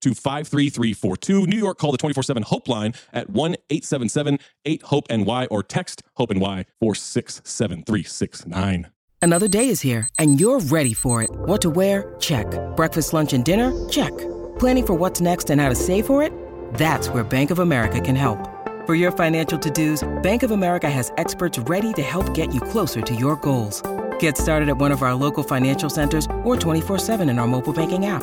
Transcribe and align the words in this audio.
to 0.00 0.14
53342. 0.14 1.46
New 1.46 1.58
York, 1.58 1.78
call 1.78 1.92
the 1.92 1.98
24 1.98 2.22
7 2.22 2.42
Hope 2.42 2.68
line 2.68 2.94
at 3.12 3.30
1 3.30 3.56
877 3.70 4.38
8 4.64 4.82
Hope 4.82 5.10
NY 5.10 5.46
or 5.46 5.62
text 5.62 6.02
Hope 6.14 6.30
NY 6.30 6.64
467369. 6.80 8.88
Another 9.22 9.48
day 9.48 9.68
is 9.68 9.82
here, 9.82 10.08
and 10.18 10.40
you're 10.40 10.60
ready 10.60 10.94
for 10.94 11.22
it. 11.22 11.28
What 11.30 11.60
to 11.60 11.68
wear? 11.68 12.14
Check. 12.20 12.46
Breakfast, 12.74 13.12
lunch, 13.12 13.34
and 13.34 13.44
dinner? 13.44 13.70
Check. 13.90 14.16
Planning 14.58 14.86
for 14.86 14.94
what's 14.94 15.20
next 15.20 15.50
and 15.50 15.60
how 15.60 15.68
to 15.68 15.74
save 15.74 16.06
for 16.06 16.22
it? 16.22 16.32
That's 16.74 17.10
where 17.10 17.22
Bank 17.22 17.50
of 17.50 17.58
America 17.58 18.00
can 18.00 18.16
help. 18.16 18.38
For 18.86 18.94
your 18.94 19.12
financial 19.12 19.58
to 19.58 19.70
dos, 19.70 20.08
Bank 20.22 20.42
of 20.42 20.52
America 20.52 20.88
has 20.88 21.12
experts 21.18 21.58
ready 21.58 21.92
to 21.94 22.02
help 22.02 22.32
get 22.32 22.54
you 22.54 22.62
closer 22.62 23.02
to 23.02 23.14
your 23.14 23.36
goals. 23.36 23.82
Get 24.18 24.38
started 24.38 24.70
at 24.70 24.78
one 24.78 24.90
of 24.90 25.02
our 25.02 25.14
local 25.14 25.42
financial 25.42 25.90
centers 25.90 26.24
or 26.44 26.56
24-7 26.56 27.28
in 27.28 27.38
our 27.38 27.46
mobile 27.46 27.74
banking 27.74 28.06
app. 28.06 28.22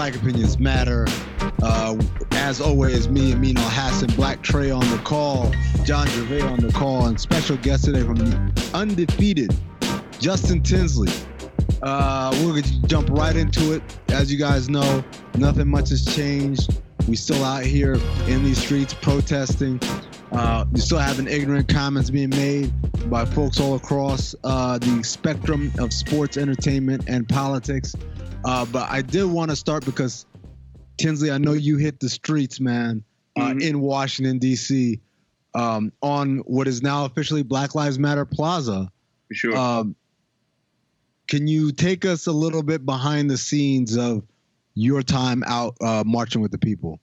Black 0.00 0.16
Opinions 0.16 0.58
Matter. 0.58 1.04
Uh, 1.62 1.94
as 2.30 2.58
always, 2.58 3.10
me, 3.10 3.32
and 3.32 3.34
Amin 3.34 3.56
Elhassan, 3.56 4.16
Black 4.16 4.40
Trey 4.40 4.70
on 4.70 4.80
the 4.90 4.96
call, 5.04 5.52
John 5.84 6.06
Gervais 6.06 6.40
on 6.40 6.58
the 6.58 6.72
call, 6.72 7.08
and 7.08 7.20
special 7.20 7.58
guest 7.58 7.84
today 7.84 8.00
from 8.00 8.14
the 8.14 8.70
undefeated 8.72 9.54
Justin 10.18 10.62
Tinsley. 10.62 11.12
Uh, 11.82 12.30
to 12.32 12.82
jump 12.86 13.10
right 13.10 13.36
into 13.36 13.74
it. 13.74 13.82
As 14.08 14.32
you 14.32 14.38
guys 14.38 14.70
know, 14.70 15.04
nothing 15.34 15.68
much 15.68 15.90
has 15.90 16.02
changed. 16.02 16.80
We 17.06 17.14
still 17.14 17.44
out 17.44 17.64
here 17.64 17.98
in 18.26 18.42
these 18.42 18.56
streets 18.56 18.94
protesting. 18.94 19.78
Uh, 20.32 20.64
you 20.72 20.80
still 20.80 20.96
having 20.96 21.28
ignorant 21.28 21.68
comments 21.68 22.08
being 22.08 22.30
made 22.30 22.72
by 23.10 23.26
folks 23.26 23.60
all 23.60 23.74
across 23.74 24.34
uh, 24.44 24.78
the 24.78 25.02
spectrum 25.02 25.70
of 25.78 25.92
sports, 25.92 26.38
entertainment, 26.38 27.04
and 27.06 27.28
politics. 27.28 27.94
Uh, 28.44 28.64
but 28.66 28.90
I 28.90 29.02
did 29.02 29.24
want 29.24 29.50
to 29.50 29.56
start 29.56 29.84
because 29.84 30.26
Tinsley, 30.98 31.30
I 31.30 31.38
know 31.38 31.52
you 31.52 31.76
hit 31.76 32.00
the 32.00 32.08
streets, 32.08 32.60
man, 32.60 33.04
uh, 33.36 33.50
Mhm. 33.52 33.62
in 33.62 33.80
Washington 33.80 34.38
D.C. 34.38 35.00
Um, 35.54 35.92
on 36.00 36.38
what 36.38 36.68
is 36.68 36.82
now 36.82 37.04
officially 37.06 37.42
Black 37.42 37.74
Lives 37.74 37.98
Matter 37.98 38.24
Plaza. 38.24 38.90
For 39.28 39.34
sure. 39.34 39.56
Um, 39.56 39.96
can 41.28 41.46
you 41.46 41.72
take 41.72 42.04
us 42.04 42.26
a 42.26 42.32
little 42.32 42.62
bit 42.62 42.84
behind 42.84 43.30
the 43.30 43.36
scenes 43.38 43.96
of 43.96 44.22
your 44.74 45.02
time 45.02 45.42
out 45.46 45.76
uh, 45.80 46.02
marching 46.06 46.40
with 46.40 46.50
the 46.52 46.58
people? 46.58 47.00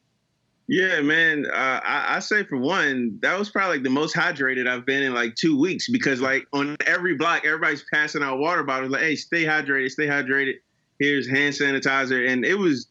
yeah, 0.70 1.00
man. 1.02 1.46
Uh, 1.46 1.80
I, 1.84 2.18
I 2.18 2.20
say 2.20 2.44
for 2.44 2.58
one, 2.58 3.20
that 3.22 3.40
was 3.40 3.50
probably 3.50 3.78
like 3.78 3.84
the 3.84 3.90
most 3.90 4.14
hydrated 4.14 4.68
I've 4.68 4.86
been 4.86 5.02
in 5.02 5.14
like 5.14 5.36
two 5.36 5.58
weeks 5.58 5.90
because 5.90 6.20
like 6.20 6.46
on 6.52 6.76
every 6.86 7.16
block, 7.16 7.46
everybody's 7.46 7.86
passing 7.94 8.22
out 8.22 8.40
water 8.40 8.64
bottles. 8.64 8.92
Like, 8.92 9.02
hey, 9.02 9.16
stay 9.16 9.46
hydrated, 9.46 9.92
stay 9.92 10.08
hydrated. 10.08 10.56
Here's 11.00 11.30
hand 11.30 11.54
sanitizer, 11.54 12.28
and 12.30 12.46
it 12.46 12.56
was, 12.56 12.88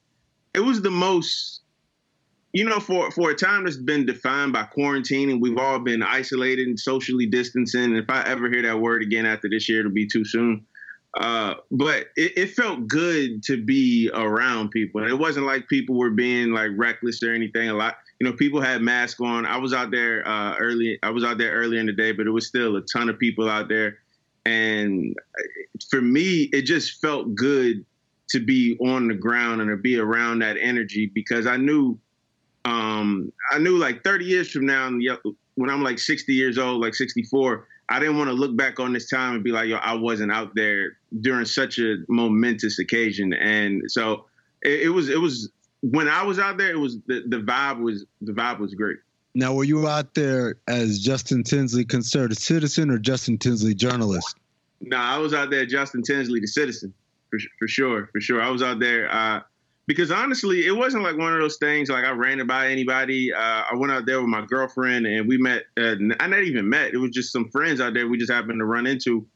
it 0.55 0.61
was 0.61 0.83
the 0.83 0.91
most. 0.91 1.61
You 2.53 2.65
know, 2.65 2.81
for 2.81 3.11
for 3.11 3.31
a 3.31 3.35
time 3.35 3.65
that's 3.65 3.77
been 3.77 4.07
defined 4.07 4.55
by 4.55 4.63
quarantine, 4.63 5.29
and 5.29 5.43
we've 5.43 5.59
all 5.59 5.79
been 5.79 6.03
isolated 6.03 6.67
and 6.67 6.81
socially 6.81 7.27
distancing. 7.27 7.85
And 7.85 7.99
if 7.99 8.09
I 8.09 8.23
ever 8.23 8.49
hear 8.49 8.63
that 8.63 8.81
word 8.81 9.03
again 9.03 9.27
after 9.27 9.47
this 9.47 9.69
year, 9.69 9.81
it'll 9.81 9.93
be 9.93 10.07
too 10.07 10.25
soon. 10.25 10.65
Uh, 11.21 11.55
but 11.71 12.09
it, 12.17 12.37
it 12.37 12.51
felt 12.51 12.87
good 12.87 13.43
to 13.43 13.63
be 13.63 14.11
around 14.13 14.71
people. 14.71 15.01
And 15.01 15.11
it 15.11 15.19
wasn't 15.19 15.47
like 15.47 15.67
people 15.69 15.97
were 15.97 16.11
being 16.11 16.53
like 16.53 16.71
reckless 16.77 17.23
or 17.23 17.33
anything. 17.33 17.69
A 17.69 17.75
lot, 17.75 17.97
you 18.21 18.27
know, 18.27 18.35
people 18.35 18.61
had 18.61 18.83
masks 18.83 19.21
on. 19.21 19.47
I 19.47 19.57
was 19.57 19.73
out 19.73 19.91
there 19.91 20.27
uh, 20.29 20.57
early. 20.59 20.99
I 21.03 21.11
was 21.11 21.25
out 21.25 21.39
there 21.39 21.53
earlier 21.53 21.81
in 21.81 21.87
the 21.87 21.93
day, 21.93 22.13
but 22.13 22.27
it 22.27 22.31
was 22.31 22.47
still 22.47 22.77
a 22.77 22.83
ton 22.83 23.09
of 23.09 23.19
people 23.19 23.49
out 23.49 23.69
there. 23.69 23.99
And 24.45 25.15
for 25.91 26.03
me, 26.03 26.51
it 26.53 26.63
just 26.63 27.01
felt 27.01 27.35
good 27.35 27.85
to 28.31 28.41
be 28.41 28.77
on 28.81 29.09
the 29.09 29.15
ground 29.15 29.61
and 29.61 29.71
to 29.71 29.77
be 29.77 29.99
around 29.99 30.41
that 30.41 30.57
energy 30.61 31.11
because 31.15 31.47
I 31.47 31.57
knew, 31.57 31.99
um, 32.65 33.33
I 33.53 33.59
knew 33.59 33.79
like 33.79 34.03
30 34.03 34.25
years 34.25 34.51
from 34.51 34.67
now, 34.67 34.91
when 35.55 35.71
I'm 35.71 35.83
like 35.83 35.99
60 35.99 36.33
years 36.33 36.59
old, 36.59 36.81
like 36.81 36.95
64, 36.95 37.67
I 37.89 38.01
didn't 38.01 38.19
want 38.19 38.29
to 38.29 38.35
look 38.35 38.57
back 38.57 38.81
on 38.81 38.93
this 38.93 39.09
time 39.09 39.35
and 39.35 39.45
be 39.45 39.53
like, 39.53 39.69
yo, 39.69 39.77
I 39.77 39.95
wasn't 39.95 40.33
out 40.33 40.55
there 40.55 40.99
during 41.21 41.45
such 41.45 41.79
a 41.79 41.99
momentous 42.09 42.79
occasion. 42.79 43.33
And 43.33 43.83
so 43.91 44.27
it, 44.63 44.83
it 44.83 44.89
was, 44.89 45.09
it 45.09 45.21
was 45.21 45.51
when 45.83 46.09
I 46.09 46.23
was 46.23 46.39
out 46.39 46.59
there, 46.59 46.71
it 46.71 46.79
was 46.79 46.99
the, 47.07 47.23
the 47.29 47.39
vibe 47.39 47.81
was 47.81 48.05
the 48.21 48.33
vibe 48.33 48.59
was 48.59 48.75
great. 48.75 48.99
Now, 49.35 49.53
were 49.53 49.65
you 49.65 49.87
out 49.87 50.15
there 50.15 50.57
as 50.67 50.99
Justin 50.99 51.43
Tinsley, 51.43 51.85
considered 51.85 52.37
citizen, 52.39 52.91
or 52.91 52.99
Justin 52.99 53.37
Tinsley, 53.37 53.75
journalist? 53.75 54.37
No, 54.81 54.97
I 54.97 55.19
was 55.19 55.35
out 55.35 55.51
there, 55.51 55.67
Justin 55.67 56.03
Tinsley, 56.03 56.41
the 56.41 56.47
citizen, 56.47 56.95
for 57.39 57.49
for 57.59 57.69
sure, 57.69 58.09
for 58.13 58.21
sure. 58.21 58.43
I 58.43 58.51
was 58.51 58.63
out 58.63 58.79
there 58.79 59.13
uh, 59.13 59.41
because 59.87 60.11
honestly, 60.11 60.67
it 60.67 60.73
wasn't 60.73 61.03
like 61.03 61.17
one 61.17 61.33
of 61.33 61.41
those 61.41 61.59
things 61.59 61.89
like 61.89 62.05
I 62.05 62.11
ran 62.11 62.45
by 62.47 62.69
anybody. 62.69 63.33
Uh, 63.33 63.63
I 63.71 63.75
went 63.75 63.93
out 63.93 64.07
there 64.07 64.21
with 64.21 64.29
my 64.29 64.45
girlfriend 64.45 65.07
and 65.07 65.29
we 65.29 65.39
met. 65.39 65.65
Uh, 65.79 65.95
I 66.21 66.27
not 66.27 66.43
even 66.43 66.69
met. 66.69 66.93
It 66.93 66.99
was 66.99 67.11
just 67.11 67.33
some 67.33 67.49
friends 67.51 67.81
out 67.81 67.95
there 67.95 68.09
we 68.09 68.19
just 68.19 68.33
happened 68.33 68.59
to 68.61 68.65
run 68.65 68.87
into, 68.87 69.27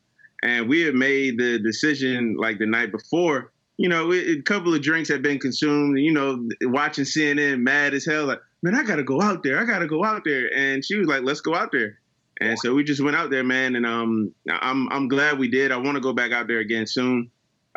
and 0.43 0.69
we 0.69 0.83
had 0.83 0.95
made 0.95 1.39
the 1.39 1.59
decision 1.59 2.37
like 2.39 2.59
the 2.59 2.67
night 2.67 2.93
before. 2.93 3.53
You 3.77 3.89
know, 3.89 4.13
it, 4.13 4.39
a 4.39 4.43
couple 4.43 4.75
of 4.75 4.83
drinks 4.83 5.09
had 5.09 5.23
been 5.23 5.39
consumed. 5.39 5.99
You 5.99 6.13
know, 6.13 6.49
watching 6.63 7.05
CNN, 7.05 7.61
mad 7.61 7.95
as 7.95 8.05
hell. 8.05 8.27
Like, 8.27 8.41
man, 8.63 8.75
I 8.75 8.83
gotta 8.83 9.05
go 9.05 9.21
out 9.21 9.43
there. 9.43 9.59
I 9.59 9.65
gotta 9.65 9.87
go 9.87 10.05
out 10.05 10.23
there. 10.25 10.51
And 10.55 10.85
she 10.85 10.97
was 10.97 11.07
like, 11.07 11.23
let's 11.23 11.41
go 11.41 11.55
out 11.55 11.71
there. 11.73 11.99
And 12.43 12.59
so 12.59 12.73
we 12.73 12.85
just 12.85 13.03
went 13.03 13.17
out 13.17 13.31
there, 13.31 13.45
man. 13.45 13.77
And 13.77 13.85
um, 13.85 14.35
I'm 14.49 14.91
I'm 14.91 15.09
glad 15.09 15.39
we 15.39 15.49
did. 15.49 15.73
I 15.73 15.77
want 15.77 15.97
to 15.97 16.01
go 16.01 16.15
back 16.15 16.33
out 16.33 16.49
there 16.49 16.59
again 16.59 16.87
soon 16.87 17.31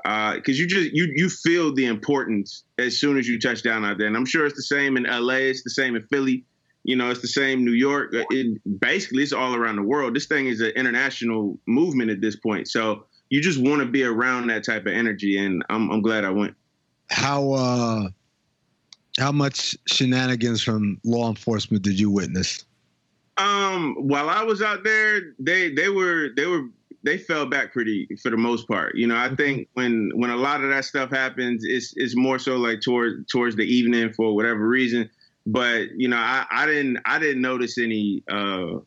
because 0.03 0.59
uh, 0.59 0.61
you 0.61 0.67
just 0.67 0.91
you 0.91 1.11
you 1.15 1.29
feel 1.29 1.73
the 1.73 1.85
importance 1.85 2.63
as 2.77 2.99
soon 2.99 3.17
as 3.17 3.27
you 3.27 3.39
touch 3.39 3.63
down 3.63 3.85
out 3.85 3.97
there, 3.97 4.07
and 4.07 4.17
I'm 4.17 4.25
sure 4.25 4.45
it's 4.45 4.55
the 4.55 4.61
same 4.61 4.97
in 4.97 5.03
LA, 5.03 5.35
it's 5.35 5.63
the 5.63 5.69
same 5.69 5.95
in 5.95 6.01
Philly, 6.03 6.43
you 6.83 6.97
know, 6.97 7.09
it's 7.09 7.21
the 7.21 7.27
same 7.27 7.63
New 7.63 7.71
York. 7.71 8.13
Uh, 8.13 8.23
it, 8.29 8.61
basically, 8.79 9.23
it's 9.23 9.31
all 9.31 9.55
around 9.55 9.77
the 9.77 9.83
world. 9.83 10.13
This 10.13 10.25
thing 10.25 10.47
is 10.47 10.59
an 10.59 10.71
international 10.71 11.57
movement 11.67 12.11
at 12.11 12.19
this 12.19 12.35
point, 12.35 12.67
so 12.67 13.05
you 13.29 13.41
just 13.41 13.59
want 13.59 13.81
to 13.81 13.87
be 13.87 14.03
around 14.03 14.47
that 14.47 14.65
type 14.65 14.85
of 14.85 14.93
energy, 14.93 15.37
and 15.37 15.63
I'm 15.69 15.89
I'm 15.89 16.01
glad 16.01 16.25
I 16.25 16.31
went. 16.31 16.55
How 17.09 17.53
uh, 17.53 18.09
how 19.17 19.31
much 19.31 19.77
shenanigans 19.87 20.61
from 20.61 20.99
law 21.05 21.29
enforcement 21.29 21.83
did 21.83 21.97
you 21.97 22.09
witness? 22.09 22.65
Um, 23.37 23.95
while 23.95 24.29
I 24.29 24.43
was 24.43 24.61
out 24.61 24.83
there, 24.83 25.33
they 25.39 25.73
they 25.73 25.89
were 25.89 26.29
they 26.35 26.45
were 26.45 26.65
they 27.03 27.17
fell 27.17 27.45
back 27.45 27.73
pretty 27.73 28.07
for 28.21 28.31
the 28.31 28.37
most 28.37 28.67
part. 28.67 28.95
You 28.95 29.07
know, 29.07 29.15
I 29.15 29.27
mm-hmm. 29.27 29.35
think 29.35 29.67
when 29.73 30.11
when 30.15 30.29
a 30.29 30.37
lot 30.37 30.63
of 30.63 30.69
that 30.69 30.85
stuff 30.85 31.11
happens, 31.11 31.63
it's 31.65 31.93
it's 31.95 32.15
more 32.15 32.39
so 32.39 32.55
like 32.55 32.81
towards 32.81 33.29
towards 33.31 33.55
the 33.55 33.63
evening 33.63 34.13
for 34.13 34.33
whatever 34.33 34.67
reason. 34.67 35.09
But 35.45 35.91
you 35.97 36.07
know, 36.07 36.17
I, 36.17 36.45
I 36.49 36.65
didn't 36.65 36.99
I 37.05 37.19
didn't 37.19 37.41
notice 37.41 37.77
any 37.77 38.23
uh, 38.29 38.79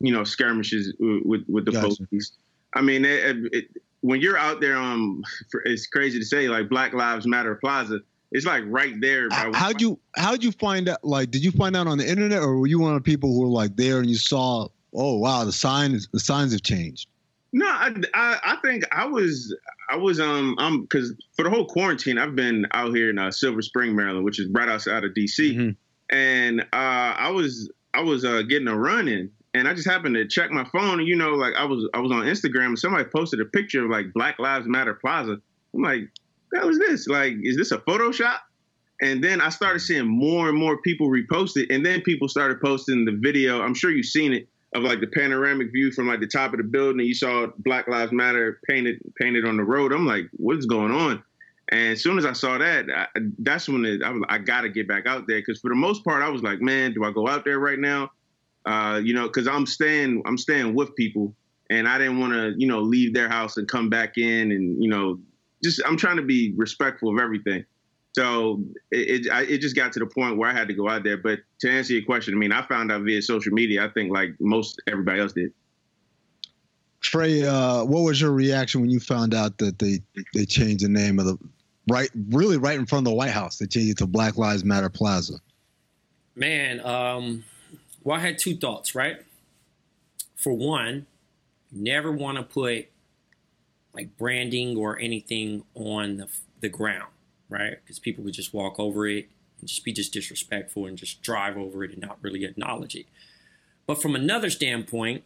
you 0.00 0.12
know 0.12 0.24
skirmishes 0.24 0.94
with 0.98 1.42
with 1.48 1.64
the 1.64 1.72
gotcha. 1.72 2.06
police. 2.06 2.32
I 2.74 2.82
mean, 2.82 3.04
it, 3.04 3.36
it, 3.52 3.68
when 4.02 4.20
you're 4.20 4.36
out 4.36 4.60
there, 4.60 4.76
um, 4.76 5.24
for, 5.50 5.62
it's 5.64 5.86
crazy 5.86 6.18
to 6.18 6.24
say 6.24 6.48
like 6.48 6.68
Black 6.68 6.92
Lives 6.92 7.26
Matter 7.26 7.54
Plaza. 7.56 8.00
It's 8.30 8.44
like 8.44 8.62
right 8.66 8.94
there. 9.00 9.28
How'd 9.30 9.80
you 9.80 9.98
how'd 10.16 10.44
you 10.44 10.52
find 10.52 10.88
out? 10.88 11.02
Like, 11.02 11.30
did 11.30 11.42
you 11.42 11.50
find 11.50 11.74
out 11.74 11.86
on 11.86 11.98
the 11.98 12.08
internet, 12.08 12.42
or 12.42 12.58
were 12.58 12.66
you 12.66 12.78
one 12.78 12.94
of 12.94 13.02
the 13.02 13.10
people 13.10 13.32
who 13.32 13.40
were 13.40 13.46
like 13.46 13.74
there 13.74 13.98
and 13.98 14.08
you 14.08 14.16
saw? 14.16 14.68
Oh 14.94 15.18
wow, 15.18 15.44
the 15.44 15.52
signs 15.52 16.08
the 16.12 16.20
signs 16.20 16.52
have 16.52 16.62
changed. 16.62 17.08
No, 17.52 17.66
I, 17.66 17.94
I, 18.14 18.38
I 18.44 18.56
think 18.56 18.84
I 18.92 19.06
was 19.06 19.54
I 19.88 19.96
was 19.96 20.20
um 20.20 20.54
I'm 20.58 20.82
because 20.82 21.14
for 21.34 21.44
the 21.44 21.50
whole 21.50 21.66
quarantine 21.66 22.18
I've 22.18 22.36
been 22.36 22.66
out 22.72 22.94
here 22.94 23.08
in 23.08 23.18
uh, 23.18 23.30
Silver 23.30 23.62
Spring, 23.62 23.96
Maryland, 23.96 24.24
which 24.24 24.38
is 24.38 24.48
right 24.50 24.68
outside 24.68 25.04
of 25.04 25.12
DC, 25.12 25.54
mm-hmm. 25.54 25.70
and 26.14 26.60
uh, 26.60 26.64
I 26.72 27.30
was 27.30 27.70
I 27.94 28.02
was 28.02 28.24
uh, 28.24 28.42
getting 28.42 28.68
a 28.68 28.76
run 28.76 29.08
in, 29.08 29.30
and 29.54 29.66
I 29.66 29.72
just 29.72 29.88
happened 29.88 30.14
to 30.16 30.28
check 30.28 30.50
my 30.50 30.64
phone, 30.64 30.98
and 30.98 31.08
you 31.08 31.16
know, 31.16 31.30
like 31.30 31.54
I 31.56 31.64
was 31.64 31.88
I 31.94 32.00
was 32.00 32.12
on 32.12 32.24
Instagram, 32.24 32.66
and 32.66 32.78
somebody 32.78 33.04
posted 33.04 33.40
a 33.40 33.46
picture 33.46 33.84
of 33.84 33.90
like 33.90 34.12
Black 34.12 34.38
Lives 34.38 34.66
Matter 34.66 34.94
Plaza. 34.94 35.38
I'm 35.74 35.82
like, 35.82 36.02
what 36.50 36.66
was 36.66 36.78
this? 36.78 37.08
Like, 37.08 37.34
is 37.42 37.56
this 37.56 37.72
a 37.72 37.78
Photoshop? 37.78 38.38
And 39.00 39.22
then 39.22 39.40
I 39.40 39.48
started 39.48 39.78
seeing 39.78 40.06
more 40.06 40.48
and 40.48 40.58
more 40.58 40.82
people 40.82 41.08
repost 41.08 41.56
it, 41.56 41.70
and 41.70 41.84
then 41.84 42.02
people 42.02 42.28
started 42.28 42.60
posting 42.60 43.06
the 43.06 43.12
video. 43.12 43.62
I'm 43.62 43.74
sure 43.74 43.90
you've 43.90 44.06
seen 44.06 44.34
it 44.34 44.48
of 44.74 44.82
like 44.82 45.00
the 45.00 45.06
panoramic 45.06 45.72
view 45.72 45.90
from 45.90 46.08
like 46.08 46.20
the 46.20 46.26
top 46.26 46.52
of 46.52 46.58
the 46.58 46.64
building. 46.64 47.06
You 47.06 47.14
saw 47.14 47.46
Black 47.58 47.88
Lives 47.88 48.12
Matter 48.12 48.60
painted 48.68 49.00
painted 49.20 49.46
on 49.46 49.56
the 49.56 49.64
road. 49.64 49.92
I'm 49.92 50.06
like, 50.06 50.26
what's 50.32 50.66
going 50.66 50.92
on? 50.92 51.22
And 51.70 51.92
as 51.92 52.02
soon 52.02 52.18
as 52.18 52.24
I 52.24 52.32
saw 52.32 52.56
that, 52.58 52.86
I, 52.90 53.06
that's 53.38 53.68
when 53.68 53.84
it, 53.84 54.02
I 54.02 54.10
was 54.10 54.22
I 54.28 54.38
got 54.38 54.62
to 54.62 54.68
get 54.68 54.88
back 54.88 55.06
out 55.06 55.26
there 55.26 55.38
because 55.38 55.60
for 55.60 55.68
the 55.68 55.76
most 55.76 56.04
part 56.04 56.22
I 56.22 56.28
was 56.28 56.42
like, 56.42 56.60
man, 56.60 56.92
do 56.92 57.04
I 57.04 57.12
go 57.12 57.28
out 57.28 57.44
there 57.44 57.58
right 57.58 57.78
now? 57.78 58.10
Uh, 58.66 59.00
you 59.02 59.14
know, 59.14 59.26
because 59.26 59.48
I'm 59.48 59.66
staying 59.66 60.22
I'm 60.26 60.38
staying 60.38 60.74
with 60.74 60.94
people, 60.96 61.34
and 61.70 61.88
I 61.88 61.98
didn't 61.98 62.20
want 62.20 62.32
to 62.32 62.54
you 62.56 62.66
know 62.66 62.80
leave 62.80 63.14
their 63.14 63.28
house 63.28 63.56
and 63.56 63.66
come 63.68 63.88
back 63.88 64.18
in 64.18 64.52
and 64.52 64.82
you 64.82 64.90
know 64.90 65.18
just 65.62 65.80
I'm 65.86 65.96
trying 65.96 66.16
to 66.16 66.22
be 66.22 66.52
respectful 66.56 67.12
of 67.12 67.22
everything. 67.22 67.64
So 68.18 68.60
it, 68.90 69.26
it, 69.26 69.30
I, 69.30 69.42
it 69.42 69.58
just 69.58 69.76
got 69.76 69.92
to 69.92 70.00
the 70.00 70.06
point 70.06 70.38
where 70.38 70.50
I 70.50 70.52
had 70.52 70.66
to 70.66 70.74
go 70.74 70.88
out 70.88 71.04
there. 71.04 71.16
But 71.16 71.38
to 71.60 71.70
answer 71.70 71.92
your 71.92 72.02
question, 72.02 72.34
I 72.34 72.36
mean, 72.36 72.50
I 72.50 72.66
found 72.66 72.90
out 72.90 73.02
via 73.02 73.22
social 73.22 73.52
media. 73.52 73.84
I 73.84 73.90
think 73.90 74.12
like 74.12 74.30
most 74.40 74.82
everybody 74.88 75.20
else 75.20 75.34
did. 75.34 75.52
Trey, 77.00 77.44
uh, 77.44 77.84
what 77.84 78.00
was 78.00 78.20
your 78.20 78.32
reaction 78.32 78.80
when 78.80 78.90
you 78.90 78.98
found 78.98 79.34
out 79.34 79.58
that 79.58 79.78
they 79.78 80.00
they 80.34 80.44
changed 80.44 80.84
the 80.84 80.88
name 80.88 81.20
of 81.20 81.26
the 81.26 81.38
right, 81.86 82.10
really 82.30 82.56
right 82.56 82.76
in 82.76 82.86
front 82.86 83.06
of 83.06 83.12
the 83.12 83.14
White 83.14 83.30
House? 83.30 83.58
They 83.58 83.66
changed 83.66 83.92
it 83.92 83.98
to 83.98 84.06
Black 84.08 84.36
Lives 84.36 84.64
Matter 84.64 84.88
Plaza. 84.88 85.34
Man, 86.34 86.80
um, 86.80 87.44
well, 88.02 88.16
I 88.16 88.20
had 88.20 88.36
two 88.36 88.56
thoughts. 88.56 88.96
Right, 88.96 89.18
for 90.34 90.54
one, 90.54 91.06
never 91.70 92.10
want 92.10 92.36
to 92.38 92.42
put 92.42 92.88
like 93.94 94.18
branding 94.18 94.76
or 94.76 94.98
anything 94.98 95.62
on 95.76 96.16
the 96.16 96.26
the 96.60 96.68
ground 96.68 97.12
right? 97.48 97.78
Because 97.82 97.98
people 97.98 98.24
would 98.24 98.34
just 98.34 98.52
walk 98.52 98.78
over 98.78 99.06
it 99.06 99.28
and 99.60 99.68
just 99.68 99.84
be 99.84 99.92
just 99.92 100.12
disrespectful 100.12 100.86
and 100.86 100.96
just 100.96 101.22
drive 101.22 101.56
over 101.56 101.84
it 101.84 101.92
and 101.92 102.00
not 102.00 102.18
really 102.22 102.44
acknowledge 102.44 102.94
it. 102.94 103.06
But 103.86 104.00
from 104.02 104.14
another 104.14 104.50
standpoint, 104.50 105.24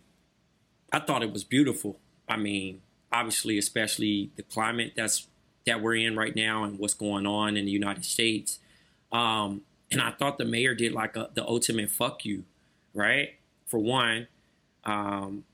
I 0.93 1.01
thought 1.01 1.23
it 1.23 1.33
was 1.33 1.45
beautiful. 1.45 1.99
I 2.29 2.37
mean, 2.37 2.83
obviously, 3.11 3.59
especially 3.59 4.31
the 4.37 4.43
climate 4.43 4.93
that's 4.97 5.27
that 5.67 5.81
we're 5.81 5.95
in 5.95 6.17
right 6.17 6.35
now 6.35 6.65
and 6.65 6.79
what's 6.79 6.95
going 6.95 7.27
on 7.27 7.57
in 7.57 7.67
the 7.67 7.71
United 7.71 8.05
States. 8.05 8.59
Um, 9.13 9.63
and 9.91 10.01
I 10.01 10.11
thought 10.11 10.39
the 10.39 10.45
mayor 10.45 10.75
did 10.75 10.93
like 10.93 11.17
a, 11.17 11.31
the 11.35 11.47
ultimate 11.47 11.91
fuck 11.91 12.25
you, 12.25 12.45
right? 12.95 13.35
For 13.67 13.79
one, 13.79 14.27
um, 14.85 15.45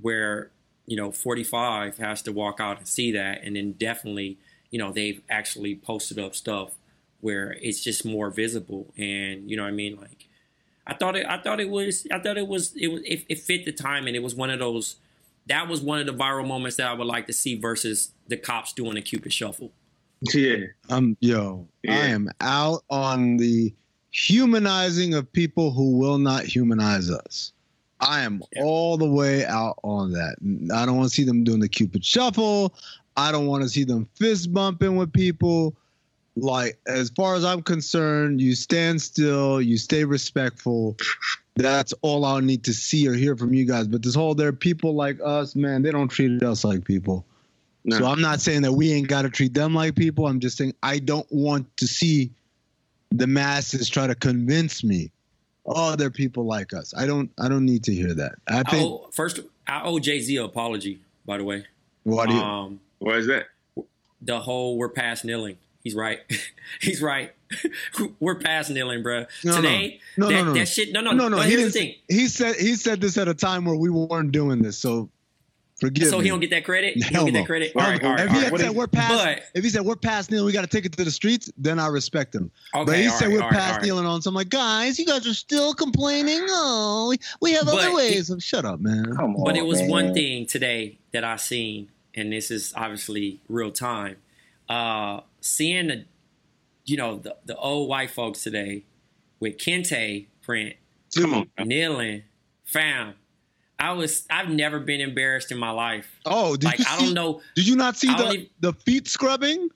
where 0.00 0.50
you 0.86 0.96
know 0.96 1.12
45 1.12 1.98
has 1.98 2.22
to 2.22 2.32
walk 2.32 2.60
out 2.60 2.78
and 2.78 2.88
see 2.88 3.12
that, 3.12 3.42
and 3.42 3.56
then 3.56 3.72
definitely 3.72 4.38
you 4.70 4.78
know, 4.78 4.92
they've 4.92 5.22
actually 5.28 5.76
posted 5.76 6.18
up 6.18 6.34
stuff 6.34 6.72
where 7.20 7.56
it's 7.60 7.80
just 7.80 8.04
more 8.04 8.30
visible. 8.30 8.92
And 8.96 9.50
you 9.50 9.56
know 9.56 9.62
what 9.62 9.70
I 9.70 9.72
mean? 9.72 9.96
Like, 9.96 10.28
I 10.86 10.94
thought 10.94 11.16
it. 11.16 11.26
I 11.26 11.38
thought 11.38 11.60
it 11.60 11.68
was. 11.68 12.06
I 12.10 12.18
thought 12.18 12.38
it 12.38 12.48
was. 12.48 12.74
It 12.76 12.88
was. 12.88 13.02
It, 13.02 13.24
it 13.28 13.38
fit 13.40 13.64
the 13.64 13.72
time, 13.72 14.06
and 14.06 14.16
it 14.16 14.22
was 14.22 14.34
one 14.34 14.50
of 14.50 14.58
those. 14.58 14.96
That 15.46 15.68
was 15.68 15.80
one 15.80 15.98
of 15.98 16.06
the 16.06 16.12
viral 16.12 16.46
moments 16.46 16.76
that 16.76 16.88
I 16.88 16.94
would 16.94 17.06
like 17.06 17.26
to 17.26 17.32
see 17.32 17.58
versus 17.58 18.12
the 18.26 18.36
cops 18.36 18.72
doing 18.72 18.96
a 18.96 19.02
cupid 19.02 19.32
shuffle. 19.32 19.72
Yeah. 20.32 20.56
Um. 20.88 21.16
Yo, 21.20 21.68
yeah. 21.82 21.92
I 21.92 22.06
am 22.06 22.30
out 22.40 22.84
on 22.90 23.36
the 23.36 23.74
humanizing 24.10 25.14
of 25.14 25.30
people 25.32 25.70
who 25.70 25.98
will 25.98 26.18
not 26.18 26.44
humanize 26.44 27.10
us. 27.10 27.52
I 28.00 28.20
am 28.20 28.42
yeah. 28.54 28.62
all 28.62 28.96
the 28.96 29.08
way 29.08 29.44
out 29.44 29.78
on 29.82 30.12
that. 30.12 30.36
I 30.74 30.86
don't 30.86 30.96
want 30.96 31.08
to 31.08 31.14
see 31.14 31.24
them 31.24 31.44
doing 31.44 31.60
the 31.60 31.68
Cupid 31.68 32.04
shuffle. 32.04 32.74
I 33.18 33.32
don't 33.32 33.48
want 33.48 33.64
to 33.64 33.68
see 33.68 33.82
them 33.82 34.08
fist 34.14 34.52
bumping 34.52 34.96
with 34.96 35.12
people. 35.12 35.74
Like, 36.36 36.78
as 36.86 37.10
far 37.10 37.34
as 37.34 37.44
I'm 37.44 37.62
concerned, 37.62 38.40
you 38.40 38.54
stand 38.54 39.02
still, 39.02 39.60
you 39.60 39.76
stay 39.76 40.04
respectful. 40.04 40.96
That's 41.56 41.92
all 42.02 42.24
I'll 42.24 42.40
need 42.40 42.62
to 42.64 42.72
see 42.72 43.08
or 43.08 43.14
hear 43.14 43.36
from 43.36 43.52
you 43.52 43.64
guys. 43.64 43.88
But 43.88 44.04
this 44.04 44.14
whole 44.14 44.36
there 44.36 44.52
people 44.52 44.94
like 44.94 45.18
us, 45.24 45.56
man, 45.56 45.82
they 45.82 45.90
don't 45.90 46.06
treat 46.06 46.40
us 46.44 46.62
like 46.62 46.84
people. 46.84 47.26
No. 47.84 47.98
So 47.98 48.06
I'm 48.06 48.20
not 48.20 48.40
saying 48.40 48.62
that 48.62 48.72
we 48.72 48.92
ain't 48.92 49.08
got 49.08 49.22
to 49.22 49.30
treat 49.30 49.52
them 49.52 49.74
like 49.74 49.96
people. 49.96 50.28
I'm 50.28 50.38
just 50.38 50.56
saying 50.56 50.74
I 50.84 51.00
don't 51.00 51.26
want 51.32 51.76
to 51.78 51.88
see 51.88 52.30
the 53.10 53.26
masses 53.26 53.88
try 53.88 54.06
to 54.06 54.14
convince 54.14 54.84
me, 54.84 55.10
oh, 55.66 55.96
they're 55.96 56.10
people 56.10 56.44
like 56.44 56.72
us. 56.72 56.94
I 56.96 57.06
don't. 57.06 57.30
I 57.40 57.48
don't 57.48 57.64
need 57.64 57.82
to 57.84 57.92
hear 57.92 58.14
that. 58.14 58.36
I 58.46 58.62
think 58.62 58.82
I 58.82 58.84
owe, 58.84 59.08
first 59.10 59.40
I 59.66 59.82
owe 59.82 59.98
Jay 59.98 60.20
Z 60.20 60.36
an 60.36 60.44
apology. 60.44 61.00
By 61.26 61.38
the 61.38 61.44
way, 61.44 61.64
what 62.04 62.28
do 62.28 62.36
you? 62.36 62.40
Um, 62.40 62.80
why 62.98 63.16
is 63.16 63.26
that? 63.26 63.46
The 64.20 64.40
whole 64.40 64.76
we're 64.76 64.88
past 64.88 65.24
kneeling. 65.24 65.58
He's 65.82 65.94
right. 65.94 66.20
He's 66.80 67.00
right. 67.00 67.32
we're 68.20 68.34
past 68.34 68.70
kneeling, 68.70 69.02
bro. 69.02 69.26
No, 69.44 69.56
Today, 69.56 70.00
no. 70.16 70.28
No, 70.28 70.32
that, 70.32 70.42
no, 70.42 70.48
no, 70.48 70.54
that 70.54 70.68
shit. 70.68 70.92
No, 70.92 71.00
no, 71.00 71.12
no, 71.12 71.28
no. 71.28 71.38
Here's 71.38 71.64
the 71.64 71.70
thing. 71.70 71.94
He 72.08 72.28
said 72.28 72.56
he 72.56 72.74
said 72.74 73.00
this 73.00 73.16
at 73.16 73.28
a 73.28 73.34
time 73.34 73.64
where 73.64 73.76
we 73.76 73.88
weren't 73.88 74.32
doing 74.32 74.60
this. 74.62 74.78
So 74.78 75.08
Forgive 75.80 76.08
so 76.08 76.18
me. 76.18 76.24
he 76.24 76.30
don't 76.30 76.40
get 76.40 76.50
that 76.50 76.64
credit. 76.64 76.94
He 76.94 77.02
don't 77.14 77.26
get 77.26 77.34
that 77.34 77.46
credit. 77.46 77.72
All 77.76 77.82
right, 77.82 78.02
all 78.02 78.10
right. 78.10 78.26
If 78.26 78.32
he 78.32 78.38
had 78.40 78.58
said 78.58 78.70
we're 78.70 78.88
past, 78.88 79.14
but, 79.14 79.42
if 79.54 79.62
he 79.62 79.70
said 79.70 79.82
we're 79.82 79.94
past 79.94 80.28
kneeling, 80.28 80.46
we 80.46 80.52
got 80.52 80.62
to 80.62 80.66
take 80.66 80.84
it 80.84 80.92
to 80.96 81.04
the 81.04 81.10
streets. 81.10 81.52
Then 81.56 81.78
I 81.78 81.86
respect 81.86 82.34
him. 82.34 82.50
Okay, 82.74 82.84
but 82.84 82.98
he 82.98 83.08
said 83.08 83.28
right, 83.28 83.34
we're 83.34 83.48
past 83.48 83.76
right, 83.76 83.84
kneeling 83.84 84.04
on. 84.04 84.20
So 84.20 84.30
I'm 84.30 84.34
like, 84.34 84.48
guys, 84.48 84.98
you 84.98 85.06
guys 85.06 85.24
are 85.24 85.34
still 85.34 85.74
complaining. 85.74 86.44
Oh, 86.48 87.10
we, 87.10 87.18
we 87.40 87.52
have 87.52 87.68
other 87.68 87.94
ways. 87.94 88.28
It, 88.28 88.42
Shut 88.42 88.64
up, 88.64 88.80
man. 88.80 89.14
Come 89.14 89.36
on, 89.36 89.44
but 89.44 89.56
it 89.56 89.64
was 89.64 89.80
man. 89.82 89.90
one 89.90 90.14
thing 90.14 90.46
today 90.46 90.98
that 91.12 91.22
I 91.22 91.36
seen 91.36 91.90
and 92.14 92.32
this 92.32 92.50
is 92.50 92.72
obviously 92.76 93.40
real 93.48 93.70
time. 93.70 94.16
Uh, 94.68 95.20
seeing 95.40 95.88
the, 95.88 96.04
you 96.84 96.96
know, 96.96 97.18
the, 97.18 97.36
the 97.46 97.56
old 97.56 97.88
white 97.88 98.10
folks 98.10 98.42
today 98.42 98.84
with 99.40 99.56
Kente 99.58 100.26
print, 100.42 100.74
Come 101.16 101.34
on. 101.34 101.48
kneeling, 101.64 102.22
fam. 102.64 103.14
I 103.80 103.92
was 103.92 104.26
I've 104.28 104.48
never 104.50 104.80
been 104.80 105.00
embarrassed 105.00 105.52
in 105.52 105.58
my 105.58 105.70
life. 105.70 106.18
Oh, 106.26 106.56
did 106.56 106.64
Like 106.64 106.78
you 106.80 106.84
I 106.88 106.98
see, 106.98 107.04
don't 107.06 107.14
know. 107.14 107.40
Did 107.54 107.68
you 107.68 107.76
not 107.76 107.96
see 107.96 108.08
the, 108.08 108.30
even- 108.32 108.46
the 108.60 108.72
feet 108.72 109.06
scrubbing? 109.08 109.68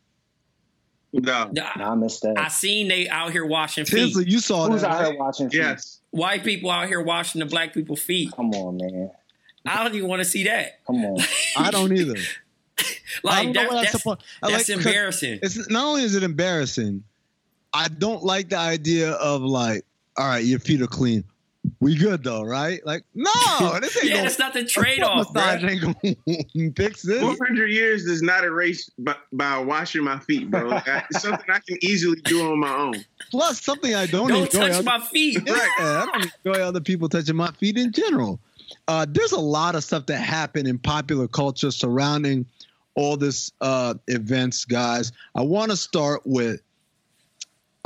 No. 1.15 1.51
No, 1.53 1.69
Nah, 1.77 1.93
I 1.93 1.95
missed 1.95 2.23
that. 2.23 2.39
I 2.39 2.49
seen 2.49 2.89
they 2.89 3.07
out 3.09 3.33
here 3.33 3.45
washing 3.47 3.85
feet. 3.85 3.99
Tinsley, 3.99 4.25
you 4.31 4.39
saw 4.39 4.67
Who's 4.69 4.81
that. 4.81 4.91
out 4.91 5.01
right? 5.03 5.11
here 5.12 5.19
watching? 5.21 5.51
feet? 5.51 5.59
Yes. 5.59 6.01
White 6.11 6.43
people 6.43 6.71
out 6.71 6.89
here 6.89 7.03
washing 7.03 7.39
the 7.41 7.47
black 7.47 7.75
people 7.75 7.97
feet. 7.97 8.33
Come 8.33 8.51
on, 8.53 8.79
man. 8.79 9.11
I 9.66 9.85
don't 9.85 9.95
even 9.95 10.09
want 10.09 10.21
to 10.21 10.25
see 10.25 10.45
that. 10.45 10.85
Come 10.87 11.04
on. 11.04 11.19
I 11.57 11.71
don't 11.71 11.92
either. 11.97 12.16
I 12.78 12.85
Like 13.23 13.52
don't 13.52 13.69
that, 13.69 13.71
that's 13.92 14.04
that's 14.04 14.23
that's 14.42 14.69
like- 14.69 14.78
embarrassing. 14.78 15.38
It's 15.42 15.69
not 15.71 15.85
only 15.87 16.02
is 16.02 16.14
it 16.16 16.23
embarrassing, 16.23 17.04
I 17.73 17.88
don't 17.88 18.23
like 18.25 18.49
the 18.49 18.57
idea 18.59 19.12
of 19.12 19.42
like, 19.42 19.85
all 20.16 20.26
right, 20.26 20.45
your 20.45 20.59
feet 20.59 20.83
are 20.83 20.87
clean. 20.87 21.25
We 21.78 21.95
good 21.95 22.25
though, 22.25 22.42
right? 22.42 22.85
Like, 22.85 23.04
no, 23.14 23.31
this 23.81 23.97
ain't 23.97 24.07
Yeah, 24.07 24.11
gonna, 24.14 24.23
that's 24.25 24.38
not 24.40 24.52
the 24.52 24.64
trade 24.76 25.00
off, 25.02 25.33
massage 25.33 25.61
bro. 25.61 25.71
ain't 25.71 25.81
gonna 26.26 26.73
fix 26.75 27.02
this. 27.02 27.21
400 27.21 27.66
years 27.71 28.04
does 28.04 28.21
not 28.21 28.42
erase 28.42 28.90
by, 28.99 29.14
by 29.33 29.59
washing 29.59 30.02
my 30.02 30.19
feet, 30.21 30.50
bro. 30.50 30.64
Like, 30.69 30.88
I- 30.88 31.04
it's 31.11 31.23
something 31.23 31.47
I 31.49 31.61
can 31.61 31.78
easily 31.83 32.21
do 32.23 32.50
on 32.50 32.59
my 32.59 32.75
own. 32.75 32.95
Plus, 33.31 33.62
something 33.62 33.95
I 33.95 34.07
don't, 34.07 34.28
Don't 34.28 34.47
enjoy. 34.47 34.71
touch 34.71 34.85
my 34.85 34.99
feet. 34.99 35.38
Yeah, 35.47 35.54
I 35.78 36.07
don't 36.12 36.33
enjoy 36.45 36.61
other 36.62 36.81
people 36.81 37.09
touching 37.09 37.37
my 37.37 37.52
feet 37.52 37.76
in 37.78 37.92
general. 37.92 38.40
Uh, 38.93 39.07
there's 39.09 39.33
a 39.33 39.41
lot 39.41 39.75
of 39.75 39.83
stuff 39.83 40.05
that 40.05 40.19
happened 40.19 40.69
in 40.69 40.79
popular 40.79 41.27
culture 41.27 41.71
surrounding 41.71 42.45
all 42.95 43.17
this 43.17 43.51
uh, 43.63 43.95
events, 44.09 44.67
guys. 44.67 45.13
I 45.35 45.41
want 45.41 45.71
to 45.71 45.79
start 45.79 46.21
with, 46.27 46.61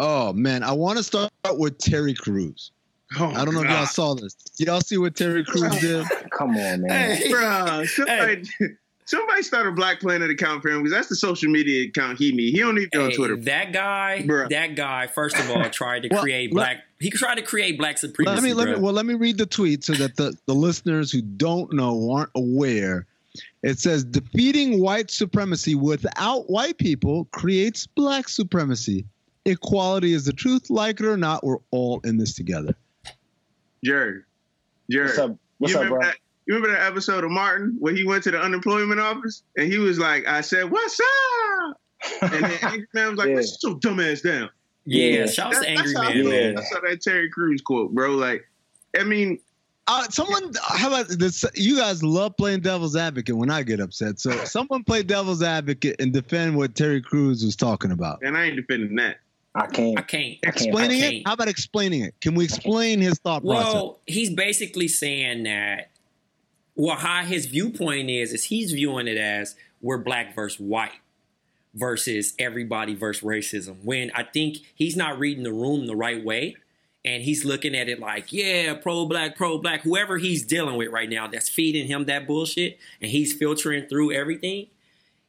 oh 0.01 0.33
man, 0.33 0.65
I 0.65 0.73
want 0.73 0.99
to 0.99 1.05
start 1.05 1.31
with 1.53 1.79
Terry 1.79 2.13
Crews. 2.13 2.73
Oh, 3.21 3.27
I 3.27 3.45
don't 3.45 3.55
know 3.55 3.63
if 3.63 3.71
y'all 3.71 3.87
saw 3.87 4.15
this. 4.15 4.35
Did 4.35 4.67
y'all 4.67 4.81
see 4.81 4.99
what 4.99 5.15
Terry 5.15 5.45
Crews 5.45 5.79
did? 5.81 6.05
Come 6.37 6.57
on, 6.57 6.83
man. 6.83 7.17
Hey, 7.17 7.31
Bro, 7.31 7.85
somebody, 7.85 8.43
somebody 9.05 9.43
start 9.45 9.69
a 9.69 9.71
Black 9.71 10.01
Planet 10.01 10.29
account 10.29 10.61
for 10.61 10.71
him 10.71 10.79
because 10.83 10.91
that's 10.93 11.09
the 11.09 11.15
social 11.15 11.53
media 11.53 11.87
account 11.87 12.19
he 12.19 12.33
need. 12.33 12.51
He 12.51 12.59
don't 12.59 12.75
need 12.75 12.91
to 12.91 12.99
be 12.99 13.05
on 13.05 13.13
Twitter. 13.13 13.37
that 13.37 13.73
guy, 13.73 14.25
Bruh. 14.27 14.49
that 14.49 14.75
guy, 14.75 15.07
first 15.07 15.39
of 15.39 15.49
all, 15.53 15.71
tried 15.71 16.03
to 16.03 16.09
Well, 16.11 16.21
create 16.21 16.53
let- 16.53 16.61
black. 16.65 16.86
He 16.99 17.11
tried 17.11 17.35
to 17.37 17.43
create 17.43 17.79
black 17.79 17.99
supremacy. 17.99 18.35
Let 18.35 18.43
me 18.43 18.55
let 18.55 18.69
me 18.69 18.83
well 18.83 18.93
let 18.93 19.07
me 19.07 19.15
read 19.15 19.38
the 19.38 19.47
tweet 19.47 19.85
so 19.85 19.93
that 19.95 20.17
the, 20.17 20.37
the 20.47 20.55
listeners 20.55 21.12
who 21.12 21.21
don't 21.21 21.73
know 21.73 22.11
aren't 22.11 22.31
aware. 22.35 23.07
It 23.62 23.79
says 23.79 24.05
defeating 24.05 24.81
white 24.81 25.11
supremacy 25.11 25.75
without 25.75 26.49
white 26.49 26.79
people 26.79 27.26
creates 27.33 27.87
black 27.87 28.29
supremacy. 28.29 29.05
Equality 29.45 30.12
is 30.15 30.25
the 30.25 30.33
truth, 30.33 30.71
like 30.71 31.00
it 31.00 31.07
or 31.07 31.17
not, 31.17 31.45
we're 31.45 31.59
all 31.71 32.00
in 32.05 32.17
this 32.17 32.35
together. 32.35 32.75
Jared. 33.85 34.25
Jared. 34.91 35.09
What's 35.09 35.19
up? 35.19 35.37
What's 35.59 35.75
you 35.75 35.81
up, 35.81 35.88
bro? 35.88 36.00
that? 36.00 36.17
You 36.47 36.55
remember 36.55 36.76
that 36.76 36.87
episode 36.87 37.25
of 37.25 37.31
Martin 37.31 37.76
where 37.79 37.95
he 37.95 38.05
went 38.05 38.25
to 38.25 38.31
the 38.31 38.41
unemployment 38.41 39.00
office 39.00 39.43
and 39.57 39.71
he 39.71 39.79
was 39.79 39.99
like, 39.99 40.26
"I 40.26 40.41
said, 40.41 40.71
what's 40.71 40.99
up?" 41.00 41.81
And 42.23 42.45
then 42.45 42.59
Angry 42.62 42.87
Man 42.95 43.11
was 43.11 43.19
like, 43.19 43.29
Yeah. 43.29 43.41
"Sit 43.43 43.59
your 43.62 43.75
dumb 43.81 44.00
ass 44.00 44.21
down." 44.21 44.49
Yeah, 44.87 45.07
Yeah. 45.21 45.26
shout 45.26 45.55
out 45.55 45.62
to 45.62 45.69
Angry 45.69 45.93
that's 45.93 45.97
I 45.99 46.05
Man, 46.05 46.12
feel. 46.14 46.31
man. 46.31 46.55
That's 46.55 46.73
how 46.73 46.81
that 46.81 47.00
Terry 47.02 47.28
Crews 47.31 47.61
quote, 47.61 47.93
bro. 47.95 48.12
Like, 48.12 48.49
I 48.99 49.05
mean, 49.05 49.38
Uh, 49.88 50.05
someone, 50.11 50.52
how 50.69 50.88
about 50.88 51.09
this? 51.09 51.45
You 51.55 51.76
guys 51.76 52.02
love 52.02 52.37
playing 52.37 52.61
devil's 52.61 52.97
advocate 52.97 53.37
when 53.37 53.50
I 53.50 53.62
get 53.62 53.78
upset. 53.81 54.19
So 54.19 54.31
someone 54.45 54.83
play 54.85 55.02
devil's 55.02 55.43
advocate 55.43 55.97
and 56.00 56.12
defend 56.12 56.57
what 56.57 56.75
Terry 56.75 57.00
Crews 57.02 57.45
was 57.45 57.55
talking 57.57 57.90
about. 57.93 58.21
and 58.23 58.37
I 58.37 58.47
ain't 58.47 58.57
defending 58.57 58.97
that. 58.97 59.19
I 59.55 59.66
can't. 59.69 59.99
I 59.99 60.02
can't. 60.02 60.38
I 60.47 60.50
can't. 60.50 60.57
Explaining 60.57 61.00
it? 61.02 61.23
How 61.26 61.33
about 61.35 61.49
explaining 61.49 62.02
it? 62.02 62.14
Can 62.21 62.35
we 62.35 62.45
explain 62.45 63.00
his 63.00 63.19
thought 63.19 63.43
process? 63.45 63.73
Well, 63.75 64.00
he's 64.07 64.28
basically 64.31 64.87
saying 64.88 65.45
that. 65.45 65.90
Well, 66.75 66.97
how 66.97 67.23
his 67.25 67.47
viewpoint 67.47 68.11
is 68.11 68.35
is 68.35 68.45
he's 68.45 68.73
viewing 68.73 69.09
it 69.09 69.16
as 69.16 69.55
we're 69.81 69.97
black 69.99 70.35
versus 70.35 70.61
white 70.61 70.90
versus 71.76 72.35
everybody 72.38 72.95
versus 72.95 73.23
racism. 73.23 73.76
When 73.85 74.11
I 74.14 74.25
think 74.25 74.59
he's 74.75 74.97
not 74.97 75.18
reading 75.18 75.45
the 75.45 75.52
room 75.52 75.87
the 75.87 75.95
right 75.95 76.25
way, 76.25 76.56
and 77.04 77.23
he's 77.23 77.45
looking 77.45 77.76
at 77.76 77.88
it 77.88 78.00
like, 78.00 78.33
yeah, 78.33 78.75
pro 78.75 79.06
black, 79.06 79.37
pro 79.37 79.59
black. 79.59 79.83
Whoever 79.83 80.18
he's 80.18 80.45
dealing 80.45 80.76
with 80.76 80.90
right 80.90 81.09
now, 81.09 81.28
that's 81.28 81.49
feeding 81.49 81.87
him 81.87 82.06
that 82.06 82.26
bullshit, 82.26 82.78
and 83.00 83.12
he's 83.12 83.33
filtering 83.33 83.87
through 83.87 84.11
everything. 84.11 84.66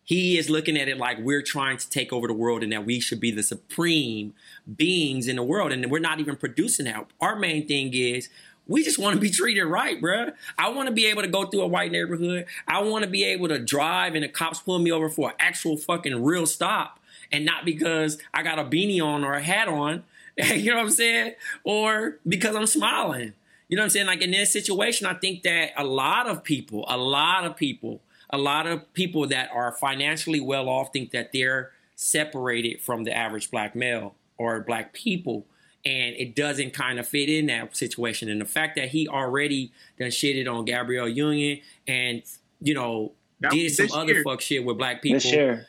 He 0.03 0.37
is 0.37 0.49
looking 0.49 0.77
at 0.77 0.87
it 0.87 0.97
like 0.97 1.19
we're 1.19 1.41
trying 1.41 1.77
to 1.77 1.89
take 1.89 2.13
over 2.13 2.27
the 2.27 2.33
world 2.33 2.63
and 2.63 2.71
that 2.71 2.85
we 2.85 3.01
should 3.01 3.19
be 3.19 3.29
the 3.29 3.43
supreme 3.43 4.33
beings 4.73 5.27
in 5.27 5.35
the 5.35 5.43
world. 5.43 5.73
And 5.73 5.91
we're 5.91 5.99
not 5.99 6.21
even 6.21 6.37
producing 6.37 6.85
that. 6.85 7.07
Our 7.19 7.35
main 7.35 7.67
thing 7.67 7.93
is 7.93 8.29
we 8.67 8.83
just 8.83 8.99
want 8.99 9.15
to 9.15 9.21
be 9.21 9.29
treated 9.29 9.65
right, 9.65 10.01
bruh. 10.01 10.33
I 10.57 10.69
want 10.69 10.87
to 10.87 10.93
be 10.93 11.07
able 11.07 11.21
to 11.21 11.27
go 11.27 11.45
through 11.45 11.61
a 11.61 11.67
white 11.67 11.91
neighborhood. 11.91 12.45
I 12.67 12.81
want 12.81 13.03
to 13.03 13.09
be 13.09 13.23
able 13.23 13.47
to 13.47 13.59
drive 13.59 14.15
and 14.15 14.23
the 14.23 14.29
cops 14.29 14.59
pull 14.59 14.79
me 14.79 14.91
over 14.91 15.09
for 15.09 15.29
an 15.29 15.35
actual 15.39 15.77
fucking 15.77 16.23
real 16.23 16.45
stop 16.45 16.99
and 17.31 17.45
not 17.45 17.65
because 17.65 18.17
I 18.33 18.43
got 18.43 18.59
a 18.59 18.63
beanie 18.63 19.01
on 19.01 19.23
or 19.23 19.33
a 19.33 19.41
hat 19.41 19.67
on. 19.67 20.03
you 20.37 20.71
know 20.71 20.77
what 20.77 20.85
I'm 20.85 20.91
saying? 20.91 21.33
Or 21.63 22.17
because 22.27 22.55
I'm 22.55 22.67
smiling. 22.67 23.33
You 23.69 23.75
know 23.75 23.81
what 23.81 23.85
I'm 23.85 23.89
saying? 23.89 24.07
Like 24.07 24.21
in 24.21 24.31
this 24.31 24.51
situation, 24.51 25.07
I 25.07 25.13
think 25.13 25.43
that 25.43 25.71
a 25.75 25.83
lot 25.83 26.27
of 26.27 26.43
people, 26.43 26.85
a 26.87 26.97
lot 26.97 27.45
of 27.45 27.55
people, 27.55 28.01
a 28.29 28.37
lot 28.37 28.67
of 28.67 28.93
people 28.93 29.27
that 29.27 29.49
are 29.53 29.71
financially 29.71 30.39
well 30.39 30.69
off 30.69 30.91
think 30.93 31.11
that 31.11 31.31
they're 31.33 31.71
separated 31.95 32.81
from 32.81 33.03
the 33.03 33.15
average 33.15 33.51
black 33.51 33.75
male 33.75 34.15
or 34.37 34.59
black 34.61 34.93
people. 34.93 35.45
And 35.87 36.15
it 36.17 36.35
doesn't 36.35 36.73
kind 36.73 36.99
of 36.99 37.07
fit 37.07 37.29
in 37.29 37.45
that 37.45 37.75
situation. 37.77 38.27
And 38.29 38.41
the 38.41 38.45
fact 38.45 38.75
that 38.75 38.89
he 38.89 39.07
already 39.07 39.71
done 39.97 40.09
shitted 40.09 40.51
on 40.53 40.65
Gabrielle 40.65 41.07
Union 41.07 41.61
and, 41.87 42.23
you 42.59 42.73
know, 42.73 43.13
That 43.39 43.51
did 43.53 43.71
some 43.73 43.87
other 43.93 44.13
year. 44.15 44.23
fuck 44.23 44.41
shit 44.41 44.65
with 44.65 44.77
black 44.77 45.01
people 45.01 45.15
This 45.17 45.31
year. 45.31 45.67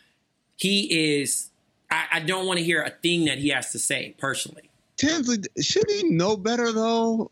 he 0.56 1.20
is 1.20 1.50
I, 1.90 2.06
I 2.14 2.20
don't 2.20 2.46
want 2.46 2.58
to 2.58 2.64
hear 2.64 2.82
a 2.82 2.90
thing 2.90 3.26
that 3.26 3.38
he 3.38 3.50
has 3.50 3.70
to 3.72 3.78
say 3.78 4.14
personally. 4.18 4.68
Tinsley, 4.96 5.38
should 5.62 5.88
he 5.88 6.10
know 6.10 6.36
better 6.36 6.72
though? 6.72 7.30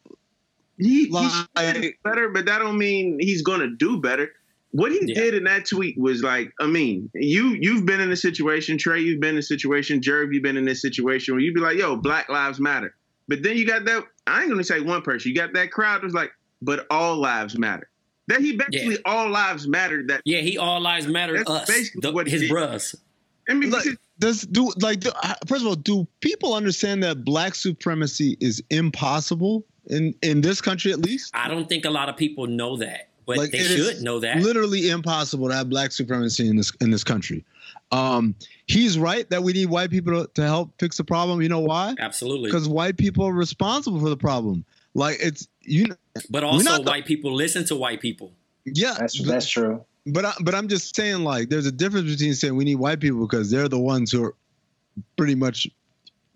He, 0.79 1.07
he 1.07 1.11
Like- 1.11 1.33
should 1.57 1.83
do 1.83 1.93
better, 2.05 2.29
but 2.29 2.47
that 2.47 2.59
don't 2.59 2.79
mean 2.79 3.19
he's 3.19 3.43
gonna 3.43 3.69
do 3.69 4.01
better. 4.01 4.33
What 4.77 4.93
he 4.93 5.01
Yeah. 5.07 5.15
did 5.15 5.35
in 5.35 5.45
that 5.45 5.65
tweet 5.67 5.97
was 5.99 6.23
like, 6.23 6.53
I 6.61 6.67
mean, 6.67 7.11
you 7.15 7.57
you've 7.61 7.87
been 7.87 8.01
in 8.01 8.13
a 8.13 8.17
situation, 8.17 8.77
Trey, 8.79 9.01
you've 9.01 9.21
been 9.21 9.31
in 9.31 9.39
a 9.39 9.43
situation, 9.43 10.01
Jerv, 10.01 10.33
you've 10.35 10.43
been 10.43 10.57
in 10.59 10.65
this 10.67 10.83
situation 10.83 11.35
where 11.35 11.41
you'd 11.43 11.55
be 11.55 11.61
like, 11.61 11.79
yo, 11.79 11.97
Black 11.97 12.29
Lives 12.29 12.61
Matter. 12.61 12.95
But 13.29 13.43
then 13.43 13.57
you 13.57 13.67
got 13.67 13.85
that, 13.87 14.05
I 14.27 14.43
ain't 14.43 14.51
gonna 14.51 14.63
say 14.65 14.81
one 14.81 15.03
person, 15.03 15.31
you 15.31 15.35
got 15.37 15.53
that 15.55 15.71
crowd 15.73 16.03
that 16.03 16.05
was 16.05 16.15
like, 16.15 16.31
but 16.63 16.87
all 16.91 17.17
lives 17.17 17.59
matter. 17.59 17.89
That 18.29 18.41
he 18.41 18.57
basically 18.57 18.99
all 19.05 19.29
lives 19.31 19.67
matter. 19.69 20.03
That 20.09 20.21
Yeah, 20.25 20.41
he 20.41 20.59
all 20.59 20.81
lives 20.81 21.07
matter 21.07 21.37
That's 21.39 21.51
us, 21.51 21.67
basically 21.69 22.01
the- 22.03 22.13
what 22.13 22.27
his 22.29 22.43
did. 22.43 22.51
bros. 22.51 22.95
I 23.49 23.55
mean, 23.55 23.71
Like, 23.71 23.87
does 24.19 24.43
do 24.43 24.73
like 24.81 25.01
do, 25.01 25.11
uh, 25.23 25.35
first 25.47 25.63
of 25.63 25.69
all, 25.69 25.77
do 25.77 26.07
people 26.21 26.55
understand 26.55 27.03
that 27.05 27.25
black 27.25 27.55
supremacy 27.55 28.37
is 28.41 28.63
impossible 28.71 29.65
in 29.89 30.15
in 30.23 30.41
this 30.41 30.61
country 30.61 30.91
at 30.93 30.99
least? 31.01 31.31
I 31.35 31.49
don't 31.49 31.69
think 31.69 31.85
a 31.85 31.91
lot 31.91 32.09
of 32.09 32.17
people 32.17 32.47
know 32.47 32.77
that, 32.79 33.09
but 33.27 33.37
Like, 33.39 33.51
they 33.51 33.59
it 33.59 33.71
is 33.71 33.87
should 33.97 34.03
know 34.03 34.21
that. 34.21 34.39
Literally 34.43 34.89
impossible 34.91 35.49
to 35.49 35.55
have 35.55 35.69
black 35.69 35.93
supremacy 35.93 36.49
in 36.49 36.57
this 36.57 36.73
in 36.81 36.91
this 36.91 37.05
country. 37.05 37.45
Um, 37.93 38.35
he's 38.67 38.99
right 38.99 39.29
that 39.31 39.43
we 39.43 39.53
need 39.53 39.67
white 39.67 39.91
people 39.91 40.25
to, 40.25 40.31
to 40.35 40.43
help 40.43 40.71
fix 40.79 40.97
the 40.97 41.05
problem. 41.05 41.41
You 41.43 41.49
know 41.49 41.61
why? 41.61 41.95
Absolutely. 41.99 42.51
Because 42.51 42.69
white 42.69 42.97
people 42.97 43.27
are 43.27 43.33
responsible 43.33 44.01
for 44.01 44.09
the 44.09 44.17
problem. 44.17 44.65
Like 44.95 45.19
it's 45.21 45.47
you. 45.63 45.87
know, 45.89 45.97
But 46.31 46.43
also, 46.45 46.65
not 46.65 46.85
the- 46.85 46.91
white 46.91 47.05
people 47.07 47.35
listen 47.35 47.65
to 47.67 47.77
white 47.77 48.01
people. 48.01 48.33
Yeah, 48.65 48.95
That's 48.99 49.19
but- 49.19 49.29
that's 49.29 49.49
true. 49.49 49.85
But 50.09 50.25
I, 50.25 50.33
but 50.41 50.55
I'm 50.55 50.69
just 50.69 50.95
saying 50.95 51.25
like 51.25 51.49
there's 51.49 51.67
a 51.67 51.73
difference 51.73 52.09
between 52.11 52.35
saying 52.35 52.55
we 52.57 52.65
need 52.65 52.77
white 52.77 53.01
people 53.01 53.27
because 53.27 53.51
they're 53.51 53.69
the 53.69 53.79
ones 53.79 54.13
who 54.13 54.23
are 54.25 54.35
pretty 55.17 55.35
much 55.35 55.67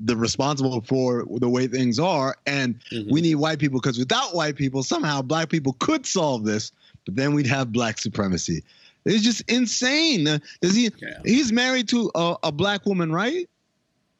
the 0.00 0.16
responsible 0.16 0.80
for 0.80 1.25
the 1.38 1.49
way 1.49 1.66
things 1.68 1.99
are, 1.99 2.37
and 2.47 2.75
Mhm. 2.90 3.11
we 3.12 3.20
need 3.20 3.35
white 3.37 3.59
people 3.61 3.78
because 3.80 3.99
without 3.99 4.35
white 4.35 4.56
people 4.56 4.82
somehow 4.82 5.20
black 5.23 5.50
people 5.50 5.75
could 5.75 6.04
solve 6.06 6.44
this, 6.44 6.73
but 7.04 7.16
then 7.16 7.35
we'd 7.35 7.47
have 7.47 7.73
black 7.73 7.99
supremacy. 7.99 8.62
It's 9.04 9.23
just 9.23 9.42
insane. 9.50 10.25
Does 10.61 10.75
he? 10.75 10.90
Yeah. 10.99 11.21
He's 11.25 11.52
married 11.52 11.88
to 11.88 12.11
a, 12.14 12.37
a 12.45 12.52
black 12.52 12.85
woman, 12.87 13.12
right? 13.12 13.49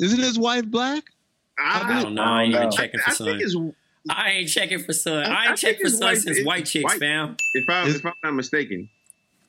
Isn't 0.01 0.21
his 0.21 0.39
wife 0.39 0.67
black? 0.67 1.05
I 1.59 2.03
don't 2.03 2.15
know. 2.15 2.23
I 2.23 2.41
I 2.41 2.43
ain't 2.45 2.55
even 2.55 2.71
checking 2.71 3.01
for 3.01 3.11
I 3.11 3.13
son. 3.13 3.75
I 4.09 4.31
ain't 4.31 4.49
checking 4.49 4.79
for 4.79 4.93
son. 4.95 5.25
I- 5.25 5.29
I 5.29 5.45
I 5.45 5.49
ain't 5.51 5.59
checking 5.59 5.81
for 5.81 5.87
his 5.91 5.99
son 5.99 6.17
since 6.17 6.47
white 6.47 6.65
chicks, 6.65 6.85
white. 6.85 6.99
fam. 6.99 7.37
if 7.55 7.69
I'm 7.69 7.89
if 7.89 8.07
I'm 8.07 8.15
not 8.25 8.35
mistaken. 8.35 8.89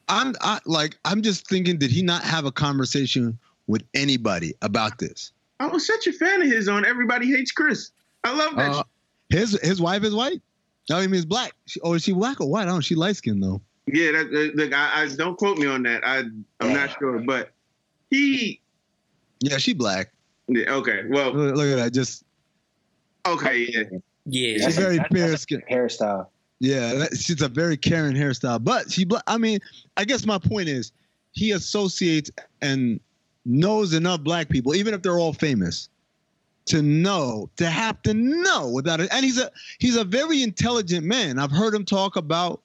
I'm 0.10 0.36
I, 0.42 0.60
like 0.66 0.98
I'm 1.06 1.22
just 1.22 1.48
thinking, 1.48 1.78
did 1.78 1.90
he 1.90 2.02
not 2.02 2.24
have 2.24 2.46
a 2.46 2.52
conversation 2.52 3.40
with 3.68 3.84
anybody 3.94 4.54
about 4.62 5.00
this? 5.00 5.32
I 5.62 5.68
was 5.68 5.88
such 5.88 6.08
a 6.08 6.12
fan 6.12 6.42
of 6.42 6.48
his 6.50 6.68
on 6.68 6.86
Everybody 6.86 7.32
Hates 7.32 7.52
Chris. 7.52 7.92
I 8.26 8.36
love 8.36 8.56
that. 8.58 8.72
Uh, 8.72 8.84
his 9.30 9.58
his 9.62 9.82
wife 9.82 10.04
is 10.04 10.14
white. 10.14 10.42
No, 10.90 10.98
I 10.98 11.06
mean 11.08 11.16
is 11.16 11.26
black. 11.26 11.54
She, 11.68 11.80
oh, 11.82 11.94
is 11.94 12.04
she 12.04 12.14
black 12.14 12.42
or 12.42 12.50
white? 12.50 12.64
I 12.64 12.66
don't. 12.66 12.76
know. 12.76 12.82
She 12.82 12.96
light 12.96 13.16
skinned 13.16 13.42
though. 13.44 13.62
Yeah, 13.88 14.12
that, 14.12 14.32
that, 14.32 14.56
look, 14.56 14.74
I, 14.74 15.04
I 15.04 15.08
don't 15.16 15.38
quote 15.38 15.58
me 15.58 15.68
on 15.68 15.84
that. 15.84 16.02
I 16.06 16.20
I'm 16.60 16.74
not 16.74 16.98
sure, 17.00 17.20
but 17.20 17.52
he. 18.10 18.62
Yeah, 19.40 19.58
she 19.58 19.74
black. 19.74 20.12
Yeah, 20.48 20.74
okay, 20.76 21.04
well, 21.10 21.34
Look, 21.34 21.56
look 21.56 21.68
at 21.68 21.78
that. 21.78 21.94
Just 21.94 22.24
okay, 23.26 23.68
yeah. 23.70 23.84
Yeah. 24.26 24.54
She's 24.54 24.62
That's 24.64 24.78
very 24.78 24.98
that's- 24.98 25.18
fair 25.18 25.38
skin. 25.38 25.64
Hairstyle. 25.70 26.28
Yeah, 26.60 26.94
that, 26.94 27.18
she's 27.18 27.42
a 27.42 27.48
very 27.48 27.76
Karen 27.76 28.16
hairstyle, 28.16 28.64
but 28.64 28.92
she. 28.92 29.08
I 29.26 29.40
mean, 29.40 29.60
I 29.98 30.06
guess 30.06 30.28
my 30.28 30.38
point 30.38 30.70
is, 30.70 30.92
he 31.32 31.52
associates 31.52 32.30
and 32.62 33.00
knows 33.46 33.94
enough 33.96 34.22
black 34.22 34.48
people, 34.50 34.76
even 34.76 34.94
if 34.94 35.02
they're 35.02 35.18
all 35.18 35.34
famous, 35.34 35.90
to 36.65 36.82
know 36.82 37.50
to 37.58 37.70
have 37.70 38.01
to 38.03 38.13
know 38.13 38.70
without 38.70 39.00
it. 39.00 39.10
And 39.12 39.25
he's 39.25 39.39
a 39.39 39.51
he's 39.80 39.96
a 39.96 40.03
very 40.03 40.44
intelligent 40.44 41.06
man. 41.06 41.39
I've 41.39 41.51
heard 41.51 41.74
him 41.74 41.86
talk 41.86 42.15
about 42.15 42.62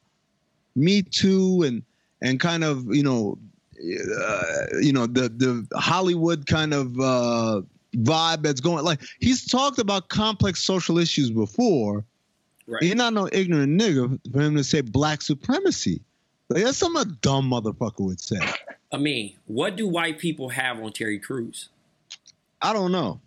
Me 0.74 1.02
Too 1.02 1.62
and 1.62 1.82
and 2.22 2.40
kind 2.40 2.64
of 2.64 2.94
you 2.94 3.02
know 3.02 3.38
uh, 3.78 4.42
you 4.80 4.92
know 4.92 5.06
the 5.06 5.28
the 5.28 5.66
Hollywood 5.78 6.46
kind 6.46 6.74
of 6.74 6.98
uh, 6.98 7.62
vibe 7.96 8.42
that's 8.42 8.60
going. 8.60 8.84
Like 8.84 9.00
he's 9.20 9.46
talked 9.46 9.78
about 9.78 10.08
complex 10.08 10.62
social 10.62 10.98
issues 10.98 11.30
before. 11.30 12.04
Right. 12.66 12.82
You're 12.82 12.96
not 12.96 13.12
no 13.12 13.28
ignorant 13.30 13.80
nigga 13.80 14.18
for 14.32 14.40
him 14.40 14.56
to 14.56 14.64
say 14.64 14.80
black 14.80 15.22
supremacy. 15.22 16.00
Like, 16.48 16.64
that's 16.64 16.78
something 16.78 17.02
a 17.02 17.04
dumb 17.04 17.50
motherfucker 17.50 18.00
would 18.00 18.20
say. 18.20 18.40
I 18.92 18.98
mean, 18.98 19.34
what 19.46 19.76
do 19.76 19.86
white 19.86 20.18
people 20.18 20.48
have 20.48 20.80
on 20.80 20.92
Terry 20.92 21.18
Crews? 21.18 21.68
I 22.62 22.72
don't 22.72 22.92
know. 22.92 23.20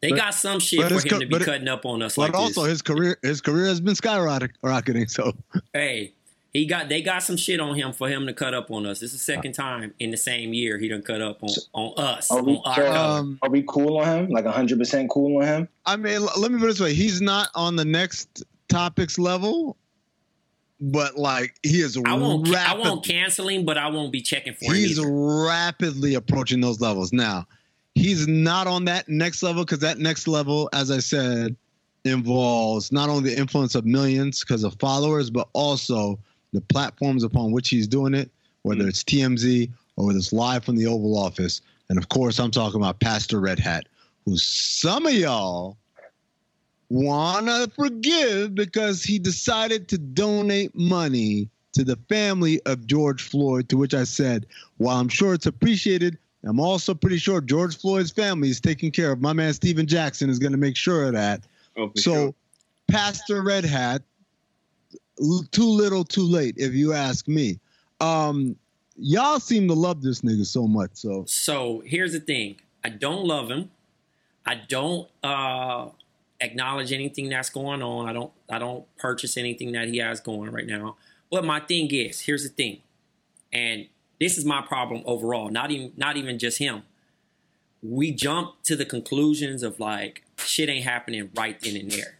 They 0.00 0.10
but, 0.10 0.16
got 0.16 0.34
some 0.34 0.60
shit 0.60 0.80
for 0.86 0.94
him 0.94 1.00
co- 1.00 1.18
to 1.18 1.26
be 1.26 1.38
cutting 1.38 1.66
it, 1.66 1.68
up 1.68 1.84
on 1.84 2.02
us. 2.02 2.16
But 2.16 2.30
like 2.30 2.34
also, 2.34 2.62
this. 2.62 2.70
his 2.70 2.82
career 2.82 3.18
his 3.22 3.40
career 3.40 3.66
has 3.66 3.80
been 3.80 3.94
skyrocketing. 3.94 5.10
So 5.10 5.32
hey, 5.72 6.12
he 6.52 6.66
got 6.66 6.88
they 6.88 7.02
got 7.02 7.22
some 7.22 7.36
shit 7.36 7.58
on 7.58 7.74
him 7.74 7.92
for 7.92 8.08
him 8.08 8.26
to 8.26 8.32
cut 8.32 8.54
up 8.54 8.70
on 8.70 8.86
us. 8.86 9.00
This 9.00 9.12
is 9.12 9.18
the 9.18 9.32
second 9.32 9.52
time 9.52 9.92
in 9.98 10.10
the 10.10 10.16
same 10.16 10.54
year 10.54 10.78
he 10.78 10.88
done 10.88 11.02
cut 11.02 11.20
up 11.20 11.42
on, 11.42 11.50
on 11.72 12.04
us. 12.04 12.30
Are 12.30 12.42
we, 12.42 12.60
on 12.64 12.96
um, 12.96 13.38
are 13.42 13.50
we 13.50 13.64
cool 13.66 13.98
on 13.98 14.06
him? 14.06 14.30
Like 14.30 14.46
hundred 14.46 14.78
percent 14.78 15.10
cool 15.10 15.38
on 15.38 15.44
him? 15.44 15.68
I 15.84 15.96
mean, 15.96 16.20
let 16.38 16.52
me 16.52 16.58
put 16.58 16.66
it 16.66 16.68
this 16.68 16.80
way: 16.80 16.94
he's 16.94 17.20
not 17.20 17.48
on 17.54 17.76
the 17.76 17.84
next 17.84 18.44
topics 18.68 19.18
level, 19.18 19.76
but 20.80 21.16
like 21.16 21.56
he 21.62 21.80
is. 21.80 21.96
I 22.06 22.14
won't. 22.14 22.48
Rapid, 22.48 22.70
I 22.70 22.78
won't 22.78 23.04
cancel 23.04 23.48
him, 23.48 23.64
but 23.64 23.76
I 23.76 23.88
won't 23.88 24.12
be 24.12 24.22
checking 24.22 24.54
for 24.54 24.72
he's 24.72 24.96
him. 24.98 25.04
He's 25.04 25.46
rapidly 25.48 26.14
approaching 26.14 26.60
those 26.60 26.80
levels 26.80 27.12
now. 27.12 27.46
He's 27.98 28.28
not 28.28 28.68
on 28.68 28.84
that 28.84 29.08
next 29.08 29.42
level 29.42 29.64
because 29.64 29.80
that 29.80 29.98
next 29.98 30.28
level, 30.28 30.68
as 30.72 30.90
I 30.90 30.98
said, 30.98 31.56
involves 32.04 32.92
not 32.92 33.08
only 33.08 33.30
the 33.30 33.38
influence 33.38 33.74
of 33.74 33.84
millions 33.84 34.40
because 34.40 34.62
of 34.62 34.76
followers, 34.78 35.30
but 35.30 35.48
also 35.52 36.18
the 36.52 36.60
platforms 36.60 37.24
upon 37.24 37.50
which 37.50 37.68
he's 37.68 37.88
doing 37.88 38.14
it, 38.14 38.30
whether 38.62 38.82
mm-hmm. 38.82 38.88
it's 38.88 39.02
TMZ 39.02 39.70
or 39.96 40.06
whether 40.06 40.18
it's 40.18 40.32
live 40.32 40.64
from 40.64 40.76
the 40.76 40.86
Oval 40.86 41.18
Office. 41.18 41.60
And 41.88 41.98
of 41.98 42.08
course, 42.08 42.38
I'm 42.38 42.52
talking 42.52 42.80
about 42.80 43.00
Pastor 43.00 43.40
Red 43.40 43.58
Hat, 43.58 43.84
who 44.24 44.36
some 44.36 45.04
of 45.04 45.12
y'all 45.12 45.76
wanna 46.90 47.66
forgive 47.74 48.54
because 48.54 49.02
he 49.02 49.18
decided 49.18 49.88
to 49.88 49.98
donate 49.98 50.74
money 50.74 51.48
to 51.72 51.82
the 51.82 51.98
family 52.08 52.60
of 52.64 52.86
George 52.86 53.22
Floyd, 53.22 53.68
to 53.68 53.76
which 53.76 53.92
I 53.92 54.04
said, 54.04 54.46
while 54.76 54.98
I'm 54.98 55.08
sure 55.08 55.34
it's 55.34 55.46
appreciated, 55.46 56.16
I'm 56.44 56.60
also 56.60 56.94
pretty 56.94 57.18
sure 57.18 57.40
George 57.40 57.76
Floyd's 57.76 58.10
family 58.10 58.48
is 58.48 58.60
taking 58.60 58.90
care 58.90 59.12
of. 59.12 59.20
My 59.20 59.32
man 59.32 59.52
Stephen 59.52 59.86
Jackson 59.86 60.30
is 60.30 60.38
going 60.38 60.52
to 60.52 60.58
make 60.58 60.76
sure 60.76 61.06
of 61.06 61.12
that. 61.12 61.44
Oh, 61.76 61.90
so, 61.96 62.12
sure. 62.12 62.34
Pastor 62.88 63.42
Red 63.42 63.64
Hat, 63.64 64.02
too 65.50 65.68
little, 65.68 66.04
too 66.04 66.22
late, 66.22 66.54
if 66.56 66.74
you 66.74 66.92
ask 66.92 67.26
me. 67.28 67.58
Um, 68.00 68.56
y'all 68.96 69.40
seem 69.40 69.68
to 69.68 69.74
love 69.74 70.02
this 70.02 70.20
nigga 70.20 70.46
so 70.46 70.66
much. 70.66 70.90
So, 70.94 71.24
so 71.26 71.82
here's 71.84 72.12
the 72.12 72.20
thing: 72.20 72.56
I 72.84 72.90
don't 72.90 73.24
love 73.24 73.50
him. 73.50 73.70
I 74.46 74.54
don't 74.54 75.08
uh, 75.22 75.88
acknowledge 76.40 76.92
anything 76.92 77.28
that's 77.28 77.50
going 77.50 77.82
on. 77.82 78.08
I 78.08 78.12
don't. 78.12 78.32
I 78.48 78.58
don't 78.58 78.84
purchase 78.96 79.36
anything 79.36 79.72
that 79.72 79.88
he 79.88 79.98
has 79.98 80.20
going 80.20 80.52
right 80.52 80.66
now. 80.66 80.96
But 81.30 81.44
my 81.44 81.60
thing 81.60 81.90
is, 81.92 82.20
here's 82.20 82.44
the 82.44 82.48
thing, 82.48 82.80
and 83.52 83.88
this 84.20 84.36
is 84.36 84.44
my 84.44 84.62
problem 84.62 85.02
overall. 85.06 85.50
Not 85.50 85.70
even 85.70 85.92
not 85.96 86.16
even 86.16 86.38
just 86.38 86.58
him. 86.58 86.82
We 87.82 88.10
jump 88.10 88.62
to 88.64 88.74
the 88.74 88.84
conclusions 88.84 89.62
of 89.62 89.78
like 89.78 90.24
shit 90.36 90.68
ain't 90.68 90.84
happening 90.84 91.30
right 91.36 91.58
then 91.60 91.76
and 91.76 91.90
there. 91.90 92.18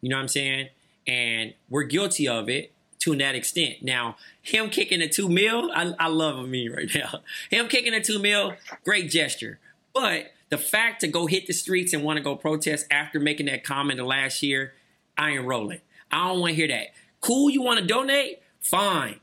You 0.00 0.10
know 0.10 0.16
what 0.16 0.22
I'm 0.22 0.28
saying? 0.28 0.68
And 1.06 1.54
we're 1.68 1.84
guilty 1.84 2.28
of 2.28 2.48
it 2.48 2.72
to 3.00 3.16
that 3.16 3.34
extent. 3.34 3.82
Now, 3.82 4.16
him 4.40 4.70
kicking 4.70 5.02
a 5.02 5.08
two 5.08 5.28
mil, 5.28 5.70
I, 5.74 5.94
I 5.98 6.06
love 6.08 6.48
me 6.48 6.68
right 6.68 6.88
now. 6.94 7.20
Him 7.50 7.68
kicking 7.68 7.92
a 7.92 8.02
two 8.02 8.18
mil, 8.18 8.54
great 8.84 9.10
gesture. 9.10 9.58
But 9.92 10.32
the 10.48 10.56
fact 10.56 11.00
to 11.00 11.08
go 11.08 11.26
hit 11.26 11.46
the 11.46 11.52
streets 11.52 11.92
and 11.92 12.02
want 12.02 12.16
to 12.16 12.22
go 12.22 12.36
protest 12.36 12.86
after 12.90 13.20
making 13.20 13.46
that 13.46 13.64
comment 13.64 13.98
the 13.98 14.04
last 14.04 14.42
year, 14.42 14.72
I 15.18 15.32
ain't 15.32 15.44
rolling. 15.44 15.80
I 16.10 16.28
don't 16.28 16.40
want 16.40 16.52
to 16.52 16.54
hear 16.54 16.68
that. 16.68 16.94
Cool, 17.20 17.50
you 17.50 17.60
want 17.60 17.80
to 17.80 17.86
donate? 17.86 18.40
Fine 18.60 19.20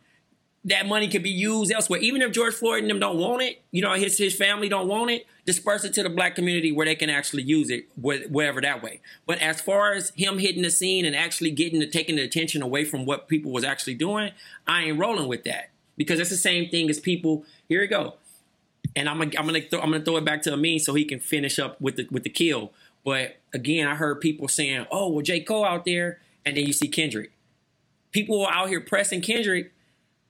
that 0.63 0.85
money 0.85 1.07
could 1.07 1.23
be 1.23 1.29
used 1.29 1.71
elsewhere. 1.71 1.99
Even 1.99 2.21
if 2.21 2.31
George 2.31 2.53
Floyd 2.53 2.81
and 2.83 2.89
them 2.89 2.99
don't 2.99 3.17
want 3.17 3.41
it, 3.41 3.63
you 3.71 3.81
know, 3.81 3.93
his 3.93 4.17
his 4.17 4.35
family 4.35 4.69
don't 4.69 4.87
want 4.87 5.09
it, 5.09 5.25
disperse 5.45 5.83
it 5.83 5.93
to 5.93 6.03
the 6.03 6.09
black 6.09 6.35
community 6.35 6.71
where 6.71 6.85
they 6.85 6.95
can 6.95 7.09
actually 7.09 7.43
use 7.43 7.71
it, 7.71 7.87
whatever 7.95 8.61
that 8.61 8.83
way. 8.83 9.01
But 9.25 9.39
as 9.39 9.59
far 9.59 9.93
as 9.93 10.11
him 10.11 10.37
hitting 10.37 10.61
the 10.61 10.69
scene 10.69 11.05
and 11.05 11.15
actually 11.15 11.51
getting 11.51 11.79
the 11.79 11.87
taking 11.87 12.15
the 12.15 12.21
attention 12.21 12.61
away 12.61 12.85
from 12.85 13.05
what 13.05 13.27
people 13.27 13.51
was 13.51 13.63
actually 13.63 13.95
doing, 13.95 14.31
I 14.67 14.83
ain't 14.83 14.99
rolling 14.99 15.27
with 15.27 15.43
that 15.45 15.71
because 15.97 16.19
it's 16.19 16.29
the 16.29 16.37
same 16.37 16.69
thing 16.69 16.89
as 16.89 16.99
people. 16.99 17.43
Here 17.67 17.81
we 17.81 17.87
go, 17.87 18.15
and 18.95 19.09
I'm 19.09 19.17
gonna 19.17 19.31
I'm 19.39 19.47
gonna 19.47 19.61
I'm 19.73 19.91
gonna 19.91 20.05
throw 20.05 20.17
it 20.17 20.25
back 20.25 20.43
to 20.43 20.53
Amin 20.53 20.77
so 20.77 20.93
he 20.93 21.05
can 21.05 21.19
finish 21.19 21.57
up 21.57 21.81
with 21.81 21.95
the 21.95 22.07
with 22.11 22.23
the 22.23 22.29
kill. 22.29 22.71
But 23.03 23.37
again, 23.51 23.87
I 23.87 23.95
heard 23.95 24.21
people 24.21 24.47
saying, 24.47 24.85
"Oh, 24.91 25.09
well, 25.09 25.23
J 25.23 25.39
Cole 25.39 25.65
out 25.65 25.85
there," 25.85 26.19
and 26.45 26.55
then 26.55 26.67
you 26.67 26.73
see 26.73 26.87
Kendrick. 26.87 27.31
People 28.11 28.45
are 28.45 28.53
out 28.53 28.69
here 28.69 28.81
pressing 28.81 29.21
Kendrick 29.21 29.71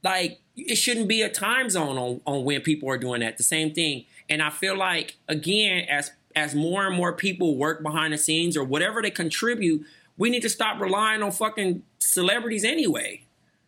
like 0.04 0.40
it 0.56 0.76
shouldn't 0.76 1.08
be 1.08 1.22
a 1.22 1.30
time 1.30 1.70
zone 1.70 1.98
on, 1.98 2.22
on 2.26 2.44
when 2.44 2.62
people 2.62 2.90
are 2.90 2.98
doing 2.98 3.22
that. 3.22 3.38
The 3.38 3.44
same 3.44 3.74
thing. 3.74 4.06
And 4.30 4.42
I 4.42 4.50
feel 4.50 4.78
like 4.78 5.18
again, 5.28 5.86
as 5.90 6.12
as 6.36 6.56
more 6.56 6.88
and 6.88 6.96
more 6.96 7.14
people 7.14 7.58
work 7.58 7.84
behind 7.84 8.14
the 8.14 8.18
scenes 8.18 8.56
or 8.56 8.64
whatever 8.64 9.02
they 9.02 9.12
contribute, 9.12 9.86
we 10.18 10.30
need 10.30 10.42
to 10.42 10.50
stop 10.50 10.80
relying 10.80 11.22
on 11.22 11.32
fucking 11.32 11.84
celebrities 12.00 12.64
anyway. 12.64 13.24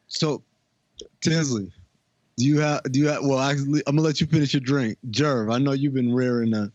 So, 0.08 0.44
Tinsley, 1.22 1.72
do 2.38 2.46
you 2.46 2.60
have 2.60 2.84
do 2.84 3.00
you 3.00 3.08
have? 3.08 3.24
Well, 3.24 3.40
actually, 3.40 3.84
I'm 3.88 3.96
gonna 3.96 4.08
let 4.08 4.22
you 4.22 4.28
finish 4.28 4.54
your 4.54 4.62
drink, 4.62 4.98
Jerv. 5.10 5.54
I 5.54 5.58
know 5.58 5.72
you've 5.74 5.94
been 5.94 6.14
rearing 6.14 6.54
uh, 6.54 6.70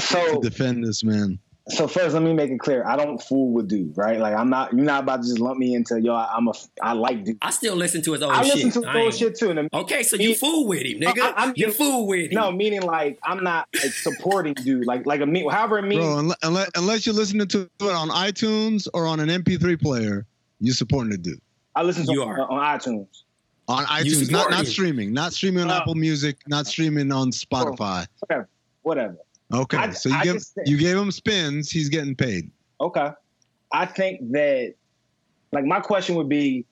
so, 0.00 0.40
to 0.40 0.48
defend 0.48 0.84
this 0.84 1.02
man 1.02 1.38
so 1.70 1.88
first, 1.88 2.14
let 2.14 2.22
me 2.22 2.32
make 2.32 2.50
it 2.50 2.58
clear. 2.58 2.86
I 2.86 2.96
don't 2.96 3.18
fool 3.22 3.52
with 3.52 3.68
dude, 3.68 3.96
right? 3.96 4.18
Like 4.18 4.34
I'm 4.34 4.50
not. 4.50 4.72
You're 4.72 4.84
not 4.84 5.04
about 5.04 5.22
to 5.22 5.28
just 5.28 5.38
lump 5.38 5.58
me 5.58 5.74
into 5.74 6.00
yo. 6.00 6.14
I'm 6.14 6.48
a. 6.48 6.52
I 6.82 6.92
like 6.92 7.24
dude. 7.24 7.38
I 7.42 7.50
still 7.50 7.76
listen 7.76 8.02
to 8.02 8.12
his 8.12 8.22
old 8.22 8.32
I 8.32 8.42
shit. 8.42 8.52
I 8.52 8.54
listen 8.54 8.82
to 8.82 8.88
his 8.88 8.96
old 8.96 9.14
shit 9.14 9.38
too. 9.38 9.68
okay, 9.72 10.02
so 10.02 10.16
you 10.16 10.34
fool 10.34 10.66
with 10.66 10.82
him, 10.82 11.00
nigga. 11.00 11.32
I, 11.36 11.44
am 11.46 11.52
you 11.56 11.72
fool 11.72 12.06
with 12.06 12.30
him. 12.30 12.34
No, 12.34 12.52
meaning 12.52 12.82
like 12.82 13.18
I'm 13.22 13.42
not 13.42 13.68
like, 13.74 13.92
supporting 13.92 14.54
dude. 14.64 14.86
Like 14.86 15.06
like 15.06 15.20
a 15.20 15.26
me, 15.26 15.46
however 15.48 15.78
it 15.78 15.82
means. 15.82 16.04
Bro, 16.04 16.32
unless, 16.42 16.70
unless 16.76 17.06
you're 17.06 17.14
listening 17.14 17.46
to 17.48 17.62
it 17.62 17.82
on 17.82 18.08
iTunes 18.10 18.88
or 18.92 19.06
on 19.06 19.20
an 19.20 19.28
MP3 19.28 19.80
player, 19.80 20.26
you're 20.60 20.74
supporting 20.74 21.10
the 21.10 21.18
dude. 21.18 21.40
I 21.74 21.82
listen 21.82 22.06
to 22.06 22.12
you 22.12 22.22
are. 22.22 22.40
on, 22.40 22.58
on 22.58 22.78
iTunes. 22.78 23.22
On 23.68 23.84
iTunes, 23.84 24.30
not 24.30 24.50
not 24.50 24.66
streaming, 24.66 25.12
not 25.12 25.32
streaming 25.32 25.64
on 25.64 25.70
uh, 25.70 25.78
Apple 25.78 25.94
Music, 25.94 26.36
not 26.48 26.66
streaming 26.66 27.12
on 27.12 27.30
Spotify. 27.30 28.06
Whatever, 28.18 28.48
whatever. 28.82 29.16
Okay, 29.52 29.76
I, 29.76 29.90
so 29.90 30.08
you 30.08 30.14
I 30.14 30.24
give 30.24 30.42
you 30.66 30.76
gave 30.76 30.96
him 30.96 31.10
spins. 31.10 31.70
He's 31.70 31.88
getting 31.88 32.14
paid. 32.14 32.50
Okay, 32.80 33.10
I 33.72 33.86
think 33.86 34.32
that 34.32 34.74
like 35.52 35.64
my 35.64 35.80
question 35.80 36.14
would 36.16 36.28
be, 36.28 36.66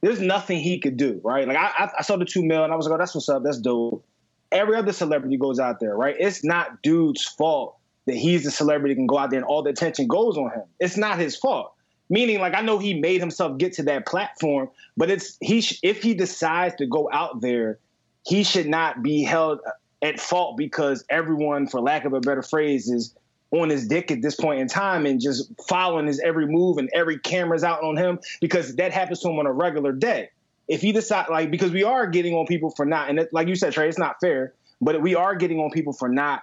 there's 0.00 0.20
nothing 0.20 0.58
he 0.58 0.78
could 0.78 0.96
do, 0.96 1.20
right? 1.22 1.46
Like 1.46 1.56
I, 1.56 1.90
I 1.98 2.02
saw 2.02 2.16
the 2.16 2.24
two 2.24 2.44
mil 2.44 2.64
and 2.64 2.72
I 2.72 2.76
was 2.76 2.86
like, 2.86 2.94
oh, 2.94 2.98
that's 2.98 3.14
what's 3.14 3.28
up. 3.28 3.42
That's 3.44 3.58
dope. 3.58 4.04
Every 4.50 4.76
other 4.76 4.92
celebrity 4.92 5.36
goes 5.36 5.58
out 5.58 5.80
there, 5.80 5.96
right? 5.96 6.16
It's 6.18 6.44
not 6.44 6.82
dude's 6.82 7.24
fault 7.24 7.76
that 8.06 8.16
he's 8.16 8.44
the 8.44 8.50
celebrity 8.50 8.94
can 8.94 9.06
go 9.06 9.18
out 9.18 9.30
there 9.30 9.38
and 9.38 9.46
all 9.46 9.62
the 9.62 9.70
attention 9.70 10.08
goes 10.08 10.36
on 10.36 10.50
him. 10.50 10.64
It's 10.80 10.96
not 10.96 11.18
his 11.18 11.36
fault. 11.36 11.72
Meaning, 12.10 12.40
like 12.40 12.54
I 12.54 12.60
know 12.60 12.78
he 12.78 13.00
made 13.00 13.20
himself 13.20 13.56
get 13.58 13.72
to 13.74 13.82
that 13.84 14.06
platform, 14.06 14.68
but 14.96 15.10
it's 15.10 15.38
he 15.40 15.60
sh- 15.62 15.78
if 15.82 16.02
he 16.02 16.12
decides 16.12 16.74
to 16.76 16.86
go 16.86 17.08
out 17.10 17.40
there, 17.40 17.78
he 18.26 18.42
should 18.44 18.66
not 18.66 19.02
be 19.02 19.22
held 19.22 19.60
at 20.02 20.20
fault 20.20 20.56
because 20.56 21.04
everyone, 21.08 21.66
for 21.66 21.80
lack 21.80 22.04
of 22.04 22.12
a 22.12 22.20
better 22.20 22.42
phrase, 22.42 22.88
is 22.88 23.14
on 23.52 23.68
his 23.68 23.86
dick 23.86 24.10
at 24.10 24.22
this 24.22 24.34
point 24.34 24.60
in 24.60 24.66
time 24.66 25.06
and 25.06 25.20
just 25.20 25.52
following 25.68 26.06
his 26.06 26.20
every 26.20 26.46
move 26.46 26.78
and 26.78 26.88
every 26.94 27.18
camera's 27.18 27.62
out 27.62 27.82
on 27.82 27.96
him 27.96 28.18
because 28.40 28.76
that 28.76 28.92
happens 28.92 29.20
to 29.20 29.28
him 29.28 29.38
on 29.38 29.46
a 29.46 29.52
regular 29.52 29.92
day. 29.92 30.30
If 30.68 30.80
he 30.80 30.92
decide 30.92 31.28
like 31.28 31.50
because 31.50 31.70
we 31.70 31.84
are 31.84 32.06
getting 32.06 32.34
on 32.34 32.46
people 32.46 32.70
for 32.70 32.86
not 32.86 33.10
and 33.10 33.18
it, 33.18 33.28
like 33.32 33.48
you 33.48 33.54
said, 33.54 33.72
Trey, 33.72 33.88
it's 33.88 33.98
not 33.98 34.16
fair, 34.20 34.54
but 34.80 35.00
we 35.02 35.14
are 35.14 35.34
getting 35.34 35.58
on 35.58 35.70
people 35.70 35.92
for 35.92 36.08
not 36.08 36.42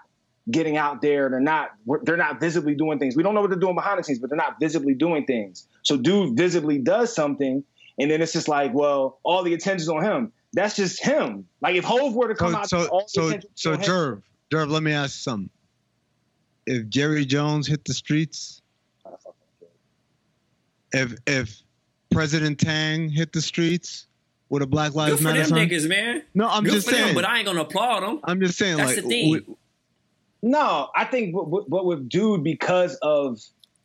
getting 0.51 0.77
out 0.77 1.01
there. 1.01 1.29
They're 1.29 1.39
not 1.39 1.71
they're 2.03 2.17
not 2.17 2.39
visibly 2.39 2.75
doing 2.75 2.99
things. 2.99 3.15
We 3.15 3.23
don't 3.23 3.33
know 3.33 3.41
what 3.41 3.49
they're 3.49 3.59
doing 3.59 3.75
behind 3.75 3.99
the 3.99 4.03
scenes, 4.03 4.19
but 4.19 4.29
they're 4.29 4.37
not 4.37 4.59
visibly 4.59 4.93
doing 4.93 5.25
things. 5.25 5.67
So 5.83 5.97
dude 5.97 6.37
visibly 6.37 6.77
does 6.77 7.13
something, 7.13 7.63
and 7.97 8.11
then 8.11 8.21
it's 8.21 8.33
just 8.33 8.47
like, 8.47 8.73
well, 8.73 9.19
all 9.23 9.43
the 9.43 9.53
attention's 9.53 9.89
on 9.89 10.03
him. 10.03 10.31
That's 10.53 10.75
just 10.75 11.03
him. 11.03 11.47
Like 11.61 11.75
if 11.75 11.83
Hove 11.83 12.15
were 12.15 12.27
to 12.27 12.35
come 12.35 12.51
so, 12.65 12.79
out, 12.81 13.09
so 13.09 13.29
so 13.31 13.39
so 13.55 13.77
Jerv, 13.77 14.23
Jerv, 14.51 14.69
let 14.69 14.81
me 14.83 14.91
ask 14.91 15.17
you 15.17 15.21
something. 15.31 15.49
If 16.65 16.89
Jerry 16.89 17.25
Jones 17.25 17.67
hit 17.67 17.85
the 17.85 17.93
streets, 17.93 18.61
if 20.91 21.13
if 21.27 21.55
President 22.11 22.59
Tang 22.59 23.09
hit 23.09 23.31
the 23.33 23.41
streets 23.41 24.07
with 24.49 24.63
a 24.63 24.67
Black 24.67 24.91
Good 24.91 24.97
Lives 24.97 25.17
for 25.17 25.23
Matter 25.23 25.39
them 25.41 25.49
sign? 25.49 25.69
niggas, 25.69 25.87
man. 25.87 26.23
No, 26.33 26.47
I'm 26.49 26.63
Good 26.63 26.73
just 26.73 26.87
for 26.89 26.95
them, 26.95 27.03
saying. 27.03 27.15
but 27.15 27.25
I 27.25 27.37
ain't 27.37 27.45
gonna 27.45 27.61
applaud 27.61 28.01
them. 28.01 28.19
I'm 28.23 28.39
just 28.41 28.57
saying, 28.57 28.77
That's 28.77 28.95
like, 28.95 29.03
the 29.03 29.09
thing. 29.09 29.31
we- 29.31 29.45
No, 30.41 30.89
I 30.95 31.05
think, 31.05 31.35
but, 31.35 31.45
but- 31.51 31.69
but 31.69 31.85
with 31.85 32.09
dude, 32.09 32.43
because 32.43 32.95
of 33.03 33.39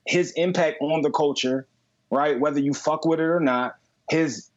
his 0.07 0.33
impact 0.33 0.79
on 0.81 1.03
the 1.03 1.11
culture, 1.11 1.66
right? 2.11 2.38
Whether 2.40 2.61
you 2.61 2.72
fuck 2.72 3.05
with 3.05 3.20
it 3.20 3.24
or 3.24 3.40
not, 3.40 3.77
his 4.09 4.48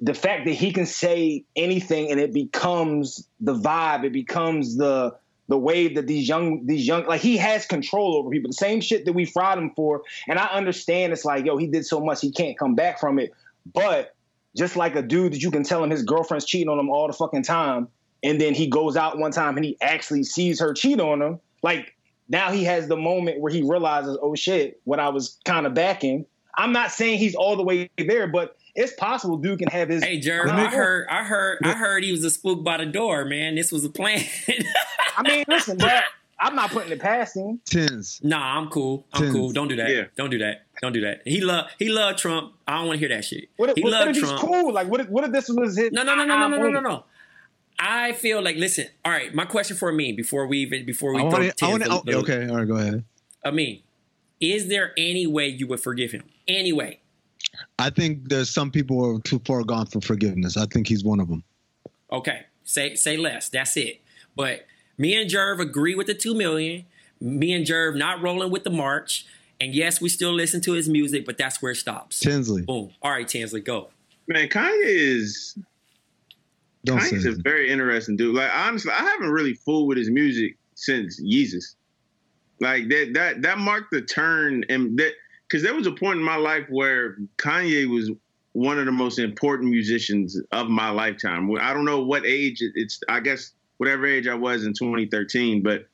the 0.00 0.14
fact 0.14 0.44
that 0.44 0.52
he 0.52 0.72
can 0.72 0.86
say 0.86 1.44
anything 1.56 2.10
and 2.10 2.20
it 2.20 2.32
becomes 2.32 3.28
the 3.40 3.54
vibe, 3.54 4.04
it 4.04 4.12
becomes 4.12 4.76
the 4.76 5.16
the 5.48 5.58
wave 5.58 5.94
that 5.94 6.06
these 6.06 6.26
young 6.26 6.64
these 6.66 6.86
young 6.86 7.06
like 7.06 7.20
he 7.20 7.36
has 7.36 7.66
control 7.66 8.16
over 8.16 8.30
people. 8.30 8.50
The 8.50 8.54
same 8.54 8.80
shit 8.80 9.04
that 9.06 9.12
we 9.12 9.24
fried 9.24 9.58
him 9.58 9.72
for, 9.74 10.02
and 10.28 10.38
I 10.38 10.46
understand 10.46 11.12
it's 11.12 11.24
like 11.24 11.46
yo, 11.46 11.56
he 11.56 11.66
did 11.66 11.86
so 11.86 12.00
much 12.00 12.20
he 12.20 12.30
can't 12.30 12.58
come 12.58 12.74
back 12.74 13.00
from 13.00 13.18
it, 13.18 13.32
but 13.72 14.14
just 14.56 14.76
like 14.76 14.96
a 14.96 15.02
dude 15.02 15.32
that 15.32 15.42
you 15.42 15.50
can 15.50 15.64
tell 15.64 15.82
him 15.82 15.90
his 15.90 16.02
girlfriend's 16.02 16.44
cheating 16.44 16.68
on 16.68 16.78
him 16.78 16.90
all 16.90 17.06
the 17.06 17.12
fucking 17.14 17.42
time, 17.42 17.88
and 18.22 18.40
then 18.40 18.54
he 18.54 18.66
goes 18.66 18.96
out 18.96 19.18
one 19.18 19.32
time 19.32 19.56
and 19.56 19.64
he 19.64 19.78
actually 19.80 20.24
sees 20.24 20.60
her 20.60 20.74
cheat 20.74 21.00
on 21.00 21.22
him. 21.22 21.40
Like 21.62 21.94
now 22.28 22.52
he 22.52 22.64
has 22.64 22.88
the 22.88 22.96
moment 22.96 23.40
where 23.40 23.52
he 23.52 23.62
realizes, 23.62 24.18
oh 24.20 24.34
shit, 24.34 24.80
what 24.84 25.00
I 25.00 25.08
was 25.08 25.38
kind 25.44 25.66
of 25.66 25.72
backing. 25.74 26.26
I'm 26.56 26.72
not 26.72 26.92
saying 26.92 27.18
he's 27.18 27.34
all 27.34 27.56
the 27.56 27.64
way 27.64 27.90
there, 27.98 28.28
but 28.28 28.56
it's 28.74 28.92
possible 28.94 29.36
dude 29.36 29.58
can 29.60 29.68
have 29.68 29.88
his. 29.88 30.02
Hey, 30.02 30.20
Jerv, 30.20 30.46
Let 30.46 30.54
I 30.56 30.66
heard, 30.68 31.06
I 31.08 31.24
heard, 31.24 31.58
I 31.62 31.72
heard 31.74 32.02
he 32.04 32.10
was 32.12 32.24
a 32.24 32.30
spook 32.30 32.64
by 32.64 32.76
the 32.78 32.86
door, 32.86 33.24
man. 33.24 33.54
This 33.54 33.70
was 33.70 33.84
a 33.84 33.90
plan. 33.90 34.24
I 35.16 35.22
mean, 35.22 35.44
listen, 35.48 35.78
bro, 35.78 36.00
I'm 36.40 36.56
not 36.56 36.70
putting 36.70 36.90
it 36.92 37.00
past 37.00 37.36
him. 37.36 37.60
Tins. 37.64 38.20
nah, 38.22 38.58
I'm 38.58 38.68
cool. 38.68 39.06
I'm 39.12 39.22
Tins. 39.22 39.34
cool. 39.34 39.52
Don't 39.52 39.68
do 39.68 39.76
that. 39.76 39.90
Yeah. 39.90 40.04
Don't 40.16 40.30
do 40.30 40.38
that. 40.38 40.62
Don't 40.82 40.92
do 40.92 41.02
that. 41.02 41.22
He 41.24 41.40
love, 41.40 41.66
he 41.78 41.88
loved 41.88 42.18
Trump. 42.18 42.54
I 42.66 42.78
don't 42.78 42.88
want 42.88 43.00
to 43.00 43.06
hear 43.06 43.16
that 43.16 43.24
shit. 43.24 43.48
What 43.56 43.70
if, 43.70 43.76
he 43.76 43.82
what, 43.82 43.92
what 43.92 44.06
loved 44.06 44.16
if 44.16 44.24
Trump. 44.24 44.40
cool? 44.40 44.72
Like, 44.72 44.88
what 44.88 45.00
if, 45.00 45.08
what 45.08 45.24
if 45.24 45.30
this 45.32 45.48
was 45.48 45.76
his? 45.76 45.92
No, 45.92 46.02
no, 46.02 46.14
no, 46.16 46.24
no, 46.24 46.36
no, 46.36 46.48
no, 46.48 46.56
no, 46.56 46.68
no, 46.70 46.80
no. 46.80 47.04
I 47.78 48.12
feel 48.12 48.42
like, 48.42 48.56
listen. 48.56 48.86
All 49.04 49.12
right, 49.12 49.34
my 49.34 49.44
question 49.44 49.76
for 49.76 49.92
me 49.92 50.12
before 50.12 50.46
we 50.46 50.58
even 50.58 50.84
before 50.84 51.12
we 51.14 51.20
I 51.20 51.24
want 51.24 51.56
to. 51.56 51.64
I 51.64 51.70
want 51.70 51.82
a 51.82 51.86
to. 51.86 51.92
Oh, 51.92 52.02
little- 52.04 52.22
Okay, 52.22 52.48
all 52.48 52.56
right, 52.56 52.68
go 52.68 52.76
ahead. 52.76 53.04
I 53.44 53.50
mean, 53.50 53.82
is 54.40 54.68
there 54.68 54.92
any 54.96 55.26
way 55.26 55.48
you 55.48 55.66
would 55.68 55.80
forgive 55.80 56.12
him? 56.12 56.24
Any 56.48 56.72
way? 56.72 57.00
I 57.78 57.90
think 57.90 58.28
there's 58.28 58.50
some 58.50 58.70
people 58.70 58.98
who 58.98 59.16
are 59.16 59.20
too 59.20 59.40
far 59.46 59.62
gone 59.62 59.86
for 59.86 60.00
forgiveness. 60.00 60.56
I 60.56 60.66
think 60.66 60.86
he's 60.86 61.04
one 61.04 61.20
of 61.20 61.28
them. 61.28 61.42
Okay, 62.12 62.42
say 62.64 62.94
say 62.94 63.16
less. 63.16 63.48
That's 63.48 63.76
it. 63.76 64.00
But 64.36 64.66
me 64.98 65.20
and 65.20 65.30
Jerv 65.30 65.60
agree 65.60 65.94
with 65.94 66.06
the 66.06 66.14
two 66.14 66.34
million. 66.34 66.84
Me 67.20 67.52
and 67.52 67.66
Jerv 67.66 67.96
not 67.96 68.20
rolling 68.22 68.50
with 68.50 68.64
the 68.64 68.70
march. 68.70 69.26
And 69.60 69.74
yes, 69.74 70.00
we 70.00 70.08
still 70.08 70.32
listen 70.32 70.60
to 70.62 70.72
his 70.72 70.88
music, 70.88 71.24
but 71.24 71.38
that's 71.38 71.62
where 71.62 71.72
it 71.72 71.76
stops. 71.76 72.20
Tinsley, 72.20 72.62
Boom. 72.62 72.90
All 73.02 73.12
right, 73.12 73.26
Tinsley, 73.26 73.60
go. 73.60 73.90
Man, 74.26 74.48
Kanye 74.48 74.80
is 74.82 75.56
don't 76.84 77.00
say 77.00 77.16
Kanye's 77.16 77.26
a 77.26 77.30
it. 77.32 77.42
very 77.42 77.70
interesting 77.70 78.16
dude. 78.16 78.34
Like 78.34 78.50
honestly, 78.54 78.92
I 78.92 79.02
haven't 79.02 79.30
really 79.30 79.54
fooled 79.54 79.88
with 79.88 79.98
his 79.98 80.10
music 80.10 80.56
since 80.74 81.20
Yeezus. 81.20 81.76
Like 82.60 82.88
that 82.88 83.12
that 83.14 83.42
that 83.42 83.58
marked 83.58 83.90
the 83.90 84.02
turn 84.02 84.64
and 84.68 84.98
that 84.98 85.12
because 85.48 85.62
there 85.62 85.74
was 85.74 85.86
a 85.86 85.92
point 85.92 86.18
in 86.18 86.24
my 86.24 86.36
life 86.36 86.66
where 86.68 87.16
Kanye 87.36 87.88
was 87.88 88.10
one 88.52 88.78
of 88.78 88.86
the 88.86 88.92
most 88.92 89.18
important 89.18 89.70
musicians 89.70 90.40
of 90.52 90.68
my 90.68 90.90
lifetime. 90.90 91.50
I 91.60 91.72
don't 91.74 91.84
know 91.84 92.02
what 92.02 92.24
age 92.24 92.58
it's. 92.60 93.00
I 93.08 93.20
guess 93.20 93.52
whatever 93.78 94.06
age 94.06 94.26
I 94.28 94.34
was 94.34 94.64
in 94.64 94.72
2013, 94.72 95.62
but 95.62 95.86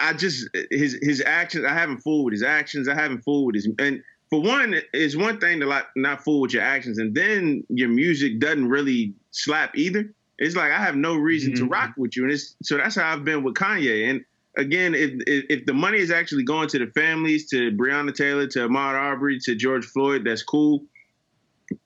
I 0.00 0.12
just 0.14 0.48
his 0.70 0.98
his 1.02 1.22
actions. 1.24 1.64
I 1.64 1.72
haven't 1.74 1.98
fooled 1.98 2.24
with 2.26 2.32
his 2.32 2.42
actions. 2.42 2.88
I 2.88 2.94
haven't 2.94 3.22
fooled 3.22 3.46
with 3.46 3.54
his 3.56 3.68
and 3.78 4.02
for 4.30 4.40
one, 4.40 4.74
it's 4.94 5.14
one 5.14 5.38
thing 5.38 5.60
to 5.60 5.66
like 5.66 5.84
not 5.94 6.24
fool 6.24 6.40
with 6.40 6.54
your 6.54 6.62
actions, 6.62 6.98
and 6.98 7.14
then 7.14 7.64
your 7.68 7.90
music 7.90 8.40
doesn't 8.40 8.66
really 8.66 9.12
slap 9.30 9.76
either. 9.76 10.10
It's 10.38 10.56
like 10.56 10.72
I 10.72 10.78
have 10.78 10.96
no 10.96 11.16
reason 11.16 11.54
to 11.56 11.66
Mhm. 11.66 11.70
rock 11.70 11.92
with 11.98 12.16
you, 12.16 12.22
and 12.22 12.32
it's 12.32 12.56
so 12.62 12.78
that's 12.78 12.94
how 12.96 13.12
I've 13.12 13.24
been 13.24 13.42
with 13.42 13.54
Kanye. 13.54 14.08
And 14.08 14.24
again, 14.56 14.94
if 14.94 15.10
if, 15.26 15.44
if 15.48 15.66
the 15.66 15.74
money 15.74 15.98
is 15.98 16.10
actually 16.10 16.44
going 16.44 16.68
to 16.68 16.78
the 16.78 16.86
families, 16.92 17.48
to 17.50 17.70
Breonna 17.72 18.14
Taylor, 18.14 18.46
to 18.48 18.68
Ahmaud 18.68 18.94
Arbery, 18.94 19.38
to 19.40 19.54
George 19.54 19.84
Floyd, 19.86 20.24
that's 20.24 20.42
cool. 20.42 20.84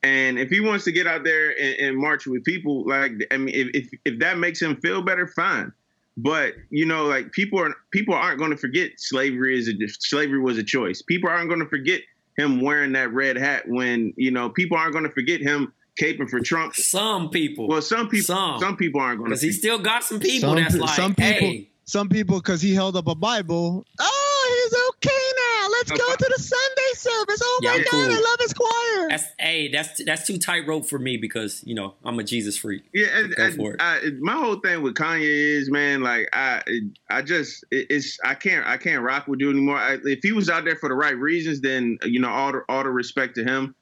And 0.03 0.39
if 0.39 0.51
he 0.51 0.61
wants 0.61 0.85
to 0.85 0.93
get 0.93 1.07
out 1.07 1.23
there 1.23 1.51
and, 1.51 1.79
and 1.81 1.97
march 1.97 2.27
with 2.27 2.45
people, 2.45 2.87
like 2.87 3.13
I 3.31 3.37
mean, 3.37 3.55
if, 3.55 3.69
if 3.75 4.01
if 4.05 4.19
that 4.21 4.39
makes 4.39 4.61
him 4.61 4.77
feel 4.77 5.03
better, 5.03 5.27
fine. 5.29 5.73
But 6.17 6.55
you 6.71 6.87
know, 6.87 7.05
like 7.05 7.33
people 7.33 7.61
are 7.61 7.75
people 7.91 8.15
aren't 8.15 8.39
going 8.39 8.51
to 8.51 8.57
forget 8.57 8.93
slavery 8.97 9.59
is 9.59 9.69
a 9.69 9.75
slavery 10.01 10.41
was 10.41 10.59
a 10.59 10.65
choice. 10.65 11.03
People 11.03 11.29
aren't 11.31 11.49
going 11.49 11.61
to 11.61 11.69
forget 11.69 12.01
him 12.39 12.61
wearing 12.61 12.93
that 12.93 13.13
red 13.13 13.37
hat 13.37 13.65
when 13.67 14.13
you 14.17 14.31
know 14.31 14.49
people 14.49 14.77
aren't 14.77 14.93
going 14.93 15.05
to 15.05 15.13
forget 15.13 15.41
him 15.41 15.73
caping 16.01 16.29
for 16.29 16.41
Trump. 16.41 16.75
Some 16.75 17.31
people. 17.31 17.69
Well, 17.69 17.83
some 17.83 18.09
people 18.09 18.35
Some. 18.35 18.61
some, 18.61 18.77
people 18.77 19.01
aren't 19.01 19.19
going 19.19 19.31
to. 19.31 19.35
because 19.35 19.43
he 19.43 19.53
still 19.53 19.79
got 19.79 20.05
some 20.05 20.21
people 20.21 20.51
Some, 20.51 20.57
that's 20.57 20.77
like, 20.77 20.97
some 20.97 21.15
people, 21.15 21.49
hey, 21.49 21.71
some 21.87 22.09
people, 22.09 22.37
because 22.39 22.61
he 22.61 22.75
held 22.75 22.97
up 22.97 23.07
a 23.07 23.15
Bible. 23.15 23.85
Oh, 24.01 24.69
he's 24.71 24.79
okay 24.91 25.11
now. 25.37 25.69
Let's 25.71 25.91
go 25.91 26.15
to 26.17 26.33
the 26.37 26.43
Sunday 26.43 26.93
service. 26.95 27.41
Oh 27.43 27.61
Yeah, 27.63 27.71
my 27.71 27.77
I'm 27.77 27.83
God, 27.85 27.91
cool. 27.91 28.01
I 28.01 28.21
love 28.31 28.39
his 28.41 28.55
choir. 28.55 29.09
that's 29.09 29.25
hey, 29.39 29.69
that's 29.69 30.05
that's 30.05 30.27
too 30.27 30.39
tightrope 30.39 30.87
for 30.89 30.99
me 30.99 31.17
because 31.17 31.63
you 31.65 31.75
know 31.75 31.95
I'm 32.05 32.19
a 32.19 32.25
Jesus 32.25 32.57
freak. 32.57 32.83
Yeah, 32.93 33.07
and, 33.19 33.35
Go 33.37 33.45
and 33.45 33.55
for 33.55 33.75
it. 33.75 33.81
I, 33.81 34.01
my 34.21 34.33
whole 34.33 34.57
thing 34.61 34.83
with 34.83 34.95
Kanye 34.95 35.23
is, 35.23 35.71
man, 35.71 36.03
like 36.03 36.29
I, 36.33 36.63
I 37.11 37.23
just 37.23 37.65
it- 37.71 37.87
it's 37.91 38.19
I 38.25 38.35
can't 38.35 38.67
I 38.67 38.77
can't 38.79 39.03
rock 39.03 39.29
with 39.29 39.41
you 39.41 39.51
anymore. 39.51 39.77
I, 39.79 39.99
if 40.05 40.21
he 40.23 40.33
was 40.33 40.49
out 40.51 40.65
there 40.65 40.77
for 40.77 40.89
the 40.89 40.95
right 40.97 41.17
reasons, 41.17 41.61
then 41.61 41.99
you 42.05 42.19
know 42.21 42.31
all 42.31 42.53
the 42.53 42.63
all 42.69 42.83
the 42.83 42.91
respect 42.91 43.35
to 43.37 43.45
him. 43.45 43.75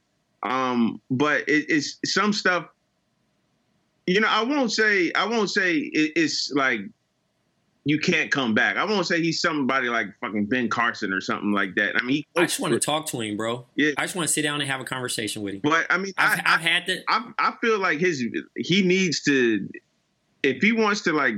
Um, 0.42 1.00
but 1.10 1.48
it, 1.48 1.66
it's 1.70 1.98
some 2.04 2.32
stuff. 2.34 2.66
You 4.06 4.20
know, 4.20 4.28
I 4.28 4.42
won't 4.42 4.72
say 4.72 5.10
I 5.12 5.24
won't 5.26 5.48
say 5.48 5.76
it, 5.78 6.12
it's 6.16 6.52
like 6.52 6.80
you 7.84 7.98
can't 7.98 8.30
come 8.30 8.54
back. 8.54 8.76
I 8.76 8.84
won't 8.84 9.06
say 9.06 9.20
he's 9.20 9.40
somebody 9.40 9.88
like 9.88 10.06
fucking 10.20 10.46
Ben 10.46 10.68
Carson 10.68 11.12
or 11.12 11.20
something 11.20 11.52
like 11.52 11.74
that. 11.74 11.96
I 11.96 12.02
mean, 12.02 12.16
he 12.16 12.26
I 12.36 12.42
just 12.46 12.58
want 12.58 12.72
to 12.72 12.80
talk 12.80 13.06
to 13.08 13.20
him, 13.20 13.36
bro. 13.36 13.66
Yeah. 13.76 13.92
I 13.98 14.02
just 14.02 14.16
want 14.16 14.26
to 14.26 14.32
sit 14.32 14.42
down 14.42 14.60
and 14.60 14.70
have 14.70 14.80
a 14.80 14.84
conversation 14.84 15.42
with 15.42 15.54
him. 15.54 15.60
But 15.62 15.86
I 15.90 15.98
mean, 15.98 16.12
I've, 16.16 16.40
I, 16.40 16.54
I've 16.54 16.60
had 16.60 16.86
the 16.86 17.02
I 17.08 17.30
I 17.38 17.52
feel 17.60 17.78
like 17.78 17.98
his 17.98 18.24
he 18.56 18.82
needs 18.82 19.22
to 19.24 19.68
if 20.42 20.62
he 20.62 20.72
wants 20.72 21.02
to 21.02 21.12
like 21.12 21.34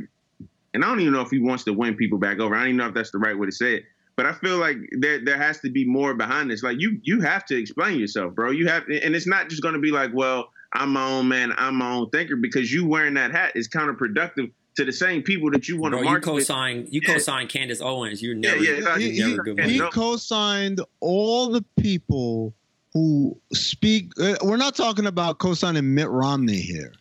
and 0.72 0.85
I 0.85 0.88
don't 0.88 1.00
even 1.00 1.12
know 1.12 1.22
if 1.22 1.30
he 1.30 1.40
wants 1.40 1.64
to 1.64 1.72
win 1.72 1.96
people 1.96 2.18
back 2.18 2.38
over. 2.38 2.54
I 2.54 2.61
don't 2.61 2.68
even 2.68 2.76
know 2.76 2.88
if 2.88 2.94
that's 2.94 3.11
the 3.11 3.18
right 3.18 3.37
way 3.37 3.46
to 3.46 3.52
say 3.52 3.76
it. 3.76 3.85
But 4.14 4.26
I 4.26 4.32
feel 4.32 4.59
like 4.59 4.76
there 4.98 5.24
there 5.24 5.37
has 5.37 5.61
to 5.61 5.70
be 5.70 5.85
more 5.85 6.14
behind 6.14 6.50
this. 6.50 6.62
Like 6.62 6.76
you 6.78 7.00
you 7.02 7.20
have 7.22 7.44
to 7.46 7.59
explain 7.59 7.98
yourself, 7.98 8.35
bro. 8.35 8.52
You 8.52 8.68
have 8.68 8.85
and 8.85 9.16
it's 9.16 9.26
not 9.26 9.50
just 9.50 9.62
gonna 9.62 9.80
be 9.80 9.90
like, 9.90 10.12
well, 10.14 10.50
I'm 10.72 10.92
my 10.92 11.06
own 11.06 11.26
man, 11.28 11.52
I'm 11.56 11.74
my 11.74 11.92
own 11.92 12.11
thinker, 12.11 12.37
because 12.37 12.72
you 12.72 12.87
wearing 12.87 13.14
that 13.14 13.32
hat 13.32 13.52
is 13.56 13.68
counterproductive 13.68 14.52
to 14.77 14.85
the 14.85 14.93
same 14.93 15.23
people 15.23 15.51
that 15.51 15.69
you 15.69 15.79
want 15.79 15.93
to 15.93 15.97
bro. 15.99 16.03
You 16.03 16.11
march 16.11 16.27
with. 16.27 16.47
co-sign. 16.47 16.87
You 16.91 17.01
Yeah. 17.07 17.15
co-sign 17.15 17.49
Candace 17.49 17.81
Owens. 17.81 18.23
You're 18.23 18.35
never. 18.35 18.62
yeah, 18.62 18.73
it's 18.79 18.97
he, 18.99 19.11
you're 19.11 19.27
he- 19.29 19.31
never 19.33 19.43
good. 19.43 19.59
yeah, 19.59 19.67
he 19.67 19.79
co-signed 19.91 20.81
all 21.01 21.49
the 21.51 21.65
people 21.81 22.55
who 22.93 23.37
speak. 23.53 24.12
Uh, 24.21 24.37
we're 24.43 24.57
not 24.57 24.75
talking 24.75 25.07
about 25.07 25.39
co-signing 25.39 25.95
Mitt 25.95 26.09
Romney 26.09 26.61
here. 26.61 26.93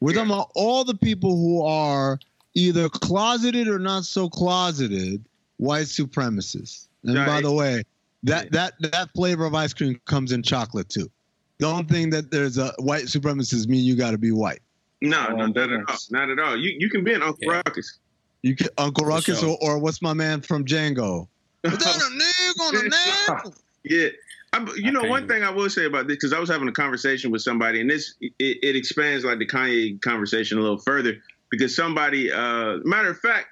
We're 0.00 0.14
talking 0.14 0.30
about 0.30 0.50
all 0.54 0.84
the 0.84 0.94
people 0.96 1.36
who 1.36 1.62
are 1.62 2.18
either 2.54 2.88
closeted 2.88 3.68
or 3.68 3.78
not 3.78 4.04
so 4.04 4.28
closeted 4.28 5.24
white 5.58 5.86
supremacists. 5.86 6.88
And 7.04 7.14
by 7.14 7.40
the 7.40 7.52
way, 7.52 7.84
that 8.24 8.50
that 8.52 8.74
that 8.80 9.10
flavor 9.14 9.44
of 9.44 9.54
ice 9.54 9.72
cream 9.72 10.00
comes 10.06 10.32
in 10.32 10.42
chocolate 10.42 10.88
too. 10.88 11.10
Don't 11.58 11.88
think 11.88 12.12
that 12.12 12.30
there's 12.32 12.58
a 12.58 12.72
white 12.78 13.04
supremacist 13.04 13.68
mean 13.68 13.84
you 13.84 13.94
got 13.94 14.10
to 14.10 14.18
be 14.18 14.32
white. 14.32 14.60
No, 15.02 15.26
no, 15.34 15.46
not 15.46 15.56
at 15.72 15.80
all. 15.88 15.96
Not 16.10 16.30
at 16.30 16.38
all. 16.38 16.56
You 16.56 16.74
you 16.78 16.88
can 16.88 17.02
be 17.04 17.12
an 17.12 17.22
Uncle 17.22 17.38
Yeah. 17.42 17.60
Ruckus. 17.66 17.98
You 18.42 18.56
can 18.56 18.68
Uncle 18.78 19.04
For 19.04 19.10
Ruckus 19.10 19.40
sure. 19.40 19.56
or, 19.60 19.72
or 19.74 19.78
what's 19.78 20.00
my 20.02 20.14
man 20.14 20.40
from 20.40 20.64
Django? 20.64 21.28
Is 21.64 21.72
that 21.78 21.96
a 21.96 22.58
nigga 22.58 22.60
on 22.60 22.76
a 22.76 22.90
nigga? 23.48 23.60
Yeah. 23.84 24.08
I, 24.54 24.66
you 24.76 24.92
know, 24.92 25.00
Okay. 25.00 25.08
one 25.08 25.26
thing 25.28 25.42
I 25.42 25.50
will 25.50 25.70
say 25.70 25.86
about 25.86 26.06
this, 26.08 26.16
because 26.16 26.32
I 26.32 26.38
was 26.38 26.48
having 26.50 26.68
a 26.68 26.72
conversation 26.72 27.30
with 27.30 27.40
somebody, 27.42 27.80
and 27.80 27.88
this 27.88 28.14
it, 28.20 28.32
it 28.62 28.76
expands 28.76 29.24
like 29.24 29.38
the 29.38 29.46
Kanye 29.46 30.00
conversation 30.02 30.58
a 30.58 30.60
little 30.60 30.78
further, 30.78 31.14
because 31.50 31.74
somebody, 31.74 32.30
uh, 32.30 32.76
matter 32.84 33.10
of 33.10 33.18
fact, 33.20 33.46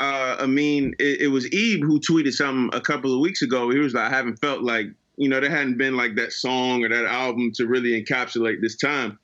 uh, 0.00 0.36
I 0.40 0.46
mean, 0.46 0.94
it, 0.98 1.22
it 1.22 1.28
was 1.28 1.44
Ebe 1.52 1.82
who 1.84 2.00
tweeted 2.00 2.32
something 2.32 2.70
a 2.76 2.80
couple 2.80 3.12
of 3.12 3.20
weeks 3.20 3.42
ago. 3.42 3.68
He 3.70 3.78
was 3.78 3.92
like, 3.92 4.10
I 4.10 4.16
haven't 4.16 4.36
felt 4.40 4.62
like, 4.62 4.86
you 5.16 5.28
know, 5.28 5.40
there 5.40 5.50
hadn't 5.50 5.76
been 5.76 5.94
like 5.96 6.14
that 6.16 6.32
song 6.32 6.82
or 6.84 6.88
that 6.88 7.04
album 7.04 7.52
to 7.56 7.66
really 7.66 8.02
encapsulate 8.02 8.62
this 8.62 8.76
time. 8.76 9.18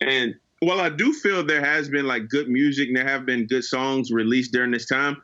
And 0.00 0.34
while 0.62 0.80
I 0.80 0.90
do 0.90 1.12
feel 1.12 1.44
there 1.44 1.64
has 1.64 1.88
been 1.88 2.06
like 2.06 2.28
good 2.28 2.48
music 2.48 2.86
and 2.86 2.96
there 2.96 3.06
have 3.06 3.26
been 3.26 3.48
good 3.48 3.64
songs 3.64 4.12
released 4.12 4.52
during 4.52 4.70
this 4.70 4.86
time, 4.86 5.20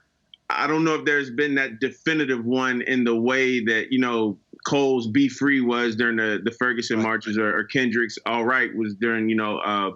I 0.50 0.66
don't 0.66 0.82
know 0.82 0.96
if 0.96 1.04
there's 1.04 1.30
been 1.30 1.54
that 1.54 1.78
definitive 1.78 2.44
one 2.44 2.82
in 2.82 3.04
the 3.04 3.14
way 3.14 3.64
that, 3.64 3.92
you 3.92 4.00
know, 4.00 4.36
Cole's 4.66 5.06
Be 5.06 5.28
Free 5.28 5.60
was 5.60 5.94
during 5.94 6.16
the, 6.16 6.40
the 6.42 6.50
Ferguson 6.50 7.00
marches 7.00 7.38
or, 7.38 7.56
or 7.56 7.62
Kendrick's 7.62 8.18
All 8.26 8.44
Right 8.44 8.74
was 8.74 8.96
during, 8.96 9.28
you 9.28 9.36
know, 9.36 9.58
uh, 9.58 9.90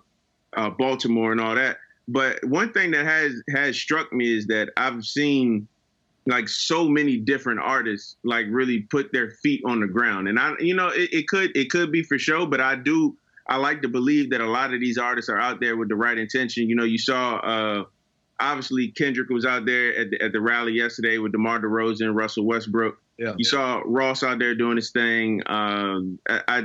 uh, 0.52 0.70
Baltimore 0.70 1.32
and 1.32 1.40
all 1.40 1.56
that. 1.56 1.78
But 2.06 2.44
one 2.44 2.72
thing 2.72 2.92
that 2.92 3.04
has 3.04 3.32
has 3.52 3.76
struck 3.76 4.12
me 4.12 4.36
is 4.36 4.46
that 4.46 4.70
I've 4.76 5.04
seen 5.04 5.66
like 6.26 6.48
so 6.48 6.88
many 6.88 7.16
different 7.16 7.58
artists 7.58 8.16
like 8.22 8.46
really 8.48 8.82
put 8.82 9.12
their 9.12 9.32
feet 9.42 9.60
on 9.66 9.80
the 9.80 9.88
ground 9.88 10.28
and 10.28 10.38
i 10.38 10.52
you 10.60 10.72
know 10.72 10.86
it, 10.86 11.12
it, 11.12 11.26
could 11.26 11.50
it 11.56 11.68
could 11.68 11.90
be 11.90 12.00
for 12.04 12.16
show 12.16 12.46
but 12.46 12.60
i 12.60 12.76
do 12.76 13.16
i 13.48 13.56
like 13.56 13.82
to 13.82 13.88
believe 13.88 14.30
that 14.30 14.40
a 14.40 14.46
lot 14.46 14.72
of 14.72 14.80
these 14.80 14.98
artists 14.98 15.28
are 15.28 15.38
out 15.38 15.60
there 15.60 15.76
with 15.76 15.88
the 15.88 15.96
right 15.96 16.18
intention 16.18 16.68
you 16.68 16.74
know 16.74 16.84
you 16.84 16.98
saw 16.98 17.36
uh 17.36 17.84
obviously 18.40 18.88
kendrick 18.88 19.28
was 19.28 19.44
out 19.44 19.64
there 19.66 19.96
at 19.96 20.10
the, 20.10 20.22
at 20.22 20.32
the 20.32 20.40
rally 20.40 20.72
yesterday 20.72 21.18
with 21.18 21.32
demar 21.32 21.60
DeRozan, 21.60 22.14
russell 22.14 22.44
westbrook 22.44 23.00
yeah. 23.18 23.34
you 23.36 23.44
saw 23.44 23.82
ross 23.84 24.22
out 24.22 24.38
there 24.38 24.54
doing 24.54 24.76
his 24.76 24.90
thing 24.90 25.42
um 25.46 26.18
I, 26.28 26.40
I 26.48 26.62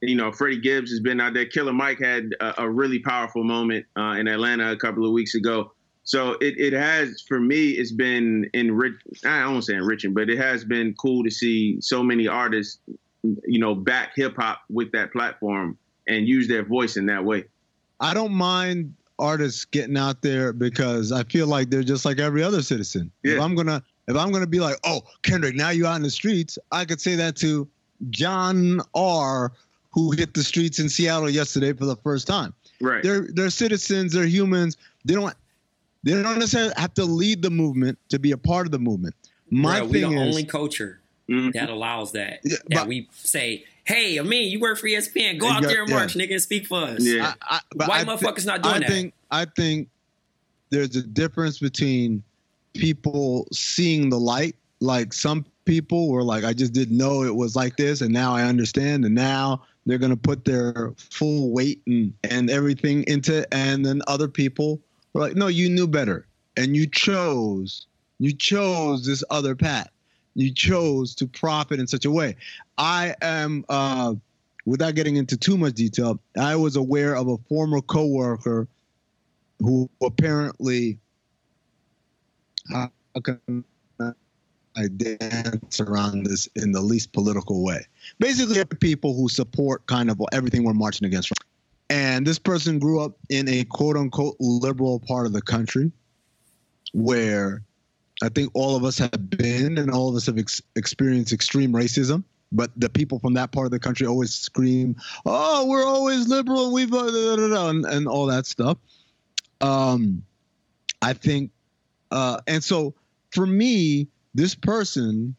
you 0.00 0.14
know, 0.14 0.30
Freddie 0.30 0.60
Gibbs 0.60 0.90
has 0.90 1.00
been 1.00 1.20
out 1.20 1.34
there. 1.34 1.46
Killer 1.46 1.72
Mike 1.72 1.98
had 1.98 2.34
a, 2.40 2.62
a 2.62 2.70
really 2.70 3.00
powerful 3.00 3.42
moment 3.42 3.86
uh, 3.96 4.14
in 4.18 4.28
Atlanta 4.28 4.70
a 4.70 4.76
couple 4.76 5.04
of 5.04 5.12
weeks 5.12 5.34
ago. 5.34 5.72
So 6.04 6.32
it, 6.40 6.58
it 6.58 6.72
has 6.72 7.22
for 7.28 7.38
me 7.38 7.70
it's 7.72 7.92
been 7.92 8.48
enrich 8.54 8.94
I 9.26 9.40
don't 9.40 9.60
say 9.60 9.74
enriching, 9.74 10.14
but 10.14 10.30
it 10.30 10.38
has 10.38 10.64
been 10.64 10.94
cool 10.94 11.22
to 11.24 11.30
see 11.30 11.80
so 11.80 12.02
many 12.02 12.26
artists, 12.26 12.80
you 13.22 13.58
know, 13.58 13.74
back 13.74 14.12
hip 14.16 14.34
hop 14.36 14.62
with 14.70 14.90
that 14.92 15.12
platform 15.12 15.76
and 16.08 16.26
use 16.26 16.48
their 16.48 16.64
voice 16.64 16.96
in 16.96 17.06
that 17.06 17.24
way. 17.24 17.44
I 18.00 18.14
don't 18.14 18.32
mind 18.32 18.94
artists 19.18 19.64
getting 19.64 19.96
out 19.96 20.22
there 20.22 20.52
because 20.52 21.12
I 21.12 21.24
feel 21.24 21.46
like 21.46 21.70
they're 21.70 21.82
just 21.82 22.04
like 22.04 22.18
every 22.18 22.42
other 22.42 22.62
citizen. 22.62 23.10
Yeah. 23.22 23.34
If 23.34 23.40
I'm 23.40 23.54
gonna 23.54 23.82
if 24.08 24.16
I'm 24.16 24.32
gonna 24.32 24.46
be 24.46 24.60
like, 24.60 24.76
oh 24.84 25.02
Kendrick, 25.22 25.54
now 25.54 25.70
you're 25.70 25.86
out 25.86 25.96
in 25.96 26.02
the 26.02 26.10
streets, 26.10 26.58
I 26.72 26.84
could 26.84 27.00
say 27.00 27.14
that 27.16 27.36
to 27.36 27.68
John 28.10 28.80
R, 28.94 29.52
who 29.90 30.12
hit 30.12 30.34
the 30.34 30.42
streets 30.42 30.78
in 30.78 30.88
Seattle 30.88 31.28
yesterday 31.28 31.72
for 31.72 31.84
the 31.84 31.96
first 31.96 32.26
time. 32.26 32.54
Right. 32.80 33.02
They're 33.02 33.28
they're 33.32 33.50
citizens, 33.50 34.12
they're 34.12 34.26
humans. 34.26 34.76
They 35.04 35.14
don't 35.14 35.34
they 36.04 36.12
don't 36.12 36.38
necessarily 36.38 36.72
have 36.76 36.94
to 36.94 37.04
lead 37.04 37.42
the 37.42 37.50
movement 37.50 37.98
to 38.08 38.18
be 38.18 38.30
a 38.32 38.38
part 38.38 38.66
of 38.66 38.72
the 38.72 38.78
movement. 38.78 39.14
My 39.50 39.80
Bro, 39.80 39.88
thing 39.88 40.02
we're 40.02 40.10
the 40.10 40.22
is, 40.22 40.28
only 40.28 40.44
culture 40.44 40.97
mm-hmm. 41.30 41.50
that 41.50 41.70
allows 41.70 42.12
that. 42.12 42.40
Yeah, 42.44 42.56
that 42.68 42.80
but, 42.80 42.88
we 42.88 43.08
say, 43.12 43.64
"Hey, 43.84 44.18
I 44.18 44.22
mean, 44.22 44.50
you 44.50 44.60
work 44.60 44.78
for 44.78 44.86
ESPN. 44.86 45.38
Go 45.38 45.48
out 45.48 45.62
yeah, 45.62 45.68
there 45.68 45.82
and 45.82 45.90
march, 45.90 46.16
yeah. 46.16 46.26
nigga, 46.26 46.32
and 46.32 46.42
speak 46.42 46.66
for 46.66 46.82
us." 46.82 47.00
Yeah. 47.00 47.34
I, 47.42 47.60
I, 47.78 47.86
White 47.86 48.00
I 48.00 48.04
motherfuckers 48.04 48.36
th- 48.36 48.46
not 48.46 48.62
doing 48.62 48.74
I 48.74 48.78
that. 48.80 48.88
Think, 48.88 49.14
I 49.30 49.44
think 49.44 49.88
there's 50.70 50.96
a 50.96 51.02
difference 51.02 51.58
between 51.58 52.22
people 52.74 53.46
seeing 53.52 54.10
the 54.10 54.18
light. 54.18 54.56
Like 54.80 55.12
some 55.12 55.44
people 55.64 56.08
were 56.08 56.22
like, 56.22 56.44
"I 56.44 56.52
just 56.52 56.72
didn't 56.72 56.96
know 56.96 57.22
it 57.22 57.34
was 57.34 57.56
like 57.56 57.76
this, 57.76 58.00
and 58.00 58.12
now 58.12 58.34
I 58.34 58.44
understand." 58.44 59.04
And 59.04 59.14
now 59.14 59.62
they're 59.86 59.98
going 59.98 60.10
to 60.10 60.16
put 60.16 60.44
their 60.44 60.92
full 60.96 61.50
weight 61.50 61.82
and 61.86 62.12
and 62.24 62.50
everything 62.50 63.04
into. 63.04 63.38
It. 63.38 63.48
And 63.52 63.84
then 63.84 64.02
other 64.06 64.28
people 64.28 64.80
we're 65.12 65.22
like, 65.22 65.36
no, 65.36 65.46
you 65.46 65.68
knew 65.68 65.86
better, 65.86 66.26
and 66.56 66.76
you 66.76 66.86
chose, 66.86 67.86
you 68.18 68.32
chose 68.32 69.06
this 69.06 69.24
other 69.30 69.54
path. 69.54 69.90
You 70.38 70.52
chose 70.52 71.16
to 71.16 71.26
profit 71.26 71.80
in 71.80 71.88
such 71.88 72.04
a 72.04 72.12
way. 72.12 72.36
I 72.78 73.16
am, 73.22 73.64
uh, 73.68 74.14
without 74.66 74.94
getting 74.94 75.16
into 75.16 75.36
too 75.36 75.58
much 75.58 75.74
detail, 75.74 76.20
I 76.38 76.54
was 76.54 76.76
aware 76.76 77.16
of 77.16 77.26
a 77.26 77.38
former 77.48 77.80
coworker 77.80 78.68
who 79.58 79.90
apparently, 80.00 81.00
how 82.70 82.92
can 83.24 83.64
I 84.00 84.86
dance 84.96 85.80
around 85.80 86.24
this 86.24 86.48
in 86.54 86.70
the 86.70 86.82
least 86.82 87.12
political 87.12 87.64
way? 87.64 87.84
Basically, 88.20 88.64
people 88.80 89.16
who 89.16 89.28
support 89.28 89.84
kind 89.86 90.08
of 90.08 90.22
everything 90.30 90.62
we're 90.62 90.72
marching 90.72 91.08
against. 91.08 91.32
And 91.90 92.24
this 92.24 92.38
person 92.38 92.78
grew 92.78 93.00
up 93.00 93.16
in 93.28 93.48
a 93.48 93.64
quote 93.64 93.96
unquote 93.96 94.36
liberal 94.38 95.00
part 95.00 95.26
of 95.26 95.32
the 95.32 95.42
country 95.42 95.90
where 96.92 97.64
I 98.22 98.28
think 98.28 98.50
all 98.54 98.76
of 98.76 98.84
us 98.84 98.98
have 98.98 99.30
been 99.30 99.78
and 99.78 99.90
all 99.90 100.08
of 100.08 100.16
us 100.16 100.26
have 100.26 100.38
ex- 100.38 100.62
experienced 100.76 101.32
extreme 101.32 101.72
racism. 101.72 102.24
But 102.50 102.70
the 102.76 102.88
people 102.88 103.18
from 103.18 103.34
that 103.34 103.52
part 103.52 103.66
of 103.66 103.72
the 103.72 103.78
country 103.78 104.06
always 104.06 104.34
scream, 104.34 104.96
"Oh, 105.26 105.66
we're 105.66 105.84
always 105.84 106.28
liberal 106.28 106.72
we've 106.72 106.92
uh, 106.92 107.68
and, 107.68 107.84
and 107.84 108.08
all 108.08 108.24
that 108.26 108.46
stuff." 108.46 108.78
Um, 109.60 110.24
I 111.02 111.12
think, 111.12 111.50
uh, 112.10 112.40
and 112.46 112.64
so 112.64 112.94
for 113.32 113.44
me, 113.46 114.08
this 114.34 114.54
person, 114.54 115.36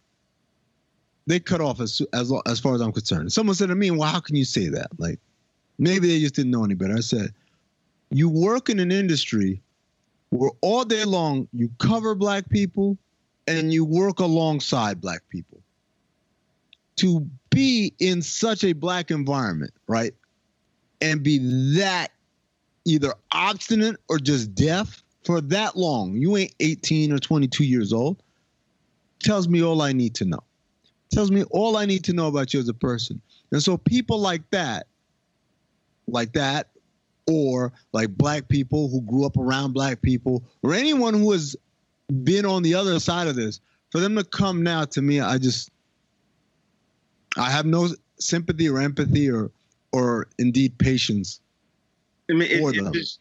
they 1.25 1.39
cut 1.39 1.61
off 1.61 1.79
as 1.79 1.99
as 2.13 2.31
as 2.45 2.59
far 2.59 2.75
as 2.75 2.81
I'm 2.81 2.91
concerned. 2.91 3.33
Someone 3.33 3.55
said 3.55 3.69
to 3.69 3.75
me, 3.75 3.89
"Well, 3.89 4.07
how 4.07 4.19
can 4.19 4.35
you 4.35 4.45
say 4.45 4.67
that?" 4.67 4.89
Like, 4.99 5.19
Maybe 5.79 6.09
they 6.09 6.19
just 6.19 6.35
didn't 6.35 6.51
know 6.51 6.65
any 6.65 6.75
better. 6.75 6.95
I 6.95 6.99
said, 6.99 7.33
you 8.11 8.29
work 8.29 8.69
in 8.69 8.79
an 8.79 8.91
industry 8.91 9.61
where 10.29 10.51
all 10.61 10.85
day 10.85 11.05
long 11.05 11.47
you 11.53 11.69
cover 11.79 12.15
black 12.15 12.49
people 12.49 12.97
and 13.47 13.73
you 13.73 13.83
work 13.83 14.19
alongside 14.19 15.01
black 15.01 15.21
people. 15.29 15.61
To 16.97 17.27
be 17.49 17.93
in 17.99 18.21
such 18.21 18.63
a 18.63 18.73
black 18.73 19.09
environment, 19.09 19.73
right? 19.87 20.13
And 21.01 21.23
be 21.23 21.37
that 21.77 22.09
either 22.85 23.13
obstinate 23.31 23.95
or 24.09 24.19
just 24.19 24.53
deaf 24.53 25.01
for 25.23 25.39
that 25.41 25.77
long, 25.77 26.13
you 26.15 26.35
ain't 26.37 26.53
18 26.59 27.13
or 27.13 27.19
22 27.19 27.63
years 27.63 27.93
old, 27.93 28.21
tells 29.19 29.47
me 29.47 29.63
all 29.63 29.81
I 29.81 29.93
need 29.93 30.13
to 30.15 30.25
know. 30.25 30.43
Tells 31.11 31.31
me 31.31 31.43
all 31.51 31.77
I 31.77 31.85
need 31.85 32.03
to 32.05 32.13
know 32.13 32.27
about 32.27 32.53
you 32.53 32.59
as 32.59 32.67
a 32.67 32.73
person. 32.73 33.21
And 33.51 33.63
so 33.63 33.77
people 33.77 34.19
like 34.19 34.47
that 34.51 34.87
like 36.11 36.33
that, 36.33 36.69
or 37.29 37.71
like 37.91 38.09
black 38.17 38.47
people 38.47 38.89
who 38.89 39.01
grew 39.01 39.25
up 39.25 39.37
around 39.37 39.73
black 39.73 40.01
people, 40.01 40.43
or 40.63 40.73
anyone 40.73 41.13
who 41.13 41.31
has 41.31 41.55
been 42.23 42.45
on 42.45 42.63
the 42.63 42.73
other 42.75 42.99
side 42.99 43.27
of 43.27 43.35
this, 43.35 43.59
for 43.91 43.99
them 43.99 44.15
to 44.15 44.23
come 44.23 44.63
now 44.63 44.85
to 44.85 45.01
me, 45.01 45.19
I 45.19 45.37
just, 45.37 45.69
I 47.37 47.49
have 47.49 47.65
no 47.65 47.89
sympathy 48.19 48.67
or 48.67 48.79
empathy 48.79 49.29
or, 49.29 49.51
or 49.91 50.27
indeed 50.37 50.77
patience. 50.77 51.39
I 52.29 52.33
mean, 52.33 52.49
it, 52.51 52.61
it 52.61 52.93
just 52.93 53.19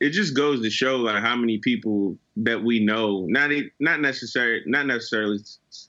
it 0.00 0.10
just 0.10 0.34
goes 0.34 0.62
to 0.62 0.70
show 0.70 0.96
like 0.96 1.22
how 1.22 1.36
many 1.36 1.58
people 1.58 2.16
that 2.36 2.62
we 2.62 2.80
know, 2.80 3.26
not 3.28 3.50
not 3.78 4.00
necessarily 4.00 4.62
not 4.66 4.86
necessarily 4.86 5.38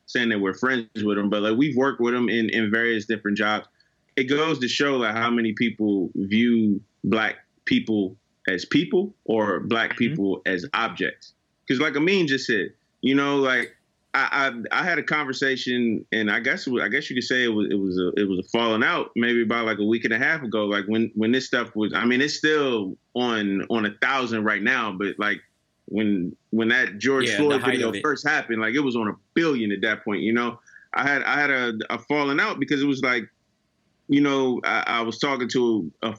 saying 0.05 0.29
that 0.29 0.39
we're 0.39 0.53
friends 0.53 0.87
with 1.03 1.17
them, 1.17 1.29
but 1.29 1.41
like 1.41 1.57
we've 1.57 1.75
worked 1.75 1.99
with 1.99 2.13
them 2.13 2.29
in 2.29 2.49
in 2.49 2.71
various 2.71 3.05
different 3.05 3.37
jobs 3.37 3.67
it 4.15 4.25
goes 4.25 4.59
to 4.59 4.67
show 4.67 4.97
like 4.97 5.15
how 5.15 5.29
many 5.29 5.53
people 5.53 6.09
view 6.15 6.81
black 7.03 7.37
people 7.71 8.17
as 8.49 8.65
people 8.65 9.15
or 9.23 9.61
black 9.61 9.91
mm-hmm. 9.91 9.97
people 9.97 10.37
mm-hmm. 10.37 10.53
as 10.53 10.65
objects. 10.73 11.33
Because 11.65 11.79
like 11.79 11.95
Amin 11.95 12.27
just 12.27 12.45
said, 12.45 12.73
you 12.99 13.15
know, 13.15 13.37
like 13.37 13.73
I, 14.13 14.51
I, 14.73 14.81
I 14.81 14.83
had 14.83 14.99
a 14.99 15.03
conversation, 15.03 16.05
and 16.11 16.29
I 16.29 16.41
guess 16.41 16.67
I 16.67 16.89
guess 16.89 17.09
you 17.09 17.15
could 17.15 17.23
say 17.23 17.45
it 17.45 17.47
was 17.47 17.67
it 17.71 17.79
was 17.79 17.97
a 17.97 18.09
it 18.19 18.27
was 18.27 18.39
a 18.39 18.49
falling 18.49 18.83
out 18.83 19.11
maybe 19.15 19.41
about 19.41 19.65
like 19.65 19.77
a 19.79 19.85
week 19.85 20.03
and 20.03 20.13
a 20.13 20.17
half 20.17 20.43
ago. 20.43 20.65
Like 20.65 20.83
when 20.87 21.11
when 21.15 21.31
this 21.31 21.45
stuff 21.45 21.73
was, 21.75 21.93
I 21.93 22.03
mean, 22.03 22.19
it's 22.19 22.33
still 22.33 22.97
on 23.15 23.65
on 23.69 23.85
a 23.85 23.91
thousand 24.01 24.43
right 24.43 24.61
now, 24.61 24.91
but 24.91 25.15
like 25.17 25.39
when 25.85 26.35
when 26.49 26.67
that 26.69 26.97
George 26.97 27.29
yeah, 27.29 27.37
Floyd 27.37 27.63
video 27.63 27.93
first 28.03 28.27
happened, 28.27 28.61
like 28.61 28.75
it 28.75 28.81
was 28.81 28.97
on 28.97 29.07
a 29.07 29.13
billion 29.33 29.71
at 29.71 29.79
that 29.81 30.03
point. 30.03 30.23
You 30.23 30.33
know, 30.33 30.59
I 30.93 31.07
had 31.07 31.23
I 31.23 31.39
had 31.39 31.49
a, 31.49 31.73
a 31.89 31.99
falling 31.99 32.41
out 32.41 32.59
because 32.59 32.81
it 32.81 32.87
was 32.87 33.01
like 33.01 33.29
you 34.09 34.19
know, 34.19 34.59
I, 34.65 34.83
I 34.87 35.01
was 35.03 35.19
talking 35.19 35.47
to 35.49 35.89
a, 36.01 36.13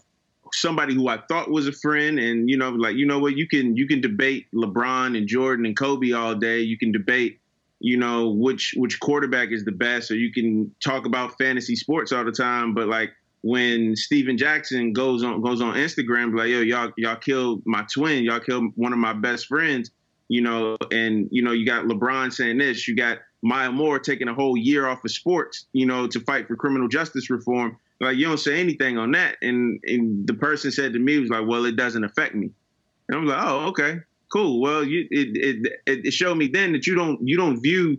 somebody 0.53 0.95
who 0.95 1.09
I 1.09 1.19
thought 1.29 1.51
was 1.51 1.67
a 1.67 1.73
friend, 1.73 2.19
and 2.19 2.49
you 2.49 2.57
know, 2.57 2.71
like 2.71 2.97
you 2.97 3.07
know 3.07 3.19
what, 3.19 3.37
you 3.37 3.49
can 3.49 3.77
you 3.77 3.87
can 3.87 4.01
debate 4.01 4.47
LeBron 4.55 5.17
and 5.17 5.27
Jordan 5.27 5.67
and 5.67 5.77
Kobe 5.77 6.12
all 6.12 6.35
day. 6.35 6.61
You 6.61 6.79
can 6.79 6.93
debate, 6.93 7.41
you 7.81 7.97
know, 7.97 8.31
which 8.31 8.75
which 8.77 9.01
quarterback 9.01 9.51
is 9.51 9.65
the 9.65 9.73
best, 9.73 10.11
or 10.11 10.17
you 10.17 10.33
can 10.33 10.75
talk 10.85 11.07
about 11.07 11.38
fantasy 11.38 11.77
sports 11.77 12.12
all 12.12 12.25
the 12.25 12.33
time. 12.33 12.75
But 12.75 12.88
like 12.88 13.11
when 13.43 13.97
Stephen 13.97 14.38
Jackson 14.38 14.93
goes 14.93 15.23
on 15.23 15.43
goes 15.43 15.61
on 15.61 15.75
Instagram, 15.75 16.37
like 16.37 16.49
yo, 16.49 16.61
y'all 16.61 16.93
y'all 16.97 17.17
killed 17.17 17.62
my 17.67 17.85
twin, 17.93 18.25
y'all 18.25 18.41
killed 18.41 18.73
one 18.77 18.93
of 18.93 18.99
my 18.99 19.12
best 19.12 19.47
friends, 19.47 19.91
you 20.29 20.41
know, 20.41 20.77
and 20.91 21.29
you 21.31 21.43
know, 21.43 21.53
you 21.53 21.67
got 21.67 21.85
LeBron 21.87 22.33
saying 22.33 22.59
this, 22.59 22.87
you 22.87 22.97
got 22.97 23.19
Maya 23.43 23.73
Moore 23.73 23.99
taking 23.99 24.29
a 24.29 24.35
whole 24.35 24.57
year 24.57 24.87
off 24.87 25.05
of 25.05 25.11
sports, 25.11 25.67
you 25.73 25.85
know, 25.85 26.07
to 26.07 26.21
fight 26.21 26.47
for 26.47 26.57
criminal 26.57 26.88
justice 26.88 27.29
reform. 27.29 27.77
Like 28.03 28.17
you 28.17 28.27
don't 28.27 28.38
say 28.38 28.61
anything 28.61 28.99
on 28.99 29.12
that. 29.12 29.37
And 29.41 29.81
and 29.85 30.27
the 30.27 30.35
person 30.35 30.71
said 30.71 30.93
to 30.93 30.99
me 30.99 31.19
was 31.19 31.31
like, 31.31 31.47
well, 31.47 31.65
it 31.65 31.77
doesn't 31.77 32.05
affect 32.05 32.35
me. 32.35 32.51
And 33.09 33.19
I'm 33.19 33.27
like, 33.27 33.43
oh, 33.43 33.69
okay, 33.69 34.01
cool. 34.31 34.61
Well, 34.61 34.85
you 34.85 35.07
it 35.11 35.73
it 35.87 36.05
it 36.07 36.11
showed 36.12 36.37
me 36.37 36.49
then 36.49 36.73
that 36.73 36.87
you 36.87 36.95
don't 36.95 37.21
you 37.27 37.37
don't 37.37 37.62
view 37.62 37.99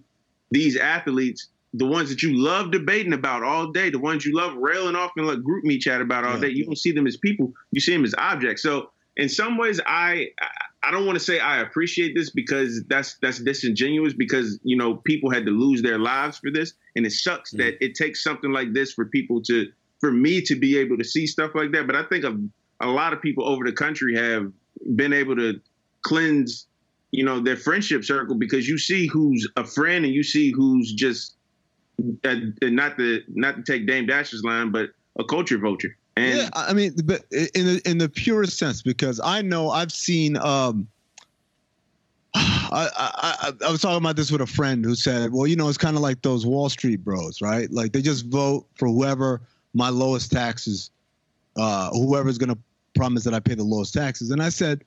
these 0.52 0.78
athletes 0.78 1.48
the 1.76 1.86
ones 1.86 2.10
that 2.10 2.22
you 2.22 2.38
love 2.38 2.72
debating 2.72 3.14
about 3.14 3.42
all 3.42 3.72
day, 3.72 3.90
the 3.90 3.98
ones 3.98 4.26
you 4.26 4.36
love 4.36 4.56
railing 4.56 4.96
off 4.96 5.12
and 5.18 5.26
like 5.26 5.40
GroupMe 5.40 5.80
chat 5.80 6.02
about 6.02 6.24
all 6.24 6.36
yeah. 6.36 6.42
day, 6.42 6.50
you 6.50 6.66
don't 6.66 6.78
see 6.78 6.92
them 6.92 7.08
as 7.08 7.18
people, 7.18 7.52
you 7.72 7.82
see 7.82 7.94
them 7.94 8.04
as 8.04 8.14
objects. 8.18 8.62
So 8.62 8.92
in 9.18 9.28
some 9.28 9.58
ways, 9.58 9.80
I 9.86 10.28
I 10.84 10.92
don't 10.92 11.06
want 11.06 11.18
to 11.18 11.24
say 11.24 11.40
I 11.40 11.62
appreciate 11.62 12.14
this 12.16 12.30
because 12.30 12.84
that's 12.88 13.16
that's 13.22 13.40
disingenuous 13.40 14.14
because 14.14 14.60
you 14.64 14.76
know 14.76 14.98
people 14.98 15.32
had 15.32 15.46
to 15.46 15.52
lose 15.52 15.82
their 15.82 15.98
lives 15.98 16.38
for 16.38 16.52
this, 16.52 16.74
and 16.96 17.06
it 17.06 17.12
sucks 17.12 17.52
mm-hmm. 17.52 17.64
that 17.64 17.84
it 17.84 17.96
takes 17.96 18.24
something 18.24 18.52
like 18.52 18.74
this 18.74 18.94
for 18.94 19.06
people 19.06 19.42
to 19.44 19.72
for 20.04 20.12
me 20.12 20.42
to 20.42 20.54
be 20.58 20.78
able 20.78 20.98
to 20.98 21.04
see 21.06 21.26
stuff 21.26 21.52
like 21.56 21.72
that. 21.72 21.88
But 21.88 21.96
I 21.96 22.04
think 22.04 22.26
a, 22.26 22.38
a 22.82 22.90
lot 22.90 23.14
of 23.14 23.22
people 23.22 23.48
over 23.48 23.64
the 23.64 23.72
country 23.72 24.14
have 24.18 24.52
been 24.98 25.14
able 25.14 25.34
to 25.38 25.62
cleanse 26.02 26.68
you 27.12 27.24
know 27.24 27.40
their 27.40 27.56
friendship 27.56 28.04
circle 28.04 28.36
because 28.36 28.68
you 28.68 28.78
see 28.78 29.08
who's 29.08 29.48
a 29.56 29.64
friend 29.64 30.04
and 30.04 30.14
you 30.14 30.22
see 30.22 30.52
who's 30.52 30.92
just 30.92 31.36
uh, 32.26 32.36
not 32.64 32.98
the 32.98 33.24
not 33.30 33.56
to 33.56 33.64
take 33.64 33.88
Dame 33.88 34.06
Dash's 34.06 34.44
line, 34.44 34.74
but 34.74 34.90
a 35.18 35.24
culture 35.24 35.58
vulture. 35.58 35.96
And 36.18 36.38
yeah, 36.38 36.50
I 36.52 36.74
mean, 36.74 36.94
but 37.06 37.24
in 37.32 37.66
the 37.66 37.82
in 37.86 37.98
the 37.98 38.10
purest 38.10 38.58
sense, 38.58 38.82
because 38.82 39.22
I 39.24 39.42
know 39.42 39.70
I've 39.70 39.94
seen. 39.94 40.36
Um, 40.36 40.90
I, 42.36 42.90
I, 42.98 43.36
I, 43.42 43.68
I 43.68 43.72
was 43.72 43.82
talking 43.82 43.98
about 43.98 44.18
this 44.18 44.32
with 44.32 44.42
a 44.42 44.48
friend 44.48 44.84
who 44.84 44.96
said, 44.96 45.32
well, 45.32 45.46
you 45.46 45.56
know, 45.56 45.70
it's 45.70 45.78
kind 45.78 45.96
of 45.96 46.02
like 46.02 46.24
those 46.24 46.46
Wall 46.46 46.68
Street 46.68 47.06
bros, 47.06 47.40
right? 47.42 47.72
Like 47.72 47.94
they 47.94 48.02
just 48.02 48.26
vote 48.26 48.66
for 48.76 48.88
whoever 48.88 49.42
my 49.74 49.90
lowest 49.90 50.32
taxes, 50.32 50.92
uh, 51.58 51.90
whoever's 51.92 52.38
going 52.38 52.54
to 52.54 52.58
promise 52.96 53.24
that 53.24 53.34
I 53.34 53.40
pay 53.40 53.56
the 53.56 53.64
lowest 53.64 53.94
taxes. 53.94 54.32
And 54.32 54.42
I 54.42 54.50
said, 54.50 54.84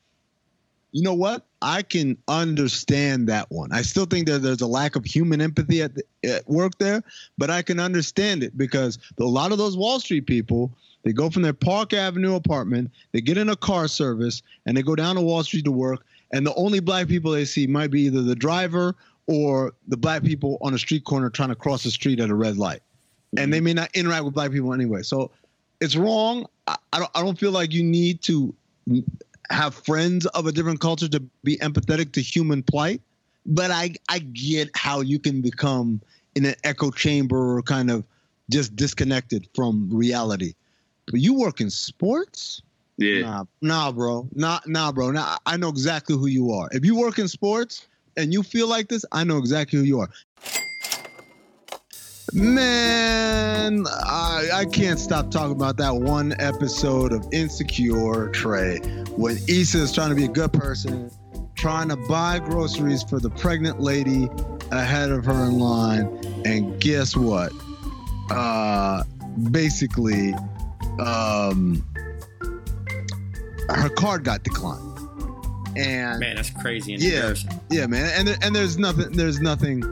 you 0.93 1.03
know 1.03 1.15
what? 1.15 1.45
I 1.61 1.83
can 1.83 2.17
understand 2.29 3.29
that 3.29 3.51
one. 3.51 3.73
I 3.73 3.83
still 3.83 4.07
think 4.07 4.27
that 4.29 4.39
there's 4.39 4.61
a 4.61 4.67
lack 4.67 4.97
of 4.97 5.05
human 5.05 5.41
empathy 5.41 5.83
at, 5.83 5.95
the, 5.95 6.05
at 6.25 6.49
work 6.49 6.79
there, 6.79 7.03
but 7.37 7.51
I 7.51 7.63
can 7.63 7.81
understand 7.81 8.43
it 8.43 8.57
because 8.57 8.99
a 9.19 9.25
lot 9.25 9.53
of 9.53 9.59
those 9.59 9.77
Wall 9.77 10.01
Street 10.01 10.27
people, 10.27 10.73
they 11.03 11.13
go 11.13 11.29
from 11.29 11.43
their 11.43 11.53
Park 11.53 11.93
Avenue 11.93 12.35
apartment, 12.35 12.91
they 13.13 13.21
get 13.21 13.37
in 13.37 13.49
a 13.49 13.57
car 13.57 13.89
service, 13.89 14.43
and 14.65 14.77
they 14.77 14.83
go 14.83 14.95
down 14.95 15.17
to 15.17 15.23
Wall 15.23 15.43
Street 15.43 15.65
to 15.65 15.73
work. 15.73 16.07
And 16.33 16.47
the 16.47 16.55
only 16.55 16.81
black 16.81 17.09
people 17.09 17.31
they 17.31 17.45
see 17.45 17.67
might 17.67 17.91
be 17.91 18.03
either 18.03 18.23
the 18.23 18.35
driver 18.35 18.95
or 19.27 19.75
the 19.89 19.97
black 19.97 20.23
people 20.23 20.59
on 20.63 20.73
a 20.73 20.79
street 20.79 21.05
corner 21.05 21.31
trying 21.31 21.51
to 21.51 21.55
cross 21.55 21.83
the 21.85 21.91
street 21.91 22.21
at 22.21 22.31
a 22.31 22.35
red 22.35 22.57
light. 22.57 22.81
And 23.39 23.53
they 23.53 23.59
mm-hmm. 23.59 23.65
may 23.65 23.75
not 23.75 23.91
interact 23.95 24.25
with 24.25 24.35
black 24.35 24.51
people 24.51 24.73
anyway. 24.73 25.03
So 25.03 25.31
it's 25.81 25.97
wrong. 25.97 26.47
I, 26.67 26.77
I 26.93 26.99
don't. 26.99 27.11
I 27.15 27.23
don't 27.23 27.39
feel 27.39 27.53
like 27.53 27.73
you 27.73 27.83
need 27.83 28.23
to 28.23 28.55
have 29.51 29.75
friends 29.75 30.27
of 30.27 30.47
a 30.47 30.53
different 30.53 30.81
culture 30.81 31.09
to 31.09 31.21
be 31.45 31.57
empathetic 31.59 32.13
to 32.13 32.23
human 32.23 32.63
plight. 32.63 33.01
But 33.45 33.71
I 33.71 33.95
I 34.09 34.21
get 34.21 34.71
how 34.75 35.01
you 35.01 35.19
can 35.19 35.41
become 35.41 36.01
in 36.35 36.45
an 36.45 36.55
echo 36.65 36.91
chamber 36.91 37.57
or 37.57 37.63
kind 37.63 37.91
of 37.91 38.05
just 38.51 38.77
disconnected 38.77 39.49
from 39.55 39.89
reality. 39.91 40.55
But 41.11 41.21
you 41.21 41.35
work 41.35 41.61
in 41.61 41.71
sports? 41.71 42.63
yeah, 42.99 43.21
Nah, 43.21 43.45
nah, 43.63 43.93
bro. 43.93 44.29
Nah, 44.35 44.61
nah, 44.67 44.93
bro. 44.93 45.11
Nah, 45.11 45.39
I 45.47 45.57
know 45.57 45.69
exactly 45.69 46.17
who 46.17 46.27
you 46.27 46.53
are. 46.53 46.69
If 46.73 46.85
you 46.85 46.97
work 46.97 47.19
in 47.19 47.29
sports 47.29 47.87
and 48.17 48.33
you 48.33 48.43
feel 48.43 48.69
like 48.69 48.89
this, 48.89 49.05
I 49.13 49.25
know 49.25 49.39
exactly 49.39 49.79
who 49.79 49.85
you 49.85 50.01
are. 50.01 50.11
Man, 52.33 53.85
I, 53.87 54.49
I 54.53 54.65
can't 54.65 54.99
stop 54.99 55.31
talking 55.31 55.53
about 55.53 55.77
that 55.77 55.95
one 55.95 56.35
episode 56.39 57.13
of 57.13 57.27
Insecure 57.33 58.29
Trey 58.31 58.79
when 59.17 59.39
Issa 59.49 59.79
is 59.83 59.93
trying 59.93 60.11
to 60.11 60.17
be 60.17 60.25
a 60.25 60.29
good 60.29 60.53
person, 60.53 61.11
trying 61.55 61.89
to 61.89 61.97
buy 61.97 62.41
groceries 62.41 63.03
for 63.05 63.21
the 63.21 63.31
pregnant 63.31 63.81
lady 63.81 64.29
ahead 64.73 65.11
of 65.13 65.25
her 65.25 65.45
in 65.45 65.59
line. 65.59 66.07
And 66.45 66.81
guess 66.81 67.17
what? 67.17 67.53
Uh, 68.31 69.05
basically, 69.53 70.35
um, 70.99 71.87
her 73.71 73.89
card 73.91 74.25
got 74.25 74.43
declined. 74.43 74.83
And 75.77 76.21
Man, 76.21 76.37
that's 76.37 76.51
crazy 76.51 76.95
Yeah. 76.95 77.35
yeah, 77.71 77.87
man, 77.87 78.11
and 78.17 78.43
and 78.43 78.57
there's 78.57 78.79
nothing, 78.79 79.13
there's 79.13 79.41
nothing, 79.41 79.83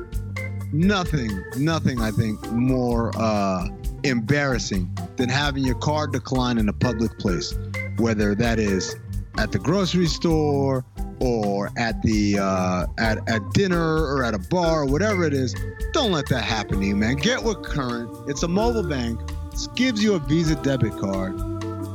nothing, 0.74 1.30
nothing. 1.56 2.00
I 2.00 2.10
think 2.10 2.40
more 2.50 3.12
uh, 3.16 3.68
embarrassing 4.02 4.90
than 5.16 5.28
having 5.28 5.64
your 5.64 5.76
card 5.76 6.12
decline 6.12 6.58
in 6.58 6.68
a 6.68 6.72
public 6.72 7.16
place, 7.18 7.54
whether 7.98 8.34
that 8.34 8.58
is 8.58 8.96
at 9.38 9.52
the 9.52 9.58
grocery 9.58 10.06
store 10.06 10.84
or 11.20 11.70
at 11.76 12.02
the 12.02 12.38
uh, 12.38 12.86
at 12.98 13.18
at 13.28 13.40
dinner 13.52 14.04
or 14.04 14.24
at 14.24 14.34
a 14.34 14.38
bar 14.50 14.82
or 14.82 14.86
whatever 14.86 15.24
it 15.24 15.32
is. 15.32 15.54
Don't 15.92 16.10
let 16.12 16.28
that 16.28 16.42
happen 16.44 16.80
to 16.80 16.86
you, 16.86 16.96
man. 16.96 17.16
Get 17.16 17.42
with 17.42 17.62
Current. 17.62 18.28
It's 18.28 18.42
a 18.42 18.48
mobile 18.48 18.88
bank. 18.88 19.20
It 19.52 19.68
gives 19.76 20.02
you 20.02 20.14
a 20.14 20.18
Visa 20.18 20.56
debit 20.56 20.98
card, 20.98 21.38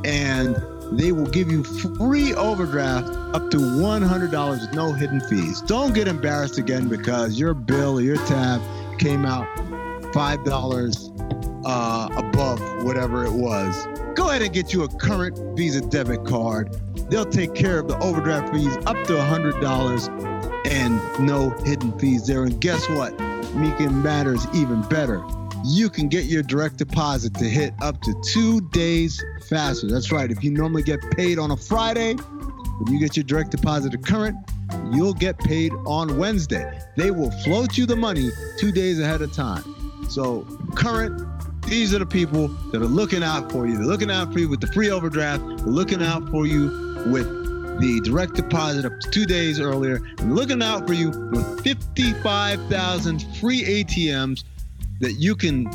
and 0.06 0.56
they 0.92 1.12
will 1.12 1.28
give 1.28 1.52
you 1.52 1.64
free 1.64 2.34
overdraft 2.34 3.08
up 3.36 3.50
to 3.52 3.58
$100 3.58 4.62
with 4.62 4.74
no 4.74 4.92
hidden 4.94 5.22
fees. 5.22 5.62
Don't 5.62 5.94
get 5.94 6.08
embarrassed 6.08 6.58
again 6.58 6.88
because 6.88 7.40
your 7.40 7.54
bill 7.54 8.00
or 8.00 8.02
your 8.02 8.18
tab 8.26 8.62
came 8.98 9.26
out 9.26 9.48
$5 10.14 11.64
uh, 11.66 12.10
above 12.18 12.84
whatever 12.84 13.26
it 13.26 13.32
was. 13.32 13.88
Go 14.16 14.30
ahead 14.30 14.42
and 14.42 14.54
get 14.54 14.74
you 14.74 14.84
a 14.84 14.88
current 14.88 15.38
Visa 15.56 15.82
debit 15.82 16.26
card. 16.26 16.76
They'll 17.10 17.26
take 17.26 17.54
care 17.54 17.80
of 17.80 17.88
the 17.88 17.98
overdraft 18.00 18.54
fees 18.54 18.76
up 18.86 18.98
to 19.08 19.14
$100 19.14 20.66
and 20.66 21.26
no 21.26 21.50
hidden 21.64 21.98
fees 22.00 22.28
there. 22.28 22.44
And 22.44 22.60
guess 22.60 22.88
what? 22.90 23.18
Making 23.56 24.02
matters 24.02 24.46
even 24.54 24.82
better. 24.84 25.24
You 25.66 25.90
can 25.90 26.08
get 26.08 26.26
your 26.26 26.42
direct 26.42 26.78
deposit 26.78 27.34
to 27.36 27.46
hit 27.46 27.74
up 27.82 28.02
to 28.02 28.14
two 28.24 28.62
days 28.70 29.24
faster. 29.48 29.88
That's 29.88 30.12
right. 30.12 30.32
If 30.32 30.44
you 30.44 30.52
normally 30.52 30.84
get 30.84 31.00
paid 31.12 31.38
on 31.38 31.52
a 31.52 31.58
Friday, 31.58 32.14
when 32.14 32.94
you 32.94 33.00
get 33.00 33.18
your 33.18 33.26
direct 33.26 33.52
deposit 33.52 33.92
to 33.92 33.98
current, 33.98 34.38
you'll 34.92 35.14
get 35.14 35.38
paid 35.38 35.74
on 35.86 36.18
Wednesday. 36.18 36.80
They 36.96 37.12
will 37.12 37.32
float 37.44 37.78
you 37.78 37.86
the 37.86 37.96
money 37.96 38.30
two 38.58 38.72
days 38.72 39.00
ahead 39.00 39.22
of 39.22 39.34
time. 39.34 39.64
So, 40.10 40.48
current, 40.76 41.22
these 41.68 41.94
are 41.94 42.00
the 42.00 42.06
people 42.06 42.48
that 42.72 42.82
are 42.82 42.86
looking 42.86 43.22
out 43.22 43.52
for 43.52 43.68
you. 43.68 43.76
They're 43.76 43.86
looking 43.86 44.10
out 44.10 44.32
for 44.32 44.40
you 44.40 44.48
with 44.48 44.62
the 44.62 44.68
free 44.68 44.90
overdraft. 44.90 45.46
They're 45.46 45.58
looking 45.58 46.02
out 46.02 46.30
for 46.30 46.46
you 46.48 47.04
with 47.08 47.28
the 47.80 48.02
direct 48.04 48.34
deposit 48.36 48.86
up 48.86 49.00
to 49.00 49.12
two 49.12 49.26
days 49.26 49.60
earlier. 49.60 50.02
And 50.20 50.36
looking 50.36 50.64
out 50.64 50.88
for 50.88 50.94
you 50.94 51.10
with 51.10 51.64
55,000 51.64 53.26
free 53.40 53.84
ATMs 53.84 54.44
that 55.00 55.14
you 55.14 55.36
can 55.36 55.68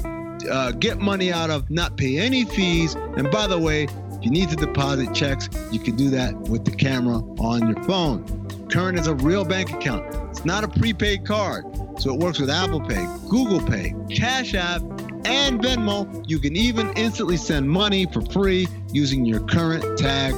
uh, 0.51 0.73
get 0.73 0.99
money 0.99 1.33
out 1.33 1.51
of, 1.51 1.71
not 1.71 1.97
pay 1.97 2.19
any 2.19 2.45
fees. 2.45 2.95
And 2.95 3.31
by 3.31 3.47
the 3.47 3.59
way, 3.59 3.85
if 3.85 4.25
you 4.25 4.31
need 4.31 4.51
to 4.51 4.57
deposit 4.57 5.15
checks, 5.15 5.49
you 5.73 5.79
can 5.79 5.97
do 5.97 6.11
that 6.11 6.35
with 6.35 6.65
the 6.65 6.71
camera 6.71 7.17
on 7.39 7.69
your 7.69 7.83
phone. 7.85 8.25
Current 8.71 8.99
is 8.99 9.07
a 9.07 9.15
real 9.15 9.45
bank 9.45 9.73
account. 9.73 10.05
It's 10.31 10.45
not 10.45 10.65
a 10.65 10.69
prepaid 10.69 11.27
card. 11.27 11.65
So 11.99 12.13
it 12.13 12.19
works 12.19 12.41
with 12.41 12.51
Apple 12.51 12.81
Pay, 12.81 13.07
Google 13.29 13.61
Pay, 13.61 13.95
Cash 14.11 14.55
App, 14.55 14.83
and 15.27 15.61
Venmo. 15.61 16.25
You 16.29 16.39
can 16.39 16.57
even 16.57 16.93
instantly 16.97 17.37
send 17.37 17.71
money 17.71 18.07
for 18.07 18.21
free 18.21 18.67
using 18.93 19.25
your 19.25 19.41
current 19.41 19.99
tag. 19.99 20.35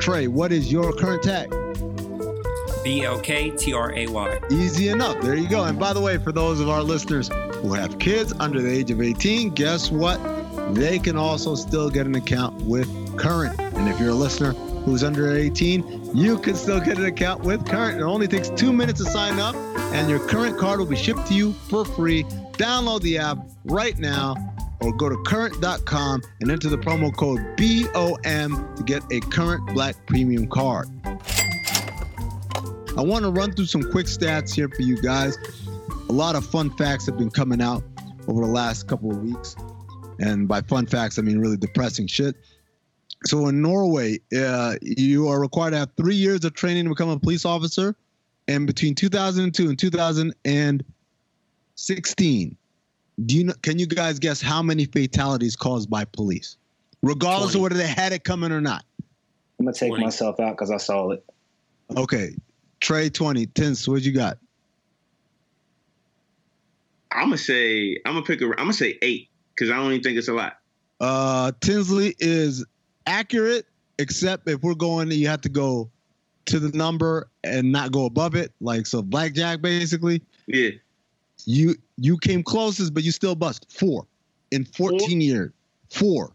Trey, 0.00 0.26
what 0.26 0.52
is 0.52 0.72
your 0.72 0.92
current 0.92 1.22
tag? 1.22 1.52
B 2.84 3.02
L 3.02 3.18
K 3.18 3.50
T 3.50 3.72
R 3.72 3.92
A 3.94 4.06
Y. 4.06 4.40
Easy 4.50 4.88
enough. 4.88 5.20
There 5.22 5.34
you 5.34 5.48
go. 5.48 5.64
And 5.64 5.78
by 5.78 5.92
the 5.92 6.00
way, 6.00 6.18
for 6.18 6.30
those 6.30 6.60
of 6.60 6.68
our 6.68 6.82
listeners 6.82 7.28
who 7.62 7.72
have 7.72 7.98
kids 7.98 8.32
under 8.38 8.60
the 8.60 8.70
age 8.70 8.90
of 8.90 9.00
18, 9.00 9.50
guess 9.50 9.90
what? 9.90 10.20
They 10.74 10.98
can 10.98 11.16
also 11.16 11.54
still 11.54 11.90
get 11.90 12.06
an 12.06 12.14
account 12.14 12.62
with 12.62 12.88
Current. 13.16 13.58
And 13.58 13.88
if 13.88 13.98
you're 13.98 14.10
a 14.10 14.14
listener 14.14 14.52
who's 14.52 15.02
under 15.02 15.34
18, 15.34 16.14
you 16.14 16.38
can 16.38 16.54
still 16.54 16.80
get 16.80 16.98
an 16.98 17.06
account 17.06 17.42
with 17.42 17.66
Current. 17.66 17.98
It 17.98 18.04
only 18.04 18.28
takes 18.28 18.50
two 18.50 18.72
minutes 18.72 19.02
to 19.02 19.10
sign 19.10 19.38
up, 19.38 19.54
and 19.94 20.08
your 20.08 20.20
Current 20.28 20.58
card 20.58 20.78
will 20.78 20.86
be 20.86 20.96
shipped 20.96 21.26
to 21.28 21.34
you 21.34 21.52
for 21.68 21.84
free. 21.84 22.24
Download 22.52 23.00
the 23.00 23.18
app 23.18 23.38
right 23.64 23.98
now 23.98 24.34
or 24.80 24.92
go 24.92 25.08
to 25.08 25.16
current.com 25.24 26.22
and 26.40 26.50
enter 26.50 26.68
the 26.68 26.78
promo 26.78 27.14
code 27.16 27.40
BOM 27.56 28.74
to 28.76 28.82
get 28.84 29.02
a 29.10 29.20
Current 29.20 29.66
Black 29.74 29.96
Premium 30.06 30.46
card. 30.46 30.88
I 32.96 33.02
want 33.02 33.24
to 33.24 33.30
run 33.30 33.52
through 33.52 33.66
some 33.66 33.82
quick 33.90 34.06
stats 34.06 34.54
here 34.54 34.68
for 34.68 34.82
you 34.82 35.02
guys. 35.02 35.36
A 36.08 36.12
lot 36.12 36.36
of 36.36 36.46
fun 36.46 36.70
facts 36.76 37.06
have 37.06 37.18
been 37.18 37.30
coming 37.30 37.60
out 37.60 37.82
over 38.28 38.40
the 38.40 38.50
last 38.50 38.86
couple 38.86 39.10
of 39.10 39.18
weeks. 39.18 39.56
And 40.20 40.46
by 40.46 40.60
fun 40.60 40.86
facts, 40.86 41.18
I 41.18 41.22
mean 41.22 41.40
really 41.40 41.56
depressing 41.56 42.06
shit. 42.06 42.36
So 43.24 43.48
in 43.48 43.60
Norway, 43.60 44.20
uh, 44.36 44.76
you 44.80 45.26
are 45.28 45.40
required 45.40 45.72
to 45.72 45.78
have 45.78 45.90
three 45.96 46.14
years 46.14 46.44
of 46.44 46.54
training 46.54 46.84
to 46.84 46.90
become 46.90 47.08
a 47.08 47.18
police 47.18 47.44
officer. 47.44 47.96
And 48.46 48.64
between 48.64 48.94
2002 48.94 49.68
and 49.68 49.78
2016, 49.78 52.56
do 53.26 53.36
you 53.36 53.44
know, 53.44 53.54
can 53.62 53.78
you 53.80 53.86
guys 53.86 54.20
guess 54.20 54.40
how 54.40 54.62
many 54.62 54.84
fatalities 54.84 55.56
caused 55.56 55.90
by 55.90 56.04
police? 56.04 56.58
Regardless 57.02 57.54
20. 57.54 57.58
of 57.58 57.62
whether 57.62 57.76
they 57.76 57.88
had 57.88 58.12
it 58.12 58.22
coming 58.22 58.52
or 58.52 58.60
not. 58.60 58.84
I'm 59.58 59.66
gonna 59.66 59.74
take 59.74 59.90
20. 59.90 60.04
myself 60.04 60.38
out 60.38 60.52
because 60.52 60.70
I 60.70 60.76
saw 60.76 61.10
it. 61.10 61.24
Okay. 61.96 62.36
Trey 62.84 63.08
20. 63.08 63.46
Tins, 63.46 63.88
what 63.88 64.02
you 64.02 64.12
got? 64.12 64.36
I'm 67.10 67.28
gonna 67.28 67.38
say 67.38 67.98
I'm 68.04 68.12
gonna 68.12 68.26
pick 68.26 68.42
a. 68.42 68.44
I'm 68.44 68.56
gonna 68.56 68.74
say 68.74 68.98
eight 69.00 69.30
because 69.54 69.70
I 69.70 69.76
don't 69.76 69.86
even 69.92 70.02
think 70.02 70.18
it's 70.18 70.28
a 70.28 70.34
lot. 70.34 70.58
Uh, 71.00 71.52
Tinsley 71.62 72.14
is 72.18 72.62
accurate, 73.06 73.64
except 73.98 74.46
if 74.50 74.60
we're 74.62 74.74
going, 74.74 75.10
you 75.12 75.28
have 75.28 75.40
to 75.42 75.48
go 75.48 75.88
to 76.44 76.58
the 76.58 76.76
number 76.76 77.28
and 77.42 77.72
not 77.72 77.90
go 77.90 78.04
above 78.04 78.34
it. 78.34 78.52
Like 78.60 78.86
so, 78.86 79.00
blackjack 79.00 79.62
basically. 79.62 80.20
Yeah, 80.46 80.70
You 81.46 81.76
you 81.96 82.18
came 82.18 82.42
closest, 82.42 82.92
but 82.92 83.02
you 83.02 83.12
still 83.12 83.34
bust 83.34 83.64
four 83.72 84.06
in 84.50 84.66
14 84.66 85.22
years. 85.22 85.52
Four. 85.88 86.32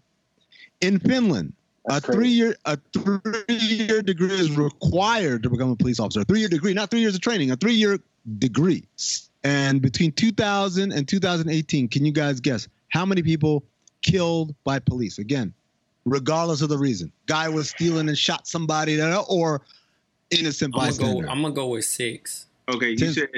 In 0.82 0.98
Finland, 1.00 1.54
a 1.90 2.00
three 2.00 2.30
year 2.30 2.56
a 2.66 2.78
three 2.94 3.56
year 3.56 4.02
degree 4.02 4.32
is 4.32 4.56
required 4.56 5.44
to 5.44 5.50
become 5.50 5.72
a 5.72 5.76
police 5.76 6.00
officer. 6.00 6.22
A 6.22 6.26
three 6.26 6.40
year 6.40 6.48
degree, 6.50 6.74
not 6.74 6.90
three 6.90 7.02
years 7.02 7.16
of 7.16 7.22
training, 7.22 7.52
a 7.52 7.56
three 7.56 7.74
year 7.74 8.00
degree. 8.38 8.84
And 9.44 9.82
between 9.82 10.12
2000 10.12 10.92
and 10.92 11.08
2018, 11.08 11.88
can 11.88 12.06
you 12.06 12.12
guys 12.12 12.40
guess 12.40 12.68
how 12.90 13.06
many 13.06 13.24
people 13.24 13.64
killed 14.02 14.54
by 14.64 14.80
police? 14.80 15.18
Again, 15.18 15.54
regardless 16.06 16.62
of 16.62 16.70
the 16.70 16.78
reason. 16.78 17.12
Guy 17.26 17.50
was 17.50 17.70
stealing 17.70 18.08
and 18.10 18.18
shot 18.18 18.48
somebody, 18.48 19.02
or 19.02 19.62
innocent 20.32 20.74
I'm 20.76 20.80
gonna, 20.80 20.92
bystander. 20.92 21.26
go, 21.26 21.32
I'm 21.32 21.42
gonna 21.42 21.54
go 21.54 21.68
with 21.68 21.86
six. 21.86 22.48
Okay, 22.68 22.92
you 22.92 22.98
Ten- 22.98 23.14
said 23.14 23.30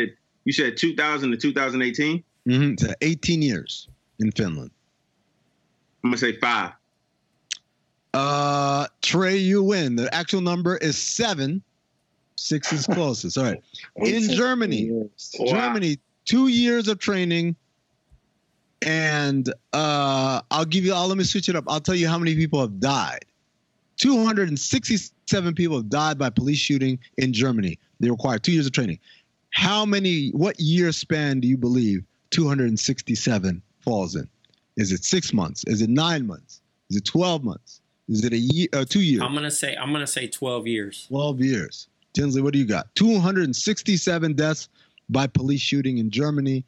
you 0.43 0.51
said 0.53 0.75
2000 0.77 1.31
to 1.31 1.37
2018. 1.37 2.23
Mhm, 2.47 2.75
to 2.77 2.95
18 3.01 3.41
years 3.43 3.87
in 4.19 4.31
Finland. 4.31 4.71
I'm 6.03 6.09
gonna 6.09 6.17
say 6.17 6.33
five. 6.39 6.71
Uh, 8.13 8.87
Trey, 9.01 9.37
you 9.37 9.63
win. 9.63 9.95
The 9.95 10.13
actual 10.13 10.41
number 10.41 10.77
is 10.77 10.97
seven. 10.97 11.61
Six 12.35 12.73
is 12.73 12.85
closest. 12.93 13.37
All 13.37 13.45
right. 13.45 13.61
In 13.97 14.29
Germany, 14.29 14.89
Wow. 14.91 15.45
Germany, 15.45 15.97
two 16.25 16.47
years 16.47 16.87
of 16.87 16.99
training. 16.99 17.55
And 18.83 19.53
uh, 19.73 20.41
I'll 20.49 20.65
give 20.65 20.83
you, 20.85 20.93
I'll 20.93 21.07
let 21.07 21.17
me 21.17 21.23
switch 21.23 21.47
it 21.49 21.55
up. 21.55 21.65
I'll 21.67 21.79
tell 21.79 21.93
you 21.95 22.07
how 22.07 22.17
many 22.17 22.35
people 22.35 22.59
have 22.59 22.79
died. 22.79 23.23
267 23.97 25.53
people 25.53 25.77
have 25.77 25.89
died 25.89 26.17
by 26.17 26.31
police 26.31 26.57
shooting 26.57 26.97
in 27.17 27.31
Germany. 27.31 27.77
They 27.99 28.09
require 28.09 28.39
two 28.39 28.51
years 28.51 28.65
of 28.65 28.71
training. 28.71 28.97
How 29.51 29.85
many, 29.85 30.29
what 30.29 30.59
year 30.59 30.91
span 30.91 31.39
do 31.39 31.47
you 31.47 31.57
believe 31.57 32.03
267 32.31 33.61
falls 33.81 34.15
in? 34.15 34.27
Is 34.77 34.91
it 34.91 35.03
six 35.03 35.31
months? 35.33 35.63
Is 35.67 35.81
it 35.81 35.89
nine 35.89 36.25
months? 36.25 36.61
Is 36.89 36.97
it 36.97 37.05
12 37.05 37.43
months? 37.43 37.80
Is 38.09 38.25
it 38.25 38.33
a 38.33 38.37
year, 38.37 38.67
uh, 38.73 38.85
two 38.87 39.01
years? 39.01 39.21
I'm 39.21 39.33
gonna 39.33 39.51
say 39.51 39.75
I'm 39.75 39.91
gonna 39.91 40.07
say 40.07 40.27
12 40.27 40.67
years. 40.67 41.05
12 41.07 41.41
years. 41.41 41.87
Tinsley, 42.13 42.41
what 42.41 42.53
do 42.53 42.59
you 42.59 42.65
got? 42.65 42.93
267 42.95 44.33
deaths 44.33 44.69
by 45.09 45.27
police 45.27 45.61
shooting 45.61 45.97
in 45.97 46.09
Germany. 46.09 46.65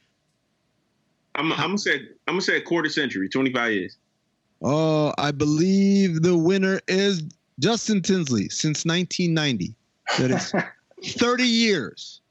I'm, 1.35 1.51
I'm 1.51 1.59
gonna 1.59 1.77
say 1.77 1.95
I'm 2.27 2.35
gonna 2.35 2.41
say 2.41 2.57
a 2.57 2.61
quarter 2.61 2.89
century, 2.89 3.27
25 3.27 3.71
years. 3.73 3.97
Oh, 4.61 5.13
I 5.17 5.31
believe 5.31 6.21
the 6.21 6.37
winner 6.37 6.79
is 6.87 7.23
Justin 7.59 8.01
Tinsley 8.01 8.49
since 8.49 8.85
1990. 8.85 9.75
That 10.19 10.31
is 10.31 10.53
30 11.19 11.43
years. 11.43 12.21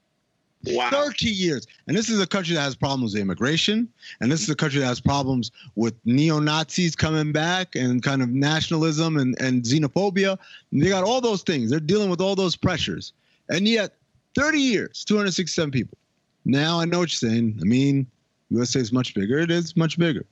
Wow. 0.67 0.91
30 0.91 1.27
years. 1.27 1.67
And 1.87 1.97
this 1.97 2.09
is 2.09 2.21
a 2.21 2.27
country 2.27 2.55
that 2.55 2.61
has 2.61 2.77
problems 2.77 3.15
with 3.15 3.23
immigration. 3.23 3.89
And 4.21 4.31
this 4.31 4.43
is 4.43 4.49
a 4.49 4.55
country 4.55 4.81
that 4.81 4.87
has 4.87 5.01
problems 5.01 5.51
with 5.75 5.95
neo 6.05 6.39
Nazis 6.39 6.95
coming 6.95 7.33
back 7.33 7.75
and 7.75 8.03
kind 8.03 8.23
of 8.23 8.29
nationalism 8.29 9.17
and, 9.17 9.37
and 9.41 9.63
xenophobia. 9.63 10.39
And 10.71 10.83
they 10.83 10.89
got 10.89 11.05
all 11.05 11.21
those 11.21 11.43
things. 11.43 11.71
They're 11.71 11.81
dealing 11.81 12.11
with 12.11 12.21
all 12.21 12.37
those 12.37 12.55
pressures. 12.55 13.13
And 13.49 13.67
yet, 13.67 13.95
30 14.37 14.59
years, 14.59 15.05
267 15.05 15.71
people. 15.71 15.99
Now 16.45 16.81
I 16.81 16.85
know 16.85 17.01
what 17.01 17.23
you're 17.23 17.31
saying. 17.31 17.59
I 17.61 17.65
mean, 17.65 18.07
USA 18.51 18.81
is 18.81 18.93
much 18.93 19.15
bigger. 19.15 19.39
It 19.39 19.51
is 19.51 19.77
much 19.77 19.99
bigger. 19.99 20.25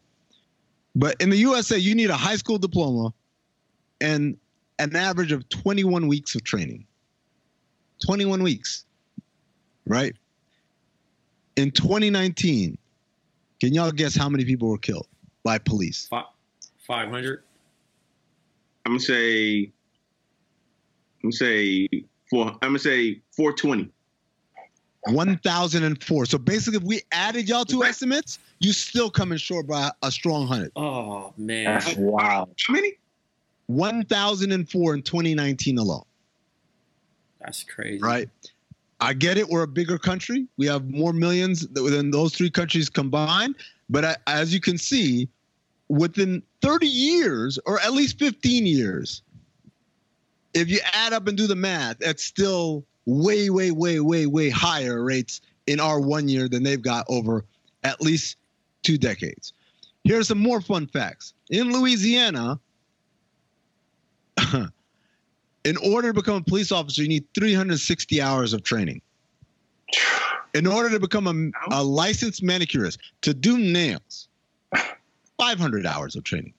But 0.95 1.17
in 1.21 1.31
the 1.31 1.37
USA, 1.37 1.79
you 1.79 1.95
need 1.95 2.11
a 2.11 2.17
high 2.17 2.37
school 2.37 2.59
diploma 2.59 3.13
and 4.01 4.37
an 4.79 4.97
average 4.97 5.33
of 5.33 5.49
21 5.49 6.09
weeks 6.09 6.35
of 6.35 6.43
training. 6.45 6.87
21 8.05 8.43
weeks, 8.43 8.85
right? 9.87 10.15
In 11.57 11.71
2019, 11.71 12.79
can 13.61 13.75
y'all 13.75 13.91
guess 13.91 14.17
how 14.17 14.29
many 14.29 14.45
people 14.45 14.69
were 14.69 14.79
killed 14.79 15.07
by 15.43 15.59
police? 15.59 16.09
500. 16.87 17.43
I'm 18.87 18.93
gonna 18.93 19.01
say 19.01 19.71
I'm 21.23 21.31
gonna 21.31 21.33
say 21.33 21.89
four. 22.29 22.47
I'm 22.47 22.59
gonna 22.71 22.79
say 22.79 23.21
420. 23.37 23.91
1,004. 25.05 26.27
So 26.27 26.39
basically, 26.39 26.79
if 26.79 26.83
we 26.83 27.01
added 27.13 27.49
y'all 27.49 27.65
two 27.65 27.85
estimates, 27.85 28.39
you 28.59 28.73
still 28.73 29.11
coming 29.11 29.39
short 29.39 29.67
by 29.67 29.91
a 30.03 30.11
strong 30.11 30.47
hundred. 30.47 30.73
Oh 30.77 31.33
man. 31.37 31.65
That's 31.65 31.97
wild. 31.97 32.51
How 32.67 32.75
many? 32.75 32.95
1,004 33.67 34.95
in 34.95 35.03
2019 35.03 35.79
alone. 35.79 36.03
That's 37.41 37.63
crazy. 37.63 38.03
right? 38.03 38.29
I 39.01 39.15
get 39.15 39.39
it. 39.39 39.49
We're 39.49 39.63
a 39.63 39.69
bigger 39.69 39.99
country. 39.99 40.47
We 40.57 40.67
have 40.67 40.89
more 40.89 41.13
millions 41.13 41.67
than 41.69 42.11
those 42.11 42.35
three 42.35 42.51
countries 42.51 42.91
combined. 42.91 43.57
But 43.89 44.05
I, 44.05 44.17
as 44.27 44.53
you 44.53 44.61
can 44.61 44.79
see, 44.79 45.29
within 45.89 46.43
30 46.63 46.87
years, 46.87 47.59
or 47.67 47.81
at 47.81 47.93
least 47.93 48.19
15 48.19 48.67
years, 48.67 49.23
if 50.55 50.69
you 50.69 50.81
add 50.93 51.13
up 51.13 51.27
and 51.27 51.37
do 51.37 51.47
the 51.47 51.57
math, 51.57 51.99
that's 51.99 52.25
still 52.25 52.85
way, 53.07 53.51
way, 53.51 53.71
way, 53.71 54.01
way, 54.01 54.27
way 54.27 54.51
higher 54.51 55.03
rates 55.03 55.41
in 55.67 55.81
our 55.81 56.01
one 56.01 56.29
year 56.29 56.49
than 56.49 56.63
they've 56.63 56.83
got 56.83 57.07
over 57.09 57.45
at 57.83 58.01
least 58.01 58.37
two 58.83 58.99
decades. 58.99 59.53
Here 60.05 60.19
are 60.19 60.25
some 60.25 60.39
more 60.39 60.61
fun 60.61 60.87
facts. 60.87 61.35
In 61.51 61.73
Louisiana, 61.73 62.59
in 65.65 65.77
order 65.79 66.09
to 66.09 66.15
become 66.15 66.37
a 66.37 66.43
police 66.43 66.73
officer, 66.73 67.03
you 67.03 67.09
need 67.09 67.25
360 67.35 68.23
hours 68.23 68.53
of 68.53 68.63
training. 68.63 69.01
In 70.55 70.67
order 70.67 70.91
to 70.91 71.01
become 71.01 71.27
a, 71.27 71.75
a 71.77 71.83
licensed 71.83 72.43
manicurist, 72.43 72.99
to 73.23 73.35
do 73.35 73.59
nails, 73.59 74.29
500 75.39 75.87
hours 75.87 76.17
of 76.17 76.25
training. 76.25 76.55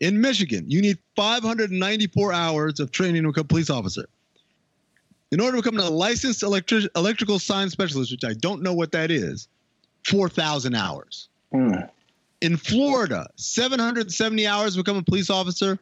In 0.00 0.20
Michigan, 0.20 0.64
you 0.68 0.82
need 0.82 0.98
594 1.16 2.32
hours 2.32 2.80
of 2.80 2.90
training 2.90 3.22
to 3.22 3.28
become 3.28 3.42
a 3.42 3.48
police 3.48 3.70
officer. 3.70 4.06
In 5.32 5.40
order 5.40 5.56
to 5.56 5.62
become 5.62 5.78
a 5.78 5.90
licensed 5.90 6.42
electric, 6.42 6.84
electrical 6.96 7.38
sign 7.38 7.70
specialist, 7.70 8.10
which 8.10 8.24
I 8.24 8.34
don't 8.34 8.62
know 8.62 8.74
what 8.74 8.92
that 8.92 9.10
is, 9.10 9.48
4,000 10.06 10.74
hours. 10.74 11.28
Hmm. 11.52 11.74
In 12.40 12.56
Florida, 12.56 13.28
770 13.36 14.46
hours 14.46 14.74
to 14.74 14.80
become 14.80 14.98
a 14.98 15.02
police 15.02 15.30
officer. 15.30 15.78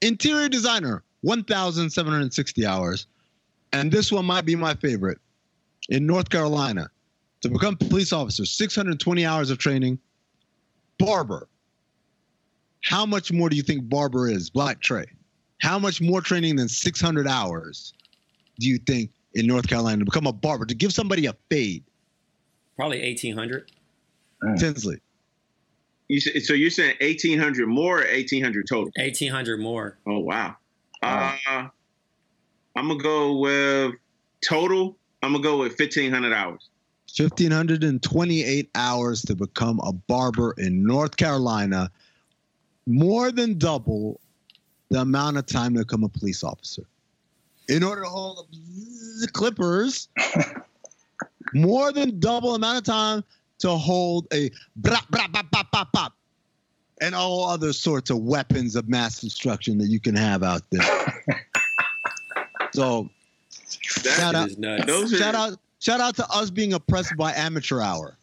Interior 0.00 0.48
designer, 0.48 1.02
1,760 1.24 2.66
hours. 2.66 3.06
And 3.72 3.90
this 3.90 4.12
one 4.12 4.26
might 4.26 4.44
be 4.44 4.54
my 4.54 4.74
favorite. 4.74 5.18
In 5.88 6.06
North 6.06 6.28
Carolina, 6.30 6.88
to 7.40 7.48
become 7.48 7.76
police 7.76 8.12
officer, 8.12 8.44
620 8.44 9.26
hours 9.26 9.50
of 9.50 9.58
training. 9.58 9.98
Barber. 10.98 11.48
How 12.82 13.04
much 13.04 13.32
more 13.32 13.48
do 13.48 13.56
you 13.56 13.62
think 13.62 13.88
barber 13.88 14.28
is, 14.28 14.50
Black 14.50 14.80
Trey? 14.80 15.06
How 15.60 15.78
much 15.78 16.00
more 16.00 16.20
training 16.20 16.56
than 16.56 16.68
600 16.68 17.26
hours 17.26 17.94
do 18.60 18.68
you 18.68 18.78
think 18.78 19.10
in 19.34 19.46
North 19.46 19.66
Carolina 19.66 19.98
to 19.98 20.04
become 20.04 20.26
a 20.26 20.32
barber, 20.32 20.66
to 20.66 20.74
give 20.74 20.92
somebody 20.92 21.26
a 21.26 21.34
fade? 21.50 21.84
Probably 22.76 23.02
1800. 23.02 23.72
Mm. 24.42 24.58
Tinsley. 24.58 25.00
You 26.08 26.20
say, 26.20 26.38
so 26.40 26.52
you're 26.52 26.70
saying 26.70 26.96
1800 27.00 27.66
more 27.66 28.00
or 28.00 28.06
1800 28.06 28.66
total? 28.68 28.90
1800 28.96 29.58
more. 29.58 29.98
Oh 30.06 30.18
wow. 30.18 30.56
Uh, 31.04 31.68
I'm 32.76 32.88
gonna 32.88 33.02
go 33.02 33.36
with 33.38 33.94
total. 34.42 34.96
I'm 35.22 35.32
gonna 35.32 35.42
go 35.42 35.58
with 35.58 35.78
1500 35.78 36.32
hours. 36.32 36.70
1,528 37.16 38.70
hours 38.74 39.22
to 39.22 39.36
become 39.36 39.80
a 39.84 39.92
barber 39.92 40.54
in 40.58 40.84
North 40.84 41.16
Carolina, 41.16 41.90
more 42.86 43.30
than 43.30 43.56
double 43.56 44.20
the 44.90 45.00
amount 45.00 45.36
of 45.36 45.46
time 45.46 45.74
to 45.74 45.80
become 45.80 46.02
a 46.02 46.08
police 46.08 46.42
officer. 46.42 46.84
In 47.68 47.82
order 47.82 48.02
to 48.02 48.08
hold 48.08 48.46
the 49.20 49.28
clippers, 49.28 50.08
more 51.54 51.92
than 51.92 52.18
double 52.18 52.50
the 52.50 52.56
amount 52.56 52.78
of 52.78 52.84
time 52.84 53.24
to 53.58 53.70
hold 53.70 54.26
a 54.32 54.50
brap, 54.80 55.06
brap, 55.10 55.32
bop, 55.32 55.50
bop, 55.50 55.70
bop, 55.70 55.92
bop, 55.92 56.12
and 57.04 57.14
all 57.14 57.44
other 57.48 57.72
sorts 57.72 58.10
of 58.10 58.18
weapons 58.18 58.76
of 58.76 58.88
mass 58.88 59.20
destruction 59.20 59.78
that 59.78 59.86
you 59.88 60.00
can 60.00 60.14
have 60.16 60.42
out 60.42 60.62
there. 60.70 61.24
so, 62.72 63.08
That- 64.02 64.16
shout 64.16 64.34
out, 64.34 64.58
nuts. 64.58 64.86
Those 64.86 65.12
are 65.12 65.16
shout 65.18 65.34
out, 65.34 65.58
shout 65.80 66.00
out 66.00 66.16
to 66.16 66.26
us 66.30 66.50
being 66.50 66.72
oppressed 66.72 67.16
by 67.16 67.32
amateur 67.34 67.80
hour. 67.80 68.16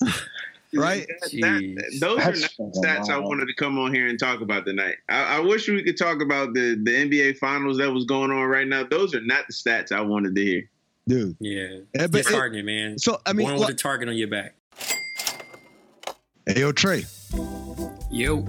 right? 0.74 1.06
that- 1.08 1.30
Jeez. 1.32 2.00
those 2.00 2.18
are 2.20 2.32
That's 2.32 2.58
not 2.58 2.72
the 2.74 2.80
stats 2.80 3.08
I 3.10 3.18
wanted 3.18 3.46
to 3.46 3.54
come 3.54 3.78
on 3.78 3.94
here 3.94 4.08
and 4.08 4.18
talk 4.18 4.40
about 4.42 4.66
tonight. 4.66 4.96
I, 5.08 5.36
I 5.36 5.40
wish 5.40 5.66
we 5.68 5.82
could 5.82 5.96
talk 5.96 6.20
about 6.20 6.52
the, 6.54 6.78
the 6.82 6.90
NBA 6.90 7.38
finals 7.38 7.78
that 7.78 7.90
was 7.90 8.04
going 8.04 8.30
on 8.30 8.44
right 8.44 8.66
now. 8.66 8.84
Those 8.84 9.14
are 9.14 9.22
not 9.22 9.46
the 9.46 9.54
stats 9.54 9.92
I 9.92 10.00
wanted 10.02 10.34
to 10.34 10.42
hear. 10.44 10.62
Dude. 11.08 11.36
Yeah. 11.40 11.52
Yeah, 11.94 12.02
eh, 12.02 12.06
but 12.08 12.20
it- 12.20 12.24
Disheartening, 12.26 12.66
man. 12.66 12.98
So 12.98 13.20
I 13.24 13.32
mean, 13.32 13.46
One 13.46 13.58
with 13.60 13.70
a 13.70 13.74
target 13.74 14.08
on 14.08 14.16
your 14.16 14.28
back. 14.28 14.54
hey, 16.46 16.60
yo, 16.60 16.72
Trey, 16.72 17.04
Yo, 17.32 18.42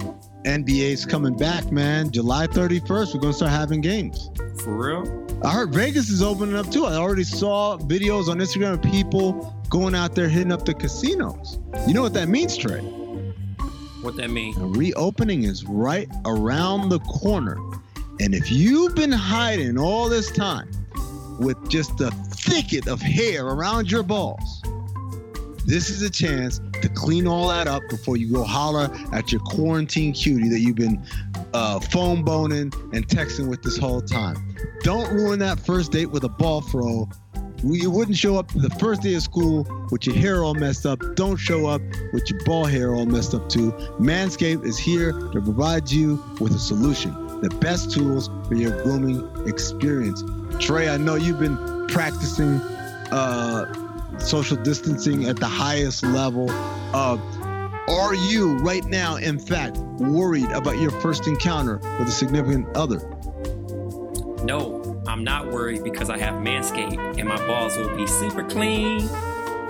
NBA's 0.44 1.04
coming 1.04 1.36
back, 1.36 1.70
man. 1.72 2.10
July 2.10 2.46
31st, 2.46 3.14
we're 3.14 3.20
gonna 3.20 3.32
start 3.32 3.50
having 3.50 3.80
games. 3.80 4.30
for 4.62 4.74
real? 5.02 5.26
I 5.44 5.50
heard 5.52 5.72
Vegas 5.72 6.10
is 6.10 6.22
opening 6.22 6.56
up 6.56 6.70
too. 6.70 6.84
I 6.84 6.94
already 6.94 7.24
saw 7.24 7.76
videos 7.78 8.28
on 8.28 8.38
Instagram 8.38 8.74
of 8.74 8.82
people 8.82 9.54
going 9.68 9.94
out 9.94 10.14
there 10.14 10.28
hitting 10.28 10.52
up 10.52 10.64
the 10.64 10.74
casinos. 10.74 11.58
You 11.86 11.94
know 11.94 12.02
what 12.02 12.14
that 12.14 12.28
means, 12.28 12.56
Trey? 12.56 12.80
What 14.02 14.16
that 14.16 14.30
mean? 14.30 14.54
The 14.54 14.66
reopening 14.66 15.42
is 15.44 15.64
right 15.64 16.08
around 16.24 16.88
the 16.88 17.00
corner. 17.00 17.56
And 18.20 18.34
if 18.34 18.50
you've 18.50 18.94
been 18.94 19.12
hiding 19.12 19.78
all 19.78 20.08
this 20.08 20.30
time 20.30 20.70
with 21.38 21.68
just 21.68 22.00
a 22.00 22.10
thicket 22.10 22.88
of 22.88 23.00
hair 23.00 23.46
around 23.46 23.90
your 23.90 24.02
balls, 24.02 24.62
this 25.68 25.90
is 25.90 26.00
a 26.00 26.08
chance 26.08 26.62
to 26.80 26.88
clean 26.88 27.26
all 27.26 27.48
that 27.48 27.68
up 27.68 27.82
before 27.90 28.16
you 28.16 28.32
go 28.32 28.42
holler 28.42 28.88
at 29.12 29.30
your 29.30 29.40
quarantine 29.42 30.14
cutie 30.14 30.48
that 30.48 30.60
you've 30.60 30.76
been 30.76 31.04
uh, 31.52 31.78
phone 31.78 32.24
boning 32.24 32.72
and 32.94 33.06
texting 33.06 33.50
with 33.50 33.62
this 33.62 33.76
whole 33.76 34.00
time. 34.00 34.56
Don't 34.80 35.12
ruin 35.12 35.38
that 35.40 35.60
first 35.60 35.92
date 35.92 36.06
with 36.06 36.24
a 36.24 36.28
ball 36.30 36.62
throw. 36.62 37.06
You 37.62 37.90
wouldn't 37.90 38.16
show 38.16 38.38
up 38.38 38.48
the 38.54 38.70
first 38.80 39.02
day 39.02 39.12
of 39.14 39.22
school 39.22 39.66
with 39.90 40.06
your 40.06 40.16
hair 40.16 40.42
all 40.42 40.54
messed 40.54 40.86
up. 40.86 41.02
Don't 41.16 41.36
show 41.36 41.66
up 41.66 41.82
with 42.14 42.30
your 42.30 42.42
ball 42.44 42.64
hair 42.64 42.94
all 42.94 43.04
messed 43.04 43.34
up 43.34 43.50
too. 43.50 43.72
Manscaped 44.00 44.64
is 44.64 44.78
here 44.78 45.12
to 45.12 45.42
provide 45.42 45.90
you 45.90 46.24
with 46.40 46.54
a 46.54 46.58
solution. 46.58 47.12
The 47.42 47.50
best 47.60 47.92
tools 47.92 48.30
for 48.48 48.54
your 48.54 48.82
grooming 48.84 49.46
experience. 49.46 50.24
Trey, 50.60 50.88
I 50.88 50.96
know 50.96 51.16
you've 51.16 51.40
been 51.40 51.86
practicing 51.88 52.58
uh, 53.10 53.87
social 54.18 54.56
distancing 54.56 55.26
at 55.26 55.36
the 55.36 55.46
highest 55.46 56.02
level. 56.02 56.48
Uh, 56.50 57.18
are 57.88 58.14
you 58.14 58.58
right 58.58 58.84
now, 58.84 59.16
in 59.16 59.38
fact, 59.38 59.78
worried 59.98 60.50
about 60.50 60.78
your 60.78 60.90
first 60.90 61.26
encounter 61.26 61.78
with 61.98 62.08
a 62.08 62.12
significant 62.12 62.68
other? 62.76 62.98
No, 64.44 65.02
I'm 65.06 65.24
not 65.24 65.50
worried 65.50 65.82
because 65.84 66.10
I 66.10 66.18
have 66.18 66.34
Manscaped 66.34 67.18
and 67.18 67.28
my 67.28 67.38
balls 67.46 67.76
will 67.76 67.96
be 67.96 68.06
super 68.06 68.44
clean. 68.44 69.06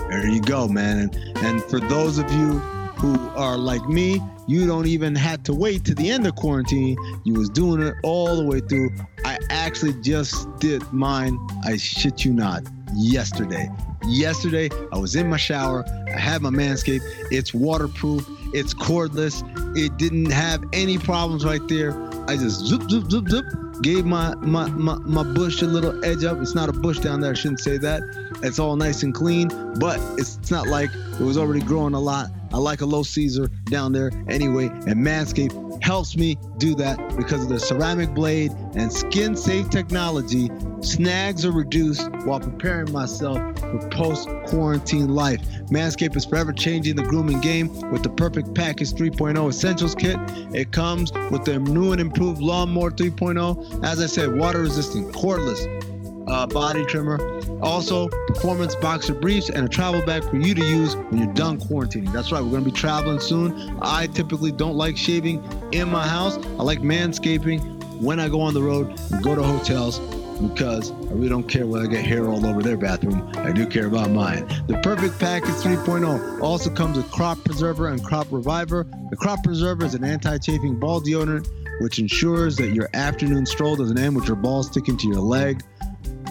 There 0.09 0.27
you 0.27 0.41
go, 0.41 0.67
man. 0.67 0.99
And, 0.99 1.37
and 1.39 1.63
for 1.65 1.81
those 1.81 2.19
of 2.19 2.31
you 2.33 2.59
who 2.99 3.17
are 3.37 3.57
like 3.57 3.89
me, 3.89 4.21
you 4.49 4.67
don't 4.67 4.87
even 4.87 5.15
had 5.15 5.45
to 5.45 5.55
wait 5.55 5.85
to 5.85 5.95
the 5.95 6.11
end 6.11 6.27
of 6.27 6.35
quarantine. 6.35 6.97
You 7.25 7.35
was 7.35 7.49
doing 7.49 7.83
it 7.83 7.95
all 8.03 8.35
the 8.37 8.45
way 8.45 8.61
through. 8.61 8.91
I 9.25 9.39
actually 9.51 9.95
just 10.01 10.49
did 10.59 10.83
mine. 10.93 11.39
I 11.65 11.77
shit 11.77 12.25
you 12.25 12.33
not. 12.33 12.65
Yesterday. 12.95 13.71
Yesterday, 14.07 14.71
I 14.93 14.99
was 14.99 15.17
in 15.17 15.29
my 15.29 15.37
shower. 15.37 15.85
I 16.15 16.19
had 16.19 16.43
my 16.43 16.51
Manscaped. 16.51 17.03
It's 17.31 17.53
waterproof. 17.53 18.27
It's 18.55 18.73
cordless. 18.75 19.43
It 19.77 19.97
didn't 19.99 20.31
have 20.31 20.65
any 20.73 20.99
problems 20.99 21.45
right 21.45 21.67
there. 21.69 21.93
I 22.29 22.37
just 22.37 22.61
zoop, 22.61 22.91
zoop, 22.91 23.11
zoop, 23.11 23.29
zoop. 23.29 23.45
Gave 23.83 24.05
my, 24.05 24.35
my 24.37 24.69
my 24.71 24.97
my 24.99 25.23
bush 25.23 25.63
a 25.63 25.67
little 25.67 26.05
edge 26.05 26.25
up. 26.25 26.39
It's 26.41 26.55
not 26.55 26.69
a 26.69 26.73
bush 26.73 26.99
down 26.99 27.21
there. 27.21 27.31
I 27.31 27.35
shouldn't 27.35 27.61
say 27.61 27.79
that. 27.79 28.03
It's 28.43 28.59
all 28.59 28.77
nice 28.77 29.03
and 29.03 29.15
clean, 29.15 29.49
but 29.79 30.01
it's 30.19 30.51
not 30.51 30.67
like 30.67 30.91
it 30.93 31.21
was 31.21 31.39
already 31.39 31.61
growing 31.61 31.95
a 31.95 32.01
lot. 32.01 32.29
I 32.53 32.59
like 32.59 32.81
a 32.81 32.87
low 32.87 33.03
Caesar 33.03 33.49
down 33.65 33.93
there 33.93 34.11
anyway, 34.29 34.67
and 34.67 34.97
Manscaped 35.05 35.83
helps 35.83 36.17
me 36.17 36.37
do 36.59 36.75
that 36.75 36.99
because 37.17 37.43
of 37.43 37.49
the 37.49 37.59
ceramic 37.61 38.15
blade 38.15 38.53
and 38.75 38.93
skin 38.93 39.37
safe 39.37 39.71
technology. 39.71 40.51
Snags 40.81 41.45
are 41.45 41.53
reduced 41.53 42.11
while 42.25 42.41
preparing 42.41 42.91
myself 42.93 43.39
for 43.59 43.89
post 43.91 44.29
quarantine 44.47 45.15
life. 45.15 45.41
Manscaped 45.71 46.17
is 46.17 46.25
forever 46.25 46.53
changing 46.53 46.97
the 46.97 47.03
grooming 47.03 47.41
game 47.41 47.69
with 47.91 48.03
the 48.03 48.11
Perfect 48.11 48.55
Package 48.55 48.93
3.0 48.93 49.49
Essentials 49.49 49.95
Kit. 49.95 50.19
It 50.55 50.73
comes 50.73 51.13
with 51.31 51.45
the 51.45 51.59
new 51.59 51.93
and 51.93 52.01
improved 52.01 52.41
Lawnmower 52.41 52.91
3.0. 52.91 53.85
As 53.85 54.01
I 54.01 54.07
said, 54.07 54.37
water 54.37 54.61
resistant, 54.61 55.13
cordless 55.15 55.67
uh, 56.29 56.47
body 56.47 56.85
trimmer. 56.85 57.19
Also, 57.61 58.09
performance 58.27 58.75
boxer 58.77 59.15
briefs 59.15 59.49
and 59.51 59.65
a 59.65 59.69
travel 59.69 60.05
bag 60.05 60.23
for 60.25 60.37
you 60.37 60.55
to 60.55 60.65
use 60.65 60.95
when 60.97 61.19
you're 61.19 61.35
done 61.35 61.59
quarantining. 61.59 62.13
That's 62.13 62.31
right, 62.31 62.43
we're 62.43 62.51
going 62.51 62.65
to 62.65 62.71
be 62.71 62.77
traveling 62.77 63.21
soon. 63.21 63.79
I 63.83 64.07
typically 64.09 64.53
don't 64.53 64.77
like 64.77 64.97
shaving 64.97 65.43
in 65.73 65.89
my 65.89 66.07
house. 66.07 66.37
I 66.37 66.63
like 66.63 66.81
manscaping 66.81 68.01
when 68.01 68.21
I 68.21 68.29
go 68.29 68.41
on 68.41 68.55
the 68.55 68.63
road 68.63 68.99
and 69.11 69.23
go 69.23 69.35
to 69.35 69.43
hotels 69.43 69.99
because 70.41 70.93
I 70.93 71.13
really 71.13 71.29
don't 71.29 71.49
care 71.49 71.67
when 71.67 71.83
I 71.83 71.89
get 71.89 72.05
hair 72.05 72.29
all 72.29 72.47
over 72.47 72.63
their 72.63 72.77
bathroom. 72.77 73.29
I 73.37 73.51
do 73.51 73.67
care 73.67 73.87
about 73.87 74.11
mine. 74.11 74.47
The 74.69 74.79
Perfect 74.85 75.19
Package 75.19 75.51
3.0 75.51 76.41
also 76.41 76.71
comes 76.71 76.97
with 76.97 77.11
Crop 77.11 77.43
Preserver 77.45 77.89
and 77.89 78.03
Crop 78.05 78.29
Reviver. 78.31 78.87
The 79.11 79.17
Crop 79.17 79.43
Preserver 79.43 79.85
is 79.85 79.95
an 79.95 80.05
anti-chafing 80.05 80.79
ball 80.79 81.01
deodorant 81.01 81.49
which 81.81 81.99
ensures 81.99 82.57
that 82.57 82.75
your 82.75 82.89
afternoon 82.95 83.47
stroll 83.47 83.77
doesn't 83.77 83.99
end 83.99 84.17
with 84.17 84.27
your 84.27 84.37
balls 84.37 84.67
sticking 84.69 84.97
to 84.99 85.09
your 85.09 85.21
leg. 85.21 85.63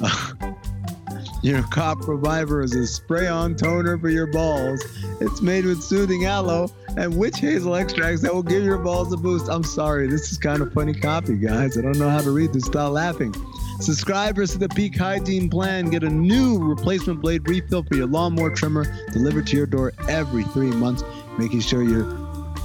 your 1.42 1.64
Crop 1.64 2.08
Reviver 2.08 2.62
is 2.62 2.76
a 2.76 2.86
spray-on 2.86 3.56
toner 3.56 3.98
for 3.98 4.10
your 4.10 4.28
balls. 4.28 4.84
It's 5.20 5.42
made 5.42 5.66
with 5.66 5.82
soothing 5.82 6.26
aloe 6.26 6.70
and 6.98 7.16
witch 7.18 7.38
hazel 7.40 7.76
extracts 7.76 8.22
that 8.22 8.34
will 8.34 8.44
give 8.44 8.64
your 8.64 8.78
balls 8.78 9.12
a 9.14 9.18
boost. 9.18 9.50
I'm 9.50 9.64
sorry, 9.64 10.08
this 10.08 10.32
is 10.32 10.38
kind 10.38 10.62
of 10.62 10.74
funny 10.74 10.94
copy, 10.94 11.36
guys. 11.36 11.78
I 11.78 11.82
don't 11.82 11.98
know 11.98 12.10
how 12.10 12.22
to 12.22 12.32
read 12.32 12.54
this 12.54 12.66
without 12.66 12.94
laughing. 12.94 13.34
Subscribers 13.80 14.52
to 14.52 14.58
the 14.58 14.70
Peak 14.70 14.98
Hygiene 14.98 15.50
Plan 15.50 15.90
get 15.90 16.04
a 16.04 16.10
new 16.10 16.58
replacement 16.58 17.22
blade 17.22 17.48
refill 17.48 17.84
for 17.84 17.96
your 17.96 18.08
lawnmower 18.08 18.50
trimmer 18.50 18.86
delivered 19.12 19.46
to 19.48 19.58
your 19.58 19.68
door 19.68 19.94
every 20.10 20.44
three 20.46 20.72
months, 20.72 21.04
making 21.38 21.60
sure 21.60 21.84
your 21.84 22.04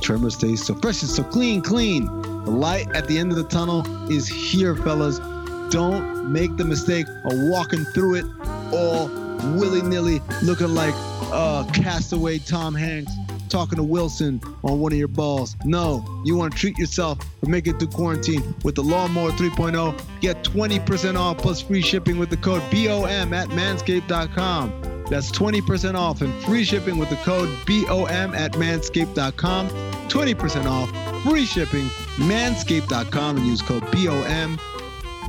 trimmer 0.00 0.30
stays 0.30 0.64
so 0.64 0.74
fresh 0.74 1.02
and 1.02 1.10
so 1.10 1.22
clean, 1.22 1.60
clean. 1.60 2.06
The 2.44 2.50
light 2.50 2.90
at 2.96 3.06
the 3.08 3.18
end 3.18 3.30
of 3.30 3.36
the 3.36 3.44
tunnel 3.44 3.86
is 4.10 4.26
here, 4.26 4.74
fellas. 4.74 5.20
Don't 5.72 6.30
make 6.30 6.54
the 6.58 6.64
mistake 6.66 7.06
of 7.08 7.32
walking 7.48 7.82
through 7.86 8.16
it 8.16 8.26
all 8.74 9.08
willy 9.56 9.80
nilly, 9.80 10.20
looking 10.42 10.74
like 10.74 10.94
uh, 11.32 11.64
castaway 11.72 12.38
Tom 12.38 12.74
Hanks 12.74 13.10
talking 13.48 13.76
to 13.76 13.82
Wilson 13.82 14.38
on 14.64 14.80
one 14.80 14.92
of 14.92 14.98
your 14.98 15.08
balls. 15.08 15.56
No, 15.64 16.04
you 16.26 16.36
want 16.36 16.52
to 16.52 16.58
treat 16.58 16.76
yourself 16.78 17.18
and 17.40 17.50
make 17.50 17.66
it 17.66 17.78
through 17.78 17.88
quarantine 17.88 18.54
with 18.64 18.74
the 18.74 18.82
Lawnmower 18.82 19.30
3.0. 19.30 19.98
Get 20.20 20.44
20% 20.44 21.18
off 21.18 21.38
plus 21.38 21.62
free 21.62 21.80
shipping 21.80 22.18
with 22.18 22.28
the 22.28 22.36
code 22.36 22.62
BOM 22.70 23.32
at 23.32 23.48
manscaped.com. 23.48 25.04
That's 25.08 25.30
20% 25.30 25.94
off 25.94 26.20
and 26.20 26.32
free 26.44 26.64
shipping 26.64 26.98
with 26.98 27.08
the 27.08 27.16
code 27.16 27.48
BOM 27.66 28.34
at 28.34 28.52
manscaped.com. 28.52 29.68
20% 29.68 30.66
off, 30.66 31.22
free 31.24 31.46
shipping, 31.46 31.86
manscaped.com, 32.16 33.36
and 33.38 33.46
use 33.46 33.62
code 33.62 33.90
BOM. 33.90 34.58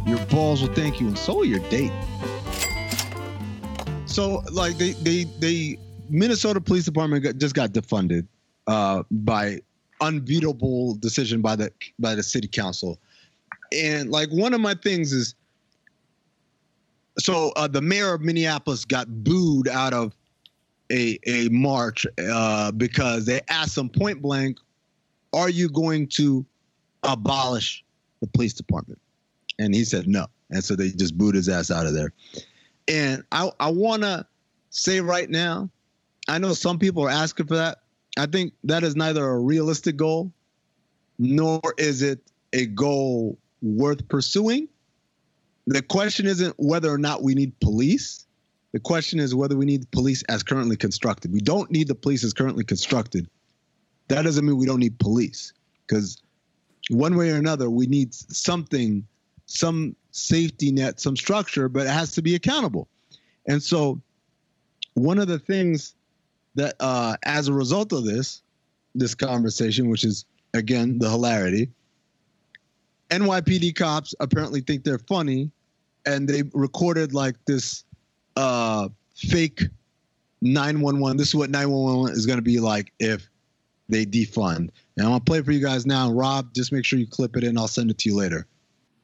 Your 0.06 0.24
balls 0.28 0.62
will 0.62 0.74
thank 0.74 1.00
you, 1.00 1.08
and 1.08 1.18
so 1.18 1.36
will 1.36 1.46
your 1.46 1.60
date. 1.70 1.92
So, 4.06 4.44
like, 4.52 4.78
they, 4.78 4.92
they, 4.92 5.24
they, 5.40 5.78
Minnesota 6.10 6.62
Police 6.62 6.86
Department 6.86 7.24
got, 7.24 7.38
just 7.38 7.56
got 7.56 7.72
defunded 7.72 8.28
uh, 8.68 9.04
by 9.10 9.62
unbeatable 10.02 10.96
decision 10.96 11.42
by 11.42 11.56
the 11.56 11.72
by 12.00 12.14
the 12.14 12.24
city 12.24 12.48
council, 12.48 13.00
and 13.72 14.10
like 14.12 14.30
one 14.30 14.54
of 14.54 14.62
my 14.62 14.76
things 14.76 15.14
is, 15.14 15.36
so 17.18 17.52
uh, 17.56 17.68
the 17.68 17.82
mayor 17.82 18.14
of 18.14 18.22
Minneapolis 18.22 18.86
got 18.86 19.08
booed 19.24 19.68
out 19.68 19.94
of 19.94 20.14
a 20.92 21.18
a 21.26 21.50
march 21.50 22.06
uh, 22.20 22.72
because 22.72 23.26
they 23.26 23.42
asked 23.50 23.78
him 23.78 23.90
point 23.90 24.22
blank, 24.22 24.58
"Are 25.32 25.50
you 25.50 25.70
going 25.70 26.08
to 26.10 26.46
abolish 27.04 27.84
the 28.20 28.28
police 28.28 28.54
department?" 28.54 29.00
And 29.64 29.74
he 29.74 29.86
said 29.86 30.08
no, 30.08 30.28
and 30.50 30.62
so 30.62 30.76
they 30.76 30.90
just 30.90 31.18
booed 31.18 31.36
his 31.36 31.48
ass 31.48 31.72
out 31.72 31.86
of 31.86 31.94
there. 31.94 32.12
And 32.90 33.24
I 33.32 33.50
I 33.62 33.72
want 33.72 34.04
to 34.04 34.26
say 34.72 35.00
right 35.00 35.30
now, 35.30 35.70
I 36.28 36.38
know 36.38 36.54
some 36.54 36.78
people 36.78 37.06
are 37.06 37.10
asking 37.10 37.48
for 37.48 37.56
that. 37.56 37.80
I 38.18 38.26
think 38.26 38.54
that 38.66 38.84
is 38.84 38.96
neither 38.96 39.26
a 39.26 39.40
realistic 39.40 39.96
goal, 39.96 40.34
nor 41.18 41.62
is 41.78 42.02
it 42.02 42.20
a 42.52 42.66
goal 42.66 43.38
worth 43.62 44.06
pursuing. 44.10 44.68
The 45.66 45.82
question 45.82 46.26
isn't 46.26 46.56
whether 46.58 46.92
or 46.92 46.98
not 46.98 47.24
we 47.24 47.34
need 47.36 47.58
police. 47.62 48.26
The 48.74 48.82
question 48.82 49.20
is 49.20 49.34
whether 49.34 49.56
we 49.56 49.66
need 49.66 49.90
police 49.92 50.24
as 50.24 50.44
currently 50.44 50.76
constructed. 50.76 51.32
We 51.32 51.40
don't 51.40 51.72
need 51.72 51.88
the 51.88 51.96
police 51.96 52.26
as 52.26 52.34
currently 52.34 52.66
constructed. 52.66 53.30
That 54.10 54.24
doesn't 54.24 54.46
mean 54.46 54.58
we 54.58 54.66
don't 54.66 54.82
need 54.82 55.00
police, 55.00 55.54
because 55.88 56.22
one 56.90 57.16
way 57.16 57.32
or 57.32 57.38
another, 57.38 57.70
we 57.70 57.88
need 57.88 58.14
something, 58.14 59.08
some 59.46 59.96
safety 60.12 60.72
net, 60.72 61.00
some 61.00 61.16
structure, 61.16 61.70
but 61.70 61.86
it 61.86 61.90
has 61.90 62.14
to 62.14 62.22
be 62.22 62.36
accountable. 62.36 62.88
And 63.48 63.62
so, 63.62 64.02
one 64.94 65.20
of 65.20 65.28
the 65.28 65.40
things 65.40 65.96
that, 66.56 66.76
uh, 66.80 67.18
as 67.24 67.48
a 67.48 67.54
result 67.54 67.94
of 67.94 68.06
this, 68.06 68.42
this 68.96 69.16
conversation, 69.16 69.90
which 69.90 70.04
is 70.04 70.26
again 70.54 71.00
the 71.00 71.10
hilarity, 71.10 71.70
NYPD 73.10 73.76
cops 73.76 74.16
apparently 74.20 74.62
think 74.62 74.84
they're 74.84 75.00
funny, 75.00 75.52
and 76.06 76.28
they 76.28 76.44
recorded 76.54 77.14
like 77.14 77.36
this 77.46 77.84
uh, 78.36 78.90
fake 79.16 79.64
911. 80.42 81.18
This 81.18 81.30
is 81.30 81.36
what 81.36 81.50
911 81.50 82.16
is 82.16 82.26
going 82.26 82.38
to 82.38 82.44
be 82.44 82.60
like 82.60 82.92
if 83.00 83.30
they 83.90 84.06
defund. 84.06 84.70
And 84.98 85.08
I'm 85.08 85.14
to 85.14 85.20
play 85.20 85.42
for 85.42 85.52
you 85.52 85.62
guys 85.62 85.86
now. 85.86 86.12
Rob, 86.12 86.54
just 86.54 86.72
make 86.72 86.86
sure 86.86 87.00
you 87.00 87.08
clip 87.08 87.38
it 87.38 87.44
in. 87.44 87.58
I'll 87.58 87.68
send 87.68 87.92
it 87.92 87.98
to 88.00 88.10
you 88.10 88.16
later. 88.16 88.48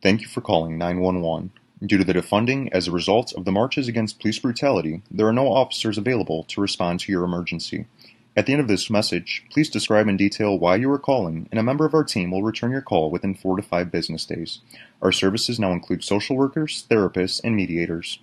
Thank 0.01 0.21
you 0.21 0.27
for 0.27 0.39
calling 0.39 0.77
911. 0.77 1.51
Due 1.85 1.97
to 1.97 2.05
the 2.05 2.13
defunding 2.13 2.69
as 2.71 2.87
a 2.87 2.91
result 2.91 3.33
of 3.33 3.43
the 3.43 3.51
marches 3.51 3.89
against 3.89 4.19
police 4.19 4.39
brutality, 4.39 5.01
there 5.11 5.27
are 5.27 5.33
no 5.33 5.51
officers 5.51 5.97
available 5.97 6.43
to 6.45 6.61
respond 6.61 7.01
to 7.01 7.11
your 7.11 7.25
emergency. 7.25 7.85
At 8.33 8.45
the 8.45 8.53
end 8.53 8.61
of 8.61 8.69
this 8.69 8.89
message, 8.89 9.43
please 9.51 9.69
describe 9.69 10.07
in 10.07 10.15
detail 10.15 10.57
why 10.57 10.77
you 10.77 10.89
are 10.89 10.99
calling, 10.99 11.49
and 11.51 11.59
a 11.59 11.63
member 11.63 11.85
of 11.85 11.93
our 11.93 12.05
team 12.05 12.31
will 12.31 12.43
return 12.43 12.71
your 12.71 12.81
call 12.81 13.11
within 13.11 13.35
four 13.35 13.57
to 13.57 13.61
five 13.61 13.91
business 13.91 14.25
days. 14.25 14.59
Our 15.01 15.11
services 15.11 15.59
now 15.59 15.73
include 15.73 16.05
social 16.05 16.37
workers, 16.37 16.85
therapists, 16.89 17.41
and 17.43 17.53
mediators. 17.53 18.19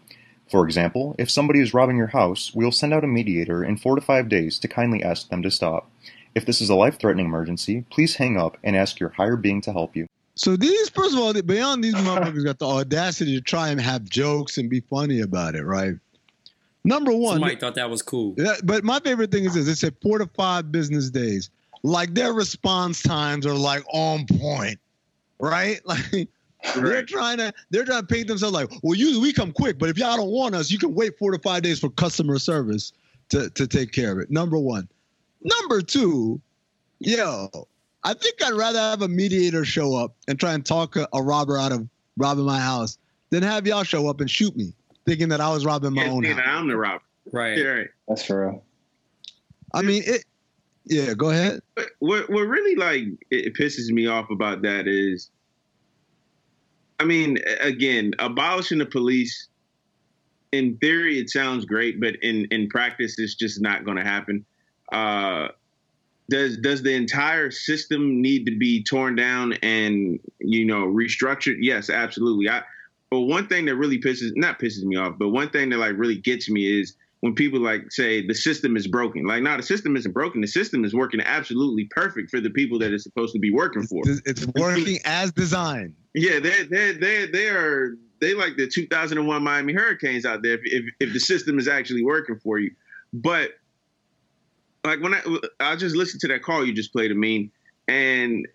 For 0.50 0.64
example, 0.64 1.14
if 1.18 1.30
somebody 1.30 1.60
is 1.60 1.74
robbing 1.74 1.98
your 1.98 2.06
house, 2.06 2.54
we 2.54 2.64
will 2.64 2.72
send 2.72 2.94
out 2.94 3.04
a 3.04 3.08
mediator 3.08 3.62
in 3.62 3.76
four 3.76 3.96
to 3.96 4.00
five 4.00 4.30
days 4.30 4.58
to 4.60 4.68
kindly 4.68 5.02
ask 5.02 5.28
them 5.28 5.42
to 5.42 5.50
stop. 5.50 5.90
If 6.34 6.46
this 6.46 6.62
is 6.62 6.70
a 6.70 6.74
life 6.74 6.98
threatening 6.98 7.26
emergency, 7.26 7.84
please 7.90 8.16
hang 8.16 8.38
up 8.38 8.56
and 8.64 8.74
ask 8.74 8.98
your 8.98 9.10
higher 9.10 9.36
being 9.36 9.60
to 9.60 9.72
help 9.72 9.94
you. 9.94 10.06
So 10.36 10.54
these, 10.54 10.90
first 10.90 11.14
of 11.14 11.20
all, 11.20 11.32
beyond 11.32 11.82
these 11.82 11.94
motherfuckers 11.94 12.44
got 12.44 12.58
the 12.58 12.66
audacity 12.66 13.34
to 13.36 13.40
try 13.40 13.70
and 13.70 13.80
have 13.80 14.04
jokes 14.04 14.58
and 14.58 14.68
be 14.68 14.80
funny 14.80 15.20
about 15.20 15.54
it, 15.54 15.64
right? 15.64 15.94
Number 16.84 17.10
one, 17.10 17.36
Somebody 17.36 17.56
thought 17.56 17.74
that 17.74 17.90
was 17.90 18.02
cool. 18.02 18.34
Yeah, 18.36 18.54
but 18.62 18.84
my 18.84 19.00
favorite 19.00 19.32
thing 19.32 19.44
is 19.44 19.54
this: 19.54 19.66
it 19.66 19.76
said 19.76 19.96
four 20.00 20.18
to 20.18 20.26
five 20.26 20.70
business 20.70 21.10
days. 21.10 21.50
Like 21.82 22.14
their 22.14 22.32
response 22.32 23.02
times 23.02 23.46
are 23.46 23.54
like 23.54 23.82
on 23.92 24.26
point, 24.26 24.78
right? 25.40 25.80
Like 26.64 26.84
they're 26.84 27.04
trying 27.04 27.38
to 27.38 27.52
they're 27.70 27.84
trying 27.84 28.00
to 28.00 28.06
paint 28.06 28.26
themselves 28.28 28.54
like, 28.54 28.70
well, 28.82 28.94
usually 28.94 29.20
we 29.20 29.32
come 29.32 29.52
quick, 29.52 29.78
but 29.78 29.88
if 29.88 29.98
y'all 29.98 30.16
don't 30.16 30.30
want 30.30 30.54
us, 30.54 30.70
you 30.70 30.78
can 30.78 30.94
wait 30.94 31.16
four 31.16 31.30
to 31.30 31.38
five 31.38 31.62
days 31.62 31.78
for 31.78 31.90
customer 31.90 32.38
service 32.38 32.92
to 33.28 33.50
to 33.50 33.66
take 33.66 33.92
care 33.92 34.12
of 34.12 34.18
it. 34.18 34.30
Number 34.30 34.58
one. 34.58 34.88
Number 35.42 35.80
two, 35.80 36.40
yo, 36.98 37.68
I 38.06 38.14
think 38.14 38.40
I'd 38.40 38.52
rather 38.52 38.78
have 38.78 39.02
a 39.02 39.08
mediator 39.08 39.64
show 39.64 39.96
up 39.96 40.14
and 40.28 40.38
try 40.38 40.54
and 40.54 40.64
talk 40.64 40.94
a, 40.94 41.08
a 41.12 41.20
robber 41.20 41.58
out 41.58 41.72
of 41.72 41.88
robbing 42.16 42.44
my 42.44 42.60
house 42.60 42.98
than 43.30 43.42
have 43.42 43.66
y'all 43.66 43.82
show 43.82 44.08
up 44.08 44.20
and 44.20 44.30
shoot 44.30 44.56
me, 44.56 44.72
thinking 45.06 45.28
that 45.30 45.40
I 45.40 45.50
was 45.50 45.66
robbing 45.66 45.92
my 45.92 46.04
Yeah, 46.04 46.10
own 46.10 46.22
thinking 46.22 46.38
house. 46.38 46.60
I'm 46.60 46.68
the 46.68 46.76
robber. 46.76 47.02
Right. 47.32 47.58
Yeah, 47.58 47.64
right. 47.64 47.88
That's 48.06 48.24
for 48.24 48.46
real. 48.46 48.64
I 49.74 49.82
mean, 49.82 50.04
it. 50.06 50.24
Yeah, 50.84 51.14
go 51.14 51.30
ahead. 51.30 51.58
But 51.74 51.88
what 51.98 52.30
what 52.30 52.42
really 52.42 52.76
like 52.76 53.02
it, 53.32 53.46
it 53.46 53.54
pisses 53.54 53.90
me 53.90 54.06
off 54.06 54.30
about 54.30 54.62
that 54.62 54.86
is, 54.86 55.32
I 57.00 57.04
mean, 57.04 57.38
again, 57.58 58.12
abolishing 58.20 58.78
the 58.78 58.86
police. 58.86 59.48
In 60.52 60.76
theory, 60.76 61.18
it 61.18 61.28
sounds 61.28 61.64
great, 61.64 62.00
but 62.00 62.14
in 62.22 62.44
in 62.52 62.68
practice, 62.68 63.18
it's 63.18 63.34
just 63.34 63.60
not 63.60 63.84
going 63.84 63.96
to 63.96 64.04
happen. 64.04 64.46
Uh, 64.92 65.48
does 66.28 66.56
does 66.58 66.82
the 66.82 66.94
entire 66.94 67.50
system 67.50 68.20
need 68.20 68.46
to 68.46 68.56
be 68.56 68.82
torn 68.82 69.14
down 69.14 69.54
and 69.62 70.18
you 70.38 70.64
know 70.64 70.86
restructured? 70.86 71.56
Yes, 71.60 71.90
absolutely. 71.90 72.48
I 72.48 72.62
but 73.10 73.20
one 73.20 73.46
thing 73.46 73.66
that 73.66 73.76
really 73.76 74.00
pisses 74.00 74.32
not 74.34 74.58
pisses 74.58 74.82
me 74.82 74.96
off, 74.96 75.14
but 75.18 75.28
one 75.28 75.50
thing 75.50 75.70
that 75.70 75.78
like 75.78 75.96
really 75.96 76.16
gets 76.16 76.50
me 76.50 76.80
is 76.80 76.94
when 77.20 77.34
people 77.34 77.60
like 77.60 77.90
say 77.90 78.26
the 78.26 78.34
system 78.34 78.76
is 78.76 78.86
broken. 78.86 79.26
Like, 79.26 79.42
no, 79.42 79.56
the 79.56 79.62
system 79.62 79.96
isn't 79.96 80.12
broken. 80.12 80.40
The 80.40 80.48
system 80.48 80.84
is 80.84 80.94
working 80.94 81.20
absolutely 81.20 81.84
perfect 81.90 82.30
for 82.30 82.40
the 82.40 82.50
people 82.50 82.78
that 82.80 82.92
it's 82.92 83.04
supposed 83.04 83.32
to 83.34 83.38
be 83.38 83.52
working 83.52 83.86
for. 83.86 84.02
It's, 84.06 84.20
it's 84.26 84.46
working 84.56 84.98
as 85.04 85.32
designed. 85.32 85.94
Yeah, 86.14 86.40
they 86.40 86.64
they 86.64 86.92
they 86.92 87.26
they 87.26 87.48
are 87.48 87.96
they 88.20 88.34
like 88.34 88.56
the 88.56 88.66
2001 88.66 89.42
Miami 89.42 89.72
Hurricanes 89.72 90.24
out 90.24 90.42
there. 90.42 90.54
If, 90.54 90.60
if 90.64 90.84
if 91.00 91.12
the 91.12 91.20
system 91.20 91.58
is 91.58 91.68
actually 91.68 92.04
working 92.04 92.38
for 92.42 92.58
you, 92.58 92.72
but 93.12 93.50
like 94.86 95.02
when 95.02 95.14
I 95.14 95.22
I 95.60 95.76
just 95.76 95.96
listened 95.96 96.20
to 96.22 96.28
that 96.28 96.42
call 96.42 96.64
you 96.64 96.72
just 96.72 96.92
played, 96.92 97.10
I 97.10 97.14
mean, 97.14 97.50
and 97.88 98.46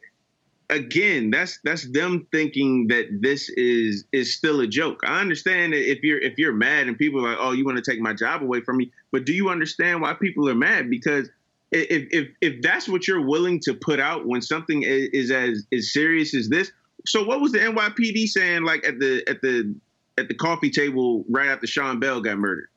again, 0.69 1.29
that's 1.29 1.59
that's 1.63 1.91
them 1.91 2.27
thinking 2.31 2.87
that 2.87 3.07
this 3.21 3.49
is 3.49 4.05
is 4.11 4.35
still 4.35 4.61
a 4.61 4.67
joke. 4.67 5.01
I 5.05 5.19
understand 5.19 5.73
that 5.73 5.89
if 5.89 6.01
you're 6.01 6.19
if 6.19 6.37
you're 6.37 6.53
mad 6.53 6.87
and 6.87 6.97
people 6.97 7.25
are 7.25 7.29
like, 7.29 7.37
oh, 7.39 7.51
you 7.51 7.65
want 7.65 7.83
to 7.83 7.91
take 7.91 7.99
my 7.99 8.13
job 8.13 8.41
away 8.41 8.61
from 8.61 8.77
me, 8.77 8.91
but 9.11 9.25
do 9.25 9.33
you 9.33 9.49
understand 9.49 10.01
why 10.01 10.13
people 10.13 10.49
are 10.49 10.55
mad? 10.55 10.89
Because 10.89 11.29
if 11.71 12.07
if 12.11 12.29
if 12.41 12.61
that's 12.61 12.87
what 12.87 13.07
you're 13.07 13.25
willing 13.25 13.59
to 13.61 13.73
put 13.73 13.99
out 13.99 14.25
when 14.25 14.41
something 14.41 14.83
is, 14.83 15.09
is 15.13 15.31
as 15.31 15.65
as 15.73 15.93
serious 15.93 16.33
as 16.33 16.49
this, 16.49 16.71
so 17.05 17.23
what 17.23 17.41
was 17.41 17.51
the 17.51 17.59
NYPD 17.59 18.27
saying 18.27 18.63
like 18.63 18.87
at 18.87 18.99
the 18.99 19.23
at 19.27 19.41
the 19.41 19.75
at 20.17 20.27
the 20.27 20.33
coffee 20.33 20.71
table 20.71 21.25
right 21.29 21.49
after 21.49 21.67
Sean 21.67 21.99
Bell 21.99 22.21
got 22.21 22.37
murdered? 22.37 22.67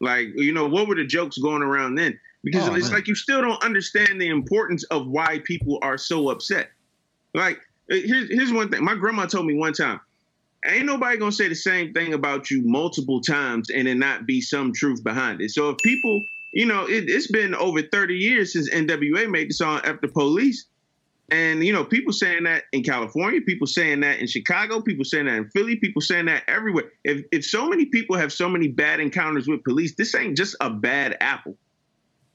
Like, 0.00 0.28
you 0.34 0.52
know, 0.52 0.66
what 0.66 0.88
were 0.88 0.94
the 0.94 1.06
jokes 1.06 1.36
going 1.38 1.62
around 1.62 1.96
then? 1.96 2.18
Because 2.42 2.68
Oh, 2.68 2.74
it's 2.74 2.86
man. 2.86 2.94
like 2.94 3.08
you 3.08 3.14
still 3.14 3.42
don't 3.42 3.62
understand 3.62 4.20
the 4.20 4.28
importance 4.28 4.84
of 4.84 5.06
why 5.06 5.40
people 5.44 5.78
are 5.82 5.98
so 5.98 6.30
upset. 6.30 6.70
Like, 7.34 7.58
uh, 7.90 7.96
here's 7.96 8.30
here's 8.30 8.52
one 8.52 8.70
thing. 8.70 8.82
My 8.82 8.94
grandma 8.94 9.26
told 9.26 9.46
me 9.46 9.54
one 9.54 9.72
time, 9.74 10.00
ain't 10.66 10.86
nobody 10.86 11.18
gonna 11.18 11.32
say 11.32 11.48
the 11.48 11.54
same 11.54 11.92
thing 11.92 12.14
about 12.14 12.50
you 12.50 12.62
multiple 12.64 13.20
times 13.20 13.70
and 13.70 13.86
then 13.86 13.98
not 13.98 14.26
be 14.26 14.40
some 14.40 14.72
truth 14.72 15.02
behind 15.04 15.40
it. 15.40 15.50
So 15.50 15.70
if 15.70 15.76
people, 15.84 16.24
you 16.54 16.66
know, 16.66 16.86
it, 16.86 17.04
it's 17.08 17.30
been 17.30 17.54
over 17.54 17.82
30 17.82 18.14
years 18.16 18.52
since 18.54 18.70
NWA 18.70 19.28
made 19.30 19.50
the 19.50 19.54
song 19.54 19.80
After 19.84 20.08
Police. 20.08 20.66
And 21.32 21.62
you 21.64 21.72
know, 21.72 21.84
people 21.84 22.12
saying 22.12 22.42
that 22.44 22.64
in 22.72 22.82
California, 22.82 23.40
people 23.40 23.66
saying 23.66 24.00
that 24.00 24.18
in 24.18 24.26
Chicago, 24.26 24.80
people 24.80 25.04
saying 25.04 25.26
that 25.26 25.36
in 25.36 25.48
Philly, 25.50 25.76
people 25.76 26.02
saying 26.02 26.24
that 26.26 26.42
everywhere. 26.48 26.90
If 27.04 27.24
if 27.30 27.44
so 27.44 27.68
many 27.68 27.86
people 27.86 28.16
have 28.16 28.32
so 28.32 28.48
many 28.48 28.66
bad 28.66 28.98
encounters 28.98 29.46
with 29.46 29.62
police, 29.62 29.94
this 29.94 30.14
ain't 30.16 30.36
just 30.36 30.56
a 30.60 30.70
bad 30.70 31.16
apple. 31.20 31.56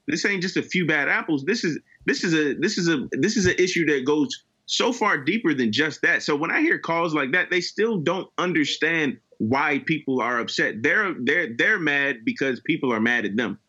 This 0.08 0.26
ain't 0.26 0.41
just 0.41 0.58
a 0.58 0.62
few 0.62 0.86
bad 0.86 1.10
apples. 1.10 1.43
This 1.45 1.64
is 1.64 1.80
this 2.06 2.24
is 2.24 2.34
a 2.34 2.53
this 2.56 2.78
is 2.78 2.88
a 2.88 3.08
this 3.12 3.38
is 3.38 3.45
an 3.45 3.56
issue 3.58 3.86
that 3.86 4.06
goes 4.06 4.43
so 4.68 4.91
far 4.91 5.18
deeper 5.18 5.53
than 5.53 5.72
just 5.72 6.01
that. 6.01 6.24
So 6.24 6.36
when 6.36 6.51
I 6.51 6.62
hear 6.62 6.78
calls 6.78 7.14
like 7.14 7.32
that, 7.32 7.49
they 7.49 7.62
still 7.62 7.97
don't 7.97 8.30
understand 8.38 9.18
why 9.38 9.80
people 9.86 10.22
are 10.22 10.39
upset. 10.39 10.82
They're 10.82 11.16
they're 11.20 11.56
they're 11.56 11.80
mad 11.80 12.24
because 12.24 12.60
people 12.62 12.93
are 12.93 12.99
mad 12.99 13.26
at 13.26 13.36
them. 13.36 13.60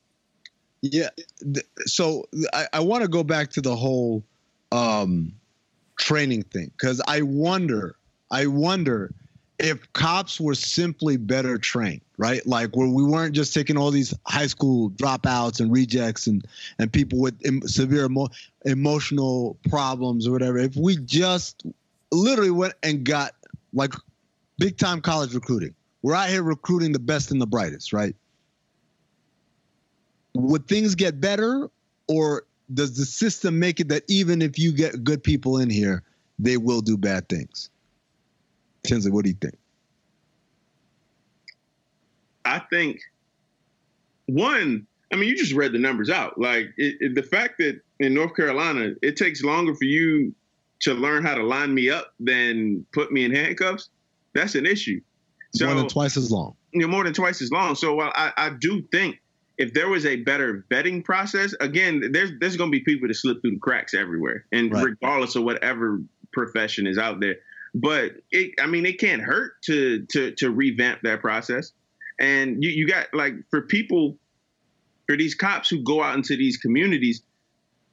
Yeah. 0.82 1.08
So 1.86 2.26
I, 2.52 2.66
I 2.74 2.80
want 2.80 3.02
to 3.02 3.08
go 3.08 3.24
back 3.24 3.50
to 3.50 3.60
the 3.60 3.74
whole 3.74 4.22
um, 4.72 5.32
training 5.98 6.42
thing 6.42 6.70
because 6.76 7.00
I 7.08 7.22
wonder, 7.22 7.96
I 8.30 8.46
wonder 8.46 9.12
if 9.58 9.92
cops 9.92 10.40
were 10.40 10.54
simply 10.54 11.16
better 11.16 11.58
trained, 11.58 12.02
right? 12.18 12.46
Like 12.46 12.76
where 12.76 12.88
we 12.88 13.04
weren't 13.04 13.34
just 13.34 13.54
taking 13.54 13.76
all 13.76 13.90
these 13.90 14.14
high 14.26 14.46
school 14.46 14.90
dropouts 14.90 15.60
and 15.60 15.72
rejects 15.72 16.26
and 16.26 16.46
and 16.78 16.92
people 16.92 17.18
with 17.20 17.40
em- 17.44 17.62
severe 17.62 18.06
emo- 18.06 18.28
emotional 18.64 19.56
problems 19.68 20.26
or 20.26 20.32
whatever. 20.32 20.58
If 20.58 20.76
we 20.76 20.96
just 20.96 21.64
literally 22.12 22.50
went 22.50 22.74
and 22.82 23.04
got 23.04 23.32
like 23.72 23.94
big 24.58 24.76
time 24.76 25.00
college 25.00 25.34
recruiting, 25.34 25.74
we're 26.02 26.14
out 26.14 26.28
here 26.28 26.42
recruiting 26.42 26.92
the 26.92 26.98
best 26.98 27.30
and 27.30 27.40
the 27.40 27.46
brightest, 27.46 27.92
right? 27.92 28.14
would 30.36 30.66
things 30.68 30.94
get 30.94 31.20
better 31.20 31.68
or 32.08 32.44
does 32.74 32.96
the 32.96 33.06
system 33.06 33.58
make 33.58 33.80
it 33.80 33.88
that 33.88 34.02
even 34.08 34.42
if 34.42 34.58
you 34.58 34.72
get 34.72 35.02
good 35.02 35.22
people 35.22 35.58
in 35.58 35.70
here 35.70 36.02
they 36.38 36.56
will 36.56 36.80
do 36.80 36.96
bad 36.96 37.28
things 37.28 37.70
tinsley 38.86 39.10
what 39.10 39.24
do 39.24 39.30
you 39.30 39.36
think 39.40 39.54
I 42.44 42.60
think 42.70 43.00
one, 44.26 44.86
I 45.12 45.16
mean, 45.16 45.28
you 45.28 45.36
just 45.36 45.52
read 45.52 45.72
the 45.72 45.78
numbers 45.78 46.10
out. 46.10 46.38
Like 46.38 46.66
it, 46.76 46.96
it- 47.00 47.14
the 47.14 47.22
fact 47.22 47.58
that 47.58 47.80
in 48.00 48.14
North 48.14 48.34
Carolina, 48.36 48.92
it 49.02 49.16
takes 49.16 49.42
longer 49.42 49.74
for 49.74 49.84
you 49.84 50.34
to 50.80 50.94
learn 50.94 51.24
how 51.24 51.34
to 51.34 51.42
line 51.42 51.74
me 51.74 51.90
up 51.90 52.12
than 52.20 52.84
put 52.92 53.10
me 53.10 53.24
in 53.24 53.34
handcuffs. 53.34 53.88
That's 54.34 54.54
an 54.54 54.66
issue. 54.66 55.00
So 55.54 55.66
more 55.66 55.74
than 55.74 55.88
twice 55.88 56.16
as 56.16 56.30
long 56.30 56.54
you 56.72 56.80
know, 56.82 56.88
more 56.88 57.04
than 57.04 57.14
twice 57.14 57.40
as 57.40 57.50
long. 57.50 57.74
So 57.74 57.94
while 57.94 58.12
I, 58.14 58.32
I 58.36 58.50
do 58.50 58.82
think 58.92 59.20
if 59.58 59.72
there 59.72 59.88
was 59.88 60.04
a 60.04 60.16
better 60.16 60.66
vetting 60.70 61.02
process, 61.02 61.54
again, 61.60 62.12
there's 62.12 62.30
there's 62.40 62.56
going 62.56 62.70
to 62.70 62.78
be 62.78 62.84
people 62.84 63.08
that 63.08 63.14
slip 63.14 63.40
through 63.40 63.52
the 63.52 63.58
cracks 63.58 63.94
everywhere, 63.94 64.44
and 64.52 64.70
Right. 64.70 64.84
regardless 64.84 65.34
of 65.36 65.44
whatever 65.44 66.00
profession 66.32 66.86
is 66.86 66.98
out 66.98 67.20
there. 67.20 67.36
But 67.76 68.12
it, 68.30 68.54
I 68.58 68.66
mean, 68.66 68.86
it 68.86 68.98
can't 68.98 69.20
hurt 69.20 69.60
to 69.64 70.06
to 70.06 70.32
to 70.36 70.50
revamp 70.50 71.00
that 71.02 71.20
process. 71.20 71.72
And 72.18 72.64
you 72.64 72.70
you 72.70 72.88
got 72.88 73.08
like 73.12 73.34
for 73.50 73.60
people, 73.60 74.16
for 75.06 75.14
these 75.14 75.34
cops 75.34 75.68
who 75.68 75.82
go 75.82 76.02
out 76.02 76.16
into 76.16 76.36
these 76.36 76.56
communities, 76.56 77.22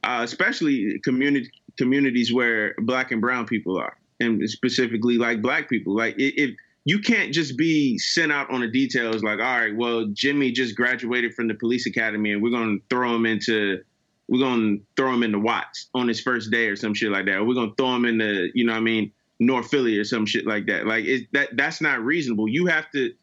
uh, 0.06 0.22
especially 0.24 1.00
community 1.04 1.52
communities 1.78 2.32
where 2.32 2.76
black 2.80 3.12
and 3.12 3.20
brown 3.20 3.46
people 3.46 3.78
are, 3.78 3.98
and 4.22 4.50
specifically 4.50 5.18
like 5.18 5.42
black 5.42 5.68
people, 5.68 5.94
like 5.94 6.16
if 6.18 6.56
you 6.86 7.00
can't 7.00 7.34
just 7.34 7.58
be 7.58 7.98
sent 7.98 8.32
out 8.32 8.50
on 8.50 8.62
the 8.62 8.68
details 8.68 9.22
like, 9.22 9.40
all 9.40 9.60
right, 9.60 9.76
well, 9.76 10.06
Jimmy 10.14 10.52
just 10.52 10.78
graduated 10.78 11.34
from 11.34 11.50
the 11.50 11.56
police 11.56 11.86
academy 11.86 12.32
and 12.32 12.42
we're 12.42 12.52
gonna 12.52 12.78
throw 12.90 13.14
him 13.14 13.26
into 13.26 13.82
we're 14.30 14.40
gonna 14.40 14.78
throw 14.96 15.14
him 15.14 15.24
into 15.24 15.40
Watts 15.40 15.90
on 15.94 16.08
his 16.08 16.22
first 16.22 16.52
day 16.52 16.68
or 16.68 16.78
some 16.78 16.94
shit 16.94 17.12
like 17.12 17.26
that. 17.26 17.36
Or 17.36 17.44
we're 17.44 17.54
gonna 17.54 17.74
throw 17.78 17.96
him 17.96 18.06
into, 18.06 18.50
you 18.54 18.66
know 18.66 18.72
what 18.72 18.80
I 18.80 18.82
mean, 18.82 19.12
North 19.46 19.70
Philly 19.70 19.98
or 19.98 20.04
some 20.04 20.26
shit 20.26 20.46
like 20.46 20.66
that. 20.68 20.86
Like 20.86 21.06
it, 21.06 21.28
that 21.34 21.56
that's 21.56 21.82
not 21.82 22.04
reasonable. 22.04 22.48
You 22.48 22.66
have 22.68 22.89
to 22.91 23.14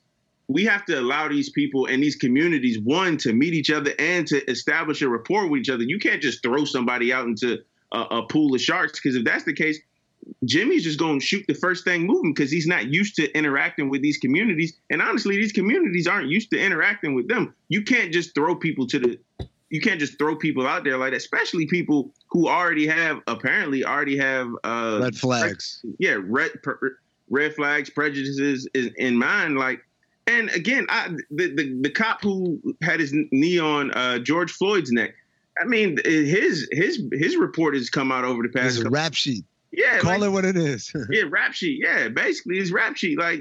we 0.49 0.65
have 0.65 0.85
to 0.87 0.99
allow 0.99 1.29
these 1.29 1.51
people 1.51 1.87
and 1.87 2.03
these 2.03 2.17
communities 2.17 2.79
one 2.81 3.17
to 3.19 3.33
meet 3.33 3.55
each 3.55 3.71
other 3.71 3.93
and 3.99 4.27
to 4.27 4.45
establish 4.51 5.01
a 5.01 5.09
rapport 5.09 5.49
with 5.49 5.61
each 5.61 5.71
other. 5.71 5.85
You 5.85 5.99
can't 5.99 6.21
just 6.21 6.43
throw 6.43 6.65
somebody 6.65 7.13
out 7.13 7.27
into 7.27 7.59
a, 7.93 8.01
a 8.01 8.23
pool 8.27 8.55
of 8.55 8.61
sharks 8.61 8.99
because 8.99 9.15
if 9.15 9.25
that's 9.25 9.45
the 9.45 9.53
case, 9.53 9.79
Jimmy's 10.45 10.85
just 10.85 10.99
going 10.99 11.21
to 11.21 11.25
shoot 11.25 11.45
the 11.47 11.55
first 11.55 11.85
thing 11.85 12.07
moving 12.07 12.35
because 12.35 12.51
he's 12.51 12.67
not 12.67 12.89
used 12.89 13.15
to 13.17 13.31
interacting 13.33 13.89
with 13.89 14.03
these 14.03 14.19
communities. 14.19 14.77
And 14.91 15.01
honestly, 15.01 15.37
these 15.37 15.53
communities 15.53 16.07
aren't 16.07 16.29
used 16.29 16.51
to 16.51 16.61
interacting 16.61 17.15
with 17.15 17.29
them. 17.29 17.55
You 17.69 17.83
can't 17.83 18.13
just 18.13 18.35
throw 18.35 18.55
people 18.55 18.87
to 18.89 18.99
the 18.99 19.49
you 19.71 19.81
can't 19.81 20.01
just 20.01 20.19
throw 20.19 20.37
people 20.37 20.67
out 20.67 20.85
there 20.85 20.99
like 20.99 21.13
that, 21.13 21.17
especially 21.17 21.67
people 21.67 22.13
who 22.31 22.49
already 22.49 22.87
have 22.87 23.21
apparently 23.27 23.85
already 23.85 24.19
have 24.19 24.49
uh, 24.65 24.99
red 25.03 25.17
flags. 25.17 25.85
yeah, 25.99 26.17
red 26.21 26.63
per, 26.63 26.99
red 27.31 27.55
flags, 27.55 27.89
prejudices 27.89 28.69
in, 28.75 28.93
in 28.99 29.17
mind. 29.17 29.57
Like, 29.57 29.85
and 30.27 30.51
again, 30.51 30.87
I 30.89 31.09
the, 31.31 31.55
the 31.55 31.79
the 31.83 31.91
cop 31.91 32.23
who 32.23 32.61
had 32.83 33.01
his 33.01 33.15
knee 33.31 33.59
on 33.59 33.93
uh, 33.93 34.19
George 34.19 34.51
Floyd's 34.51 34.91
neck. 34.91 35.15
I 35.61 35.65
mean, 35.65 35.99
his 36.05 36.69
his 36.73 37.03
his 37.13 37.37
report 37.37 37.75
has 37.75 37.91
come 37.91 38.11
out 38.11 38.25
over 38.25 38.43
the 38.43 38.49
past. 38.49 38.77
It's 38.77 38.85
a 38.85 38.91
rap 38.91 39.15
sheet. 39.15 39.45
Yeah, 39.73 40.01
call 40.01 40.19
like, 40.19 40.23
it 40.23 40.33
what 40.33 40.45
it 40.45 40.57
is. 40.57 40.93
yeah, 41.11 41.23
rap 41.29 41.53
sheet. 41.53 41.81
Yeah, 41.81 42.09
basically, 42.09 42.59
it's 42.59 42.73
rap 42.73 42.97
sheet. 42.97 43.19
Like, 43.19 43.41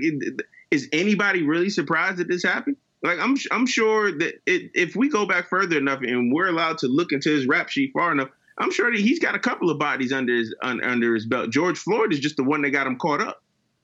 is 0.70 0.88
anybody 0.94 1.42
really 1.42 1.72
surprised 1.72 2.18
that 2.18 2.28
this 2.28 2.44
happened? 2.44 2.78
Like, 3.02 3.20
I'm 3.20 3.38
I'm 3.52 3.66
sure 3.66 4.12
that 4.12 4.42
it, 4.46 4.72
if 4.74 4.96
we 4.96 5.10
go 5.10 5.26
back 5.26 5.50
further 5.50 5.78
enough 5.78 6.02
and 6.02 6.34
we're 6.34 6.50
allowed 6.50 6.78
to 6.80 6.88
look 6.88 7.12
into 7.12 7.30
his 7.30 7.48
rap 7.48 7.70
sheet 7.70 7.92
far 7.94 8.12
enough, 8.12 8.30
I'm 8.58 8.72
sure 8.72 8.92
that 8.92 9.00
he's 9.00 9.20
got 9.20 9.36
a 9.36 9.40
couple 9.40 9.70
of 9.70 9.80
bodies 9.80 10.12
under 10.12 10.36
his 10.36 10.54
un, 10.62 10.84
under 10.84 11.16
his 11.16 11.26
belt. 11.26 11.50
George 11.50 11.78
Floyd 11.78 12.12
is 12.12 12.20
just 12.20 12.36
the 12.36 12.44
one 12.44 12.62
that 12.64 12.72
got 12.72 12.88
him 12.88 12.98
caught 12.98 13.22
up. 13.22 13.42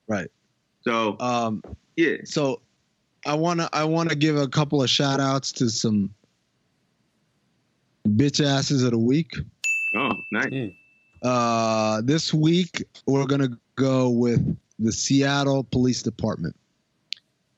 Right. 0.07 0.30
So, 0.82 1.18
um, 1.20 1.63
yeah. 1.95 2.18
So, 2.26 2.61
I 3.26 3.34
wanna 3.36 3.70
I 3.72 3.86
wanna 3.86 4.16
give 4.16 4.36
a 4.36 4.47
couple 4.47 4.84
of 4.84 4.89
shout 4.89 5.20
outs 5.20 5.51
to 5.53 5.70
some 5.70 6.13
bitch 8.05 8.45
asses 8.45 8.84
of 8.84 8.91
the 8.91 8.99
week. 8.99 9.32
Oh, 9.95 10.11
nice. 10.32 10.45
Mm. 10.47 10.76
Uh, 11.24 12.01
this 12.03 12.34
week 12.34 12.84
we're 13.07 13.26
gonna 13.26 13.57
go 13.76 14.09
with 14.09 14.57
the 14.78 14.91
Seattle 14.91 15.63
Police 15.63 16.03
Department. 16.03 16.55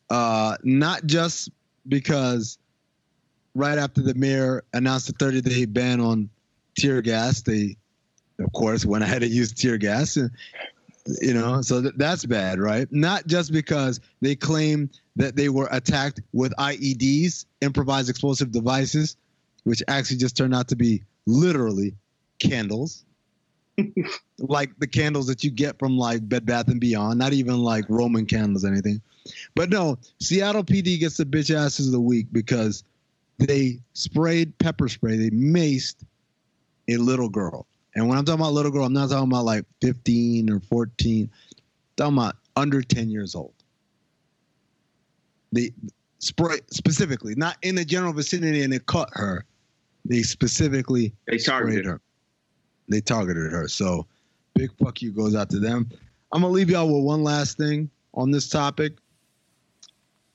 Uh, 0.09 0.55
not 0.63 1.05
just 1.05 1.49
because 1.87 2.57
right 3.55 3.77
after 3.77 4.01
the 4.01 4.13
mayor 4.13 4.63
announced 4.73 5.09
a 5.09 5.13
30 5.13 5.41
day 5.41 5.65
ban 5.65 5.99
on 5.99 6.29
tear 6.77 7.01
gas, 7.01 7.41
they, 7.41 7.75
of 8.39 8.51
course, 8.53 8.85
went 8.85 9.03
ahead 9.03 9.23
and 9.23 9.31
used 9.31 9.59
tear 9.59 9.77
gas. 9.77 10.15
And, 10.15 10.31
you 11.21 11.33
know, 11.33 11.61
so 11.61 11.81
th- 11.81 11.93
that's 11.97 12.25
bad, 12.25 12.59
right? 12.59 12.87
Not 12.91 13.27
just 13.27 13.51
because 13.51 13.99
they 14.21 14.35
claim 14.35 14.89
that 15.15 15.35
they 15.35 15.49
were 15.49 15.67
attacked 15.71 16.21
with 16.33 16.53
IEDs, 16.57 17.45
improvised 17.61 18.09
explosive 18.09 18.51
devices, 18.51 19.17
which 19.63 19.81
actually 19.87 20.17
just 20.17 20.37
turned 20.37 20.53
out 20.53 20.67
to 20.69 20.75
be 20.75 21.03
literally 21.25 21.95
candles. 22.39 23.03
like 24.39 24.71
the 24.79 24.87
candles 24.87 25.27
that 25.27 25.43
you 25.43 25.51
get 25.51 25.77
from 25.79 25.97
like 25.97 26.27
Bed 26.27 26.45
Bath 26.45 26.67
and 26.67 26.79
Beyond, 26.79 27.19
not 27.19 27.33
even 27.33 27.59
like 27.59 27.85
Roman 27.89 28.25
candles, 28.25 28.65
anything. 28.65 29.01
But 29.55 29.69
no, 29.69 29.97
Seattle 30.19 30.63
PD 30.63 30.99
gets 30.99 31.17
the 31.17 31.25
bitch 31.25 31.53
asses 31.53 31.87
of 31.87 31.91
the 31.91 31.99
week 31.99 32.27
because 32.31 32.83
they 33.39 33.79
sprayed 33.93 34.57
pepper 34.57 34.87
spray, 34.87 35.17
they 35.17 35.29
maced 35.29 35.97
a 36.87 36.97
little 36.97 37.29
girl. 37.29 37.67
And 37.95 38.07
when 38.07 38.17
I'm 38.17 38.25
talking 38.25 38.41
about 38.41 38.53
little 38.53 38.71
girl, 38.71 38.85
I'm 38.85 38.93
not 38.93 39.09
talking 39.09 39.29
about 39.29 39.45
like 39.45 39.65
15 39.81 40.49
or 40.51 40.59
14. 40.59 41.23
I'm 41.23 41.29
talking 41.95 42.17
about 42.17 42.35
under 42.55 42.81
10 42.81 43.09
years 43.09 43.35
old. 43.35 43.53
They 45.51 45.71
spray 46.19 46.59
specifically, 46.69 47.35
not 47.35 47.57
in 47.61 47.75
the 47.75 47.85
general 47.85 48.13
vicinity, 48.13 48.63
and 48.63 48.73
it 48.73 48.85
cut 48.85 49.09
her. 49.13 49.45
They 50.05 50.21
specifically 50.21 51.13
they 51.27 51.37
targeted 51.37 51.85
her. 51.85 52.01
They 52.87 53.01
targeted 53.01 53.51
her. 53.51 53.67
So 53.67 54.05
big 54.55 54.71
fuck 54.77 55.01
you 55.01 55.11
goes 55.11 55.35
out 55.35 55.49
to 55.51 55.59
them. 55.59 55.89
I'm 56.31 56.41
gonna 56.41 56.53
leave 56.53 56.69
y'all 56.69 56.93
with 56.93 57.03
one 57.03 57.23
last 57.23 57.57
thing 57.57 57.89
on 58.13 58.31
this 58.31 58.49
topic. 58.49 58.93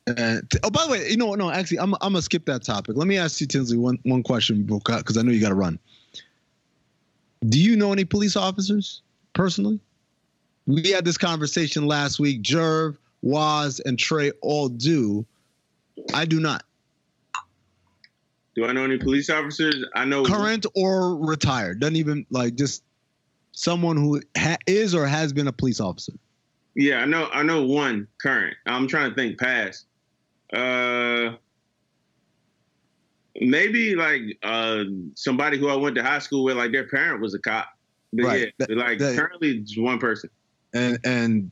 And 0.07 0.51
oh, 0.65 0.71
by 0.71 0.85
the 0.85 0.93
way, 0.93 1.11
you 1.11 1.17
know, 1.17 1.27
what? 1.27 1.39
no, 1.39 1.51
actually, 1.51 1.79
I'm, 1.79 1.95
I'm 1.95 2.13
gonna 2.13 2.23
skip 2.23 2.45
that 2.47 2.65
topic. 2.65 2.97
Let 2.97 3.07
me 3.07 3.19
ask 3.19 3.41
you, 3.41 3.47
Tinsley, 3.47 3.77
one 3.77 3.99
one 4.03 4.23
question 4.23 4.65
because 4.65 5.17
I 5.17 5.23
know 5.23 5.31
you 5.31 5.41
got 5.41 5.51
to 5.51 5.55
run. 5.55 5.79
Do 7.49 7.59
you 7.61 7.77
know 7.77 7.93
any 7.93 8.05
police 8.05 8.37
officers 8.37 9.03
personally? 9.33 9.81
We 10.67 10.91
had 10.91 11.05
this 11.05 11.19
conversation 11.19 11.87
last 11.87 12.21
week. 12.21 12.43
Jerv, 12.43 12.97
Waz, 13.23 13.81
and 13.81 13.99
Trey 13.99 14.31
all 14.43 14.69
do. 14.69 15.25
I 16.15 16.25
do 16.25 16.41
not. 16.41 16.65
Do 18.55 18.67
I 18.67 18.73
know 18.73 18.85
any 18.85 18.99
police 18.99 19.31
officers? 19.31 19.85
I 19.95 20.05
know 20.05 20.25
current 20.25 20.67
or 20.75 21.17
retired. 21.17 21.81
Doesn't 21.81 21.97
even 21.97 22.27
like 22.31 22.55
just 22.55 22.83
someone 23.53 23.97
who 23.97 24.21
ha- 24.37 24.59
is 24.67 24.95
or 24.95 25.07
has 25.07 25.33
been 25.33 25.49
a 25.49 25.53
police 25.53 25.81
officer. 25.81 26.13
Yeah, 26.75 26.99
I 26.99 27.05
know. 27.05 27.29
I 27.33 27.43
know 27.43 27.65
one 27.65 28.09
current. 28.21 28.57
I'm 28.67 28.89
trying 28.89 29.11
to 29.11 29.17
think 29.17 29.39
past. 29.39 29.87
Uh, 30.53 31.37
maybe 33.41 33.95
like 33.97 34.21
uh 34.43 34.85
somebody 35.15 35.59
who 35.59 35.69
I 35.69 35.77
went 35.77 35.97
to 35.97 36.03
high 36.03 36.19
school 36.19 36.45
with, 36.45 36.57
like 36.57 36.73
their 36.73 36.87
parent 36.89 37.21
was 37.21 37.35
a 37.35 37.39
cop. 37.39 37.69
But 38.13 38.25
right. 38.25 38.53
yeah, 38.59 38.67
like 38.71 38.99
that, 38.99 39.17
currently 39.17 39.61
just 39.61 39.81
one 39.81 39.99
person. 39.99 40.29
And 40.75 40.99
and 41.05 41.51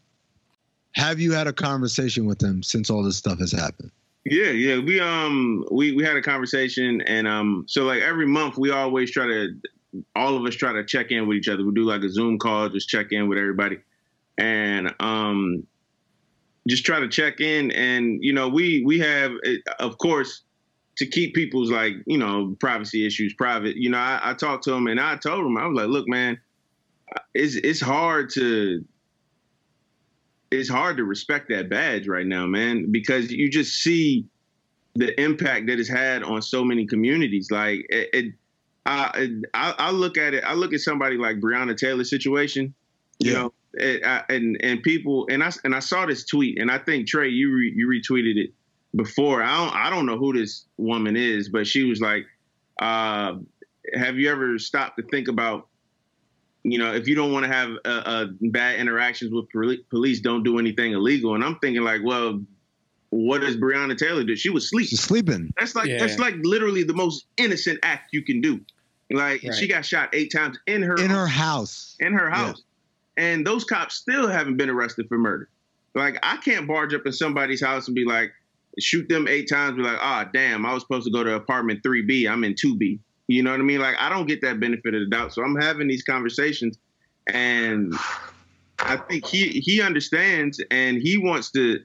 have 0.95 1.21
you 1.21 1.33
had 1.33 1.47
a 1.47 1.53
conversation 1.53 2.27
with 2.27 2.39
them 2.39 2.63
since 2.63 2.91
all 2.91 3.03
this 3.03 3.17
stuff 3.17 3.39
has 3.39 3.53
happened? 3.53 3.91
Yeah, 4.25 4.51
yeah. 4.51 4.79
We 4.79 5.01
um 5.01 5.65
we 5.71 5.93
we 5.93 6.05
had 6.05 6.17
a 6.17 6.23
conversation 6.23 7.01
and 7.03 7.27
um 7.27 7.65
so 7.69 7.85
like 7.85 8.03
every 8.03 8.27
month 8.27 8.59
we 8.59 8.71
always 8.71 9.11
try 9.11 9.27
to 9.27 9.55
all 10.15 10.37
of 10.37 10.45
us 10.45 10.55
try 10.55 10.73
to 10.73 10.85
check 10.85 11.11
in 11.11 11.27
with 11.27 11.39
each 11.39 11.49
other. 11.49 11.65
We 11.65 11.73
do 11.73 11.85
like 11.85 12.03
a 12.03 12.09
Zoom 12.09 12.39
call, 12.39 12.69
just 12.69 12.89
check 12.89 13.13
in 13.13 13.29
with 13.29 13.39
everybody. 13.39 13.79
And 14.39 14.95
um 15.01 15.67
just 16.69 16.85
try 16.85 17.01
to 17.01 17.09
check 17.09 17.41
in 17.41 17.71
and 17.71 18.23
you 18.23 18.33
know 18.33 18.49
we 18.49 18.85
we 18.85 18.99
have 18.99 19.33
of 19.79 19.97
course 19.99 20.43
to 20.97 21.07
keep 21.07 21.35
people's 21.35 21.71
like 21.71 21.95
you 22.07 22.19
know 22.19 22.55
privacy 22.61 23.07
issues 23.07 23.33
private 23.35 23.77
you 23.77 23.89
know 23.89 23.99
i, 23.99 24.21
I 24.23 24.35
talked 24.35 24.65
to 24.65 24.73
him 24.73 24.87
and 24.87 25.01
i 25.01 25.17
told 25.17 25.47
him 25.47 25.57
i 25.57 25.67
was 25.67 25.75
like 25.75 25.89
look 25.89 26.07
man 26.07 26.39
it's 27.35 27.55
it's 27.57 27.81
hard 27.81 28.31
to 28.35 28.85
it's 30.51 30.69
hard 30.69 30.97
to 30.97 31.05
respect 31.05 31.49
that 31.49 31.69
badge 31.69 32.07
right 32.09 32.27
now 32.27 32.47
man 32.47 32.91
because 32.91 33.31
you 33.31 33.49
just 33.49 33.83
see 33.83 34.27
the 34.95 35.19
impact 35.21 35.67
that 35.69 35.79
it's 35.79 35.89
had 35.89 36.23
on 36.23 36.43
so 36.43 36.65
many 36.65 36.87
communities 36.87 37.51
like 37.51 37.87
it, 37.89 38.09
it 38.13 38.35
I, 38.87 39.29
I, 39.55 39.75
I 39.79 39.91
look 39.91 40.19
at 40.19 40.35
it 40.35 40.43
i 40.45 40.55
look 40.55 40.73
at 40.73 40.81
somebody 40.81 41.17
like 41.17 41.37
breonna 41.37 41.77
taylor's 41.77 42.11
situation 42.11 42.75
you 43.19 43.33
yeah. 43.33 43.39
know 43.39 43.53
it, 43.75 44.05
I, 44.05 44.25
and 44.29 44.57
and 44.63 44.83
people 44.83 45.27
and 45.31 45.43
I 45.43 45.53
and 45.65 45.75
I 45.75 45.79
saw 45.79 46.07
this 46.07 46.25
tweet 46.25 46.59
and 46.59 46.71
I 46.71 46.79
think 46.79 47.07
Trey 47.07 47.29
you 47.29 47.55
re, 47.55 47.73
you 47.75 47.89
retweeted 47.89 48.37
it 48.37 48.53
before. 48.97 49.43
I 49.43 49.57
don't 49.57 49.77
I 49.77 49.91
don't 49.91 50.07
know 50.07 50.17
who 50.17 50.33
this 50.33 50.67
woman 50.77 51.17
is, 51.17 51.49
but 51.49 51.67
she 51.67 51.85
was 51.85 52.01
like, 52.01 52.27
uh, 52.81 53.35
"Have 53.95 54.17
you 54.19 54.31
ever 54.31 54.59
stopped 54.59 54.97
to 54.99 55.05
think 55.05 55.29
about, 55.29 55.69
you 56.63 56.79
know, 56.79 56.95
if 56.95 57.09
you 57.09 57.15
don't 57.15 57.33
want 57.33 57.45
to 57.45 57.53
have 57.53 57.71
uh, 57.85 57.89
uh, 57.89 58.27
bad 58.41 58.79
interactions 58.79 59.33
with 59.33 59.47
police, 59.91 60.21
don't 60.21 60.43
do 60.43 60.59
anything 60.59 60.93
illegal." 60.93 61.35
And 61.35 61.45
I'm 61.45 61.59
thinking 61.59 61.83
like, 61.83 62.03
well, 62.05 62.41
what 63.11 63.41
does 63.41 63.57
Breonna 63.57 63.97
Taylor 63.97 64.25
do? 64.25 64.37
She 64.37 64.51
was 64.51 64.69
sleeping. 64.69 64.89
She's 64.89 65.01
sleeping. 65.01 65.53
That's 65.59 65.75
like 65.75 65.89
yeah. 65.89 65.99
that's 65.99 66.19
like 66.19 66.35
literally 66.43 66.83
the 66.83 66.95
most 66.95 67.27
innocent 67.37 67.79
act 67.83 68.11
you 68.13 68.23
can 68.23 68.41
do. 68.41 68.61
Like 69.11 69.43
right. 69.43 69.55
she 69.55 69.67
got 69.67 69.85
shot 69.85 70.11
eight 70.15 70.31
times 70.33 70.59
in 70.67 70.83
her 70.83 70.97
in 70.97 71.11
her 71.11 71.27
house. 71.27 71.97
In 71.99 72.13
her 72.13 72.31
house 72.31 72.63
and 73.21 73.47
those 73.47 73.65
cops 73.65 73.97
still 73.97 74.27
haven't 74.29 74.57
been 74.57 74.71
arrested 74.71 75.07
for 75.09 75.19
murder. 75.19 75.49
Like 75.95 76.19
I 76.23 76.39
can't 76.39 76.67
barge 76.67 76.95
up 76.95 77.05
in 77.05 77.13
somebody's 77.13 77.63
house 77.63 77.87
and 77.87 77.95
be 77.95 78.05
like, 78.05 78.33
shoot 78.79 79.09
them 79.09 79.29
eight 79.29 79.49
times, 79.49 79.77
be 79.77 79.83
like, 79.83 79.99
ah, 80.01 80.25
oh, 80.25 80.31
damn, 80.33 80.65
I 80.65 80.73
was 80.73 80.83
supposed 80.83 81.05
to 81.07 81.13
go 81.13 81.23
to 81.23 81.35
apartment 81.35 81.83
three 81.83 82.03
B, 82.03 82.27
I'm 82.27 82.45
in 82.45 82.55
two 82.55 82.77
B. 82.77 82.99
You 83.31 83.45
know 83.45 83.53
what 83.53 83.61
I 83.61 83.63
mean? 83.63 83.81
Like 83.81 83.95
I 84.01 84.09
don't 84.09 84.27
get 84.27 84.41
that 84.43 84.59
benefit 84.59 84.93
of 84.93 85.01
the 85.03 85.07
doubt. 85.07 85.33
So 85.33 85.45
I'm 85.45 85.55
having 85.55 85.87
these 85.87 86.03
conversations, 86.03 86.77
and 87.33 87.95
I 88.81 88.97
think 88.97 89.25
he 89.25 89.61
he 89.65 89.81
understands 89.81 90.61
and 90.71 90.99
he 91.01 91.17
wants 91.17 91.53
to. 91.53 91.81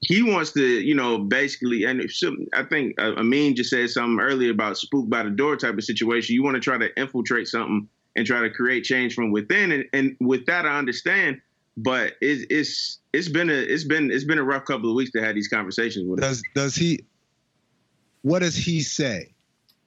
He 0.00 0.22
wants 0.22 0.52
to, 0.52 0.62
you 0.62 0.94
know, 0.94 1.18
basically, 1.18 1.84
and 1.84 2.02
I 2.54 2.64
think 2.64 3.00
uh, 3.00 3.14
Amin 3.16 3.56
just 3.56 3.70
said 3.70 3.88
something 3.88 4.20
earlier 4.20 4.50
about 4.50 4.76
spook 4.76 5.08
by 5.08 5.22
the 5.22 5.30
door 5.30 5.56
type 5.56 5.76
of 5.76 5.84
situation. 5.84 6.34
You 6.34 6.44
want 6.44 6.54
to 6.54 6.60
try 6.60 6.76
to 6.76 6.94
infiltrate 7.00 7.48
something 7.48 7.88
and 8.14 8.26
try 8.26 8.42
to 8.42 8.50
create 8.50 8.84
change 8.84 9.14
from 9.14 9.32
within. 9.32 9.72
And, 9.72 9.84
and 9.94 10.16
with 10.20 10.46
that, 10.46 10.66
I 10.66 10.78
understand. 10.78 11.40
But 11.78 12.12
it's 12.20 12.46
it's 12.50 12.98
it's 13.12 13.28
been 13.28 13.50
a 13.50 13.54
it's 13.54 13.84
been 13.84 14.10
it's 14.10 14.24
been 14.24 14.38
a 14.38 14.44
rough 14.44 14.64
couple 14.64 14.90
of 14.90 14.96
weeks 14.96 15.12
to 15.12 15.22
have 15.22 15.34
these 15.34 15.48
conversations 15.48 16.06
with 16.06 16.20
does, 16.20 16.38
him. 16.38 16.44
Does 16.54 16.76
he? 16.76 17.04
What 18.22 18.40
does 18.40 18.56
he 18.56 18.82
say 18.82 19.34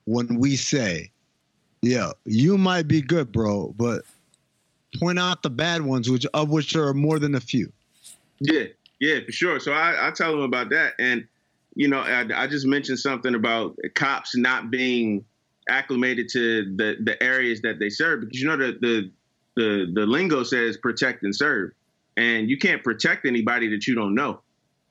when 0.09 0.39
we 0.39 0.55
say, 0.55 1.11
"Yeah, 1.81 2.11
you 2.25 2.57
might 2.57 2.87
be 2.87 3.01
good, 3.01 3.31
bro," 3.31 3.73
but 3.77 4.01
point 4.99 5.19
out 5.19 5.43
the 5.43 5.51
bad 5.51 5.83
ones, 5.83 6.09
which 6.09 6.25
of 6.33 6.49
which 6.49 6.73
there 6.73 6.87
are 6.87 6.93
more 6.93 7.19
than 7.19 7.35
a 7.35 7.39
few. 7.39 7.71
Yeah, 8.39 8.63
yeah, 8.99 9.19
for 9.25 9.31
sure. 9.31 9.59
So 9.59 9.71
I, 9.71 10.07
I 10.07 10.11
tell 10.11 10.31
them 10.31 10.41
about 10.41 10.69
that, 10.71 10.93
and 10.97 11.27
you 11.75 11.87
know, 11.87 11.99
I, 11.99 12.25
I 12.35 12.47
just 12.47 12.65
mentioned 12.65 12.99
something 12.99 13.35
about 13.35 13.77
cops 13.93 14.35
not 14.35 14.71
being 14.71 15.23
acclimated 15.69 16.27
to 16.29 16.75
the 16.75 16.97
the 17.03 17.21
areas 17.21 17.61
that 17.61 17.77
they 17.79 17.89
serve 17.89 18.21
because 18.21 18.41
you 18.41 18.47
know 18.47 18.57
the 18.57 18.77
the 18.81 19.11
the, 19.55 19.91
the 19.93 20.05
lingo 20.05 20.41
says 20.41 20.77
protect 20.77 21.21
and 21.21 21.35
serve 21.35 21.71
and 22.17 22.49
you 22.49 22.57
can't 22.57 22.83
protect 22.83 23.25
anybody 23.25 23.67
that 23.67 23.85
you 23.85 23.93
don't 23.93 24.15
know 24.15 24.41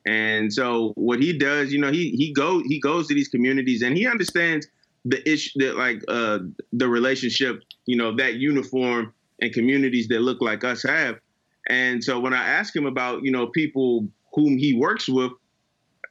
and 0.07 0.53
so 0.53 0.93
what 0.95 1.21
he 1.21 1.37
does 1.37 1.73
you 1.73 1.81
know 1.81 1.91
he 1.91 2.11
he 2.11 2.33
go 2.33 2.63
he 2.67 2.79
goes 2.79 3.09
to 3.09 3.15
these 3.15 3.29
communities 3.29 3.83
and 3.83 3.97
he 3.97 4.07
understands 4.07 4.69
the 5.09 5.27
issue 5.31 5.59
that 5.61 5.77
like 5.77 6.03
uh 6.09 6.39
the 6.73 6.89
relationship, 6.89 7.63
you 7.87 7.97
know, 7.97 8.15
that 8.17 8.35
uniform 8.35 9.13
and 9.41 9.53
communities 9.53 10.09
that 10.09 10.21
look 10.21 10.41
like 10.41 10.65
us 10.65 10.83
have. 10.83 11.19
And 11.69 12.03
so 12.03 12.19
when 12.19 12.33
I 12.33 12.45
ask 12.45 12.75
him 12.75 12.87
about, 12.87 13.23
you 13.23 13.31
know, 13.31 13.47
people 13.47 14.09
whom 14.35 14.57
he 14.59 14.75
works 14.75 15.09
with, 15.09 15.33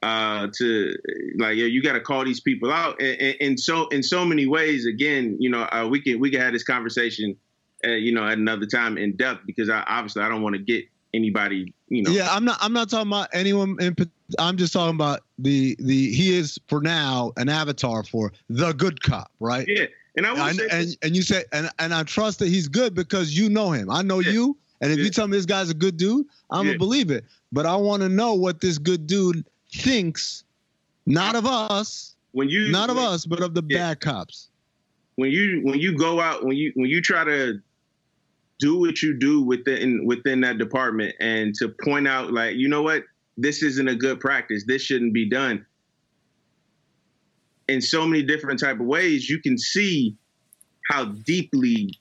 uh, 0.02 0.48
to 0.56 0.94
like, 1.38 1.56
yeah, 1.56 1.66
you 1.66 1.82
got 1.82 1.94
to 1.94 2.00
call 2.00 2.24
these 2.24 2.40
people 2.40 2.70
out. 2.70 3.00
And, 3.00 3.20
and, 3.20 3.36
and, 3.40 3.60
so 3.60 3.88
in 3.88 4.02
so 4.02 4.24
many 4.24 4.46
ways, 4.46 4.86
again, 4.86 5.36
you 5.40 5.50
know, 5.50 5.62
uh, 5.62 5.88
we 5.90 6.00
can 6.00 6.20
we 6.20 6.30
can 6.30 6.40
have 6.40 6.52
this 6.52 6.62
conversation, 6.62 7.36
uh, 7.84 7.90
you 7.90 8.12
know, 8.12 8.24
at 8.24 8.38
another 8.38 8.66
time 8.66 8.96
in 8.96 9.16
depth 9.16 9.40
because 9.46 9.68
I, 9.68 9.82
obviously 9.88 10.22
I 10.22 10.28
don't 10.28 10.42
want 10.42 10.54
to 10.54 10.62
get 10.62 10.84
anybody, 11.12 11.74
you 11.88 12.02
know. 12.02 12.10
Yeah, 12.10 12.28
I'm 12.30 12.44
not. 12.44 12.58
I'm 12.60 12.72
not 12.72 12.88
talking 12.90 13.10
about 13.10 13.30
anyone. 13.32 13.76
In, 13.80 13.96
I'm 14.38 14.56
just 14.56 14.72
talking 14.72 14.94
about 14.94 15.20
the 15.38 15.76
the. 15.78 16.12
He 16.12 16.36
is 16.36 16.58
for 16.66 16.80
now 16.80 17.32
an 17.36 17.48
avatar 17.48 18.02
for 18.04 18.32
the 18.48 18.72
good 18.72 19.02
cop, 19.02 19.30
right? 19.40 19.66
Yeah, 19.66 19.86
and 20.16 20.26
I 20.26 20.50
and, 20.50 20.60
and, 20.60 20.96
and 21.02 21.16
you 21.16 21.22
say 21.22 21.44
and 21.52 21.70
and 21.78 21.94
I 21.94 22.02
trust 22.02 22.38
that 22.40 22.48
he's 22.48 22.68
good 22.68 22.94
because 22.94 23.36
you 23.36 23.48
know 23.48 23.70
him. 23.70 23.90
I 23.90 24.02
know 24.02 24.18
yeah. 24.18 24.32
you, 24.32 24.56
and 24.80 24.92
if 24.92 24.98
yeah. 24.98 25.04
you 25.04 25.10
tell 25.10 25.28
me 25.28 25.36
this 25.36 25.46
guy's 25.46 25.70
a 25.70 25.74
good 25.74 25.96
dude, 25.96 26.26
I'm 26.50 26.66
yeah. 26.66 26.72
gonna 26.72 26.78
believe 26.78 27.10
it. 27.10 27.24
But 27.52 27.64
I 27.64 27.76
want 27.76 28.02
to 28.02 28.08
know 28.08 28.34
what 28.34 28.60
this 28.60 28.76
good 28.76 29.06
dude 29.06 29.46
thinks, 29.72 30.44
not 31.06 31.34
of 31.34 31.46
us, 31.46 32.14
when 32.32 32.50
you 32.50 32.70
not 32.70 32.88
when, 32.88 32.98
of 32.98 33.02
us, 33.02 33.24
but 33.24 33.40
of 33.40 33.54
the 33.54 33.62
bad 33.62 34.00
cops. 34.00 34.48
When 35.16 35.30
you 35.30 35.62
when 35.64 35.78
you 35.80 35.96
go 35.96 36.20
out 36.20 36.44
when 36.44 36.56
you 36.56 36.72
when 36.74 36.90
you 36.90 37.00
try 37.00 37.24
to 37.24 37.60
do 38.58 38.78
what 38.78 39.02
you 39.02 39.14
do 39.14 39.40
within 39.40 40.04
within 40.04 40.40
that 40.42 40.58
department 40.58 41.14
and 41.20 41.54
to 41.54 41.68
point 41.68 42.06
out 42.08 42.32
like 42.32 42.56
you 42.56 42.68
know 42.68 42.82
what 42.82 43.04
this 43.38 43.62
isn't 43.62 43.88
a 43.88 43.94
good 43.94 44.20
practice. 44.20 44.64
This 44.66 44.82
shouldn't 44.82 45.14
be 45.14 45.28
done. 45.28 45.64
In 47.68 47.80
so 47.80 48.06
many 48.06 48.22
different 48.22 48.60
type 48.60 48.80
of 48.80 48.86
ways 48.86 49.28
you 49.28 49.40
can 49.40 49.56
see 49.56 50.16
how 50.90 51.06
deeply 51.06 51.94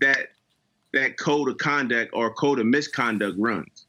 that 0.00 0.28
that 0.92 1.18
code 1.18 1.48
of 1.48 1.58
conduct 1.58 2.10
or 2.14 2.32
code 2.32 2.58
of 2.58 2.66
misconduct 2.66 3.36
runs. 3.38 3.86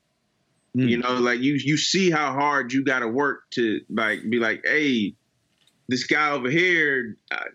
Mm. 0.75 0.89
you 0.89 0.97
know 0.97 1.13
like 1.13 1.39
you 1.39 1.53
you 1.53 1.77
see 1.77 2.11
how 2.11 2.33
hard 2.33 2.71
you 2.73 2.83
got 2.83 2.99
to 2.99 3.07
work 3.07 3.49
to 3.51 3.79
like 3.89 4.29
be 4.29 4.37
like 4.37 4.61
hey 4.65 5.15
this 5.87 6.03
guy 6.03 6.31
over 6.31 6.49
here 6.49 7.15
uh, 7.31 7.45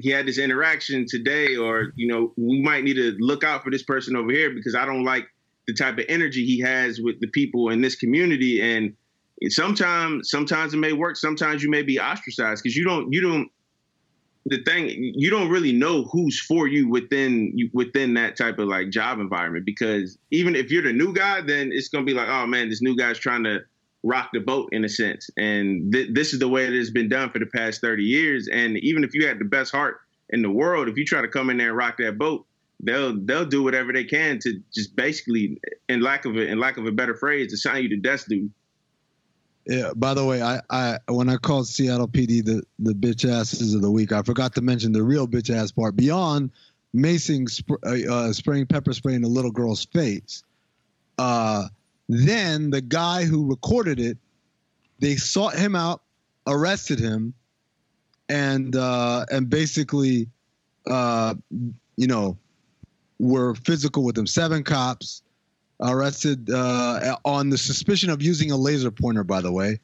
he 0.00 0.10
had 0.10 0.26
this 0.26 0.38
interaction 0.38 1.06
today, 1.06 1.56
or 1.56 1.92
you 1.96 2.08
know, 2.08 2.32
we 2.36 2.60
might 2.60 2.84
need 2.84 2.94
to 2.94 3.16
look 3.18 3.44
out 3.44 3.62
for 3.62 3.70
this 3.70 3.82
person 3.82 4.16
over 4.16 4.30
here 4.30 4.50
because 4.50 4.74
I 4.74 4.84
don't 4.84 5.04
like 5.04 5.28
the 5.68 5.74
type 5.74 5.98
of 5.98 6.06
energy 6.08 6.44
he 6.44 6.58
has 6.60 6.98
with 6.98 7.20
the 7.20 7.28
people 7.28 7.68
in 7.68 7.82
this 7.82 7.94
community. 7.94 8.60
And 8.60 8.96
sometimes, 9.52 10.30
sometimes 10.30 10.74
it 10.74 10.78
may 10.78 10.94
work. 10.94 11.16
Sometimes 11.16 11.62
you 11.62 11.70
may 11.70 11.82
be 11.82 12.00
ostracized 12.00 12.64
because 12.64 12.74
you 12.74 12.84
don't, 12.84 13.12
you 13.12 13.20
don't. 13.20 13.48
The 14.46 14.62
thing 14.62 14.88
you 15.14 15.28
don't 15.28 15.50
really 15.50 15.72
know 15.72 16.04
who's 16.04 16.40
for 16.40 16.66
you 16.66 16.88
within 16.88 17.52
within 17.74 18.14
that 18.14 18.34
type 18.34 18.58
of 18.58 18.66
like 18.66 18.88
job 18.88 19.18
environment 19.18 19.66
because 19.66 20.16
even 20.30 20.56
if 20.56 20.70
you're 20.70 20.82
the 20.82 20.92
new 20.92 21.12
guy, 21.12 21.42
then 21.42 21.70
it's 21.70 21.88
gonna 21.88 22.06
be 22.06 22.14
like, 22.14 22.28
oh 22.30 22.46
man, 22.46 22.70
this 22.70 22.80
new 22.80 22.96
guy's 22.96 23.18
trying 23.18 23.44
to 23.44 23.58
rock 24.04 24.30
the 24.32 24.40
boat 24.40 24.70
in 24.72 24.86
a 24.86 24.88
sense. 24.88 25.28
And 25.36 25.92
th- 25.92 26.14
this 26.14 26.32
is 26.32 26.38
the 26.38 26.48
way 26.48 26.64
it 26.64 26.72
has 26.72 26.90
been 26.90 27.10
done 27.10 27.28
for 27.28 27.40
the 27.40 27.46
past 27.46 27.82
30 27.82 28.02
years. 28.02 28.48
And 28.50 28.78
even 28.78 29.04
if 29.04 29.12
you 29.12 29.26
had 29.26 29.38
the 29.38 29.44
best 29.44 29.70
heart 29.70 30.00
in 30.30 30.40
the 30.40 30.50
world, 30.50 30.88
if 30.88 30.96
you 30.96 31.04
try 31.04 31.20
to 31.20 31.28
come 31.28 31.50
in 31.50 31.58
there 31.58 31.68
and 31.68 31.76
rock 31.76 31.98
that 31.98 32.16
boat, 32.16 32.46
they'll 32.80 33.18
they'll 33.24 33.44
do 33.44 33.62
whatever 33.62 33.92
they 33.92 34.04
can 34.04 34.38
to 34.40 34.60
just 34.74 34.94
basically, 34.96 35.60
in 35.88 36.00
lack 36.00 36.24
of 36.24 36.36
a, 36.36 36.46
in 36.46 36.58
lack 36.58 36.76
of 36.76 36.86
a 36.86 36.92
better 36.92 37.14
phrase, 37.14 37.50
to 37.50 37.56
sign 37.56 37.82
you 37.82 37.88
to 37.90 37.96
death, 37.96 38.26
dude. 38.28 38.50
Yeah. 39.66 39.90
By 39.94 40.14
the 40.14 40.24
way, 40.24 40.40
I, 40.42 40.60
I 40.70 40.98
when 41.08 41.28
I 41.28 41.36
called 41.36 41.68
Seattle 41.68 42.08
PD 42.08 42.44
the 42.44 42.62
the 42.78 42.94
bitch 42.94 43.28
asses 43.28 43.74
of 43.74 43.82
the 43.82 43.90
week, 43.90 44.12
I 44.12 44.22
forgot 44.22 44.54
to 44.54 44.62
mention 44.62 44.92
the 44.92 45.02
real 45.02 45.28
bitch 45.28 45.54
ass 45.54 45.70
part. 45.70 45.96
Beyond 45.96 46.50
macing, 46.94 47.50
sp- 47.52 47.82
uh, 47.84 48.10
uh, 48.10 48.32
spraying 48.32 48.66
pepper 48.66 48.92
spray 48.92 49.14
in 49.14 49.22
the 49.22 49.28
little 49.28 49.50
girl's 49.50 49.84
face, 49.84 50.42
uh, 51.18 51.68
then 52.08 52.70
the 52.70 52.80
guy 52.80 53.24
who 53.24 53.48
recorded 53.48 54.00
it, 54.00 54.16
they 55.00 55.16
sought 55.16 55.54
him 55.54 55.76
out, 55.76 56.00
arrested 56.46 56.98
him, 56.98 57.34
and 58.30 58.74
uh, 58.74 59.26
and 59.30 59.50
basically, 59.50 60.28
uh, 60.86 61.34
you 61.96 62.06
know, 62.06 62.38
were 63.18 63.54
physical 63.54 64.04
with 64.04 64.16
him. 64.16 64.26
Seven 64.26 64.62
cops 64.62 65.22
arrested 65.80 66.50
uh, 66.50 67.16
on 67.24 67.50
the 67.50 67.58
suspicion 67.58 68.10
of 68.10 68.22
using 68.22 68.50
a 68.50 68.56
laser 68.56 68.90
pointer. 68.90 69.24
By 69.24 69.40
the 69.40 69.52
way, 69.52 69.80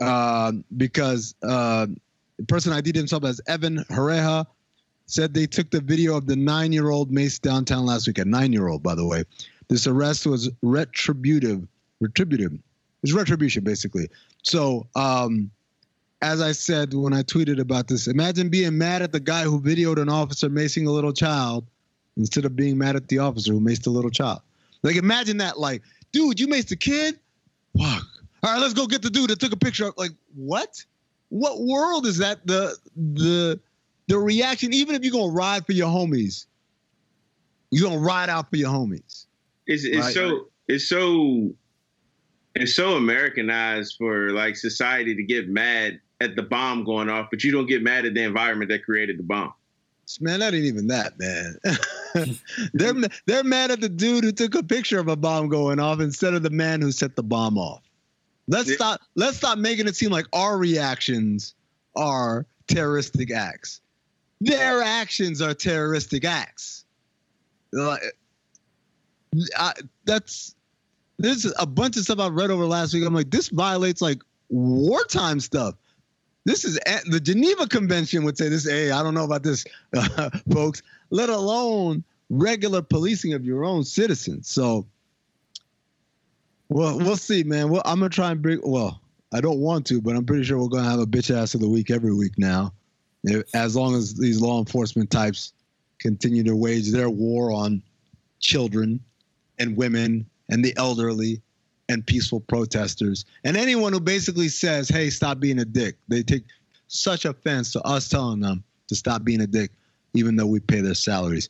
uh, 0.00 0.52
because 0.76 1.34
uh, 1.42 1.86
the 2.38 2.46
person 2.46 2.72
ID'd 2.72 2.94
himself 2.94 3.24
as 3.24 3.40
Evan 3.46 3.78
Hreha 3.90 4.46
said 5.06 5.34
they 5.34 5.46
took 5.46 5.70
the 5.70 5.80
video 5.80 6.16
of 6.16 6.26
the 6.26 6.36
nine-year-old 6.36 7.10
Mace 7.10 7.38
downtown 7.38 7.86
last 7.86 8.06
week. 8.06 8.18
A 8.18 8.24
nine-year-old, 8.24 8.82
by 8.82 8.94
the 8.94 9.06
way. 9.06 9.24
This 9.68 9.86
arrest 9.86 10.26
was 10.26 10.50
retributive. 10.62 11.66
Retributive. 12.00 12.52
It's 13.02 13.12
retribution, 13.12 13.64
basically. 13.64 14.08
So, 14.42 14.86
um, 14.94 15.50
as 16.20 16.40
I 16.40 16.52
said 16.52 16.94
when 16.94 17.12
I 17.12 17.22
tweeted 17.22 17.60
about 17.60 17.86
this, 17.88 18.06
imagine 18.06 18.48
being 18.48 18.76
mad 18.76 19.02
at 19.02 19.12
the 19.12 19.20
guy 19.20 19.44
who 19.44 19.60
videoed 19.60 20.00
an 20.00 20.08
officer 20.08 20.50
macing 20.50 20.86
a 20.86 20.90
little 20.90 21.12
child 21.12 21.64
instead 22.18 22.44
of 22.44 22.54
being 22.54 22.76
mad 22.76 22.96
at 22.96 23.08
the 23.08 23.18
officer 23.18 23.52
who 23.52 23.60
maced 23.60 23.86
a 23.86 23.90
little 23.90 24.10
child. 24.10 24.40
Like, 24.82 24.96
imagine 24.96 25.38
that. 25.38 25.58
Like, 25.58 25.82
dude, 26.12 26.38
you 26.38 26.48
maced 26.48 26.70
a 26.72 26.76
kid? 26.76 27.18
Fuck. 27.78 28.04
All 28.42 28.52
right, 28.52 28.60
let's 28.60 28.74
go 28.74 28.86
get 28.86 29.02
the 29.02 29.10
dude 29.10 29.30
that 29.30 29.40
took 29.40 29.52
a 29.52 29.56
picture. 29.56 29.86
Of, 29.86 29.94
like, 29.96 30.12
what? 30.34 30.84
What 31.30 31.60
world 31.60 32.06
is 32.06 32.18
that? 32.18 32.46
The 32.46 32.76
the 32.96 33.60
the 34.06 34.18
reaction. 34.18 34.72
Even 34.72 34.94
if 34.94 35.02
you're 35.02 35.12
gonna 35.12 35.32
ride 35.32 35.66
for 35.66 35.72
your 35.72 35.88
homies, 35.88 36.46
you're 37.70 37.88
gonna 37.88 38.00
ride 38.00 38.28
out 38.28 38.50
for 38.50 38.56
your 38.56 38.70
homies. 38.70 39.26
It's 39.66 39.84
it's 39.84 39.98
right. 39.98 40.14
so 40.14 40.48
it's 40.68 40.88
so 40.88 41.50
it's 42.54 42.74
so 42.74 42.96
Americanized 42.96 43.96
for 43.98 44.30
like 44.30 44.56
society 44.56 45.14
to 45.14 45.22
get 45.22 45.48
mad 45.48 46.00
at 46.20 46.34
the 46.34 46.42
bomb 46.42 46.84
going 46.84 47.08
off, 47.08 47.28
but 47.30 47.44
you 47.44 47.52
don't 47.52 47.66
get 47.66 47.82
mad 47.82 48.06
at 48.06 48.14
the 48.14 48.22
environment 48.22 48.70
that 48.70 48.84
created 48.84 49.18
the 49.18 49.22
bomb. 49.22 49.52
Man, 50.20 50.40
that 50.40 50.54
ain't 50.54 50.64
even 50.64 50.86
that, 50.86 51.18
man. 51.18 51.58
they're 52.72 52.94
they're 53.26 53.44
mad 53.44 53.70
at 53.70 53.80
the 53.80 53.88
dude 53.88 54.24
who 54.24 54.32
took 54.32 54.54
a 54.54 54.62
picture 54.62 54.98
of 54.98 55.08
a 55.08 55.16
bomb 55.16 55.48
going 55.48 55.78
off 55.78 56.00
instead 56.00 56.34
of 56.34 56.42
the 56.42 56.50
man 56.50 56.80
who 56.80 56.92
set 56.92 57.14
the 57.14 57.22
bomb 57.22 57.58
off. 57.58 57.82
Let's 58.46 58.70
yeah. 58.70 58.76
stop. 58.76 59.00
Let's 59.14 59.36
stop 59.36 59.58
making 59.58 59.86
it 59.86 59.96
seem 59.96 60.10
like 60.10 60.26
our 60.32 60.56
reactions 60.56 61.54
are 61.94 62.46
terroristic 62.66 63.30
acts. 63.30 63.80
Their 64.40 64.82
actions 64.82 65.42
are 65.42 65.52
terroristic 65.52 66.24
acts. 66.24 66.84
I, 69.56 69.72
that's 70.04 70.54
there's 71.18 71.52
a 71.58 71.66
bunch 71.66 71.96
of 71.96 72.04
stuff 72.04 72.18
I 72.18 72.28
read 72.28 72.50
over 72.50 72.64
last 72.64 72.94
week. 72.94 73.04
I'm 73.04 73.14
like, 73.14 73.30
this 73.30 73.48
violates 73.48 74.00
like 74.00 74.22
wartime 74.48 75.40
stuff. 75.40 75.74
This 76.48 76.64
is 76.64 76.78
the 77.04 77.20
Geneva 77.20 77.66
Convention 77.66 78.24
would 78.24 78.38
say 78.38 78.48
this. 78.48 78.66
Hey, 78.66 78.90
I 78.90 79.02
don't 79.02 79.12
know 79.12 79.24
about 79.24 79.42
this, 79.42 79.66
uh, 79.94 80.30
folks. 80.50 80.82
Let 81.10 81.28
alone 81.28 82.02
regular 82.30 82.80
policing 82.80 83.34
of 83.34 83.44
your 83.44 83.66
own 83.66 83.84
citizens. 83.84 84.48
So, 84.48 84.86
well, 86.70 86.96
we'll 86.96 87.18
see, 87.18 87.42
man. 87.42 87.68
Well, 87.68 87.82
I'm 87.84 87.98
gonna 87.98 88.08
try 88.08 88.30
and 88.30 88.40
bring. 88.40 88.60
Well, 88.62 88.98
I 89.34 89.42
don't 89.42 89.58
want 89.58 89.84
to, 89.88 90.00
but 90.00 90.16
I'm 90.16 90.24
pretty 90.24 90.44
sure 90.44 90.58
we're 90.58 90.68
gonna 90.68 90.88
have 90.88 91.00
a 91.00 91.06
bitch 91.06 91.30
ass 91.30 91.52
of 91.52 91.60
the 91.60 91.68
week 91.68 91.90
every 91.90 92.14
week 92.14 92.32
now, 92.38 92.72
as 93.52 93.76
long 93.76 93.94
as 93.94 94.14
these 94.14 94.40
law 94.40 94.58
enforcement 94.58 95.10
types 95.10 95.52
continue 95.98 96.44
to 96.44 96.56
wage 96.56 96.90
their 96.90 97.10
war 97.10 97.52
on 97.52 97.82
children 98.40 99.00
and 99.58 99.76
women 99.76 100.24
and 100.48 100.64
the 100.64 100.74
elderly 100.78 101.42
and 101.88 102.06
peaceful 102.06 102.40
protesters 102.40 103.24
and 103.44 103.56
anyone 103.56 103.92
who 103.92 104.00
basically 104.00 104.48
says, 104.48 104.88
hey, 104.88 105.10
stop 105.10 105.40
being 105.40 105.58
a 105.58 105.64
dick. 105.64 105.96
They 106.08 106.22
take 106.22 106.44
such 106.88 107.24
offense 107.24 107.72
to 107.72 107.82
us 107.82 108.08
telling 108.08 108.40
them 108.40 108.64
to 108.88 108.94
stop 108.94 109.24
being 109.24 109.40
a 109.40 109.46
dick, 109.46 109.70
even 110.14 110.36
though 110.36 110.46
we 110.46 110.60
pay 110.60 110.80
their 110.80 110.94
salaries. 110.94 111.48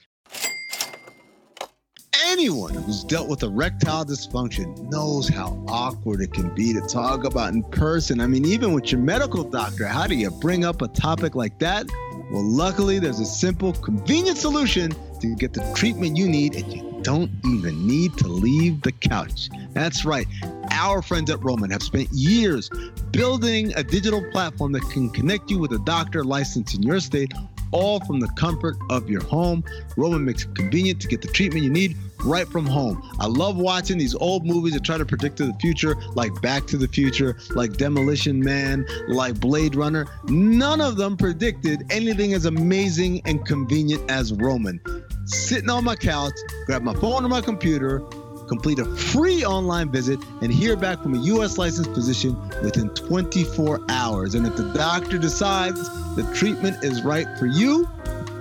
Anyone 2.26 2.74
who's 2.74 3.04
dealt 3.04 3.28
with 3.28 3.42
erectile 3.42 4.04
dysfunction 4.04 4.90
knows 4.90 5.28
how 5.28 5.64
awkward 5.66 6.20
it 6.20 6.32
can 6.32 6.54
be 6.54 6.74
to 6.74 6.80
talk 6.82 7.24
about 7.24 7.54
in 7.54 7.62
person. 7.62 8.20
I 8.20 8.26
mean, 8.26 8.44
even 8.44 8.72
with 8.72 8.92
your 8.92 9.00
medical 9.00 9.44
doctor, 9.44 9.86
how 9.86 10.06
do 10.06 10.14
you 10.14 10.30
bring 10.30 10.64
up 10.64 10.82
a 10.82 10.88
topic 10.88 11.34
like 11.34 11.58
that? 11.60 11.86
Well, 12.30 12.44
luckily, 12.44 12.98
there's 12.98 13.20
a 13.20 13.24
simple, 13.24 13.72
convenient 13.72 14.36
solution 14.36 14.92
to 15.20 15.34
get 15.36 15.52
the 15.52 15.72
treatment 15.74 16.16
you 16.16 16.28
need, 16.28 16.54
and 16.54 16.72
you 16.72 16.98
don't 17.02 17.30
even 17.44 17.86
need 17.86 18.16
to 18.18 18.28
leave 18.28 18.82
the 18.82 18.92
couch. 18.92 19.48
That's 19.72 20.04
right. 20.04 20.26
Our 20.72 21.02
friends 21.02 21.30
at 21.30 21.42
Roman 21.42 21.70
have 21.70 21.82
spent 21.82 22.08
years 22.12 22.70
building 23.10 23.72
a 23.76 23.82
digital 23.82 24.22
platform 24.30 24.72
that 24.72 24.82
can 24.90 25.10
connect 25.10 25.50
you 25.50 25.58
with 25.58 25.72
a 25.72 25.78
doctor 25.80 26.24
licensed 26.24 26.74
in 26.74 26.82
your 26.82 27.00
state, 27.00 27.32
all 27.70 28.00
from 28.00 28.20
the 28.20 28.28
comfort 28.36 28.76
of 28.90 29.08
your 29.08 29.22
home. 29.24 29.64
Roman 29.96 30.24
makes 30.24 30.44
it 30.44 30.54
convenient 30.54 31.00
to 31.02 31.08
get 31.08 31.22
the 31.22 31.28
treatment 31.28 31.64
you 31.64 31.70
need 31.70 31.96
right 32.24 32.48
from 32.48 32.66
home. 32.66 33.02
I 33.18 33.26
love 33.26 33.56
watching 33.56 33.98
these 33.98 34.14
old 34.14 34.44
movies 34.44 34.74
that 34.74 34.84
try 34.84 34.98
to 34.98 35.06
predict 35.06 35.38
the 35.38 35.54
future, 35.60 35.96
like 36.14 36.40
Back 36.40 36.66
to 36.68 36.76
the 36.76 36.88
Future, 36.88 37.36
like 37.50 37.76
Demolition 37.76 38.40
Man, 38.40 38.86
like 39.08 39.38
Blade 39.40 39.74
Runner. 39.74 40.06
None 40.24 40.80
of 40.80 40.96
them 40.96 41.16
predicted 41.16 41.84
anything 41.90 42.34
as 42.34 42.44
amazing 42.44 43.22
and 43.24 43.44
convenient 43.46 44.10
as 44.10 44.32
Roman. 44.32 44.80
Sitting 45.24 45.70
on 45.70 45.84
my 45.84 45.96
couch, 45.96 46.32
grab 46.66 46.82
my 46.82 46.94
phone 46.94 47.24
or 47.24 47.28
my 47.28 47.40
computer, 47.40 48.00
complete 48.48 48.78
a 48.78 48.84
free 48.96 49.44
online 49.44 49.90
visit, 49.90 50.18
and 50.40 50.52
hear 50.52 50.74
back 50.74 51.02
from 51.02 51.14
a 51.14 51.18
U.S. 51.18 51.58
licensed 51.58 51.92
physician 51.92 52.36
within 52.62 52.88
24 52.90 53.84
hours. 53.90 54.34
And 54.34 54.46
if 54.46 54.56
the 54.56 54.72
doctor 54.72 55.18
decides 55.18 55.78
the 56.16 56.28
treatment 56.34 56.82
is 56.82 57.02
right 57.02 57.26
for 57.38 57.46
you, 57.46 57.88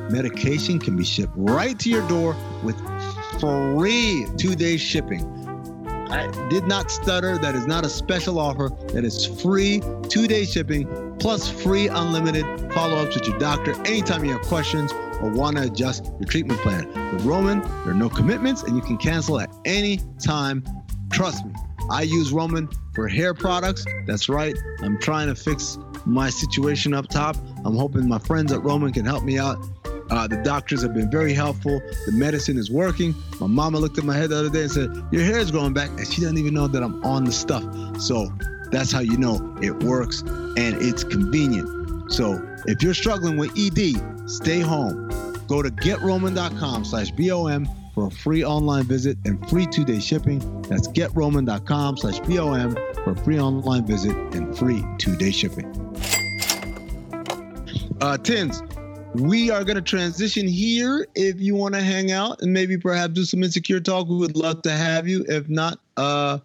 medication 0.09 0.79
can 0.79 0.95
be 0.95 1.03
shipped 1.03 1.33
right 1.35 1.77
to 1.79 1.89
your 1.89 2.07
door 2.07 2.35
with 2.63 2.77
free 3.39 4.25
two 4.37 4.55
day 4.55 4.77
shipping. 4.77 5.33
I 6.09 6.27
did 6.49 6.67
not 6.67 6.89
stutter. 6.89 7.37
That 7.37 7.55
is 7.55 7.67
not 7.67 7.85
a 7.85 7.89
special 7.89 8.39
offer. 8.39 8.69
That 8.93 9.03
is 9.03 9.25
free 9.41 9.81
two 10.09 10.27
day 10.27 10.45
shipping 10.45 11.15
plus 11.19 11.49
free 11.49 11.87
unlimited 11.87 12.45
follow 12.73 12.97
ups 12.97 13.15
with 13.15 13.27
your 13.27 13.37
doctor 13.39 13.73
anytime 13.85 14.23
you 14.23 14.31
have 14.31 14.41
questions 14.43 14.91
or 15.21 15.29
want 15.29 15.57
to 15.57 15.63
adjust 15.63 16.05
your 16.05 16.27
treatment 16.29 16.59
plan. 16.61 16.87
With 17.13 17.25
Roman, 17.25 17.61
there 17.61 17.89
are 17.89 17.93
no 17.93 18.09
commitments 18.09 18.63
and 18.63 18.75
you 18.75 18.81
can 18.81 18.97
cancel 18.97 19.39
at 19.39 19.49
any 19.65 19.99
time. 20.23 20.63
Trust 21.11 21.45
me, 21.45 21.53
I 21.89 22.03
use 22.03 22.31
Roman 22.31 22.69
for 22.93 23.07
hair 23.07 23.33
products. 23.33 23.85
That's 24.05 24.29
right. 24.29 24.55
I'm 24.81 24.99
trying 24.99 25.27
to 25.27 25.35
fix 25.35 25.77
my 26.05 26.29
situation 26.29 26.93
up 26.93 27.07
top. 27.07 27.35
I'm 27.65 27.75
hoping 27.75 28.07
my 28.07 28.19
friends 28.19 28.51
at 28.51 28.63
Roman 28.63 28.93
can 28.93 29.05
help 29.05 29.23
me 29.23 29.37
out. 29.37 29.57
Uh, 30.09 30.27
the 30.27 30.37
doctors 30.37 30.81
have 30.81 30.93
been 30.93 31.11
very 31.11 31.33
helpful. 31.33 31.81
The 32.05 32.11
medicine 32.13 32.57
is 32.57 32.71
working. 32.71 33.13
My 33.39 33.47
mama 33.47 33.79
looked 33.79 33.97
at 33.97 34.03
my 34.03 34.15
head 34.15 34.29
the 34.29 34.37
other 34.37 34.49
day 34.49 34.63
and 34.63 34.71
said, 34.71 35.03
Your 35.11 35.23
hair 35.23 35.39
is 35.39 35.51
growing 35.51 35.73
back. 35.73 35.89
And 35.89 36.07
she 36.07 36.21
doesn't 36.21 36.37
even 36.37 36.53
know 36.53 36.67
that 36.67 36.83
I'm 36.83 37.03
on 37.03 37.25
the 37.25 37.31
stuff. 37.31 37.63
So 37.99 38.31
that's 38.71 38.91
how 38.91 38.99
you 38.99 39.17
know 39.17 39.57
it 39.61 39.83
works 39.83 40.21
and 40.21 40.81
it's 40.81 41.03
convenient. 41.03 42.11
So 42.11 42.41
if 42.65 42.81
you're 42.81 42.93
struggling 42.93 43.37
with 43.37 43.51
ED, 43.57 44.29
stay 44.29 44.59
home. 44.59 45.09
Go 45.47 45.61
to 45.61 45.69
getroman.com 45.69 46.85
slash 46.85 47.11
BOM 47.11 47.67
for 47.93 48.07
a 48.07 48.11
free 48.11 48.43
online 48.43 48.83
visit 48.83 49.17
and 49.25 49.49
free 49.49 49.65
two-day 49.65 49.99
shipping. 49.99 50.39
That's 50.63 50.87
getroman.com 50.89 51.97
slash 51.97 52.19
BOM 52.19 52.75
for 53.03 53.11
a 53.11 53.15
free 53.23 53.39
online 53.39 53.85
visit 53.85 54.15
and 54.35 54.57
free 54.57 54.83
two-day 54.97 55.31
shipping. 55.31 55.65
Uh, 57.99 58.17
Tins, 58.17 58.61
we 59.21 59.49
are 59.51 59.63
going 59.63 59.75
to 59.75 59.81
transition 59.81 60.47
here. 60.47 61.07
If 61.15 61.39
you 61.39 61.55
want 61.55 61.73
to 61.75 61.81
hang 61.81 62.11
out 62.11 62.41
and 62.41 62.53
maybe 62.53 62.77
perhaps 62.77 63.13
do 63.13 63.23
some 63.25 63.43
insecure 63.43 63.79
talk, 63.79 64.07
we 64.07 64.17
would 64.17 64.35
love 64.35 64.61
to 64.63 64.71
have 64.71 65.07
you. 65.07 65.25
If 65.27 65.49
not, 65.49 65.79
uh, 65.97 66.39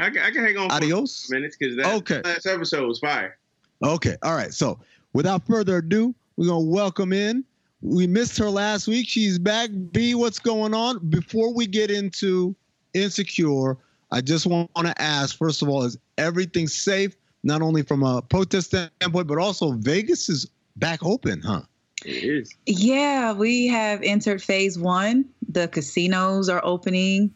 I, 0.00 0.10
can, 0.10 0.22
I 0.22 0.30
can 0.30 0.44
hang 0.44 0.56
on 0.56 0.70
adios. 0.70 1.26
for 1.26 1.34
minutes 1.34 1.56
because 1.56 1.76
that 1.76 1.94
Okay. 1.96 2.20
last 2.24 2.46
episode 2.46 2.86
was 2.86 2.98
fire. 2.98 3.36
Okay. 3.82 4.16
All 4.22 4.34
right. 4.34 4.52
So 4.52 4.78
without 5.12 5.46
further 5.46 5.78
ado, 5.78 6.14
we're 6.36 6.46
going 6.46 6.64
to 6.64 6.70
welcome 6.70 7.12
in. 7.12 7.44
We 7.82 8.06
missed 8.06 8.38
her 8.38 8.48
last 8.48 8.88
week. 8.88 9.08
She's 9.08 9.38
back. 9.38 9.68
B, 9.92 10.14
what's 10.14 10.38
going 10.38 10.72
on? 10.74 10.98
Before 11.10 11.52
we 11.52 11.66
get 11.66 11.90
into 11.90 12.56
Insecure, 12.94 13.76
I 14.10 14.20
just 14.20 14.46
want 14.46 14.70
to 14.74 15.02
ask 15.02 15.36
first 15.36 15.60
of 15.60 15.68
all, 15.68 15.82
is 15.82 15.98
everything 16.16 16.66
safe? 16.66 17.14
Not 17.42 17.60
only 17.60 17.82
from 17.82 18.02
a 18.02 18.22
protest 18.22 18.68
standpoint, 18.68 19.26
but 19.26 19.36
also 19.38 19.72
Vegas 19.72 20.30
is 20.30 20.48
back 20.76 21.04
open, 21.04 21.42
huh? 21.42 21.62
It 22.04 22.24
is. 22.24 22.54
Yeah, 22.66 23.32
we 23.32 23.68
have 23.68 24.02
entered 24.02 24.42
phase 24.42 24.78
one. 24.78 25.26
The 25.48 25.68
casinos 25.68 26.48
are 26.48 26.60
opening, 26.64 27.32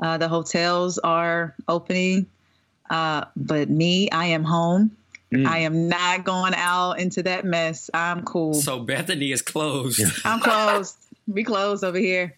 uh, 0.00 0.18
the 0.18 0.28
hotels 0.28 0.98
are 0.98 1.54
opening. 1.68 2.26
Uh, 2.90 3.24
but 3.36 3.70
me, 3.70 4.10
I 4.10 4.26
am 4.26 4.44
home. 4.44 4.96
Mm. 5.32 5.46
I 5.46 5.58
am 5.58 5.88
not 5.88 6.24
going 6.24 6.52
out 6.54 6.94
into 6.98 7.22
that 7.22 7.44
mess. 7.46 7.88
I'm 7.94 8.22
cool. 8.22 8.52
So 8.54 8.80
Bethany 8.80 9.32
is 9.32 9.40
closed. 9.40 10.02
I'm 10.26 10.40
closed. 10.40 10.96
we 11.26 11.42
closed 11.42 11.84
over 11.84 11.96
here. 11.98 12.36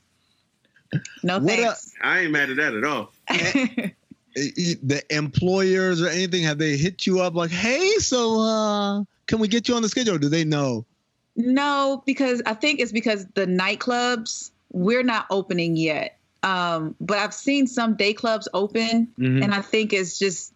No 1.25 1.41
What 1.41 1.49
thanks. 1.49 1.93
I 2.01 2.21
ain't 2.21 2.31
mad 2.31 2.51
at 2.51 2.57
that 2.59 2.75
at 2.75 2.85
all. 2.85 3.11
E- 3.33 3.91
e- 4.37 4.77
The 4.81 5.03
employers 5.11 6.01
or 6.01 6.09
anything, 6.09 6.45
have 6.45 6.59
they 6.59 6.77
hit 6.77 7.05
you 7.05 7.21
up 7.21 7.35
like, 7.35 7.51
hey, 7.51 7.95
so 7.99 8.41
uh, 8.41 9.03
can 9.27 9.41
we 9.41 9.49
get 9.49 9.69
you 9.69 9.75
on 9.75 9.83
the 9.83 9.89
schedule? 9.89 10.15
Or 10.15 10.19
do 10.19 10.29
they 10.29 10.45
know? 10.45 10.85
No, 11.37 12.03
because 12.07 12.43
I 12.47 12.55
think 12.55 12.81
it's 12.81 12.93
because 12.93 13.27
the 13.35 13.47
nightclubs 13.47 14.51
we're 14.73 15.03
not 15.03 15.27
opening 15.31 15.77
yet. 15.77 16.19
Um, 16.43 16.95
but 17.01 17.19
I've 17.19 17.33
seen 17.33 17.67
some 17.67 17.95
day 17.97 18.13
clubs 18.13 18.49
open, 18.53 19.09
Mhm. 19.19 19.43
and 19.43 19.55
I 19.55 19.63
think 19.63 19.93
it's 19.93 20.19
just 20.19 20.53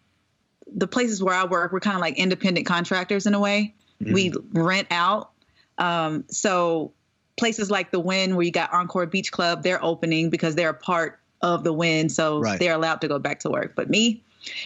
the 0.67 0.87
places 0.87 1.23
where 1.23 1.33
I 1.33 1.45
work. 1.45 1.71
We're 1.71 1.79
kind 1.79 1.95
of 1.95 2.01
like 2.01 2.17
independent 2.17 2.65
contractors 2.67 3.25
in 3.25 3.33
a 3.33 3.39
way. 3.39 3.73
We 4.01 4.31
rent 4.53 4.87
out. 4.91 5.31
Um, 5.77 6.25
so 6.29 6.91
places 7.37 7.71
like 7.71 7.91
the 7.91 7.99
Wynn, 7.99 8.35
where 8.35 8.45
you 8.45 8.51
got 8.51 8.71
Encore 8.73 9.05
Beach 9.07 9.31
Club, 9.31 9.63
they're 9.63 9.83
opening 9.83 10.29
because 10.29 10.55
they're 10.55 10.69
a 10.69 10.73
part 10.73 11.19
of 11.41 11.63
the 11.63 11.73
Wynn, 11.73 12.09
so 12.09 12.39
Right. 12.39 12.59
they're 12.59 12.75
allowed 12.75 13.01
to 13.01 13.07
go 13.07 13.17
back 13.17 13.39
to 13.41 13.49
work. 13.49 13.73
But 13.75 13.89
me, 13.89 14.21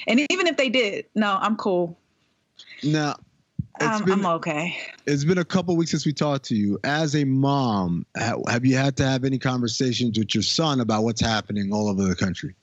and 0.07 0.19
even 0.29 0.47
if 0.47 0.57
they 0.57 0.69
did, 0.69 1.05
no, 1.15 1.37
I'm 1.39 1.55
cool. 1.55 1.97
Now, 2.83 3.15
it's 3.79 3.99
I'm, 3.99 4.05
been, 4.05 4.19
I'm 4.19 4.25
okay. 4.37 4.77
it's 5.05 5.23
been 5.23 5.39
a 5.39 5.45
couple 5.45 5.75
weeks 5.75 5.91
since 5.91 6.05
we 6.05 6.13
talked 6.13 6.45
to 6.45 6.55
you. 6.55 6.79
As 6.83 7.15
a 7.15 7.23
mom, 7.23 8.05
ha- 8.17 8.41
have 8.47 8.65
you 8.65 8.75
had 8.75 8.95
to 8.97 9.05
have 9.05 9.23
any 9.23 9.39
conversations 9.39 10.17
with 10.17 10.35
your 10.35 10.43
son 10.43 10.79
about 10.79 11.03
what's 11.03 11.21
happening 11.21 11.73
all 11.73 11.89
over 11.89 12.03
the 12.03 12.15
country? 12.15 12.55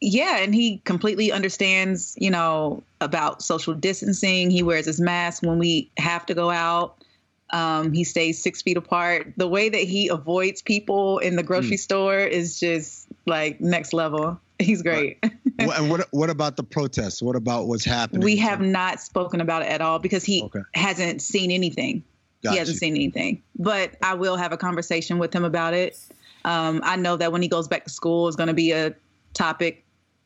yeah 0.00 0.38
and 0.38 0.54
he 0.54 0.78
completely 0.84 1.32
understands 1.32 2.14
you 2.18 2.30
know 2.30 2.82
about 3.00 3.42
social 3.42 3.74
distancing 3.74 4.50
he 4.50 4.62
wears 4.62 4.86
his 4.86 5.00
mask 5.00 5.42
when 5.42 5.58
we 5.58 5.90
have 5.98 6.26
to 6.26 6.34
go 6.34 6.50
out 6.50 7.02
um, 7.50 7.92
he 7.92 8.02
stays 8.02 8.42
six 8.42 8.60
feet 8.60 8.76
apart 8.76 9.32
the 9.36 9.48
way 9.48 9.68
that 9.68 9.82
he 9.82 10.08
avoids 10.08 10.60
people 10.60 11.18
in 11.18 11.36
the 11.36 11.42
grocery 11.42 11.76
store 11.76 12.18
is 12.18 12.58
just 12.58 13.06
like 13.24 13.60
next 13.60 13.92
level 13.92 14.38
he's 14.58 14.82
great 14.82 15.18
What- 15.58 15.78
and 15.78 15.90
what 15.90 16.06
what 16.12 16.30
about 16.30 16.56
the 16.56 16.62
protests? 16.62 17.20
What 17.22 17.36
about 17.36 17.66
what's 17.66 17.84
happening? 17.84 18.22
we 18.24 18.36
have 18.36 18.60
not 18.60 19.00
spoken 19.00 19.40
about 19.40 19.62
it 19.62 19.68
at 19.68 19.80
all 19.80 19.98
because 19.98 20.24
he 20.24 20.42
Okay. 20.42 20.60
hasn't 20.74 21.20
seen 21.22 21.50
anything 21.50 22.02
Got 22.42 22.52
he 22.52 22.58
hasn't 22.58 22.74
you. 22.76 22.78
seen 22.80 22.94
anything 22.94 23.42
but 23.58 23.96
i 24.02 24.12
will 24.14 24.36
have 24.36 24.52
a 24.52 24.56
conversation 24.56 25.18
with 25.18 25.32
him 25.34 25.44
about 25.44 25.72
it 25.74 25.98
um, 26.44 26.80
i 26.84 26.94
know 26.96 27.16
that 27.16 27.32
when 27.32 27.42
he 27.42 27.48
goes 27.48 27.66
back 27.68 27.84
to 27.84 27.90
school 27.90 28.28
is 28.28 28.36
going 28.36 28.48
to 28.48 28.54
be 28.54 28.72
a 28.72 28.94
topic 29.34 29.82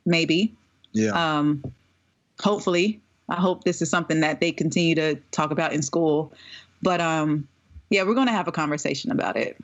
maybe 0.07 0.55
Yeah. 0.93 1.11
um, 1.13 1.63
hopefully 2.41 3.01
i 3.29 3.37
hope 3.37 3.65
this 3.65 3.81
is 3.83 3.89
something 3.91 4.21
that 4.21 4.41
they 4.41 4.51
continue 4.53 4.95
to 4.97 5.15
talk 5.31 5.51
about 5.51 5.73
in 5.73 5.83
school 5.83 6.33
but 6.83 7.01
um, 7.01 7.47
yeah 7.91 8.03
we're 8.03 8.15
going 8.15 8.27
to 8.27 8.33
have 8.33 8.49
a 8.49 8.53
conversation 8.53 9.11
about 9.11 9.37
it 9.37 9.57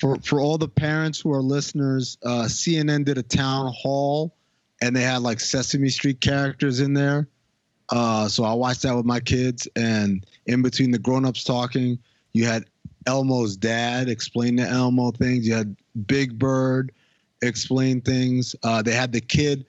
for 0.00 0.16
for 0.22 0.40
all 0.40 0.58
the 0.58 0.68
parents 0.68 1.20
who 1.20 1.32
are 1.32 1.42
listeners, 1.42 2.16
uh, 2.24 2.44
CNN 2.44 3.04
did 3.04 3.18
a 3.18 3.22
town 3.22 3.72
hall, 3.76 4.34
and 4.82 4.96
they 4.96 5.02
had 5.02 5.22
like 5.22 5.38
Sesame 5.38 5.90
Street 5.90 6.20
characters 6.20 6.80
in 6.80 6.94
there. 6.94 7.28
Uh, 7.90 8.28
so 8.28 8.44
I 8.44 8.54
watched 8.54 8.82
that 8.82 8.96
with 8.96 9.04
my 9.04 9.20
kids, 9.20 9.68
and 9.76 10.24
in 10.46 10.62
between 10.62 10.90
the 10.90 10.98
grown-ups 10.98 11.44
talking, 11.44 11.98
you 12.32 12.46
had 12.46 12.64
Elmo's 13.06 13.56
dad 13.56 14.08
explain 14.08 14.56
to 14.56 14.62
Elmo 14.62 15.10
things. 15.10 15.46
You 15.46 15.54
had 15.54 15.76
Big 16.06 16.38
Bird 16.38 16.92
explain 17.42 18.00
things. 18.00 18.54
Uh, 18.62 18.82
they 18.82 18.92
had 18.92 19.12
the 19.12 19.20
kid. 19.20 19.66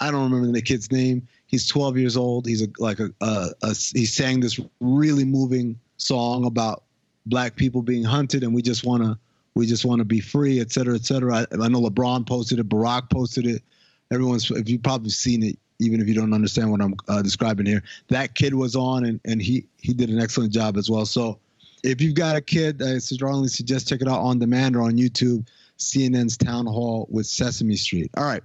I 0.00 0.10
don't 0.10 0.30
remember 0.30 0.52
the 0.52 0.62
kid's 0.62 0.90
name. 0.92 1.26
He's 1.46 1.68
12 1.68 1.98
years 1.98 2.16
old. 2.16 2.46
He's 2.46 2.62
a, 2.62 2.68
like 2.78 3.00
a, 3.00 3.10
a, 3.20 3.50
a 3.62 3.68
he 3.68 4.06
sang 4.06 4.40
this 4.40 4.60
really 4.80 5.24
moving 5.24 5.78
song 5.96 6.44
about 6.44 6.84
black 7.26 7.56
people 7.56 7.82
being 7.82 8.04
hunted, 8.04 8.44
and 8.44 8.54
we 8.54 8.62
just 8.62 8.84
want 8.84 9.02
to 9.02 9.18
we 9.54 9.66
just 9.66 9.84
want 9.84 10.00
to 10.00 10.04
be 10.04 10.20
free, 10.20 10.60
et 10.60 10.72
cetera, 10.72 10.94
et 10.94 11.04
cetera. 11.04 11.36
I, 11.36 11.46
I 11.52 11.68
know 11.68 11.80
LeBron 11.80 12.26
posted 12.26 12.58
it, 12.58 12.68
Barack 12.68 13.10
posted 13.10 13.46
it. 13.46 13.62
Everyone's, 14.12 14.50
if 14.50 14.68
you've 14.68 14.82
probably 14.82 15.10
seen 15.10 15.42
it, 15.42 15.58
even 15.80 16.00
if 16.00 16.08
you 16.08 16.14
don't 16.14 16.32
understand 16.32 16.70
what 16.70 16.80
I'm 16.80 16.94
uh, 17.08 17.22
describing 17.22 17.66
here, 17.66 17.82
that 18.08 18.34
kid 18.34 18.54
was 18.54 18.76
on 18.76 19.04
and, 19.04 19.20
and 19.24 19.40
he, 19.40 19.66
he 19.78 19.92
did 19.92 20.10
an 20.10 20.20
excellent 20.20 20.52
job 20.52 20.76
as 20.76 20.90
well. 20.90 21.06
So 21.06 21.38
if 21.82 22.00
you've 22.00 22.14
got 22.14 22.36
a 22.36 22.40
kid, 22.40 22.82
I 22.82 22.98
strongly 22.98 23.48
suggest 23.48 23.88
check 23.88 24.00
it 24.00 24.08
out 24.08 24.20
on 24.20 24.38
demand 24.38 24.76
or 24.76 24.82
on 24.82 24.92
YouTube, 24.92 25.46
CNN's 25.78 26.36
Town 26.36 26.66
Hall 26.66 27.06
with 27.10 27.26
Sesame 27.26 27.76
Street. 27.76 28.10
All 28.16 28.24
right. 28.24 28.42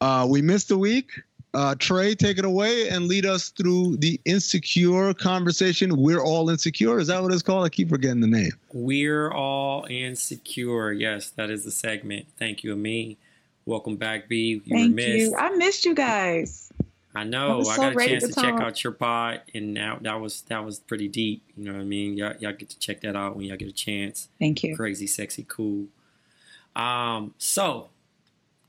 Uh, 0.00 0.26
we 0.28 0.42
missed 0.42 0.70
a 0.70 0.78
week. 0.78 1.10
Uh, 1.56 1.74
Trey, 1.74 2.14
take 2.14 2.36
it 2.36 2.44
away 2.44 2.90
and 2.90 3.08
lead 3.08 3.24
us 3.24 3.48
through 3.48 3.96
the 3.96 4.20
insecure 4.26 5.14
conversation. 5.14 5.96
We're 5.96 6.20
all 6.20 6.50
insecure. 6.50 6.98
Is 6.98 7.06
that 7.06 7.22
what 7.22 7.32
it's 7.32 7.40
called? 7.40 7.64
I 7.64 7.70
keep 7.70 7.88
forgetting 7.88 8.20
the 8.20 8.26
name. 8.26 8.52
We're 8.74 9.30
all 9.30 9.86
insecure. 9.88 10.92
Yes, 10.92 11.30
that 11.30 11.48
is 11.48 11.64
the 11.64 11.70
segment. 11.70 12.26
Thank 12.38 12.62
you, 12.62 12.74
Ami. 12.74 13.16
Welcome 13.64 13.96
back, 13.96 14.28
B. 14.28 14.60
You 14.66 14.74
were 14.74 14.80
thank 14.82 14.94
missed. 14.96 15.30
you 15.30 15.36
i 15.38 15.48
missed 15.56 15.86
you 15.86 15.94
guys 15.94 16.70
I 17.14 17.22
I 17.22 17.24
know. 17.24 17.60
I, 17.60 17.62
so 17.62 17.76
got 17.76 18.02
a 18.02 18.06
chance 18.06 18.24
to 18.24 18.32
to, 18.34 18.40
check 18.42 18.60
out 18.60 18.84
your 18.84 18.92
pod, 18.92 19.40
and 19.54 19.72
now 19.72 19.96
that 20.02 20.20
was 20.20 20.42
that 20.42 20.62
was 20.62 20.80
pretty 20.80 21.08
deep. 21.08 21.42
You 21.56 21.64
know 21.64 21.72
what 21.72 21.80
I 21.80 21.84
mean? 21.84 22.18
Y'all, 22.18 22.34
y'all 22.38 22.52
get 22.52 22.68
to 22.68 22.78
check 22.78 23.00
that 23.00 23.16
out 23.16 23.34
when 23.34 23.46
y'all 23.46 23.56
get 23.56 23.68
a 23.68 23.72
chance. 23.72 24.28
thank 24.38 24.62
you 24.62 24.76
Crazy, 24.76 25.06
sexy, 25.06 25.46
cool. 25.48 25.86
Um, 26.76 27.32
so 27.38 27.88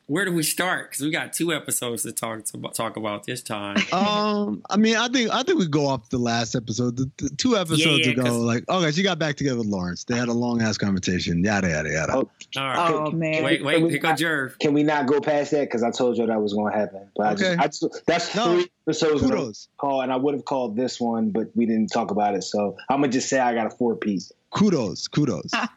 where 0.07 0.23
do 0.25 0.31
we 0.33 0.41
start? 0.41 0.89
Because 0.89 1.03
we 1.05 1.11
got 1.11 1.33
two 1.33 1.53
episodes 1.53 2.03
to 2.03 2.11
talk 2.13 2.43
to 2.45 2.57
talk 2.73 2.95
about 2.97 3.25
this 3.25 3.41
time. 3.43 3.77
Um, 3.93 4.63
I 4.69 4.77
mean, 4.77 4.95
I 4.95 5.07
think 5.09 5.29
I 5.31 5.43
think 5.43 5.59
we 5.59 5.67
go 5.67 5.87
off 5.87 6.09
the 6.09 6.17
last 6.17 6.55
episode, 6.55 6.95
the, 6.97 7.11
the 7.17 7.29
two 7.31 7.57
episodes 7.57 8.05
yeah, 8.05 8.13
ago. 8.13 8.23
'cause- 8.23 8.37
Like, 8.37 8.69
okay, 8.69 8.91
she 8.91 9.03
got 9.03 9.19
back 9.19 9.35
together 9.35 9.57
with 9.57 9.67
Lawrence. 9.67 10.03
They 10.05 10.15
had 10.17 10.27
a 10.29 10.33
long 10.33 10.61
ass 10.61 10.77
conversation. 10.77 11.43
Yada 11.43 11.69
yada 11.69 11.89
yada. 11.91 12.13
Oh, 12.15 12.29
All 12.57 12.63
right. 12.63 12.91
Oh 12.91 13.11
man. 13.11 13.43
wait, 13.43 13.63
wait, 13.63 13.89
here 13.89 13.99
go 13.99 14.09
Jerv. 14.09 14.57
Can 14.59 14.73
we 14.73 14.83
not 14.83 15.07
go 15.07 15.19
past 15.19 15.51
that? 15.51 15.61
Because 15.61 15.83
I 15.83 15.91
told 15.91 16.17
you 16.17 16.25
that 16.27 16.41
was 16.41 16.53
going 16.53 16.71
to 16.73 16.77
happen. 16.79 17.09
But 17.15 17.33
Okay. 17.41 17.55
I 17.59 17.67
just, 17.67 17.83
I 17.83 17.87
just, 17.89 18.05
that's 18.05 18.35
No. 18.35 18.45
three 18.55 18.67
episodes 18.87 19.21
in 19.23 19.29
a 19.31 19.35
Kudos. 19.35 19.67
call, 19.77 20.01
and 20.01 20.11
I 20.13 20.15
would 20.15 20.33
have 20.35 20.45
called 20.45 20.75
this 20.77 20.99
one, 21.01 21.31
but 21.31 21.47
we 21.55 21.65
didn't 21.65 21.87
talk 21.87 22.11
about 22.11 22.35
it. 22.35 22.43
So 22.43 22.77
I'm 22.89 23.01
gonna 23.01 23.11
just 23.11 23.27
say 23.29 23.39
I 23.39 23.53
got 23.53 23.67
a 23.67 23.71
four 23.71 23.95
piece. 23.95 24.31
Kudos, 24.51 25.07
kudos. 25.09 25.51
All 25.53 25.67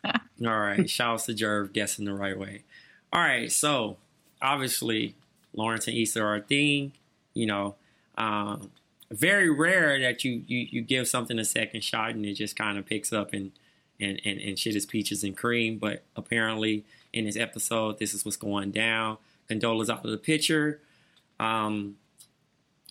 right. 0.41 0.89
Shouts 0.89 1.26
to 1.26 1.33
Jerv 1.35 1.72
guessing 1.72 2.05
the 2.05 2.14
right 2.14 2.39
way. 2.39 2.62
All 3.12 3.20
right. 3.20 3.51
So 3.51 3.97
obviously, 4.43 5.14
Lawrence 5.55 5.86
and 5.86 5.97
Issa 5.97 6.20
are 6.20 6.36
a 6.36 6.41
thing. 6.41 6.93
You 7.34 7.47
know, 7.47 7.74
um, 8.18 8.70
very 9.11 9.51
rare 9.51 9.99
that 10.01 10.24
you, 10.24 10.43
you 10.47 10.66
you 10.70 10.82
give 10.82 11.09
something 11.09 11.38
a 11.38 11.45
second 11.45 11.82
shot 11.82 12.11
and 12.11 12.24
it 12.24 12.34
just 12.34 12.57
kind 12.57 12.78
of 12.78 12.86
picks 12.86 13.12
up 13.12 13.32
and, 13.32 13.53
and 14.01 14.20
and 14.24 14.41
and 14.41 14.59
shit 14.59 14.76
is 14.76 14.86
peaches 14.86 15.22
and 15.24 15.36
cream. 15.36 15.78
But 15.78 16.03
apparently, 16.16 16.84
in 17.12 17.24
this 17.24 17.36
episode, 17.36 17.99
this 17.99 18.14
is 18.14 18.24
what's 18.24 18.36
going 18.36 18.70
down. 18.72 19.18
Condola's 19.49 19.91
out 19.91 20.05
of 20.05 20.11
the 20.11 20.16
picture. 20.16 20.80
Um, 21.38 21.97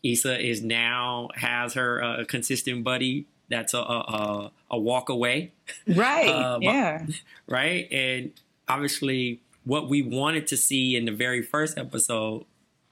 Issa 0.04 0.39
is 0.45 0.62
now 0.62 1.30
has 1.36 1.74
her 1.74 2.02
uh, 2.04 2.26
consistent 2.26 2.84
buddy. 2.84 3.26
That's 3.50 3.74
a 3.74 3.80
a, 3.80 3.82
a, 3.82 4.52
a 4.72 4.80
walk 4.80 5.10
away 5.10 5.52
Right. 5.88 6.30
Uh, 6.30 6.60
yeah. 6.62 7.06
right? 7.47 7.91
And 7.91 8.32
obviously, 8.68 9.41
what 9.70 9.88
we 9.88 10.01
wanted 10.01 10.47
to 10.47 10.57
see 10.57 10.95
in 10.95 11.05
the 11.05 11.11
very 11.11 11.43
first 11.43 11.78
episode 11.78 12.43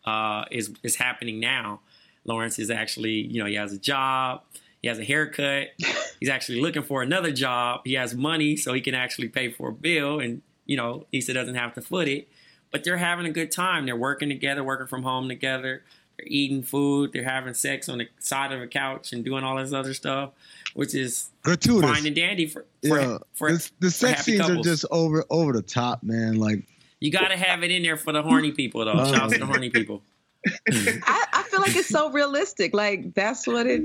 uh, 0.05 0.45
is 0.51 0.71
is 0.83 0.95
happening 0.95 1.39
now. 1.39 1.81
Lawrence 2.23 2.59
is 2.59 2.69
actually, 2.69 3.13
you 3.13 3.41
know, 3.41 3.47
he 3.47 3.55
has 3.55 3.73
a 3.73 3.79
job, 3.79 4.43
he 4.83 4.87
has 4.87 4.99
a 4.99 5.03
haircut, 5.03 5.69
he's 6.19 6.29
actually 6.29 6.61
looking 6.61 6.83
for 6.83 7.01
another 7.01 7.31
job. 7.31 7.81
He 7.83 7.93
has 7.93 8.13
money, 8.13 8.55
so 8.55 8.73
he 8.73 8.81
can 8.81 8.93
actually 8.93 9.27
pay 9.27 9.51
for 9.51 9.69
a 9.69 9.73
bill, 9.73 10.19
and 10.19 10.43
you 10.67 10.77
know, 10.77 11.07
Issa 11.11 11.33
doesn't 11.33 11.55
have 11.55 11.73
to 11.73 11.81
foot 11.81 12.07
it. 12.07 12.27
But 12.71 12.83
they're 12.83 12.97
having 12.97 13.25
a 13.25 13.31
good 13.31 13.51
time. 13.51 13.87
They're 13.87 13.95
working 13.95 14.29
together, 14.29 14.63
working 14.63 14.87
from 14.87 15.01
home 15.01 15.27
together. 15.29 15.83
They're 16.17 16.27
eating 16.27 16.61
food. 16.61 17.11
They're 17.11 17.23
having 17.23 17.55
sex 17.55 17.89
on 17.89 17.97
the 17.97 18.09
side 18.19 18.51
of 18.51 18.61
a 18.61 18.67
couch 18.67 19.13
and 19.13 19.25
doing 19.25 19.43
all 19.43 19.57
this 19.57 19.73
other 19.73 19.95
stuff, 19.95 20.31
which 20.77 20.93
is 20.93 21.31
Gratuitous. 21.41 21.89
fine 21.89 22.05
and 22.05 22.15
dandy 22.15 22.45
for 22.45 22.63
for, 22.87 22.99
Yeah, 22.99 23.17
for, 23.33 23.51
the, 23.51 23.71
the 23.79 23.87
for 23.87 23.91
sex 23.91 24.19
happy 24.19 24.37
scenes 24.37 24.47
are 24.47 24.61
just 24.61 24.85
over 24.91 25.25
over 25.31 25.51
the 25.51 25.63
top, 25.63 26.03
man. 26.03 26.35
Like, 26.35 26.67
You 26.99 27.09
got 27.11 27.29
to 27.29 27.35
have 27.35 27.63
it 27.63 27.71
in 27.71 27.81
there 27.81 27.97
for 27.97 28.13
the 28.13 28.21
horny 28.21 28.51
people, 28.51 28.85
though. 28.85 28.93
Shout 29.05 29.15
out 29.15 29.31
to 29.31 29.39
the 29.39 29.45
horny 29.47 29.71
people. 29.71 30.03
I, 30.71 31.25
I 31.33 31.43
feel 31.49 31.61
like 31.61 31.75
it's 31.75 31.89
so 31.89 32.11
realistic. 32.11 32.75
Like 32.75 33.15
that's 33.15 33.47
what 33.47 33.65
it 33.65 33.81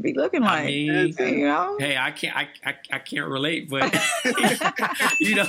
be 0.00 0.14
looking 0.14 0.42
I 0.42 0.46
like. 0.46 0.66
mean, 0.66 1.14
you 1.18 1.46
know? 1.46 1.76
hey, 1.78 1.96
I 1.96 2.10
can't, 2.10 2.36
I, 2.36 2.48
I, 2.64 2.74
I 2.92 2.98
can't 2.98 3.26
relate, 3.26 3.68
but 3.70 3.92
you 5.20 5.34
know, 5.36 5.44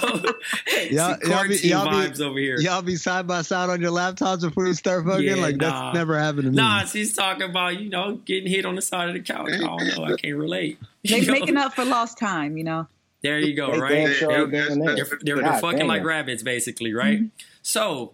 Y'all- 0.90 1.18
y'all 1.24 1.48
be- 1.48 1.58
y'all 1.68 1.90
be- 1.90 1.96
vibes 1.96 2.22
over 2.22 2.40
here. 2.40 2.58
y'all 2.60 2.82
be 2.82 2.96
side 2.96 3.28
by 3.28 3.42
side 3.42 3.70
on 3.70 3.82
your 3.82 3.92
laptops 3.92 4.42
before 4.42 4.68
you 4.68 4.74
start 4.74 5.06
fucking. 5.06 5.24
Yeah, 5.26 5.36
like 5.36 5.58
nah. 5.58 5.92
that's 5.92 5.96
never 5.96 6.18
happened 6.20 6.44
to 6.44 6.50
me. 6.52 6.56
Nah, 6.58 6.86
she's 6.86 7.14
talking 7.14 7.50
about 7.50 7.80
you 7.80 7.90
know 7.90 8.16
getting 8.26 8.50
hit 8.50 8.66
on 8.66 8.76
the 8.76 8.82
side 8.82 9.08
of 9.08 9.14
the 9.14 9.22
couch. 9.22 9.50
I 9.52 9.58
don't 9.60 9.98
know. 9.98 10.06
I 10.06 10.16
can't 10.22 10.36
relate. 10.38 10.80
They 11.04 11.20
You 11.20 11.26
know? 11.28 11.32
making 11.34 11.58
up 11.58 11.74
for 11.74 11.86
lost 11.86 12.18
time. 12.18 12.58
You 12.58 12.64
know? 12.64 12.88
There 13.22 13.40
you 13.40 13.56
go. 13.56 13.72
Right. 13.72 13.90
damn 13.92 14.14
sure 14.14 14.32
are 14.32 14.46
They're, 14.46 14.68
doing 14.68 14.80
that. 14.86 14.96
they're, 15.24 15.36
they're, 15.42 15.60
fucking 15.60 15.88
like 15.88 16.04
rabbits, 16.04 16.44
basically, 16.44 16.94
right? 16.94 17.20
Mm-hmm. 17.22 17.28
So 17.64 18.14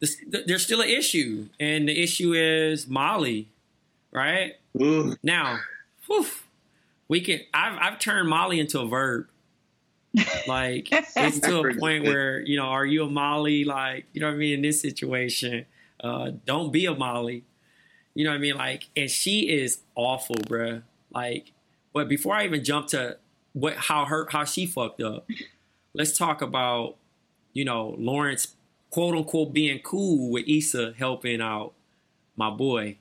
this, 0.00 0.16
there's 0.28 0.62
still 0.62 0.80
an 0.80 0.88
issue, 0.88 1.48
and 1.58 1.88
the 1.88 2.00
issue 2.00 2.32
is 2.34 2.86
Molly, 2.86 3.48
right? 4.12 4.54
Ooh. 4.80 5.16
Now, 5.22 5.58
whew, 6.06 6.26
we 7.08 7.20
can. 7.20 7.40
I've 7.52 7.78
I've 7.80 7.98
turned 7.98 8.28
Molly 8.28 8.60
into 8.60 8.80
a 8.80 8.86
verb. 8.88 9.28
Like 10.46 10.88
it's 10.92 11.40
to 11.40 11.60
a 11.60 11.74
point 11.74 12.04
where 12.04 12.40
you 12.40 12.56
know, 12.56 12.66
are 12.66 12.86
you 12.86 13.04
a 13.04 13.10
Molly? 13.10 13.64
Like 13.64 14.06
you 14.12 14.20
know 14.20 14.28
what 14.28 14.34
I 14.34 14.38
mean 14.38 14.54
in 14.54 14.62
this 14.62 14.80
situation, 14.80 15.66
uh, 16.02 16.32
don't 16.46 16.72
be 16.72 16.86
a 16.86 16.94
Molly. 16.94 17.44
You 18.14 18.24
know 18.24 18.30
what 18.30 18.36
I 18.36 18.40
mean? 18.40 18.56
Like, 18.56 18.88
and 18.96 19.08
she 19.08 19.48
is 19.48 19.78
awful, 19.94 20.34
bruh. 20.36 20.82
Like, 21.14 21.52
but 21.92 22.08
before 22.08 22.34
I 22.34 22.44
even 22.44 22.64
jump 22.64 22.88
to 22.88 23.18
what 23.52 23.74
how 23.76 24.04
her 24.06 24.26
how 24.30 24.44
she 24.44 24.66
fucked 24.66 25.00
up, 25.00 25.28
let's 25.94 26.16
talk 26.16 26.42
about 26.42 26.96
you 27.52 27.64
know 27.64 27.94
Lawrence 27.98 28.56
quote 28.90 29.14
unquote 29.14 29.52
being 29.52 29.78
cool 29.80 30.30
with 30.30 30.48
Issa 30.48 30.94
helping 30.98 31.40
out 31.40 31.74
my 32.36 32.50
boy. 32.50 32.96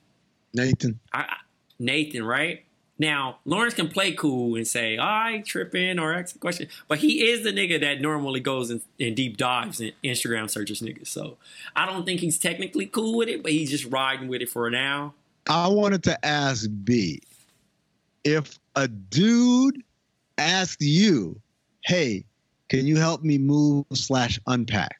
Nathan. 0.53 0.99
I, 1.13 1.19
I- 1.21 1.37
Nathan, 1.79 2.23
right? 2.23 2.63
Now, 2.99 3.37
Lawrence 3.45 3.75
can 3.75 3.89
play 3.89 4.13
cool 4.13 4.55
and 4.55 4.67
say, 4.67 4.97
I 4.97 5.33
ain't 5.33 5.45
tripping 5.45 5.99
or 5.99 6.13
ask 6.13 6.35
a 6.35 6.39
question, 6.39 6.67
but 6.87 6.97
he 6.97 7.29
is 7.29 7.43
the 7.43 7.51
nigga 7.51 7.79
that 7.81 8.01
normally 8.01 8.39
goes 8.39 8.71
in, 8.71 8.81
in 8.97 9.13
deep 9.13 9.37
dives 9.37 9.79
and 9.79 9.93
Instagram 10.03 10.49
searches 10.49 10.81
niggas. 10.81 11.07
So 11.07 11.37
I 11.75 11.85
don't 11.85 12.05
think 12.05 12.21
he's 12.21 12.39
technically 12.39 12.87
cool 12.87 13.17
with 13.17 13.29
it, 13.29 13.43
but 13.43 13.51
he's 13.51 13.69
just 13.69 13.85
riding 13.85 14.27
with 14.27 14.41
it 14.41 14.49
for 14.49 14.69
now. 14.71 15.13
I 15.47 15.67
wanted 15.67 16.03
to 16.03 16.25
ask 16.25 16.67
B 16.83 17.21
if 18.23 18.59
a 18.75 18.87
dude 18.87 19.83
asked 20.37 20.81
you, 20.81 21.39
"Hey, 21.85 22.25
can 22.67 22.85
you 22.87 22.97
help 22.97 23.23
me 23.23 23.37
move 23.37 23.85
slash 23.93 24.39
unpack?" 24.47 24.99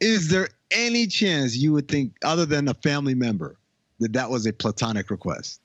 Is 0.00 0.28
there 0.28 0.48
any 0.70 1.06
chance 1.06 1.56
you 1.56 1.72
would 1.74 1.88
think, 1.88 2.16
other 2.24 2.44
than 2.46 2.68
a 2.68 2.74
family 2.74 3.14
member, 3.14 3.56
that 4.00 4.12
that 4.14 4.30
was 4.30 4.46
a 4.46 4.52
platonic 4.52 5.10
request? 5.10 5.60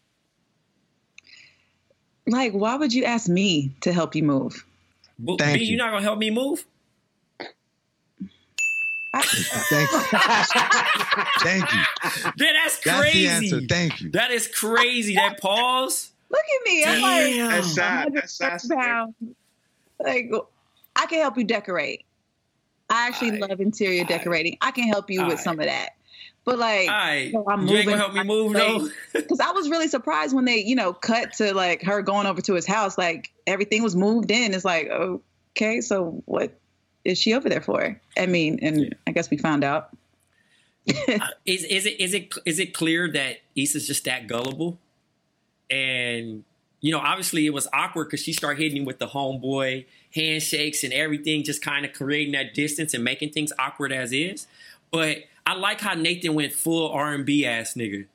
Like, 2.27 2.53
why 2.53 2.75
would 2.75 2.93
you 2.93 3.03
ask 3.03 3.27
me 3.29 3.75
to 3.81 3.91
help 3.91 4.15
you 4.15 4.23
move? 4.23 4.65
But 5.19 5.39
Thank 5.39 5.59
B, 5.59 5.65
you. 5.65 5.71
you 5.73 5.77
not 5.77 5.91
gonna 5.91 6.03
help 6.03 6.19
me 6.19 6.29
move? 6.31 6.65
Thank 9.13 9.91
you. 9.91 9.99
Thank 11.41 11.73
you. 11.73 11.79
Then 12.37 12.53
that's 12.63 12.79
That's 12.79 12.99
crazy. 13.01 13.25
the 13.25 13.29
answer. 13.29 13.61
Thank 13.67 14.01
you. 14.01 14.09
That 14.11 14.31
is 14.31 14.47
crazy. 14.47 15.15
That 15.15 15.39
pause. 15.41 16.11
Look 16.29 16.39
at 16.39 16.65
me. 16.65 16.83
I'm 16.85 17.01
like, 17.01 17.25
Damn. 17.33 17.49
That's 17.51 17.73
sad. 17.75 18.13
That's 18.13 18.33
sad. 18.33 18.61
pounds. 18.69 19.15
Like, 20.03 20.31
I 20.95 21.05
can 21.05 21.19
help 21.19 21.37
you 21.37 21.43
decorate. 21.43 22.05
I 22.89 23.07
actually 23.07 23.33
Aight. 23.33 23.47
love 23.49 23.61
interior 23.61 24.03
decorating. 24.03 24.57
I 24.59 24.71
can 24.71 24.85
help 24.87 25.11
you 25.11 25.23
with 25.27 25.37
Aight. 25.37 25.43
some 25.43 25.59
of 25.59 25.67
that. 25.67 25.89
But 26.43 26.57
like, 26.57 26.89
right. 26.89 27.29
So 27.31 27.45
I'm 27.47 27.67
you 27.67 27.77
ain't 27.77 27.87
gonna 27.87 27.97
moving 27.97 27.97
help 27.97 28.13
me 28.13 28.23
move 28.23 28.53
though. 28.53 28.89
because 29.13 29.39
I 29.39 29.51
was 29.51 29.69
really 29.69 29.87
surprised 29.87 30.35
when 30.35 30.45
they, 30.45 30.57
you 30.57 30.75
know, 30.75 30.91
cut 30.91 31.33
to 31.33 31.53
like 31.53 31.83
her 31.83 32.01
going 32.01 32.25
over 32.25 32.41
to 32.41 32.53
his 32.53 32.65
house. 32.65 32.97
Like 32.97 33.31
everything 33.45 33.83
was 33.83 33.95
moved 33.95 34.31
in. 34.31 34.53
It's 34.53 34.65
like, 34.65 34.89
okay, 34.89 35.81
so 35.81 36.23
what 36.25 36.59
is 37.05 37.19
she 37.19 37.33
over 37.33 37.47
there 37.47 37.61
for? 37.61 37.99
I 38.17 38.25
mean, 38.25 38.59
and 38.61 38.95
I 39.05 39.11
guess 39.11 39.29
we 39.29 39.37
found 39.37 39.63
out. 39.63 39.95
is 41.45 41.63
is 41.63 41.85
it 41.85 41.99
is 41.99 42.13
it 42.15 42.33
is 42.43 42.59
it 42.59 42.73
clear 42.73 43.07
that 43.11 43.37
Issa's 43.55 43.85
just 43.85 44.05
that 44.05 44.25
gullible? 44.27 44.79
And 45.69 46.43
you 46.79 46.91
know, 46.91 46.99
obviously 46.99 47.45
it 47.45 47.53
was 47.53 47.67
awkward 47.71 48.05
because 48.05 48.21
she 48.21 48.33
started 48.33 48.59
hitting 48.59 48.77
him 48.79 48.85
with 48.85 48.97
the 48.97 49.07
homeboy 49.07 49.85
handshakes 50.15 50.83
and 50.83 50.91
everything, 50.91 51.43
just 51.43 51.61
kind 51.61 51.85
of 51.85 51.93
creating 51.93 52.33
that 52.33 52.55
distance 52.55 52.95
and 52.95 53.03
making 53.03 53.29
things 53.29 53.53
awkward 53.59 53.91
as 53.91 54.11
is. 54.11 54.47
But 54.89 55.19
I 55.45 55.55
like 55.55 55.81
how 55.81 55.93
Nathan 55.93 56.33
went 56.33 56.53
full 56.53 56.91
R 56.91 57.13
and 57.13 57.25
B 57.25 57.45
ass 57.45 57.73
nigga, 57.73 58.05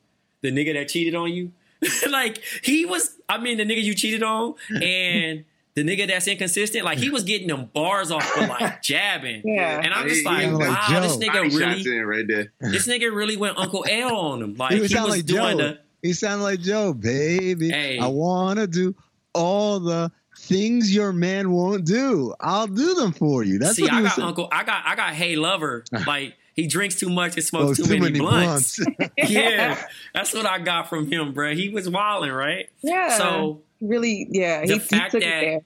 the 0.41 0.51
nigga 0.51 0.75
that 0.75 0.89
cheated 0.89 1.15
on 1.15 1.33
you. 1.33 1.53
like 2.11 2.43
he 2.63 2.85
was, 2.85 3.17
I 3.29 3.39
mean, 3.39 3.59
the 3.59 3.65
nigga 3.65 3.83
you 3.83 3.95
cheated 3.95 4.23
on 4.23 4.55
and. 4.83 5.45
The 5.75 5.85
nigga 5.85 6.09
that's 6.09 6.27
inconsistent, 6.27 6.87
like 6.87 6.97
he 6.97 7.11
was 7.11 7.23
getting 7.23 7.49
them 7.49 7.67
bars 7.75 8.11
off, 8.11 8.27
but 8.35 8.49
like 8.49 8.81
jabbing. 8.83 9.43
Yeah. 9.45 9.79
And 9.79 9.93
I'm 9.93 10.09
just 10.09 10.21
he 10.21 10.25
like, 10.25 10.51
was 10.51 10.59
like 10.59 10.89
wow, 10.89 11.01
this 11.03 11.17
nigga 11.19 11.27
Body 11.27 11.49
really, 11.51 11.59
shots 11.59 11.87
in 11.87 12.07
right 12.07 12.25
there. 12.27 12.53
this 12.61 12.89
nigga 12.89 13.15
really 13.15 13.37
went 13.37 13.59
Uncle 13.59 13.85
L 13.87 14.17
on 14.17 14.43
him. 14.43 14.55
Like 14.57 14.71
he 14.71 14.77
he, 14.77 14.83
was 14.85 14.95
like 14.95 15.27
doing 15.27 15.59
Joe. 15.59 15.65
the 15.65 15.79
He 16.01 16.15
sounded 16.15 16.45
like 16.45 16.61
Joe, 16.61 16.95
baby. 16.95 17.69
Hey. 17.69 17.99
I 17.99 18.07
wanna 18.07 18.67
do 18.67 18.95
all 19.35 19.79
the 19.79 20.11
things 20.39 20.95
your 20.95 21.13
man 21.13 21.51
won't 21.51 21.85
do. 21.85 22.35
I'll 22.41 22.67
do 22.67 22.95
them 22.95 23.13
for 23.13 23.43
you. 23.43 23.59
That's 23.59 23.77
see. 23.77 23.83
what 23.83 23.93
he 23.93 23.99
I 23.99 24.03
got 24.03 24.13
saying. 24.13 24.29
Uncle. 24.29 24.49
I 24.51 24.65
got. 24.65 24.83
I 24.87 24.95
got. 24.95 25.13
Hey, 25.15 25.37
lover. 25.37 25.85
Like 26.07 26.37
he 26.57 26.67
drinks 26.67 26.95
too 26.97 27.11
much 27.11 27.33
and 27.37 27.39
Oh, 27.39 27.75
smokes 27.75 27.79
too, 27.87 27.99
many, 27.99 28.19
blunts. 28.19 28.81
yeah, 29.19 29.81
that's 30.15 30.35
what 30.35 30.47
I 30.47 30.59
got 30.59 30.89
from 30.89 31.11
him, 31.11 31.33
bro. 31.33 31.55
He 31.55 31.69
was 31.69 31.89
wilding, 31.89 32.33
right? 32.33 32.69
Yeah. 32.83 33.17
So 33.19 33.61
really, 33.81 34.27
yeah, 34.31 34.63
The 34.63 34.67
he, 34.67 34.73
he 34.75 34.79
fact 34.81 35.13
took 35.13 35.21
that- 35.23 35.43
it 35.43 35.47
there. 35.47 35.61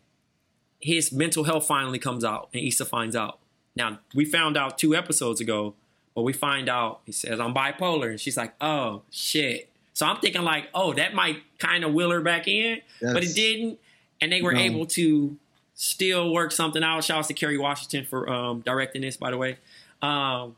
his 0.80 1.12
mental 1.12 1.44
health 1.44 1.66
finally 1.66 1.98
comes 1.98 2.24
out, 2.24 2.48
and 2.52 2.62
Issa 2.64 2.84
finds 2.84 3.14
out. 3.16 3.38
Now 3.76 4.00
we 4.14 4.24
found 4.24 4.56
out 4.56 4.76
two 4.78 4.94
episodes 4.96 5.40
ago, 5.40 5.74
but 6.14 6.22
we 6.22 6.32
find 6.32 6.68
out 6.68 7.00
he 7.06 7.12
says 7.12 7.38
I'm 7.40 7.54
bipolar, 7.54 8.10
and 8.10 8.20
she's 8.20 8.36
like, 8.36 8.54
"Oh 8.60 9.02
shit." 9.10 9.68
So 9.94 10.06
I'm 10.06 10.16
thinking 10.20 10.42
like, 10.42 10.68
"Oh, 10.74 10.92
that 10.94 11.14
might 11.14 11.42
kind 11.58 11.84
of 11.84 11.92
will 11.92 12.10
her 12.10 12.20
back 12.20 12.48
in," 12.48 12.80
but 13.00 13.22
it 13.22 13.34
didn't, 13.34 13.78
and 14.20 14.32
they 14.32 14.42
were 14.42 14.52
No. 14.52 14.60
able 14.60 14.86
to 14.86 15.36
still 15.74 16.32
work 16.32 16.50
something 16.52 16.82
out. 16.82 17.04
Shout 17.04 17.18
out 17.20 17.24
to 17.28 17.34
Kerry 17.34 17.58
Washington 17.58 18.04
for 18.06 18.28
um, 18.28 18.60
directing 18.60 19.02
this, 19.02 19.16
by 19.16 19.30
the 19.30 19.36
way. 19.38 19.58
Um, 20.02 20.56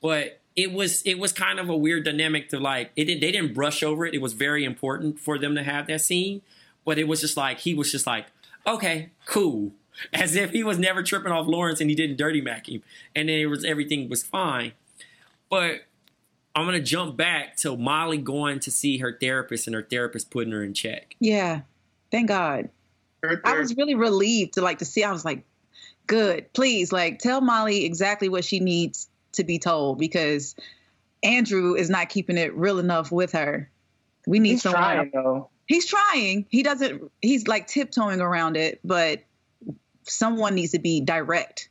but 0.00 0.40
it 0.56 0.72
was 0.72 1.02
it 1.02 1.18
was 1.18 1.32
kind 1.32 1.58
of 1.58 1.68
a 1.68 1.76
weird 1.76 2.04
dynamic 2.04 2.48
to 2.50 2.58
like 2.58 2.90
it. 2.96 3.06
They 3.06 3.32
didn't 3.32 3.54
brush 3.54 3.82
over 3.82 4.06
it. 4.06 4.14
It 4.14 4.20
was 4.20 4.32
very 4.32 4.64
important 4.64 5.18
for 5.18 5.38
them 5.38 5.54
to 5.54 5.62
have 5.62 5.86
that 5.86 6.00
scene, 6.00 6.42
but 6.84 6.98
it 6.98 7.08
was 7.08 7.20
just 7.20 7.36
like 7.36 7.58
he 7.60 7.74
was 7.74 7.90
just 7.90 8.06
like, 8.06 8.26
okay, 8.66 9.10
cool, 9.26 9.72
as 10.12 10.34
if 10.34 10.50
he 10.50 10.64
was 10.64 10.78
never 10.78 11.02
tripping 11.02 11.32
off 11.32 11.46
Lawrence 11.46 11.80
and 11.80 11.90
he 11.90 11.96
didn't 11.96 12.16
dirty 12.16 12.40
mac 12.40 12.68
him, 12.68 12.82
and 13.14 13.28
then 13.28 13.38
it 13.38 13.46
was 13.46 13.64
everything 13.64 14.08
was 14.08 14.22
fine. 14.22 14.72
But 15.48 15.82
I'm 16.54 16.64
gonna 16.64 16.80
jump 16.80 17.16
back 17.16 17.56
to 17.58 17.76
Molly 17.76 18.18
going 18.18 18.60
to 18.60 18.70
see 18.70 18.98
her 18.98 19.16
therapist 19.18 19.66
and 19.66 19.74
her 19.74 19.82
therapist 19.82 20.30
putting 20.30 20.52
her 20.52 20.64
in 20.64 20.74
check. 20.74 21.14
Yeah, 21.20 21.62
thank 22.10 22.28
God. 22.28 22.70
I 23.44 23.58
was 23.58 23.76
really 23.76 23.94
relieved 23.94 24.54
to 24.54 24.62
like 24.62 24.78
to 24.78 24.86
see. 24.86 25.04
I 25.04 25.12
was 25.12 25.26
like, 25.26 25.44
good. 26.06 26.52
Please, 26.54 26.90
like, 26.90 27.18
tell 27.18 27.42
Molly 27.42 27.84
exactly 27.84 28.30
what 28.30 28.44
she 28.44 28.60
needs 28.60 29.09
to 29.32 29.44
be 29.44 29.58
told 29.58 29.98
because 29.98 30.54
Andrew 31.22 31.74
is 31.74 31.90
not 31.90 32.08
keeping 32.08 32.36
it 32.38 32.54
real 32.54 32.78
enough 32.78 33.12
with 33.12 33.32
her. 33.32 33.70
We 34.26 34.38
need 34.38 34.50
He's 34.52 34.62
someone. 34.62 34.82
trying 34.82 35.10
though. 35.12 35.50
He's 35.66 35.86
trying. 35.86 36.46
He 36.50 36.62
doesn't. 36.62 37.10
He's 37.22 37.46
like 37.46 37.66
tiptoeing 37.68 38.20
around 38.20 38.56
it, 38.56 38.80
but 38.84 39.22
someone 40.04 40.54
needs 40.54 40.72
to 40.72 40.78
be 40.80 41.00
direct. 41.00 41.68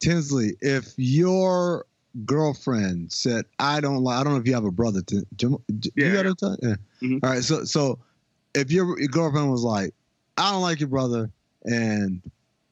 Tinsley, 0.00 0.56
if 0.60 0.94
your 0.96 1.86
girlfriend 2.24 3.12
said, 3.12 3.44
"I 3.58 3.80
don't 3.80 4.02
like," 4.02 4.18
I 4.18 4.24
don't 4.24 4.32
know 4.34 4.40
if 4.40 4.46
you 4.46 4.54
have 4.54 4.64
a 4.64 4.70
brother. 4.72 5.02
To, 5.02 5.24
Jam, 5.36 5.56
J- 5.78 5.90
you 5.94 6.06
Yeah. 6.06 6.12
got 6.14 6.26
a 6.26 6.34
ton? 6.34 6.56
Yeah. 6.62 6.74
Mhm. 7.02 7.20
All 7.22 7.30
right. 7.30 7.42
So, 7.44 7.64
so 7.64 7.98
if 8.54 8.72
your, 8.72 8.98
your 8.98 9.08
girlfriend 9.08 9.50
was 9.50 9.62
like, 9.62 9.94
"I 10.36 10.50
don't 10.50 10.62
like 10.62 10.80
your 10.80 10.88
brother," 10.88 11.30
and 11.64 12.22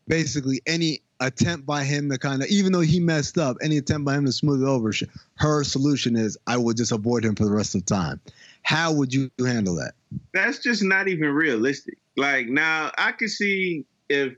basically 0.08 0.62
any 0.66 1.02
attempt 1.20 1.66
by 1.66 1.84
him 1.84 2.08
to 2.10 2.18
kind 2.18 2.42
of, 2.42 2.48
even 2.48 2.72
though 2.72 2.80
he 2.80 3.00
messed 3.00 3.38
up, 3.38 3.56
any 3.62 3.78
attempt 3.78 4.04
by 4.04 4.14
him 4.14 4.24
to 4.24 4.32
smooth 4.32 4.62
it 4.62 4.66
over, 4.66 4.92
her 5.36 5.64
solution 5.64 6.16
is, 6.16 6.38
"I 6.46 6.56
would 6.56 6.76
just 6.76 6.92
avoid 6.92 7.24
him 7.24 7.34
for 7.34 7.44
the 7.44 7.52
rest 7.52 7.74
of 7.74 7.84
the 7.84 7.94
time." 7.94 8.20
How 8.62 8.92
would 8.92 9.14
you 9.14 9.30
handle 9.38 9.74
that? 9.76 9.92
that's 10.32 10.58
just 10.58 10.82
not 10.82 11.08
even 11.08 11.30
realistic. 11.30 11.98
Like 12.16 12.48
now, 12.48 12.90
I 12.96 13.12
could 13.12 13.30
see 13.30 13.84
if 14.08 14.34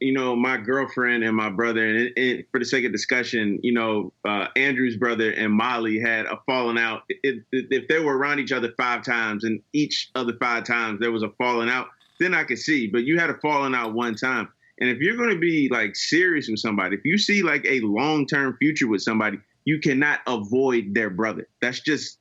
you 0.00 0.12
know 0.12 0.36
my 0.36 0.56
girlfriend 0.56 1.24
and 1.24 1.36
my 1.36 1.50
brother, 1.50 1.84
and, 1.84 2.10
it, 2.16 2.46
for 2.50 2.60
the 2.60 2.64
sake 2.64 2.84
of 2.84 2.92
discussion, 2.92 3.58
you 3.62 3.72
know 3.72 4.12
uh, 4.24 4.48
Andrew's 4.56 4.96
brother 4.96 5.30
and 5.32 5.52
Molly 5.52 5.98
had 5.98 6.26
a 6.26 6.38
falling 6.46 6.78
out. 6.78 7.02
If, 7.08 7.42
if 7.52 7.88
they 7.88 8.00
were 8.00 8.16
around 8.16 8.38
each 8.40 8.52
other 8.52 8.72
five 8.76 9.04
times, 9.04 9.44
and 9.44 9.60
each 9.72 10.10
other 10.14 10.34
five 10.38 10.64
times 10.64 11.00
there 11.00 11.12
was 11.12 11.22
a 11.22 11.30
falling 11.38 11.68
out, 11.68 11.88
then 12.20 12.34
I 12.34 12.44
could 12.44 12.58
see. 12.58 12.86
But 12.86 13.04
you 13.04 13.18
had 13.18 13.30
a 13.30 13.38
falling 13.38 13.74
out 13.74 13.94
one 13.94 14.14
time, 14.14 14.48
and 14.80 14.90
if 14.90 14.98
you're 14.98 15.16
going 15.16 15.30
to 15.30 15.38
be 15.38 15.68
like 15.70 15.96
serious 15.96 16.48
with 16.48 16.60
somebody, 16.60 16.96
if 16.96 17.04
you 17.04 17.18
see 17.18 17.42
like 17.42 17.64
a 17.66 17.80
long 17.80 18.26
term 18.26 18.56
future 18.58 18.86
with 18.86 19.02
somebody, 19.02 19.38
you 19.64 19.78
cannot 19.78 20.20
avoid 20.26 20.94
their 20.94 21.10
brother. 21.10 21.48
That's 21.60 21.80
just 21.80 22.18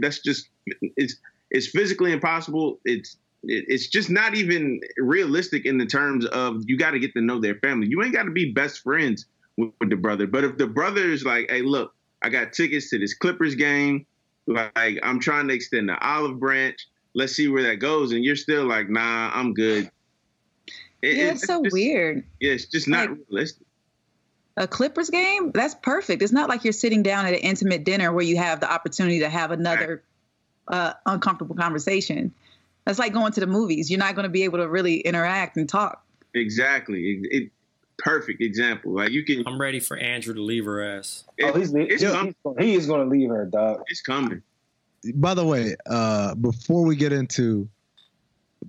that's 0.00 0.20
just 0.20 0.48
it's 0.96 1.16
it's 1.50 1.68
physically 1.68 2.12
impossible. 2.12 2.80
It's 2.84 3.16
it's 3.44 3.88
just 3.88 4.08
not 4.08 4.34
even 4.34 4.80
realistic 4.96 5.66
in 5.66 5.76
the 5.78 5.86
terms 5.86 6.26
of 6.26 6.62
you 6.66 6.78
got 6.78 6.92
to 6.92 6.98
get 6.98 7.12
to 7.14 7.20
know 7.20 7.40
their 7.40 7.56
family. 7.56 7.88
You 7.88 8.02
ain't 8.02 8.14
got 8.14 8.24
to 8.24 8.30
be 8.30 8.52
best 8.52 8.80
friends 8.80 9.26
with, 9.56 9.70
with 9.80 9.90
the 9.90 9.96
brother. 9.96 10.26
But 10.26 10.44
if 10.44 10.58
the 10.58 10.66
brother 10.66 11.10
is 11.10 11.24
like, 11.24 11.50
hey, 11.50 11.62
look, 11.62 11.92
I 12.22 12.28
got 12.28 12.52
tickets 12.52 12.88
to 12.90 12.98
this 12.98 13.14
Clippers 13.14 13.54
game. 13.54 14.06
Like 14.46 14.98
I'm 15.02 15.20
trying 15.20 15.48
to 15.48 15.54
extend 15.54 15.88
the 15.88 15.98
olive 16.04 16.40
branch. 16.40 16.88
Let's 17.14 17.34
see 17.34 17.48
where 17.48 17.64
that 17.64 17.76
goes. 17.76 18.12
And 18.12 18.24
you're 18.24 18.36
still 18.36 18.64
like, 18.64 18.88
nah, 18.88 19.30
I'm 19.34 19.52
good. 19.54 19.90
It- 21.02 21.16
yeah, 21.16 21.24
it- 21.24 21.32
it's 21.34 21.46
so 21.46 21.62
just- 21.62 21.72
weird. 21.72 22.24
Yeah, 22.40 22.52
it's 22.52 22.66
just 22.66 22.88
not 22.88 23.10
Like- 23.10 23.18
realistic. 23.30 23.66
A 24.58 24.66
Clippers 24.68 25.08
game? 25.08 25.50
That's 25.52 25.74
perfect. 25.74 26.22
It's 26.22 26.32
not 26.32 26.48
like 26.50 26.62
you're 26.62 26.74
sitting 26.74 27.02
down 27.02 27.24
at 27.24 27.32
an 27.32 27.38
intimate 27.40 27.84
dinner 27.84 28.12
where 28.12 28.22
you 28.24 28.36
have 28.36 28.60
the 28.60 28.70
opportunity 28.70 29.20
to 29.20 29.28
have 29.30 29.50
another 29.50 30.02
uh, 30.68 30.92
uncomfortable 31.06 31.56
conversation. 31.56 32.32
That's 32.84 32.98
like 32.98 33.12
going 33.14 33.32
to 33.32 33.40
the 33.40 33.46
movies. 33.46 33.90
You're 33.90 33.98
not 33.98 34.14
going 34.14 34.24
to 34.24 34.28
be 34.30 34.44
able 34.44 34.58
to 34.58 34.68
really 34.68 35.00
interact 35.00 35.56
and 35.56 35.68
talk. 35.68 36.04
Exactly. 36.34 37.02
It, 37.22 37.28
it- 37.44 37.50
perfect 37.98 38.40
example. 38.42 38.92
Like 38.94 39.10
you 39.10 39.24
can. 39.24 39.42
I'm 39.46 39.60
ready 39.60 39.80
for 39.80 39.96
Andrew 39.96 40.34
to 40.34 40.42
leave 40.42 40.64
her 40.66 40.82
ass. 40.82 41.24
Oh, 41.42 41.52
he's, 41.52 41.72
it's, 41.74 41.90
he's, 41.92 42.00
he's 42.02 42.10
gonna, 42.10 42.32
he 42.58 42.74
is 42.74 42.86
going 42.86 43.02
to 43.04 43.08
leave 43.08 43.28
her, 43.30 43.44
dog. 43.46 43.82
it's 43.88 44.00
coming. 44.02 44.42
By 45.14 45.34
the 45.34 45.44
way, 45.46 45.76
uh, 45.86 46.34
before 46.34 46.84
we 46.84 46.94
get 46.96 47.12
into 47.12 47.68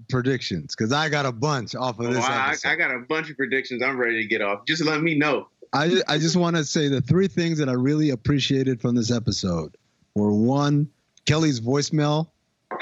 predictions, 0.10 0.76
because 0.76 0.92
I 0.92 1.10
got 1.10 1.26
a 1.26 1.32
bunch 1.32 1.76
off 1.76 2.00
of 2.00 2.08
Oh, 2.08 2.14
this 2.14 2.24
I. 2.26 2.56
I 2.66 2.76
got 2.76 2.92
a 2.94 3.00
bunch 3.00 3.30
of 3.30 3.38
predictions. 3.38 3.82
I'm 3.82 3.98
ready 3.98 4.22
to 4.22 4.28
get 4.28 4.42
off. 4.42 4.66
Just 4.66 4.84
let 4.84 5.02
me 5.02 5.16
know. 5.16 5.48
I 5.74 5.90
ju- 5.90 6.04
I 6.08 6.18
just 6.20 6.36
want 6.36 6.56
to 6.56 6.64
say 6.64 6.88
the 6.88 7.02
three 7.02 7.28
things 7.28 7.58
that 7.60 7.70
I 7.70 7.74
really 7.74 8.12
appreciated 8.12 8.82
from 8.82 8.96
this 8.96 9.12
episode 9.12 9.76
were 10.16 10.32
one, 10.32 10.90
Kelly's 11.26 11.60
voicemail. 11.60 12.28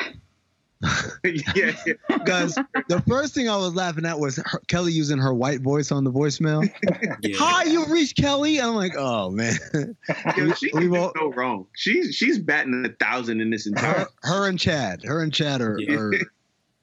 yeah, 1.23 1.73
yeah. 1.85 1.93
Because 2.09 2.55
the 2.87 3.01
first 3.07 3.33
thing 3.35 3.49
I 3.49 3.57
was 3.57 3.73
laughing 3.75 4.05
at 4.05 4.19
was 4.19 4.37
her, 4.37 4.59
Kelly 4.67 4.91
using 4.91 5.17
her 5.19 5.33
white 5.33 5.61
voice 5.61 5.91
on 5.91 6.03
the 6.03 6.11
voicemail. 6.11 6.67
Yeah. 7.21 7.35
Hi, 7.37 7.63
you 7.65 7.85
reached 7.85 8.17
Kelly. 8.17 8.59
I'm 8.59 8.75
like, 8.75 8.93
oh 8.97 9.29
man. 9.29 9.53
Yo, 10.37 10.51
she 10.53 10.67
We- 10.67 10.71
can 10.71 10.79
we 10.79 10.87
do 10.87 10.95
all- 10.97 11.11
no 11.15 11.31
wrong. 11.33 11.67
She's 11.75 12.15
she's 12.15 12.39
batting 12.39 12.83
a 12.85 12.89
thousand 13.03 13.41
in 13.41 13.49
this 13.51 13.67
entire. 13.67 13.99
her, 13.99 14.07
her 14.23 14.47
and 14.47 14.59
Chad, 14.59 15.03
her 15.03 15.21
and 15.21 15.31
Chad 15.33 15.61
are, 15.61 15.77
Yeah. 15.79 15.93
are 15.95 16.13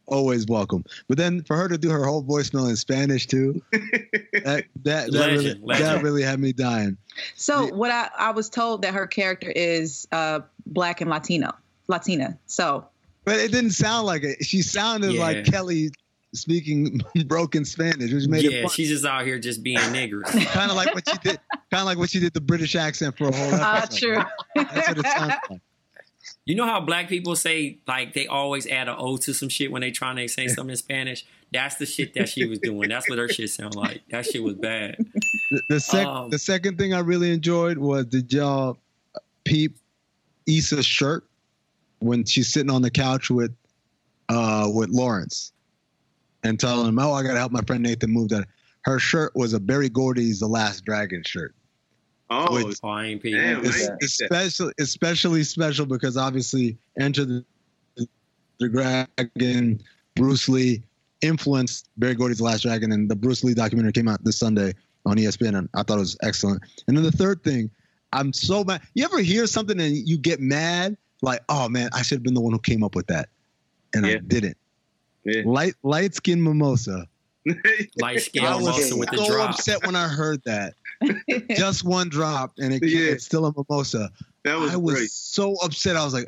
always 0.09 0.47
welcome. 0.47 0.85
But 1.09 1.19
then 1.19 1.43
for 1.45 1.57
her 1.57 1.69
to 1.69 1.79
do 1.79 1.91
her 1.91 2.05
whole 2.05 2.23
voicemail 2.25 2.69
in 2.69 2.77
Spanish 2.77 3.27
too, 3.27 3.63
that 3.73 4.43
that 4.43 4.65
that, 4.85 5.13
really, 5.13 5.37
Legend, 5.37 5.63
legend. 5.63 5.87
that 5.89 6.03
really 6.03 6.23
had 6.23 6.41
me 6.41 6.53
dying. 6.53 6.97
So 7.37 7.67
Yeah. 7.67 7.71
what 7.75 7.91
I, 7.91 8.11
I 8.19 8.31
was 8.33 8.49
told 8.49 8.83
that 8.83 8.95
her 8.95 9.07
character 9.07 9.51
is 9.51 10.07
uh, 10.13 10.41
black 10.67 11.01
and 11.01 11.11
Latino, 11.11 11.53
Latina. 11.89 12.39
So 12.47 12.87
But 13.25 13.37
it 13.37 13.53
didn't 13.53 13.71
sound 13.73 14.07
like 14.07 14.23
it. 14.25 14.45
She 14.45 14.63
sounded 14.63 15.13
Yeah. 15.13 15.21
like 15.21 15.45
Kelly 15.45 15.91
speaking 16.35 17.01
broken 17.27 17.65
Spanish, 17.65 18.13
which 18.13 18.27
made 18.29 18.45
it 18.45 18.53
Yeah, 18.53 18.69
she's 18.69 18.89
just 18.91 19.05
out 19.05 19.25
here 19.25 19.39
just 19.39 19.63
being 19.63 19.79
nigger. 19.79 20.25
kind 20.53 20.71
of 20.71 20.77
like 20.77 20.95
what 20.95 21.09
she 21.09 21.17
did, 21.19 21.39
kind 21.71 21.81
of 21.81 21.87
like 21.87 21.99
what 21.99 22.11
she 22.11 22.21
did 22.21 22.35
the 22.35 22.41
British 22.41 22.77
accent 22.77 23.17
for 23.17 23.29
a 23.29 23.35
whole 23.35 23.55
uh, 23.55 23.81
episode. 23.83 23.99
true. 23.99 24.23
That's 24.55 24.89
what 24.89 24.99
it 24.99 25.07
sounds 25.07 25.35
like. 25.51 25.61
You 26.49 26.55
know 26.55 26.65
how 26.65 26.81
black 26.81 27.11
people 27.11 27.37
say 27.37 27.77
like 27.87 28.15
they 28.15 28.27
always 28.27 28.67
add 28.67 28.89
an 28.89 28.97
O 28.99 29.19
to 29.19 29.35
some 29.35 29.51
shit 29.51 29.71
when 29.71 29.83
they 29.83 29.91
trying 29.91 30.17
to 30.17 30.27
say 30.29 30.49
something 30.49 30.71
in 30.71 30.77
Spanish? 30.77 31.27
That's 31.53 31.75
the 31.77 31.85
shit 31.85 32.15
that 32.15 32.31
she 32.31 32.47
was 32.47 32.59
doing. 32.59 32.89
That's 32.89 33.09
what 33.09 33.19
her 33.19 33.29
shit 33.29 33.51
sound 33.51 33.75
like. 33.75 34.01
That 34.11 34.25
shit 34.25 34.43
was 34.43 34.55
bad. 34.55 34.97
The, 35.51 35.63
the, 35.69 35.81
sec- 35.81 36.07
Um, 36.07 36.31
the 36.31 36.39
second 36.39 36.79
thing 36.79 36.95
I 36.95 37.01
really 37.01 37.33
enjoyed 37.33 37.77
was 37.77 38.07
did 38.07 38.33
y'all 38.33 38.79
peep 39.45 39.77
Issa's 40.47 40.87
shirt 40.87 41.25
when 41.99 42.25
she's 42.25 42.51
sitting 42.51 42.71
on 42.71 42.81
the 42.81 42.91
couch 42.91 43.29
with 43.29 43.55
uh 44.31 44.71
with 44.73 44.89
Lawrence 44.89 45.53
and 46.45 46.59
telling 46.59 46.89
him, 46.89 46.99
"Oh, 46.99 47.13
I 47.13 47.23
gotta 47.23 47.39
help 47.39 47.53
my 47.53 47.63
friend 47.67 47.83
Nathan 47.83 48.11
move 48.11 48.31
that." 48.31 48.49
Her 48.83 48.99
shirt 48.99 49.33
was 49.35 49.53
a 49.53 49.61
Berry 49.61 49.91
Gordy's 49.91 50.41
The 50.41 50.47
Last 50.47 50.87
Dragon 50.87 51.23
shirt. 51.27 51.55
Oh, 52.31 52.65
Which- 52.65 52.79
I 52.85 53.07
ain't 53.07 53.23
peeing. 53.23 53.33
Damn, 53.41 53.65
It's 53.65 53.89
man. 53.89 53.99
especially 54.03 54.73
especially 54.79 55.45
special 55.45 55.87
because 55.87 56.17
obviously 56.17 56.77
Enter 56.99 57.25
the, 57.25 57.45
the 58.59 58.69
Dragon, 58.69 59.81
Bruce 60.15 60.49
Lee 60.49 60.83
influenced 61.23 61.89
Berry 61.97 62.15
Gordy's 62.15 62.41
Last 62.41 62.63
Dragon, 62.63 62.93
and 62.93 63.11
the 63.11 63.17
Bruce 63.17 63.43
Lee 63.45 63.55
documentary 63.55 63.93
came 63.93 64.09
out 64.09 64.23
this 64.25 64.39
Sunday 64.39 64.75
on 65.07 65.17
ESPN, 65.17 65.57
and 65.57 65.69
I 65.75 65.83
thought 65.83 65.97
it 65.97 66.01
was 66.01 66.17
excellent. 66.23 66.63
And 66.87 66.97
then 66.97 67.05
the 67.05 67.13
third 67.13 67.43
thing, 67.43 67.71
I'm 68.13 68.33
so 68.33 68.65
mad. 68.65 68.83
You 68.95 69.05
ever 69.05 69.21
hear 69.21 69.47
something 69.47 69.81
and 69.81 69.97
you 69.97 70.19
get 70.19 70.41
mad, 70.41 70.97
like, 71.23 71.41
oh 71.49 71.69
man, 71.69 71.89
I 71.93 72.03
should 72.03 72.17
have 72.17 72.23
been 72.23 72.35
the 72.35 72.41
one 72.41 72.53
who 72.53 72.59
came 72.59 72.83
up 72.83 72.95
with 72.95 73.07
that, 73.09 73.29
and 73.95 74.05
I 74.05 74.17
didn't. 74.17 74.57
Yeah. 75.25 75.43
Light 75.45 75.75
light 75.83 76.15
skin 76.15 76.43
mimosa. 76.43 77.07
Light 78.01 78.21
skin 78.21 78.45
I 78.45 78.57
was 78.57 78.65
mimosa 78.67 78.97
with 78.97 79.11
the 79.11 79.17
drop. 79.17 79.31
I 79.31 79.47
was 79.47 79.65
so 79.65 79.73
upset 79.75 79.87
when 79.87 79.97
I 79.97 80.09
heard 80.09 80.43
that. 80.45 80.75
Just 81.51 81.85
one 81.85 82.09
drop, 82.09 82.53
and 82.59 82.73
it, 82.75 82.83
Yeah. 82.85 83.11
it's 83.13 83.25
still 83.25 83.47
a 83.47 83.53
mimosa. 83.57 84.11
that 84.45 84.59
was 84.59 84.73
I 84.73 84.77
was 84.77 84.95
great. 84.95 85.11
so 85.11 85.55
upset. 85.63 85.97
I 85.97 86.05
was 86.05 86.15
like, 86.15 86.27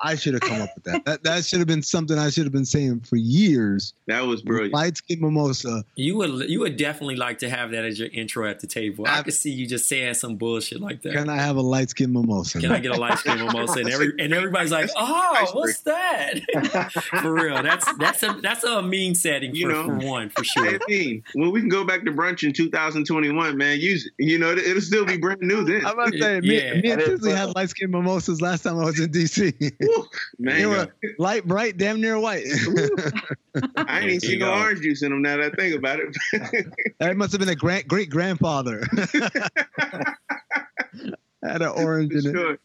I 0.00 0.14
should 0.14 0.34
have 0.34 0.42
come 0.42 0.60
up 0.62 0.70
with 0.74 0.84
that. 0.84 1.04
That 1.04 1.22
that 1.24 1.44
should 1.44 1.58
have 1.58 1.66
been 1.68 1.82
something 1.82 2.16
I 2.18 2.30
should 2.30 2.44
have 2.44 2.52
been 2.52 2.64
saying 2.64 3.00
for 3.00 3.16
years. 3.16 3.94
That 4.06 4.26
was 4.26 4.42
brilliant. 4.42 4.72
Light 4.74 4.96
skin 4.96 5.20
mimosa. 5.20 5.84
You 5.96 6.16
would 6.16 6.48
you 6.48 6.60
would 6.60 6.76
definitely 6.76 7.16
like 7.16 7.38
to 7.38 7.50
have 7.50 7.70
that 7.72 7.84
as 7.84 7.98
your 7.98 8.08
intro 8.12 8.48
at 8.48 8.60
the 8.60 8.66
table. 8.66 9.06
I 9.06 9.18
I- 9.18 9.22
could 9.22 9.34
see 9.34 9.50
you 9.50 9.66
just 9.66 9.88
saying 9.88 10.14
some 10.14 10.36
bullshit 10.36 10.80
like 10.80 11.02
that. 11.02 11.12
Can 11.14 11.28
I 11.28 11.36
have 11.36 11.56
a 11.56 11.60
light 11.62 11.90
skin 11.90 12.12
mimosa? 12.12 12.60
Can 12.60 12.70
I 12.72 12.78
get 12.78 12.92
a 12.96 13.00
light 13.00 13.18
skin 13.18 13.38
mimosa? 13.38 13.80
And 13.80 13.88
every 13.90 14.12
and 14.18 14.32
everybody's 14.32 14.70
like, 14.72 14.88
oh, 14.96 15.46
what's 15.52 15.80
that? 15.80 16.40
for 17.22 17.32
real, 17.32 17.62
that's 17.62 17.92
that's 17.98 18.22
a 18.22 18.38
that's 18.42 18.64
a 18.64 18.82
mean 18.82 19.14
setting 19.14 19.54
You 19.54 19.66
for, 19.68 19.72
know. 19.72 19.84
for 20.00 20.06
one 20.06 20.30
for 20.30 20.42
Hey, 20.42 20.70
sure. 20.70 20.78
Dean, 20.88 21.24
when 21.34 21.50
we 21.50 21.60
can 21.60 21.68
go 21.68 21.84
back 21.84 22.04
to 22.04 22.12
brunch 22.12 22.44
in 22.44 22.52
2021, 22.52 23.56
man, 23.56 23.80
use 23.80 24.06
it. 24.06 24.12
You 24.18 24.38
know, 24.38 24.50
it'll 24.52 24.80
still 24.80 25.04
be 25.04 25.16
brand 25.16 25.40
new 25.40 25.64
then. 25.64 25.84
I'm 25.84 25.94
about 25.94 26.12
to 26.12 26.18
say, 26.20 26.40
me, 26.40 26.56
Yeah. 26.56 26.74
me 26.74 26.90
and 26.90 27.00
That 27.00 27.00
is 27.00 27.08
Tinsley 27.08 27.32
had 27.32 27.54
light 27.56 27.70
skin 27.70 27.90
mimosas 27.90 28.40
last 28.40 28.62
time 28.62 28.78
I 28.78 28.84
was 28.84 28.98
in 29.00 29.10
DC. 29.10 29.72
Woo, 29.96 30.06
man, 30.38 30.56
They 30.56 30.66
were 30.66 30.92
light, 31.18 31.46
bright, 31.46 31.76
damn 31.76 32.00
near 32.00 32.18
white. 32.18 32.44
I 33.76 34.00
ain't 34.00 34.04
even 34.04 34.08
There 34.08 34.20
seen 34.20 34.38
no 34.40 34.52
orange 34.52 34.80
juice 34.80 35.02
in 35.02 35.10
them 35.10 35.22
now 35.22 35.36
that 35.38 35.52
I 35.52 35.56
think 35.56 35.74
about 35.76 35.98
it. 36.00 36.16
that 37.00 37.16
must 37.16 37.32
have 37.32 37.40
been 37.40 37.48
a 37.48 37.54
grand, 37.54 37.88
great 37.88 38.10
grandfather. 38.10 38.82
Had 41.42 41.62
an 41.62 41.68
orange 41.68 42.12
in 42.12 42.18
it. 42.18 42.32
sure. 42.32 42.58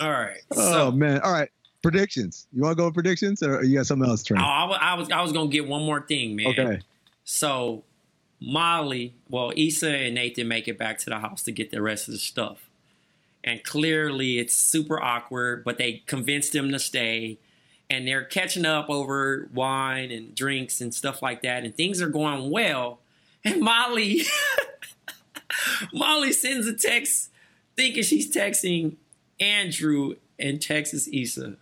All 0.00 0.10
right. 0.10 0.40
Oh 0.56 0.90
man! 0.90 1.20
All 1.20 1.32
right, 1.32 1.48
predictions. 1.82 2.48
You 2.52 2.62
want 2.62 2.72
to 2.72 2.76
go 2.76 2.86
with 2.86 2.94
predictions, 2.94 3.42
or 3.42 3.62
you 3.62 3.78
got 3.78 3.86
something 3.86 4.08
else, 4.08 4.24
Trent? 4.24 4.42
oh, 4.42 4.46
I, 4.46 4.92
I 4.92 4.94
was 4.94 5.10
I 5.10 5.22
was 5.22 5.30
gonna 5.32 5.48
get 5.48 5.68
one 5.68 5.82
more 5.82 6.00
thing, 6.00 6.34
man. 6.34 6.48
okay. 6.48 6.80
So 7.22 7.84
Molly, 8.40 9.14
well, 9.28 9.52
Issa 9.56 9.88
and 9.88 10.16
Nathan 10.16 10.48
make 10.48 10.66
it 10.66 10.76
back 10.78 10.98
to 10.98 11.10
the 11.10 11.18
house 11.20 11.42
to 11.44 11.52
get 11.52 11.70
the 11.70 11.80
rest 11.80 12.08
of 12.08 12.12
the 12.12 12.18
stuff. 12.18 12.68
And 13.44 13.62
clearly 13.62 14.38
it's 14.38 14.54
super 14.54 15.00
awkward, 15.00 15.64
but 15.64 15.76
they 15.78 16.02
convinced 16.06 16.54
them 16.54 16.70
to 16.72 16.78
stay. 16.78 17.38
And 17.90 18.08
they're 18.08 18.24
catching 18.24 18.64
up 18.64 18.88
over 18.88 19.48
wine 19.52 20.10
and 20.10 20.34
drinks 20.34 20.80
and 20.80 20.94
stuff 20.94 21.20
like 21.20 21.42
that. 21.42 21.62
And 21.62 21.76
things 21.76 22.00
are 22.02 22.08
going 22.08 22.50
well. 22.50 23.00
And 23.46 23.60
Molly 23.60 24.22
Molly 25.92 26.32
sends 26.32 26.66
a 26.66 26.72
text 26.74 27.30
thinking 27.76 28.02
she's 28.02 28.34
texting 28.34 28.94
Andrew 29.38 30.14
and 30.38 30.62
Texas 30.62 31.08
Issa. 31.12 31.56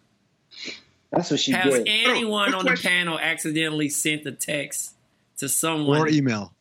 That's 1.10 1.30
what 1.32 1.40
she 1.40 1.50
Has 1.50 1.74
did. 1.74 1.88
anyone 1.88 2.52
Quick 2.52 2.56
on 2.56 2.64
the 2.66 2.80
panel 2.80 3.18
accidentally 3.18 3.88
sent 3.88 4.24
a 4.26 4.32
text 4.32 4.94
to 5.38 5.48
someone 5.48 5.98
Or 6.00 6.09
email. 6.09 6.52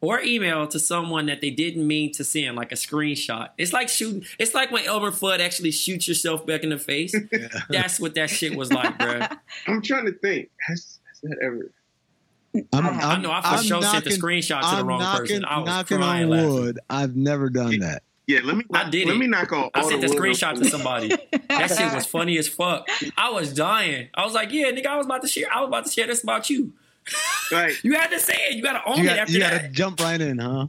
Or 0.00 0.20
email 0.22 0.66
to 0.68 0.78
someone 0.78 1.26
that 1.26 1.40
they 1.40 1.50
didn't 1.50 1.86
mean 1.86 2.12
to 2.12 2.24
send, 2.24 2.56
like 2.56 2.72
a 2.72 2.76
screenshot. 2.76 3.50
It's 3.58 3.72
like 3.72 3.88
shooting. 3.88 4.24
It's 4.38 4.54
like 4.54 4.70
when 4.70 4.84
Elmer 4.86 5.10
Fudd 5.10 5.40
actually 5.40 5.70
shoots 5.72 6.08
yourself 6.08 6.46
back 6.46 6.62
in 6.62 6.70
the 6.70 6.78
face. 6.78 7.14
That's 7.68 8.00
what 8.00 8.14
that 8.14 8.30
shit 8.30 8.56
was 8.56 8.72
like, 8.72 8.98
bro. 8.98 9.20
I'm 9.66 9.82
trying 9.82 10.06
to 10.06 10.12
think. 10.12 10.50
Has, 10.66 10.98
has 11.08 11.20
that 11.30 11.38
ever? 11.42 11.70
I'm, 12.72 12.86
I 13.00 13.16
know 13.18 13.30
I 13.30 13.42
for 13.42 13.46
I'm 13.48 13.62
sure 13.62 13.82
sent 13.82 14.04
the 14.04 14.10
knocking- 14.10 14.22
screenshot 14.22 14.60
to 14.62 14.66
the 14.70 14.76
I'm 14.80 14.86
wrong 14.86 14.98
knocking, 15.00 15.26
person. 15.26 15.44
I 15.44 15.58
was 15.58 15.66
knocking 15.66 15.96
crying 15.98 16.24
on 16.24 16.30
laughing. 16.30 16.52
wood. 16.52 16.78
I've 16.88 17.14
never 17.16 17.48
done 17.50 17.78
that. 17.80 18.02
Yeah, 18.26 18.40
let 18.44 18.56
me. 18.56 18.64
I 18.72 18.88
did 18.88 19.06
Let 19.08 19.16
it. 19.16 19.18
me 19.18 19.26
knock 19.26 19.50
on. 19.52 19.70
I 19.74 19.80
all 19.80 19.88
sent 19.88 20.00
the 20.02 20.06
the 20.08 20.14
screenshot 20.14 20.54
to 20.62 20.64
somebody. 20.68 21.10
That 21.48 21.68
shit 21.68 21.92
was 21.92 22.06
funny 22.06 22.38
as 22.38 22.46
fuck. 22.48 22.88
I 23.18 23.30
was 23.30 23.52
dying. 23.52 24.08
I 24.14 24.24
was 24.24 24.34
like, 24.34 24.52
yeah, 24.52 24.70
nigga, 24.70 24.86
I 24.86 24.96
was 24.96 25.04
about 25.06 25.20
to 25.22 25.28
share. 25.28 25.52
I 25.52 25.60
was 25.60 25.68
about 25.68 25.84
to 25.86 25.90
share 25.92 26.06
this 26.06 26.22
about 26.22 26.48
you. 26.48 26.72
Like, 27.52 27.82
You 27.84 27.92
had 27.94 28.08
to 28.08 28.20
say 28.20 28.34
it. 28.48 28.56
You 28.56 28.62
got 28.62 28.74
to 28.74 28.84
own 28.88 28.98
You 28.98 29.04
it 29.04 29.06
got, 29.06 29.18
after 29.18 29.32
you 29.32 29.40
that. 29.40 29.50
got 29.52 29.62
to 29.62 29.68
jump 29.70 30.00
right 30.00 30.20
in, 30.20 30.38
huh? 30.38 30.66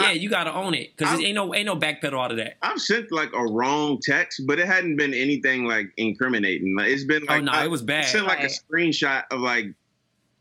yeah, 0.00 0.12
you 0.12 0.30
got 0.30 0.44
to 0.44 0.54
own 0.54 0.72
it 0.74 0.90
because 0.96 1.12
I'm- 1.12 1.20
ain't 1.20 1.34
no 1.34 1.54
ain't 1.54 1.66
no 1.66 1.76
backpedal 1.76 2.14
out 2.24 2.30
of 2.30 2.38
that. 2.38 2.56
I've 2.62 2.80
sent 2.80 3.12
like 3.12 3.30
a 3.34 3.42
wrong 3.44 3.98
text, 4.02 4.42
but 4.46 4.58
it 4.58 4.66
hadn't 4.66 4.96
been 4.96 5.12
anything 5.12 5.66
like 5.66 5.92
incriminating. 5.98 6.74
Like 6.76 6.88
it's 6.88 7.04
been 7.04 7.24
Oh, 7.28 7.34
like 7.34 7.44
no, 7.44 7.52
I, 7.52 7.64
it 7.64 7.70
was 7.70 7.82
bad. 7.82 8.04
I 8.04 8.06
sent 8.06 8.26
like 8.26 8.40
a 8.42 8.46
screenshot 8.46 9.24
of 9.30 9.40
like 9.40 9.66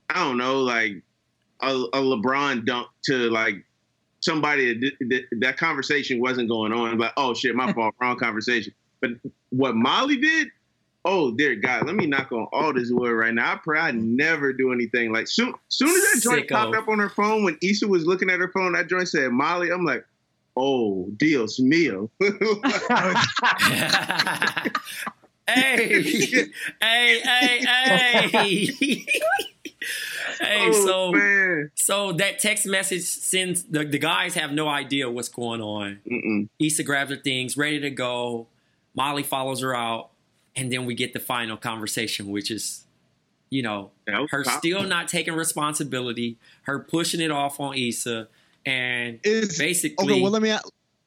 I 0.09 0.23
don't 0.23 0.37
know, 0.37 0.61
like 0.61 0.93
a, 1.61 1.67
a 1.69 1.97
LeBron 2.01 2.65
dunk 2.65 2.87
to 3.07 3.29
like 3.29 3.55
somebody 4.21 4.73
that, 4.79 4.91
that 5.09 5.23
that 5.41 5.57
conversation 5.57 6.21
wasn't 6.21 6.47
going 6.47 6.71
on. 6.71 6.97
Like, 6.97 7.11
oh 7.17 7.33
shit, 7.33 7.53
my 7.53 7.73
fault, 7.73 7.93
wrong 7.99 8.17
conversation. 8.17 8.73
But 9.01 9.11
what 9.49 9.75
Molly 9.75 10.15
did, 10.15 10.47
oh 11.05 11.31
dear 11.31 11.55
God, 11.55 11.85
let 11.85 11.95
me 11.95 12.05
knock 12.05 12.31
on 12.31 12.47
all 12.51 12.73
this 12.73 12.91
wood 12.91 13.11
right 13.11 13.33
now. 13.33 13.53
I 13.53 13.55
pray 13.57 13.79
I 13.79 13.91
never 13.91 14.53
do 14.53 14.71
anything 14.71 15.11
like 15.11 15.27
soon. 15.27 15.53
Soon 15.69 15.89
as 15.89 15.95
that 15.95 16.19
joint 16.21 16.47
Sicko. 16.47 16.51
popped 16.51 16.75
up 16.75 16.87
on 16.87 16.99
her 16.99 17.09
phone 17.09 17.43
when 17.43 17.57
Issa 17.61 17.87
was 17.87 18.05
looking 18.05 18.29
at 18.29 18.39
her 18.39 18.49
phone, 18.49 18.73
that 18.73 18.87
joint 18.87 19.07
said 19.07 19.31
Molly. 19.31 19.71
I'm 19.71 19.85
like. 19.85 20.05
Oh, 20.57 21.07
Dios 21.15 21.59
mío. 21.61 22.09
hey, 25.47 26.01
hey, 26.81 27.19
hey, 27.21 28.27
hey. 28.27 28.65
hey, 30.39 30.67
oh, 30.69 30.85
so 30.85 31.11
man. 31.11 31.71
so 31.75 32.11
that 32.13 32.39
text 32.39 32.65
message 32.65 33.03
sends 33.03 33.63
the, 33.63 33.85
the 33.85 33.97
guys 33.97 34.35
have 34.35 34.51
no 34.51 34.67
idea 34.67 35.09
what's 35.09 35.29
going 35.29 35.61
on. 35.61 35.99
Mm-mm. 36.09 36.49
Issa 36.59 36.83
grabs 36.83 37.11
her 37.11 37.17
things, 37.17 37.57
ready 37.57 37.79
to 37.79 37.89
go. 37.89 38.47
Molly 38.93 39.23
follows 39.23 39.61
her 39.61 39.73
out, 39.73 40.10
and 40.55 40.71
then 40.71 40.85
we 40.85 40.95
get 40.95 41.13
the 41.13 41.19
final 41.19 41.57
conversation, 41.57 42.29
which 42.29 42.51
is, 42.51 42.85
you 43.49 43.61
know, 43.61 43.91
That 44.05 44.27
her 44.29 44.43
pop- 44.43 44.59
still 44.59 44.83
not 44.83 45.07
taking 45.07 45.33
responsibility, 45.33 46.37
her 46.63 46.79
pushing 46.79 47.21
it 47.21 47.31
off 47.31 47.59
on 47.59 47.77
Issa, 47.77 48.27
and 48.65 49.19
Is 49.23 49.57
basically, 49.57 50.13
okay. 50.13 50.21
Well, 50.21 50.31
let 50.31 50.41
me 50.41 50.55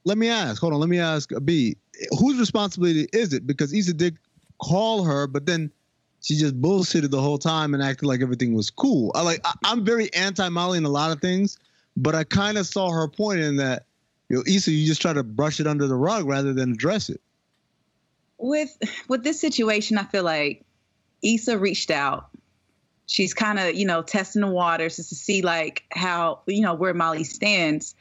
let 0.05 0.19
me 0.19 0.29
ask. 0.29 0.61
Hold 0.61 0.75
on. 0.75 0.81
Let 0.81 0.89
me 0.89 0.99
ask 0.99 1.31
B. 1.45 1.77
Whose 2.19 2.39
responsibility 2.39 3.07
is 3.12 3.33
it? 3.33 3.47
Because 3.47 3.73
Issa 3.73 3.95
did 3.95 4.19
call 4.61 5.05
her, 5.05 5.27
but 5.27 5.47
then 5.47 5.71
she 6.21 6.37
just 6.37 6.61
bullshitted 6.61 7.11
the 7.11 7.21
whole 7.21 7.39
time 7.39 7.75
and 7.75 7.83
acted 7.83 8.07
like 8.07 8.21
everything 8.21 8.55
was 8.55 8.71
cool. 8.71 9.12
I 9.15 9.23
like. 9.23 9.41
I, 9.45 9.53
I'm 9.65 9.85
very 9.85 10.12
anti 10.15 10.49
Molly 10.49 10.79
in 10.79 10.85
a 10.85 10.91
lot 10.91 11.12
of 11.12 11.21
things, 11.21 11.59
but 11.97 12.15
I 12.15 12.25
kind 12.25 12.59
of 12.59 12.66
saw 12.66 12.91
her 12.91 13.09
point 13.09 13.41
in 13.41 13.57
that. 13.57 13.85
You 14.31 14.37
know, 14.37 14.43
Issa, 14.47 14.71
you 14.71 14.87
just 14.87 15.03
try 15.03 15.12
to 15.12 15.23
brush 15.23 15.61
it 15.61 15.66
under 15.66 15.87
the 15.87 15.95
rug 15.95 16.27
rather 16.27 16.55
than 16.55 16.73
address 16.73 17.11
it. 17.11 17.21
With 18.45 18.77
with 19.09 19.25
this 19.25 19.41
situation, 19.41 19.97
I 19.97 20.05
feel 20.05 20.23
like 20.23 20.65
Issa 21.23 21.59
reached 21.59 21.91
out. 21.91 22.29
She's 23.07 23.33
kind 23.33 23.59
of 23.59 23.75
you 23.75 23.87
know 23.87 24.03
testing 24.03 24.43
the 24.43 24.49
waters 24.49 24.97
just 24.97 25.09
to 25.09 25.15
see 25.15 25.43
like 25.43 25.85
how 25.91 26.41
you 26.47 26.61
know 26.61 26.75
where 26.75 26.95
Molly 26.95 27.25
stands, 27.25 27.95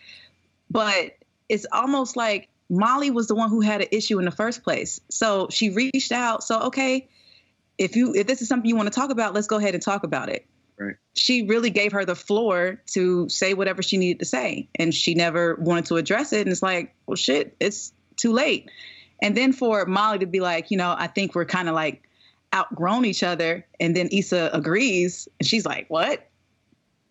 but 0.69 1.17
it's 1.47 1.65
almost 1.71 2.17
like 2.17 2.49
Molly 2.69 3.09
was 3.09 3.27
the 3.27 3.35
one 3.35 3.49
who 3.49 3.61
had 3.61 3.81
an 3.81 3.87
issue 3.91 4.19
in 4.19 4.25
the 4.25 4.31
first 4.31 4.63
place. 4.63 4.99
So 5.09 5.47
she 5.49 5.69
reached 5.69 6.11
out. 6.11 6.43
So 6.43 6.63
okay, 6.63 7.07
if 7.77 7.95
you 7.95 8.13
if 8.13 8.27
this 8.27 8.41
is 8.41 8.49
something 8.49 8.67
you 8.67 8.75
want 8.75 8.91
to 8.91 8.99
talk 8.99 9.11
about, 9.11 9.33
let's 9.33 9.47
go 9.47 9.57
ahead 9.57 9.75
and 9.75 9.83
talk 9.83 10.03
about 10.03 10.27
it. 10.27 10.45
Right. 10.77 10.95
She 11.13 11.43
really 11.43 11.69
gave 11.69 11.93
her 11.93 12.03
the 12.03 12.15
floor 12.15 12.81
to 12.87 13.29
say 13.29 13.53
whatever 13.53 13.81
she 13.81 13.95
needed 13.95 14.19
to 14.19 14.25
say, 14.25 14.67
and 14.75 14.93
she 14.93 15.15
never 15.15 15.55
wanted 15.55 15.85
to 15.85 15.95
address 15.95 16.33
it. 16.33 16.41
And 16.41 16.51
it's 16.51 16.63
like, 16.63 16.95
well, 17.05 17.15
shit, 17.15 17.55
it's 17.61 17.93
too 18.17 18.33
late. 18.33 18.69
And 19.23 19.37
then 19.37 19.53
for 19.53 19.85
Molly 19.85 20.19
to 20.19 20.25
be 20.25 20.41
like, 20.41 20.69
you 20.69 20.75
know, 20.75 20.93
I 20.97 21.07
think 21.07 21.33
we're 21.33 21.45
kind 21.45 21.69
of 21.69 21.75
like 21.75 22.03
outgrown 22.53 23.05
each 23.05 23.23
other. 23.23 23.65
And 23.79 23.95
then 23.95 24.09
Issa 24.11 24.49
agrees. 24.51 25.29
And 25.39 25.47
she's 25.47 25.65
like, 25.65 25.89
what? 25.89 26.29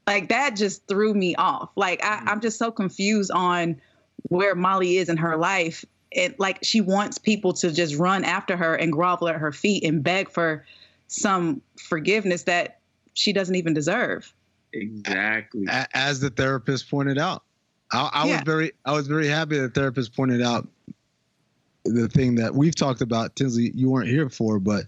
Like 0.07 0.29
that 0.29 0.55
just 0.55 0.87
threw 0.87 1.15
me 1.15 1.35
off. 1.37 1.71
Like 1.75 2.05
I, 2.05 2.17
mm-hmm. 2.17 2.29
I'm 2.29 2.41
just 2.43 2.59
so 2.59 2.71
confused 2.71 3.31
on 3.31 3.81
where 4.29 4.55
Molly 4.55 4.99
is 4.99 5.09
in 5.09 5.17
her 5.17 5.39
life. 5.39 5.87
It 6.11 6.39
like 6.39 6.59
she 6.63 6.83
wants 6.83 7.17
people 7.17 7.55
to 7.55 7.73
just 7.73 7.97
run 7.97 8.25
after 8.25 8.59
her 8.59 8.75
and 8.75 8.93
grovel 8.93 9.29
at 9.29 9.37
her 9.37 9.51
feet 9.51 9.83
and 9.83 10.03
beg 10.03 10.29
for 10.29 10.67
some 11.07 11.63
forgiveness 11.79 12.43
that 12.43 12.81
she 13.15 13.33
doesn't 13.33 13.55
even 13.55 13.73
deserve. 13.73 14.31
Exactly. 14.75 15.67
As 15.95 16.21
the 16.21 16.29
therapist 16.29 16.91
pointed 16.91 17.17
out, 17.17 17.43
I, 17.91 18.11
I 18.13 18.27
was 18.27 18.41
very 18.45 18.73
I 18.85 18.93
was 18.93 19.07
very 19.07 19.29
happy 19.29 19.57
that 19.57 19.73
the 19.75 19.81
therapist 19.81 20.15
pointed 20.15 20.43
out 20.43 20.69
the 21.85 22.09
thing 22.09 22.35
that 22.37 22.55
we've 22.55 22.75
talked 22.75 23.01
about. 23.01 23.35
Tinsley, 23.37 23.73
you 23.75 23.91
weren't 23.91 24.09
here 24.09 24.29
for, 24.29 24.59
but 24.59 24.85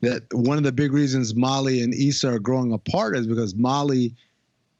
that 0.00 0.22
one 0.32 0.58
of 0.58 0.64
the 0.64 0.72
big 0.72 0.92
reasons 0.92 1.34
Molly 1.34 1.82
and 1.82 1.94
Issa 1.94 2.34
are 2.34 2.38
growing 2.38 2.72
apart 2.72 3.16
is 3.16 3.26
because 3.26 3.54
Molly 3.54 4.14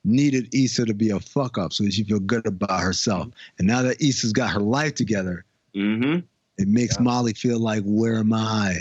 needed 0.04 0.54
Issa 0.54 0.84
to 0.84 0.94
be 0.94 1.10
a 1.10 1.20
fuck 1.20 1.56
up 1.56 1.72
so 1.72 1.84
that 1.84 1.94
she 1.94 2.04
feel 2.04 2.20
good 2.20 2.46
about 2.46 2.80
herself. 2.80 3.28
And 3.58 3.66
now 3.66 3.82
that 3.82 4.02
Issa's 4.02 4.32
got 4.32 4.50
her 4.50 4.60
life 4.60 4.94
together, 4.94 5.44
Mm-hmm. 5.74 6.20
it 6.58 6.68
makes 6.68 7.00
Molly 7.00 7.32
feel 7.32 7.58
like, 7.58 7.82
where 7.84 8.18
am 8.18 8.32
I? 8.32 8.76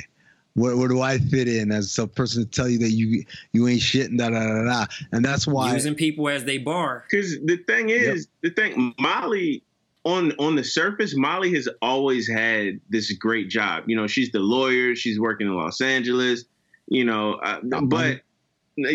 Where, 0.54 0.78
where 0.78 0.88
do 0.88 1.02
I 1.02 1.18
fit 1.18 1.48
in 1.48 1.72
as 1.72 1.98
a 1.98 2.06
person 2.06 2.44
to 2.44 2.50
tell 2.50 2.70
you 2.70 2.78
that 2.78 2.91
you 2.91 3.26
you 3.54 3.68
ain't 3.68 3.82
shit 3.82 4.12
and 4.12 4.20
da 4.20 4.30
da 4.30 4.40
da 4.40 4.64
da. 4.64 4.86
And 5.12 5.26
that's 5.26 5.48
why 5.48 5.74
using 5.74 5.95
people 5.95 6.30
as 6.30 6.45
they 6.45 6.60
bar. 6.60 7.06
Because 7.10 7.40
the 7.45 7.58
thing 7.66 7.90
is, 7.90 8.28
the 8.44 8.52
thing 8.52 8.94
Molly 9.00 9.64
on 10.06 10.34
on 10.34 10.56
the 10.56 10.64
surface, 10.64 11.16
Molly 11.16 11.54
has 11.54 11.68
always 11.82 12.28
had 12.28 12.80
this 12.90 13.12
great 13.14 13.50
job. 13.50 13.86
You 13.88 13.96
know, 13.96 14.08
she's 14.08 14.32
the 14.32 14.40
lawyer. 14.40 14.96
She's 14.96 15.20
working 15.20 15.48
in 15.48 15.56
Los 15.56 15.82
Angeles. 15.82 16.46
You 16.88 17.06
know, 17.06 17.36
uh, 17.36 17.60
but 17.84 18.22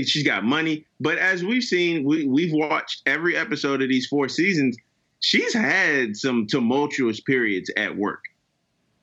she's 0.04 0.24
got 0.24 0.44
money. 0.44 0.84
But 1.00 1.18
as 1.18 1.42
we've 1.42 1.62
seen, 1.62 2.04
we 2.04 2.26
we've 2.26 2.52
watched 2.52 3.02
every 3.06 3.36
episode 3.36 3.82
of 3.82 3.88
these 3.88 4.06
four 4.06 4.28
seasons. 4.28 4.76
She's 5.20 5.54
had 5.54 6.16
some 6.16 6.46
tumultuous 6.46 7.20
periods 7.20 7.70
at 7.76 7.96
work, 7.96 8.22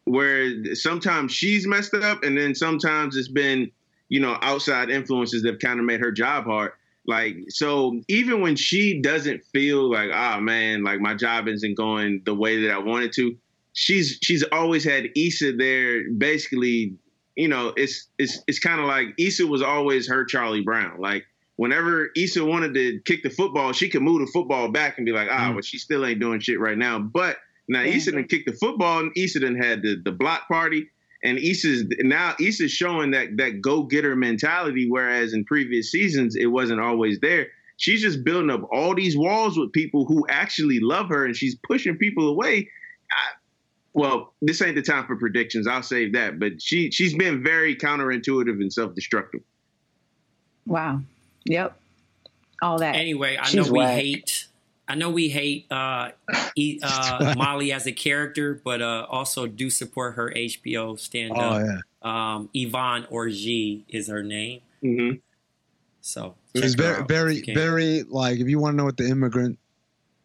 where 0.06 0.76
sometimes 0.76 1.34
she's 1.34 1.68
messed 1.68 1.94
up, 1.94 2.24
and 2.24 2.38
then 2.38 2.56
sometimes 2.56 3.18
it's 3.18 3.28
been, 3.28 3.72
you 4.10 4.20
know, 4.20 4.38
outside 4.42 4.90
influences 4.90 5.42
that 5.42 5.54
have 5.54 5.60
kind 5.60 5.80
of 5.80 5.86
made 5.86 6.00
her 6.00 6.12
job 6.12 6.46
hard. 6.46 6.72
Like, 7.08 7.38
so 7.50 8.02
even 8.08 8.42
when 8.42 8.56
she 8.56 9.00
doesn't 9.02 9.44
feel 9.54 9.90
like, 9.92 10.10
ah, 10.14 10.40
man, 10.40 10.84
like 10.84 11.00
my 11.00 11.14
job 11.14 11.48
isn't 11.48 11.76
going 11.76 12.22
the 12.26 12.34
way 12.36 12.62
that 12.64 12.72
I 12.72 12.78
wanted 12.80 13.12
to, 13.14 13.36
she's 13.74 14.18
she's 14.24 14.44
always 14.52 14.84
had 14.84 15.10
Issa 15.16 15.54
there. 15.54 16.10
Basically, 16.12 16.96
you 17.36 17.48
know, 17.48 17.74
it's 17.78 18.08
it's 18.18 18.40
it's 18.48 18.60
kind 18.60 18.80
of 18.80 18.88
like 18.88 19.08
Issa 19.20 19.46
was 19.48 19.62
always 19.62 20.08
her 20.10 20.26
Charlie 20.26 20.62
Brown. 20.62 21.00
Like, 21.00 21.26
whenever 21.58 22.10
Issa 22.16 22.44
wanted 22.44 22.74
to 22.74 23.00
kick 23.06 23.24
the 23.24 23.30
football, 23.30 23.72
she 23.74 23.90
could 23.90 24.02
move 24.02 24.22
the 24.22 24.32
football 24.34 24.70
back 24.72 24.98
and 24.98 25.06
be 25.06 25.12
like, 25.12 25.28
ah, 25.32 25.50
Mm. 25.50 25.54
well, 25.54 25.62
she 25.62 25.78
still 25.78 26.06
ain't 26.06 26.20
doing 26.20 26.40
shit 26.40 26.60
right 26.60 26.78
now. 26.78 27.00
But 27.00 27.38
now 27.68 27.82
Yeah. 27.82 27.96
Issa 27.96 28.12
didn't 28.12 28.30
kick 28.30 28.46
the 28.46 28.54
football, 28.54 29.00
and 29.00 29.12
Issa 29.16 29.40
didn't 29.40 29.62
had 29.64 29.82
the 29.82 30.02
the 30.04 30.12
block 30.12 30.48
party. 30.48 30.88
And 31.26 31.40
Issa's 31.40 31.84
now 32.00 32.36
Issa's 32.40 32.72
showing 32.72 33.12
that 33.12 33.38
that 33.38 33.60
go 33.62 33.84
getter 33.84 34.16
mentality, 34.16 34.88
whereas 34.90 35.34
in 35.34 35.44
previous 35.44 35.92
seasons 35.92 36.36
it 36.36 36.46
wasn't 36.46 36.80
always 36.80 37.20
there. 37.20 37.48
She's 37.78 38.02
just 38.02 38.24
building 38.24 38.52
up 38.52 38.62
all 38.72 38.96
these 38.96 39.18
walls 39.18 39.58
with 39.58 39.74
people 39.74 40.06
who 40.06 40.26
actually 40.30 40.80
love 40.80 41.10
her, 41.10 41.26
and 41.26 41.36
she's 41.36 41.56
pushing 41.68 41.98
people 41.98 42.30
away. 42.30 42.70
I, 43.12 43.34
well, 43.94 44.34
this 44.42 44.62
ain't 44.62 44.76
the 44.76 44.82
time 44.82 45.08
for 45.08 45.16
predictions. 45.16 45.68
I'll 45.68 45.82
save 45.84 46.14
that. 46.14 46.40
But 46.40 46.62
she 46.62 46.92
she's 46.92 47.16
been 47.16 47.44
very 47.44 47.76
counterintuitive 47.76 48.62
and 48.62 48.72
self 48.72 48.94
destructive. 48.94 49.42
Wow. 50.68 51.02
Yep. 51.46 51.78
All 52.62 52.80
that. 52.80 52.96
Anyway, 52.96 53.38
I 53.38 53.46
She's 53.46 53.66
know 53.68 53.72
we 53.72 53.80
whack. 53.80 53.94
hate. 54.00 54.48
I 54.88 54.96
know 54.96 55.10
we 55.10 55.30
hate 55.30 55.72
uh, 55.72 56.12
e- 56.56 56.80
uh, 56.84 57.34
Molly 57.38 57.72
as 57.72 57.88
a 57.88 57.92
character, 57.92 58.62
but 58.64 58.82
uh, 58.82 59.08
also 59.10 59.48
do 59.48 59.70
support 59.70 60.16
her 60.16 60.32
HBO 60.36 61.00
stand 61.00 61.34
Oh 61.36 61.40
up. 61.40 61.66
yeah. 61.66 61.80
um, 62.36 62.50
Yvonne 62.54 63.04
Orji 63.12 63.84
is 63.90 64.08
her 64.10 64.22
name. 64.24 64.62
Mm-hmm. 64.84 65.18
So 66.02 66.36
It's 66.54 66.76
very, 66.76 67.04
very, 67.08 67.32
if 67.34 67.38
you 67.40 67.44
can. 67.46 67.56
very 67.56 68.04
like 68.04 68.40
if 68.40 68.48
you 68.48 68.60
want 68.60 68.74
to 68.74 68.78
know 68.78 68.86
what 68.86 68.98
the 68.98 69.08
immigrant 69.10 69.58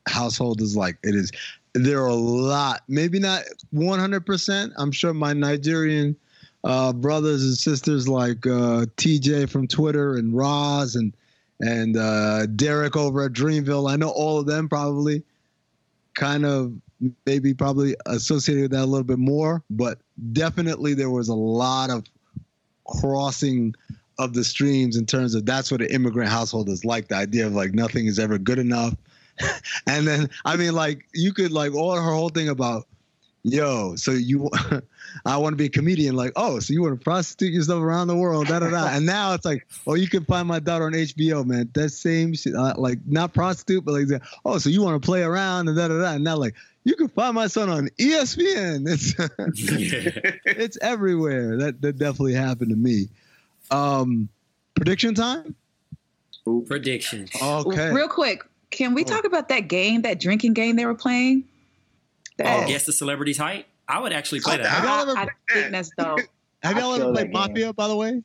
household 0.07 0.61
is 0.61 0.77
like, 0.77 0.99
it 1.03 1.15
is. 1.15 1.33
There 1.73 2.03
are 2.03 2.09
a 2.09 2.15
lot, 2.15 2.83
maybe 2.89 3.19
not 3.21 3.45
100%. 3.73 4.73
I'm 4.77 4.91
sure 4.93 5.15
my 5.15 5.33
Nigerian 5.33 6.17
uh, 6.65 6.93
brothers 6.93 7.43
and 7.45 7.57
sisters 7.57 8.09
like 8.09 8.45
uh, 8.47 8.85
TJ 8.97 9.49
from 9.49 9.67
Twitter 9.69 10.17
and 10.17 10.37
Roz 10.37 10.97
and 10.97 11.15
and 11.61 11.97
uh, 11.97 12.47
Derek 12.47 12.97
over 12.97 13.23
at 13.25 13.33
Dreamville. 13.33 13.91
I 13.91 13.97
know 13.97 14.11
all 14.11 14.39
of 14.39 14.47
them 14.47 14.69
probably 14.69 15.23
kind 16.15 16.45
of 16.45 16.73
maybe 17.27 17.55
probably 17.55 17.95
associated 18.07 18.63
with 18.63 18.71
that 18.73 18.85
a 18.85 18.87
little 18.87 19.05
bit 19.05 19.19
more, 19.19 19.63
but 19.71 19.99
definitely 20.33 20.95
there 20.95 21.11
was 21.11 21.29
a 21.29 21.35
lot 21.35 21.91
of 21.91 22.05
crossing 22.87 23.75
of 24.19 24.35
the 24.35 24.45
streams 24.45 24.97
in 24.97 25.07
terms 25.07 25.35
of 25.35 25.47
that's 25.47 25.71
what 25.71 25.81
an 25.81 25.89
immigrant 25.89 26.29
household 26.29 26.69
is 26.69 26.85
like 26.85 27.09
the 27.09 27.15
idea 27.15 27.47
of 27.47 27.55
like 27.55 27.73
nothing 27.73 28.07
is 28.07 28.19
ever 28.19 28.37
good 28.37 28.59
enough 28.59 28.95
and 29.87 30.07
then 30.07 30.29
i 30.45 30.57
mean 30.57 30.75
like 30.75 31.07
you 31.15 31.33
could 31.33 31.51
like 31.51 31.75
all 31.75 31.97
her 31.97 32.13
whole 32.13 32.29
thing 32.29 32.51
about 32.51 32.87
yo 33.43 33.97
so 33.97 34.11
you 34.11 34.51
i 35.25 35.37
want 35.37 35.53
to 35.53 35.57
be 35.57 35.65
a 35.65 35.71
comedian 35.71 36.15
like 36.15 36.33
oh 36.37 36.59
so 36.59 36.75
you 36.75 36.83
want 36.83 36.99
to 36.99 37.03
prostitute 37.03 37.53
yourself 37.53 37.83
around 37.83 38.07
the 38.07 38.17
world 38.17 38.47
da, 38.47 38.59
da, 38.59 38.69
da. 38.69 38.89
and 38.89 39.07
now 39.07 39.33
it's 39.33 39.47
like 39.47 39.67
oh 39.87 39.95
you 39.95 40.09
can 40.09 40.25
find 40.25 40.47
my 40.47 40.59
daughter 40.59 40.85
on 40.85 40.93
hbo 40.93 41.45
man. 41.47 41.71
That 41.73 41.89
same 41.91 42.35
shit 42.35 42.55
uh, 42.55 42.75
like 42.77 42.99
not 43.07 43.33
prostitute 43.33 43.85
but 43.85 43.93
like 43.93 44.23
oh 44.45 44.59
so 44.59 44.69
you 44.69 44.83
want 44.83 45.01
to 45.01 45.07
play 45.07 45.23
around 45.23 45.69
and 45.69 45.77
da, 45.77 45.89
da, 45.89 45.99
da. 45.99 46.13
and 46.13 46.25
now 46.25 46.37
like 46.37 46.55
you 46.85 46.97
can 46.97 47.09
find 47.09 47.35
my 47.35 47.47
son 47.47 47.71
on 47.71 47.89
espn 47.99 48.87
it's 48.87 49.15
it's 50.45 50.79
everywhere. 50.81 51.57
That 51.57 51.81
that 51.83 51.99
definitely 51.99 52.35
happened 52.35 52.71
to 52.71 52.77
me. 52.77 53.09
Um 53.71 54.29
prediction 54.75 55.15
time? 55.15 55.55
Predictions. 56.67 57.31
okay. 57.41 57.93
Real 57.93 58.09
quick, 58.09 58.43
can 58.71 58.95
we 58.95 59.05
talk 59.05 59.25
about 59.25 59.49
that 59.51 59.69
game, 59.69 60.03
that 60.03 60.19
drinking 60.19 60.55
game 60.55 60.77
they 60.77 60.87
were 60.87 60.95
playing? 60.95 61.45
Oh, 62.45 62.67
guess 62.67 62.87
the 62.87 62.93
celebrity's 62.93 63.39
height. 63.39 63.67
I 63.89 64.01
would 64.01 64.13
actually 64.13 64.41
play 64.41 64.53
Have 64.59 64.63
that. 64.65 64.85
y'all 64.85 65.17
I, 65.17 65.23
ever- 65.23 65.35
I 65.51 65.53
think 65.55 65.73
that's 65.73 65.91
dope. 65.99 66.21
have 66.63 66.77
I 66.77 66.81
y'all 66.81 66.95
feel 66.97 67.03
ever 67.07 67.13
that 67.13 67.13
played 67.15 67.25
game. 67.25 67.33
mafia 67.33 67.73
by 67.73 67.89
the 67.89 67.97
way 67.97 68.23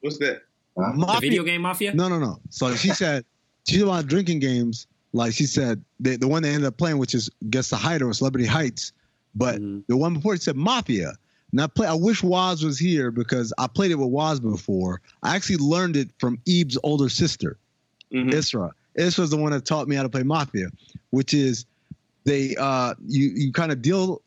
What's 0.00 0.18
that? 0.18 0.42
The 0.76 0.92
Mafia- 0.94 1.20
video 1.20 1.42
game 1.42 1.62
Mafia. 1.62 1.94
No, 1.94 2.08
no, 2.08 2.18
no. 2.18 2.40
So 2.50 2.74
she 2.74 2.88
said 2.94 3.24
she's 3.68 3.82
about 3.82 4.06
drinking 4.06 4.38
games. 4.40 4.86
Like 5.12 5.32
she 5.32 5.44
said, 5.44 5.82
the, 5.98 6.16
the 6.16 6.28
one 6.28 6.42
they 6.44 6.50
ended 6.50 6.66
up 6.66 6.76
playing, 6.78 6.98
which 6.98 7.14
is 7.14 7.28
Guess 7.50 7.70
the 7.70 7.76
Height 7.76 8.00
or 8.00 8.12
Celebrity 8.12 8.46
Heights. 8.46 8.92
But 9.34 9.60
Mhm. 9.60 9.82
the 9.88 9.96
one 9.96 10.14
before 10.14 10.36
she 10.36 10.42
said 10.42 10.56
Mafia. 10.56 11.12
And 11.52 11.60
I 11.60 11.66
play. 11.66 11.86
I 11.88 11.94
wish 11.94 12.22
Waz 12.22 12.64
was 12.64 12.78
here 12.78 13.10
because 13.10 13.52
I 13.58 13.66
played 13.66 13.90
it 13.90 13.96
with 13.96 14.08
Waz 14.08 14.38
before. 14.38 15.00
I 15.24 15.34
actually 15.34 15.56
learned 15.56 15.96
it 15.96 16.08
from 16.18 16.38
Ebe's 16.46 16.78
older 16.84 17.08
sister, 17.08 17.58
Mhm. 18.12 18.30
Isra. 18.32 18.70
Isra 18.98 19.18
was 19.18 19.30
the 19.30 19.36
one 19.36 19.50
that 19.52 19.64
taught 19.64 19.88
me 19.88 19.96
how 19.96 20.04
to 20.04 20.08
play 20.08 20.22
Mafia, 20.22 20.68
which 21.10 21.34
is 21.34 21.66
they 22.24 22.54
uh 22.56 22.94
you 23.06 23.30
you 23.34 23.52
kind 23.52 23.72
of 23.72 23.82
deal 23.82 24.22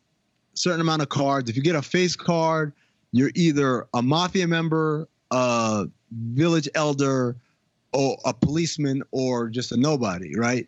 certain 0.55 0.81
amount 0.81 1.01
of 1.01 1.09
cards. 1.09 1.49
If 1.49 1.55
you 1.55 1.63
get 1.63 1.75
a 1.75 1.81
face 1.81 2.15
card, 2.15 2.73
you're 3.11 3.31
either 3.35 3.87
a 3.93 4.01
mafia 4.01 4.47
member, 4.47 5.07
a 5.31 5.87
village 6.11 6.69
elder, 6.75 7.35
or 7.91 8.17
a 8.25 8.33
policeman, 8.33 9.03
or 9.11 9.49
just 9.49 9.71
a 9.71 9.77
nobody, 9.77 10.35
right? 10.37 10.67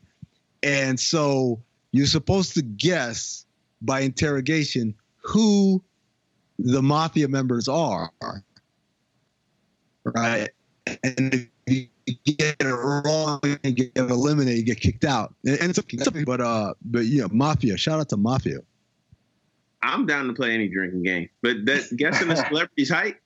And 0.64 1.00
so 1.00 1.62
you're 1.92 2.06
supposed 2.08 2.54
to 2.56 2.62
guess 2.62 3.46
by 3.82 4.02
interrogation 4.02 4.96
who 5.18 5.84
the 6.60 6.82
mafia 6.82 7.28
members 7.28 7.68
are, 7.68 8.12
right? 10.04 10.50
And 11.04 11.34
if 11.34 11.48
you 11.68 11.88
get 12.26 12.56
it 12.60 12.65
wrong, 12.65 13.40
you 13.64 13.72
get 13.72 13.91
eliminated, 13.98 14.57
you 14.60 14.64
get 14.65 14.80
kicked 14.80 15.06
out. 15.06 15.34
And 15.45 15.60
and 15.60 15.69
it's 15.69 15.80
okay, 15.80 15.98
it's 15.98 16.07
okay, 16.07 16.23
but 16.23 16.41
uh, 16.41 16.73
but 16.84 17.06
yeah, 17.06 17.26
mafia. 17.32 17.77
Shout 17.77 17.99
out 17.99 18.10
to 18.10 18.18
mafia. 18.18 18.60
I'm 19.82 20.06
down 20.06 20.27
to 20.27 20.34
play 20.34 20.52
any 20.53 20.68
drinking 20.68 21.03
game, 21.03 21.30
but 21.41 21.65
that 21.65 21.95
guessing 21.95 22.27
the 22.30 22.36
celebrity's 22.49 22.90
height, 22.90 23.18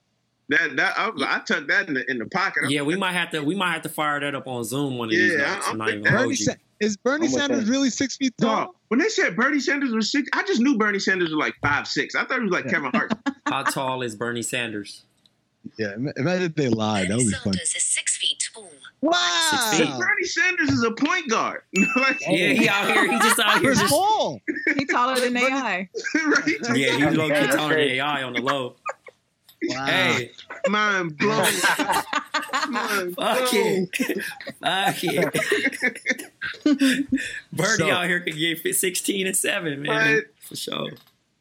that 0.50 0.76
that 0.76 0.94
I, 0.98 1.10
I 1.36 1.40
took 1.40 1.68
that 1.68 1.88
in 1.88 1.94
the 1.94 2.10
in 2.10 2.18
the 2.18 2.26
pocket. 2.26 2.64
I'm- 2.64 2.70
Yeah, 2.70 2.82
we 2.82 2.96
might 2.96 3.12
have 3.12 3.30
to. 3.30 3.40
We 3.42 3.54
might 3.54 3.72
have 3.72 3.82
to 3.82 3.88
fire 3.88 4.20
that 4.20 4.34
up 4.34 4.46
on 4.46 4.64
Zoom 4.64 4.98
one 4.98 5.08
of 5.08 5.12
these 5.12 5.32
Yeah, 5.32 5.38
nights. 5.38 5.66
I'm 5.66 5.72
I'm 5.72 5.78
not 5.78 5.88
even 5.90 6.02
Bernie 6.02 6.16
hold. 6.24 6.36
Sa- 6.36 6.52
is 6.80 6.96
Bernie 6.96 7.26
I'm 7.26 7.32
Sanders 7.32 7.66
that. 7.66 7.70
really 7.70 7.90
six 7.90 8.16
feet 8.16 8.32
tall? 8.40 8.56
Dog, 8.64 8.74
when 8.88 9.00
they 9.00 9.08
said 9.10 9.36
Bernie 9.36 9.60
Sanders 9.60 9.92
was 9.92 10.10
six, 10.10 10.28
I 10.32 10.42
just 10.44 10.60
knew 10.62 10.78
Bernie 10.78 10.98
Sanders 10.98 11.28
was 11.28 11.36
like 11.38 11.54
five 11.62 11.86
six. 11.86 12.14
I 12.14 12.24
thought 12.24 12.38
he 12.38 12.44
was 12.44 12.52
like 12.52 12.68
Kevin 12.68 12.90
Hart. 12.92 13.12
How 13.46 13.62
tall 13.64 14.00
is 14.02 14.16
Bernie 14.16 14.40
Sanders? 14.42 15.04
Yeah, 15.78 15.92
imagine 16.16 16.44
if 16.46 16.54
they 16.54 16.68
lied. 16.70 17.08
That 17.10 17.18
would 17.18 17.26
be 17.26 17.32
fun. 17.32 17.52
Is 17.54 17.70
six 17.72 18.09
feet 18.09 18.09
tall. 18.09 18.09
Wow, 19.02 19.70
Six. 19.72 19.88
Bernie 19.90 20.24
Sanders 20.24 20.68
is 20.70 20.84
a 20.84 20.90
point 20.90 21.28
guard. 21.30 21.62
like, 21.96 22.20
Yeah, 22.20 22.48
he 22.52 22.68
out 22.68 22.86
here. 22.86 23.10
He 23.10 23.18
just 23.20 23.38
out 23.40 23.52
here. 23.60 23.70
Chris 23.70 23.80
Just, 23.80 23.92
Paul. 23.92 24.40
He 24.76 24.84
taller 24.84 25.18
than 25.18 25.36
AI. 25.36 25.88
right? 26.26 26.48
yeah, 26.74 27.08
he's 27.08 27.16
low 27.16 27.28
key 27.28 27.34
That's 27.34 27.56
taller 27.56 27.74
than. 27.78 27.80
AI 27.88 28.22
on 28.22 28.34
the 28.34 28.40
low. 28.42 28.76
Wow. 29.62 29.84
Hey, 29.86 30.30
Mind 30.68 31.16
blown. 31.18 31.38
Mind 32.68 33.14
fuck 33.14 33.50
blown. 33.50 33.88
it, 33.92 34.22
fuck 34.62 35.04
it. 35.04 36.30
Bernie 37.52 37.76
So- 37.76 37.90
out 37.90 38.06
here 38.06 38.20
could 38.20 38.36
get 38.36 38.74
16 38.76 39.26
and 39.26 39.36
seven, 39.36 39.82
man, 39.82 39.90
Right. 40.14 40.22
for 40.40 40.56
sure. 40.56 40.90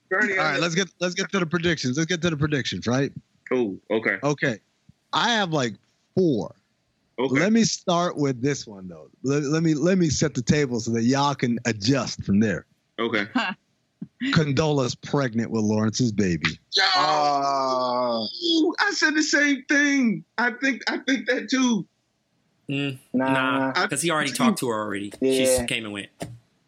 Bernie. 0.10 0.38
All 0.38 0.44
right, 0.46 0.60
let's 0.60 0.76
get 0.76 0.90
let's 1.00 1.14
get 1.14 1.32
to 1.32 1.40
the 1.40 1.46
predictions. 1.46 1.98
Let's 1.98 2.08
get 2.10 2.22
to 2.24 2.30
the 2.30 2.38
predictions, 2.38 2.88
right? 2.88 3.12
Oh, 3.52 3.78
okay. 3.92 4.18
Okay, 4.24 4.60
I 5.14 5.30
have 5.32 5.52
like 5.54 5.76
four. 6.16 6.54
Okay. 7.20 7.40
Let 7.40 7.52
me 7.52 7.64
start 7.66 8.16
with 8.18 8.42
this 8.42 8.66
one 8.66 8.88
though. 8.88 9.10
Let, 9.24 9.44
let 9.44 9.62
me 9.62 9.74
let 9.74 9.98
me 9.98 10.10
set 10.10 10.34
the 10.34 10.42
table 10.42 10.80
so 10.80 10.92
that 10.92 11.04
y'all 11.04 11.36
can 11.36 11.60
adjust 11.66 12.24
from 12.24 12.40
there. 12.40 12.66
Okay. 12.98 13.26
Condola's 14.32 14.96
pregnant 14.96 15.52
with 15.52 15.64
Lawrence's 15.64 16.12
baby. 16.14 16.48
Uh, 16.96 18.24
I 18.24 18.92
said 18.92 19.16
the 19.16 19.24
same 19.24 19.64
thing. 19.68 20.24
I 20.38 20.52
think 20.62 20.82
I 20.90 20.98
think 21.00 21.28
that 21.28 21.50
too. 21.50 21.86
Mm, 22.70 23.00
nah, 23.14 23.34
nah, 23.74 23.82
because 23.84 24.02
he 24.02 24.12
already 24.12 24.32
talked 24.32 24.60
to 24.60 24.70
her 24.70 24.80
already. 24.80 25.12
She 25.22 25.40
Yeah. 25.40 25.46
just 25.46 25.68
came 25.68 25.84
and 25.86 25.94
went. 25.94 26.10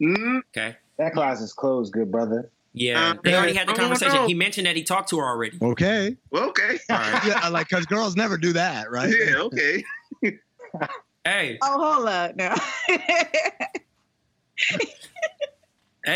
Mm, 0.01 0.41
Okay. 0.49 0.75
that 0.97 1.13
closet's 1.13 1.53
closed, 1.53 1.93
good 1.93 2.11
brother. 2.11 2.51
Yeah, 2.73 3.11
Uh, 3.11 3.21
they 3.23 3.35
already 3.35 3.53
had 3.53 3.67
the 3.67 3.73
conversation. 3.73 4.25
He 4.27 4.33
mentioned 4.33 4.65
that 4.65 4.75
he 4.75 4.83
talked 4.83 5.09
to 5.09 5.17
her 5.19 5.25
already. 5.25 5.57
Okay. 5.61 6.15
Well, 6.31 6.49
okay. 6.49 6.79
All 6.89 6.97
right. 6.97 7.23
Yeah, 7.25 7.47
like 7.49 7.69
because 7.69 7.85
girls 7.85 8.15
never 8.15 8.37
do 8.37 8.51
that, 8.53 8.89
right? 8.89 9.13
Yeah. 9.25 9.41
Okay. 9.41 9.83
Hey, 11.23 11.59
Oh, 11.61 11.93
hold 11.95 12.07
up 12.07 12.35
now. 12.35 12.55
hey, 12.87 12.97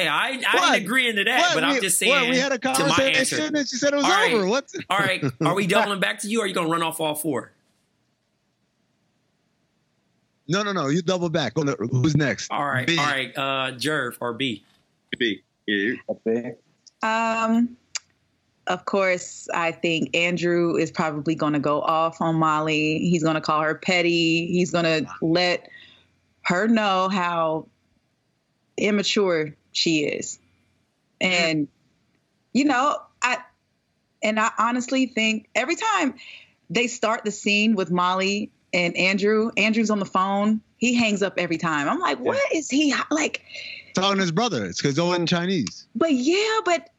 I, 0.08 0.42
I 0.48 0.58
What? 0.58 0.76
ain't 0.76 0.84
agreeing 0.86 1.16
to 1.18 1.24
that, 1.26 1.40
What? 1.40 1.54
but 1.54 1.64
I'm 1.64 1.76
We- 1.76 1.82
just 1.82 2.02
what, 2.02 2.08
saying 2.22 2.30
we 2.32 2.38
had 2.38 2.52
a 2.52 2.58
to 2.58 2.70
my 2.70 2.76
answer. 2.76 2.96
conversation 3.38 3.56
and 3.56 3.70
she 3.70 3.76
said 3.76 3.94
it 3.94 3.98
was 3.98 4.06
All 4.06 4.12
right. 4.12 4.34
over. 4.34 4.48
What's 4.48 4.76
All 4.90 4.98
right, 4.98 5.24
are 5.42 5.54
we 5.54 5.68
doubling 5.76 6.00
back 6.00 6.20
to 6.22 6.28
you, 6.28 6.42
or 6.42 6.46
are 6.46 6.48
you 6.48 6.56
gonna 6.56 6.70
run 6.70 6.82
off 6.82 7.00
all 7.00 7.14
four? 7.14 7.52
No, 10.48 10.64
no, 10.64 10.72
no. 10.74 10.88
You 10.88 11.02
double 11.02 11.30
back. 11.30 11.54
Who's 11.56 12.16
next? 12.16 12.52
All 12.52 12.66
right, 12.66 12.88
B. 12.88 12.98
all 12.98 13.06
right, 13.06 13.32
uh, 13.38 13.72
Jerv 13.76 14.18
or 14.22 14.34
B. 14.34 14.64
B. 15.20 15.42
Yeah. 15.68 15.94
Um, 17.04 17.78
of 18.68 18.86
course, 18.86 19.48
I 19.54 19.72
think 19.72 20.16
Andrew 20.16 20.76
is 20.76 20.92
probably 20.92 21.36
going 21.36 21.54
to 21.54 21.60
go 21.60 21.82
off 21.82 22.22
on 22.22 22.36
Molly. 22.36 23.00
He's 23.00 23.24
going 23.24 23.36
to 23.36 23.42
call 23.42 23.62
her 23.62 23.76
petty. 23.76 24.48
He's 24.48 24.72
going 24.72 24.86
to 24.86 25.08
let 25.22 25.70
her 26.42 26.68
know 26.68 27.10
how 27.10 27.68
immature 28.78 29.56
she 29.72 30.06
is. 30.06 30.40
And, 31.22 31.68
you 32.54 32.66
know, 32.66 32.98
I, 33.22 33.38
and 34.24 34.40
I 34.40 34.52
honestly 34.58 35.06
think 35.06 35.48
every 35.54 35.76
time 35.76 36.16
they 36.70 36.88
start 36.88 37.24
the 37.24 37.32
scene 37.32 37.76
with 37.76 37.92
Molly 37.92 38.52
and 38.74 38.98
Andrew, 38.98 39.52
Andrew's 39.58 39.90
on 39.90 40.00
the 40.00 40.06
phone. 40.06 40.62
He 40.78 40.96
hangs 40.96 41.24
up 41.24 41.36
every 41.38 41.58
time. 41.58 41.88
I'm 41.88 42.00
like, 42.00 42.20
what 42.20 42.42
is 42.54 42.70
he 42.70 42.94
like? 43.10 43.44
Talking 43.94 44.18
to 44.18 44.22
his 44.22 44.32
brother. 44.32 44.66
It's 44.66 44.82
because 44.82 44.96
they're 44.96 45.16
in 45.16 45.26
Chinese. 45.26 45.88
But 45.96 46.14
yeah, 46.14 46.60
but 46.66 46.90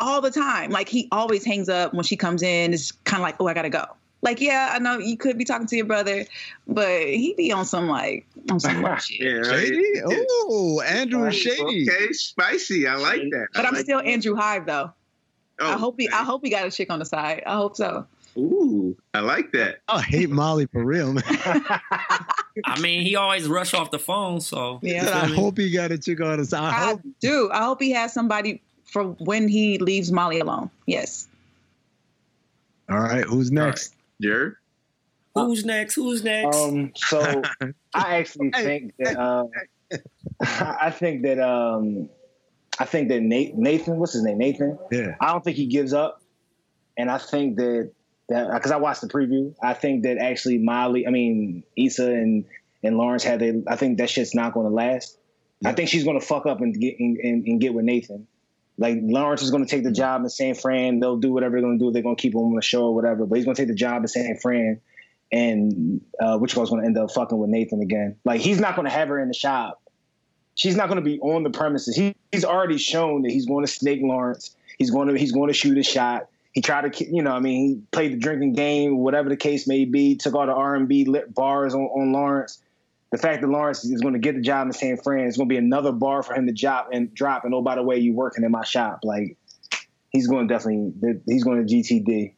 all 0.00 0.20
the 0.20 0.30
time. 0.30 0.70
Like 0.70 0.88
he 0.88 1.08
always 1.12 1.44
hangs 1.44 1.68
up 1.68 1.94
when 1.94 2.04
she 2.04 2.16
comes 2.16 2.42
in. 2.42 2.72
It's 2.74 2.92
kind 2.92 3.20
of 3.20 3.22
like, 3.24 3.36
oh, 3.40 3.46
I 3.46 3.54
gotta 3.54 3.70
go. 3.70 3.84
Like, 4.20 4.40
yeah, 4.40 4.70
I 4.72 4.80
know 4.80 4.98
you 4.98 5.16
could 5.16 5.38
be 5.38 5.44
talking 5.44 5.68
to 5.68 5.76
your 5.76 5.84
brother, 5.86 6.24
but 6.66 7.02
he 7.06 7.34
be 7.36 7.52
on 7.52 7.64
some 7.64 7.88
like 7.88 8.26
on 8.50 8.58
some 8.58 8.80
more 8.80 8.98
shit. 9.00 9.20
Yeah, 9.20 9.32
right. 9.48 9.66
Shady? 9.68 9.84
Oh, 10.04 10.80
Andrew 10.84 11.24
is 11.26 11.36
shady. 11.36 11.88
Okay, 11.88 12.12
spicy. 12.12 12.88
I 12.88 12.96
like 12.96 13.22
that. 13.30 13.46
But 13.54 13.64
I 13.64 13.68
I'm 13.68 13.74
like 13.74 13.84
still 13.84 13.98
that. 13.98 14.06
Andrew 14.06 14.34
Hive 14.34 14.66
though. 14.66 14.92
Oh, 15.60 15.66
I 15.68 15.72
hope 15.78 15.96
he 15.98 16.08
I 16.08 16.24
hope 16.24 16.42
he 16.44 16.50
got 16.50 16.66
a 16.66 16.70
chick 16.70 16.90
on 16.90 16.98
the 16.98 17.04
side. 17.04 17.42
I 17.46 17.54
hope 17.56 17.76
so. 17.76 18.06
Ooh, 18.36 18.96
I 19.14 19.20
like 19.20 19.50
that. 19.52 19.78
I 19.88 20.00
hate 20.00 20.30
Molly 20.30 20.66
for 20.66 20.84
real, 20.84 21.12
man. 21.12 21.24
I 22.64 22.78
mean, 22.80 23.02
he 23.02 23.16
always 23.16 23.48
rush 23.48 23.74
off 23.74 23.90
the 23.90 23.98
phone, 23.98 24.40
so 24.40 24.78
Yeah. 24.82 25.10
I 25.22 25.26
hope 25.26 25.58
he 25.58 25.70
got 25.70 25.90
a 25.92 25.98
chick 25.98 26.20
on 26.20 26.38
his. 26.38 26.52
I 26.52 26.64
I 26.68 26.84
hope. 26.86 27.00
do. 27.20 27.50
I 27.52 27.64
hope 27.64 27.80
he 27.82 27.90
has 27.92 28.12
somebody 28.12 28.62
for 28.88 29.04
when 29.04 29.48
he 29.48 29.78
leaves 29.78 30.10
Molly 30.10 30.40
alone. 30.40 30.70
Yes. 30.86 31.28
All 32.90 32.98
right, 32.98 33.24
who's 33.24 33.50
next? 33.50 33.94
Jared? 34.20 34.54
who's 35.34 35.64
next? 35.64 35.94
Who's 35.94 36.24
next? 36.24 36.56
Um, 36.56 36.92
so 36.96 37.42
I 37.94 38.16
actually 38.16 38.50
think 38.50 38.94
that 38.98 39.16
um, 39.16 39.50
I 40.40 40.90
think 40.90 41.22
that 41.22 41.38
um, 41.38 42.08
I 42.78 42.84
think 42.84 43.08
that 43.08 43.20
Nathan, 43.20 43.98
what's 43.98 44.12
his 44.12 44.22
name, 44.22 44.38
Nathan. 44.38 44.78
Yeah. 44.90 45.16
I 45.20 45.32
don't 45.32 45.44
think 45.44 45.56
he 45.56 45.66
gives 45.66 45.92
up, 45.92 46.22
and 46.96 47.10
I 47.10 47.18
think 47.18 47.56
that 47.56 47.92
that 48.28 48.52
because 48.52 48.70
I 48.70 48.76
watched 48.76 49.00
the 49.00 49.08
preview, 49.08 49.54
I 49.62 49.74
think 49.74 50.04
that 50.04 50.18
actually 50.18 50.58
Molly, 50.58 51.06
I 51.06 51.10
mean 51.10 51.64
Issa 51.76 52.10
and 52.10 52.44
and 52.82 52.96
Lawrence 52.96 53.24
had 53.24 53.40
they. 53.40 53.62
I 53.66 53.76
think 53.76 53.98
that 53.98 54.10
shit's 54.10 54.34
not 54.34 54.54
going 54.54 54.66
to 54.66 54.74
last. 54.74 55.18
I 55.64 55.72
think 55.72 55.88
she's 55.88 56.04
going 56.04 56.18
to 56.18 56.24
fuck 56.24 56.46
up 56.46 56.60
and 56.60 56.72
get 56.72 57.00
and, 57.00 57.16
and, 57.18 57.46
and 57.46 57.60
get 57.60 57.74
with 57.74 57.84
Nathan. 57.84 58.28
Like 58.78 58.98
Lawrence 59.02 59.42
is 59.42 59.50
going 59.50 59.64
to 59.64 59.70
take 59.70 59.82
the 59.82 59.90
job 59.90 60.22
in 60.22 60.30
San 60.30 60.54
Fran. 60.54 61.00
They'll 61.00 61.16
do 61.16 61.32
whatever 61.32 61.56
they're 61.56 61.62
going 61.62 61.78
to 61.78 61.84
do. 61.84 61.90
They're 61.90 62.02
going 62.02 62.16
to 62.16 62.22
keep 62.22 62.34
him 62.34 62.40
on 62.40 62.54
the 62.54 62.62
show 62.62 62.84
or 62.84 62.94
whatever. 62.94 63.26
But 63.26 63.36
he's 63.36 63.44
going 63.44 63.56
to 63.56 63.62
take 63.62 63.68
the 63.68 63.74
job 63.74 64.02
in 64.02 64.08
San 64.08 64.36
Fran, 64.38 64.80
and 65.32 66.00
uh, 66.20 66.38
which 66.38 66.54
girl's 66.54 66.70
going 66.70 66.82
to 66.82 66.86
end 66.86 66.96
up 66.96 67.10
fucking 67.10 67.36
with 67.36 67.50
Nathan 67.50 67.82
again. 67.82 68.16
Like 68.24 68.40
he's 68.40 68.60
not 68.60 68.76
going 68.76 68.86
to 68.86 68.92
have 68.92 69.08
her 69.08 69.18
in 69.18 69.28
the 69.28 69.34
shop. 69.34 69.82
She's 70.54 70.76
not 70.76 70.88
going 70.88 70.96
to 70.96 71.04
be 71.04 71.18
on 71.20 71.42
the 71.42 71.50
premises. 71.50 71.94
He, 71.96 72.14
he's 72.32 72.44
already 72.44 72.78
shown 72.78 73.22
that 73.22 73.30
he's 73.30 73.46
going 73.46 73.64
to 73.64 73.70
snake 73.70 74.00
Lawrence. 74.02 74.54
He's 74.78 74.90
going 74.90 75.08
to 75.08 75.18
he's 75.18 75.32
going 75.32 75.48
to 75.48 75.54
shoot 75.54 75.76
a 75.76 75.82
shot. 75.82 76.28
He 76.52 76.62
tried 76.62 76.92
to, 76.92 77.04
you 77.04 77.22
know, 77.22 77.32
I 77.32 77.40
mean, 77.40 77.68
he 77.68 77.82
played 77.92 78.12
the 78.12 78.16
drinking 78.16 78.54
game, 78.54 78.98
whatever 78.98 79.28
the 79.28 79.36
case 79.36 79.68
may 79.68 79.84
be. 79.84 80.16
Took 80.16 80.34
all 80.34 80.46
the 80.46 80.52
R 80.52 80.74
and 80.74 80.88
B 80.88 81.04
lit 81.04 81.34
bars 81.34 81.74
on, 81.74 81.82
on 81.82 82.12
Lawrence. 82.12 82.60
The 83.10 83.18
fact 83.18 83.40
that 83.40 83.48
Lawrence 83.48 83.84
is 83.84 84.00
going 84.02 84.12
to 84.14 84.20
get 84.20 84.34
the 84.34 84.42
job 84.42 84.66
in 84.66 84.72
San 84.72 84.96
Fran 84.98 85.26
is 85.26 85.36
going 85.36 85.48
to 85.48 85.52
be 85.52 85.56
another 85.58 85.92
bar 85.92 86.22
for 86.22 86.34
him 86.34 86.46
to 86.46 86.52
drop 86.52 86.90
and 86.92 87.14
drop. 87.14 87.44
And 87.44 87.54
oh, 87.54 87.62
by 87.62 87.74
the 87.76 87.82
way, 87.82 87.98
you 87.98 88.12
working 88.12 88.44
in 88.44 88.50
my 88.50 88.64
shop. 88.64 89.00
Like 89.02 89.36
he's 90.10 90.26
going 90.26 90.46
to 90.46 90.54
definitely 90.54 91.20
he's 91.26 91.42
going 91.44 91.66
to 91.66 91.74
GTD. 91.74 92.34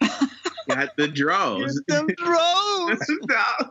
Got 0.68 0.96
the 0.96 1.06
draws. 1.08 1.80
Get 1.88 1.96
them 1.96 2.08
drones. 2.16 3.00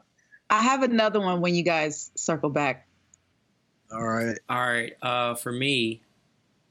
I 0.49 0.61
have 0.61 0.83
another 0.83 1.19
one 1.19 1.41
when 1.41 1.53
you 1.55 1.63
guys 1.63 2.11
circle 2.15 2.49
back. 2.49 2.87
All 3.91 4.03
right. 4.03 4.37
All 4.49 4.57
right. 4.65 4.93
Uh, 5.01 5.35
for 5.35 5.51
me, 5.51 6.01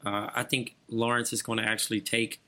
uh, 0.07 0.31
I 0.35 0.43
think 0.43 0.77
Lawrence 0.89 1.33
is 1.33 1.43
going 1.43 1.59
to 1.59 1.65
actually 1.65 2.01
take 2.01 2.41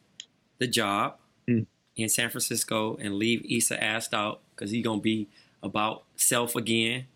the 0.59 0.67
job 0.67 1.17
Hmm. 1.47 1.61
in 1.95 2.09
San 2.09 2.31
Francisco 2.31 2.97
and 3.01 3.15
leave 3.15 3.45
Issa 3.49 3.83
asked 3.83 4.15
out 4.15 4.41
because 4.55 4.71
he's 4.71 4.83
going 4.83 4.99
to 5.01 5.03
be 5.03 5.29
about 5.67 6.05
self 6.17 6.57
again. 6.57 7.07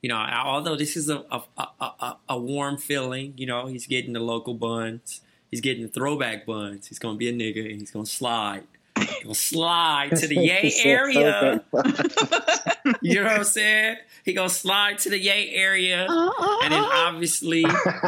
You 0.00 0.08
know, 0.08 0.16
although 0.16 0.76
this 0.76 0.96
is 0.96 1.08
a, 1.08 1.24
a, 1.30 1.42
a, 1.56 1.66
a, 1.80 2.16
a 2.30 2.38
warm 2.38 2.76
feeling, 2.78 3.34
you 3.36 3.46
know, 3.46 3.66
he's 3.66 3.86
getting 3.86 4.12
the 4.12 4.20
local 4.20 4.54
buns. 4.54 5.20
He's 5.50 5.60
getting 5.60 5.82
the 5.82 5.88
throwback 5.88 6.46
buns. 6.46 6.86
He's 6.88 6.98
going 6.98 7.14
to 7.14 7.18
be 7.18 7.28
a 7.28 7.32
nigga 7.32 7.70
and 7.70 7.80
he's 7.80 7.90
going 7.90 8.04
to 8.04 8.10
slide. 8.10 8.64
He's 8.98 9.06
going 9.22 9.34
to 9.34 9.40
slide 9.40 10.16
to 10.16 10.26
the 10.26 10.34
Yay 10.36 10.72
area. 10.84 11.62
You 13.00 13.14
know 13.14 13.24
what 13.24 13.32
I'm 13.32 13.44
saying? 13.44 13.96
He 14.26 14.34
gonna 14.34 14.50
slide 14.50 14.98
to 15.00 15.10
the 15.10 15.18
Yay 15.18 15.50
area, 15.54 16.06
and 16.06 16.72
then 16.72 16.84
obviously 16.84 17.64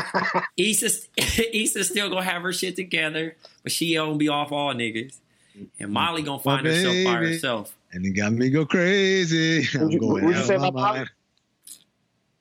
Issa, 0.56 1.08
Issa 1.16 1.84
still 1.84 2.10
gonna 2.10 2.22
have 2.22 2.42
her 2.42 2.52
shit 2.52 2.76
together, 2.76 3.36
but 3.62 3.72
she 3.72 3.94
gonna 3.94 4.16
be 4.16 4.28
off 4.28 4.52
all 4.52 4.74
niggas, 4.74 5.16
and 5.80 5.90
Molly 5.92 6.22
gonna 6.22 6.42
find 6.42 6.66
Well, 6.66 6.74
herself 6.74 7.04
by 7.06 7.14
herself. 7.26 7.76
And 7.96 8.04
he 8.04 8.10
got 8.12 8.30
me 8.32 8.50
go 8.50 8.66
crazy. 8.66 9.66
I'm 9.74 9.84
Would 9.84 9.92
you- 9.94 10.00
going 10.00 10.24
would 10.26 10.36
you 10.36 10.42
say 10.42 10.56
about 10.56 10.74
mind. 10.74 11.10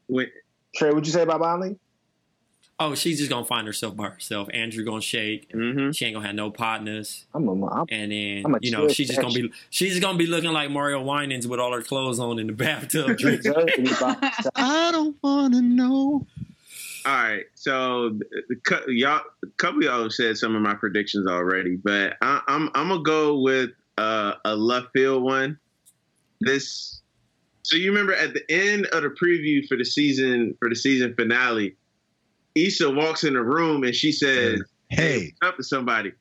Wait, 0.10 0.30
Trey, 0.76 0.90
what'd 0.90 1.08
you 1.08 1.14
say 1.14 1.24
about 1.24 1.40
Molly? 1.40 1.78
Oh, 2.78 2.94
she's 2.94 3.20
just 3.20 3.30
gonna 3.30 3.46
find 3.46 3.66
herself 3.66 3.96
by 3.96 4.10
herself. 4.10 4.50
Andrew 4.54 4.84
gonna 4.84 5.00
shake. 5.02 5.50
mm-hmm. 5.54 5.92
She 5.92 6.04
ain't 6.06 6.14
gonna 6.14 6.28
have 6.28 6.36
no 6.36 6.52
partners, 6.52 7.26
I'm 7.34 7.48
a, 7.48 7.68
I'm, 7.68 7.86
and 7.90 8.12
then 8.12 8.42
I'm 8.46 8.56
a 8.56 8.60
you 8.62 8.72
know 8.72 8.80
chill 8.82 8.90
she's 8.90 9.08
just 9.08 9.22
gonna 9.22 9.34
be 9.34 9.50
she's 9.70 9.92
just 9.92 10.02
gonna 10.02 10.18
be 10.18 10.28
looking 10.28 10.52
like 10.52 10.70
Mario 10.72 11.02
Winans 11.02 11.48
with 11.48 11.62
all 11.62 11.72
her 11.72 11.82
clothes 11.82 12.20
on 12.20 12.38
in 12.38 12.48
the 12.48 12.54
bathtub 12.54 13.18
drinking. 13.18 13.54
deserve 13.54 13.68
to 13.76 13.82
be 13.82 13.90
by 13.94 14.18
myself. 14.22 14.52
I 14.58 14.92
don't 14.92 15.16
want 15.24 15.54
to 15.54 15.62
know. 15.62 16.28
All 17.06 17.14
right, 17.14 17.44
so 17.54 18.10
the, 18.10 18.26
the, 18.50 18.56
cou- 18.58 18.92
y'all, 18.92 19.22
a 19.44 19.48
couple 19.58 19.78
of 19.80 19.84
y'all 19.86 20.04
have 20.04 20.12
said 20.12 20.38
some 20.38 20.54
of 20.56 20.62
my 20.62 20.74
predictions 20.74 21.28
already, 21.28 21.78
but 21.78 22.18
I, 22.22 22.42
I'm 22.48 22.70
I'm 22.76 22.90
gonna 22.90 23.02
go 23.04 23.40
with 23.40 23.70
uh, 23.98 24.34
a 24.46 24.56
left 24.56 24.88
field 24.94 25.24
one. 25.24 25.58
This, 26.42 27.02
so 27.64 27.78
you 27.78 27.90
remember 27.92 28.14
at 28.14 28.34
the 28.34 28.44
end 28.52 28.86
of 28.88 29.04
the 29.04 29.10
preview 29.10 29.66
for 29.68 29.78
the 29.78 29.86
season 29.86 30.56
for 30.60 30.70
the 30.70 30.76
season 30.76 31.14
finale, 31.16 31.76
Issa 32.56 32.90
walks 32.90 33.24
in 33.24 33.34
the 33.34 33.42
room 33.42 33.84
and 33.84 33.96
she 33.96 34.12
says, 34.12 34.62
Hey, 34.90 35.34
"What's 35.40 35.52
up 35.54 35.58
to 35.58 35.64
somebody." 35.64 36.12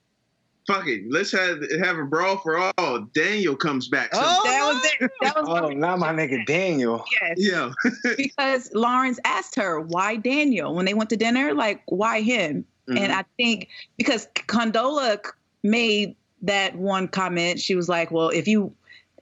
Fuck 0.67 0.87
it, 0.87 1.03
let's 1.11 1.31
have 1.33 1.59
have 1.83 1.99
a 1.99 2.05
brawl 2.05 2.39
for 2.39 2.73
all. 2.79 3.01
Daniel 3.15 3.55
comes 3.55 3.89
back. 3.89 4.09
Oh, 4.15 4.41
That 4.45 4.73
was 4.73 4.85
it. 4.99 5.11
That 5.21 5.37
was 5.37 5.47
Oh, 5.47 5.69
not 5.69 5.99
my 5.99 6.11
nigga 6.11 6.47
Daniel. 6.47 7.05
yes. 7.21 7.35
yeah, 7.37 7.71
because 8.17 8.73
Lawrence 8.73 9.21
asked 9.27 9.57
her 9.57 9.79
why 9.81 10.17
Daniel 10.17 10.75
when 10.75 10.87
they 10.87 10.95
went 10.95 11.11
to 11.11 11.19
dinner, 11.19 11.53
like 11.53 11.83
why 11.87 12.23
him? 12.23 12.65
Mm-hmm. 12.89 12.97
And 12.97 13.13
I 13.13 13.25
think 13.37 13.69
because 13.99 14.27
Condola 14.35 15.19
made 15.63 16.17
that 16.45 16.77
one 16.77 17.09
comment, 17.09 17.61
she 17.61 17.75
was 17.75 17.89
like, 17.89 18.11
"Well, 18.11 18.29
if 18.29 18.47
you, 18.49 18.73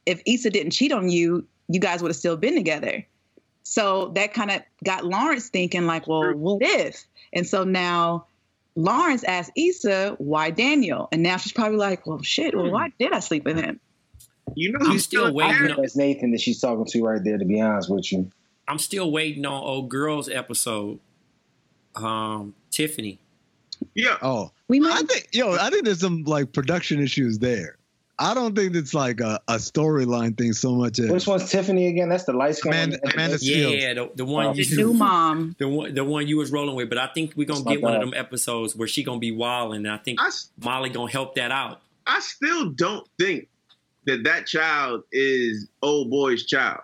if 0.07 0.23
Issa 0.27 0.51
didn't 0.51 0.73
cheat 0.73 0.93
on 0.93 1.09
you, 1.09 1.47
you 1.69 1.81
guys 1.81 2.03
would 2.03 2.09
have 2.11 2.17
still 2.17 2.37
been 2.37 2.55
together." 2.55 3.07
So 3.65 4.09
that 4.15 4.35
kind 4.35 4.51
of 4.51 4.63
got 4.85 5.05
Lawrence 5.05 5.49
thinking, 5.49 5.87
like, 5.87 6.07
"Well, 6.07 6.35
what 6.35 6.59
if?" 6.63 7.05
And 7.33 7.47
so 7.47 7.65
now 7.65 8.27
Lawrence 8.75 9.25
asked 9.25 9.53
Issa 9.57 10.17
why 10.19 10.51
Daniel, 10.51 11.09
and 11.13 11.23
now 11.23 11.37
she's 11.37 11.53
probably 11.53 11.79
like, 11.79 12.07
"Well, 12.07 12.23
shit. 12.23 12.57
Well, 12.57 12.71
why 12.71 12.93
did 12.99 13.13
I 13.13 13.21
sleep 13.21 13.45
with 13.45 13.57
him?" 13.57 13.81
you 14.55 14.73
know 14.73 14.79
I'm 14.83 14.99
still 14.99 15.27
still 15.27 15.35
waiting 15.35 15.71
on- 15.71 15.81
That's 15.81 15.97
Nathan 15.97 16.33
that 16.33 16.41
she's 16.41 16.61
talking 16.61 16.85
to 16.85 17.05
right 17.05 17.23
there. 17.23 17.39
To 17.39 17.45
be 17.45 17.61
honest 17.61 17.89
with 17.89 18.13
you, 18.13 18.31
I'm 18.69 18.79
still 18.79 19.11
waiting 19.11 19.47
on 19.47 19.63
old 19.63 19.89
girls 19.89 20.29
episode. 20.29 20.99
Um, 21.95 22.55
Tiffany. 22.71 23.19
Yeah, 23.95 24.17
oh, 24.23 24.53
We 24.81 24.89
I 24.89 25.03
think 25.03 25.29
yo, 25.33 25.53
I 25.57 25.71
think 25.71 25.85
there's 25.85 26.01
some 26.01 26.25
like 26.25 26.53
production 26.53 27.01
issues 27.01 27.39
there. 27.39 27.77
I 28.19 28.35
don't 28.35 28.55
think 28.55 28.77
it's 28.77 28.95
like 28.95 29.21
a, 29.21 29.41
a 29.49 29.55
storyline 29.55 30.37
thing 30.39 30.53
so 30.53 30.73
much 30.75 30.99
as 31.01 31.11
which 31.11 31.27
one's 31.27 31.51
Tiffany 31.51 31.89
again? 31.89 32.09
That's 32.09 32.25
the 32.25 32.33
light 32.35 32.55
skin. 32.57 32.73
Amanda- 32.73 32.99
one? 33.03 33.13
Amanda 33.15 33.39
Yeah, 33.41 33.67
yeah, 33.69 33.95
the, 33.95 34.11
the 34.15 34.25
one 34.25 34.47
Oh. 34.47 34.53
you 34.55 34.65
The 34.65 34.77
new 34.85 34.93
mom. 34.95 35.57
the 35.59 35.69
one 35.69 35.95
the 35.95 36.05
one 36.05 36.27
you 36.29 36.37
was 36.37 36.53
rolling 36.53 36.77
with, 36.77 36.89
but 36.89 36.99
I 36.99 37.09
think 37.09 37.33
we're 37.37 37.47
gonna 37.47 37.61
It's 37.61 37.69
get 37.69 37.83
one 37.83 37.95
of 37.95 38.01
them 38.01 38.15
episodes 38.15 38.77
where 38.77 38.87
she 38.87 39.03
gonna 39.03 39.19
be 39.19 39.33
wild, 39.33 39.75
and 39.75 39.89
I 39.91 39.97
think 39.97 40.21
I, 40.23 40.29
s- 40.29 40.51
Molly 40.63 40.91
gonna 40.91 41.11
help 41.11 41.35
that 41.37 41.51
out. 41.51 41.81
I 42.07 42.21
still 42.21 42.71
don't 42.71 43.07
think 43.19 43.49
that 44.05 44.25
that 44.25 44.47
child 44.47 45.03
is 45.13 45.69
old 45.83 46.11
boy's 46.11 46.45
child. 46.47 46.81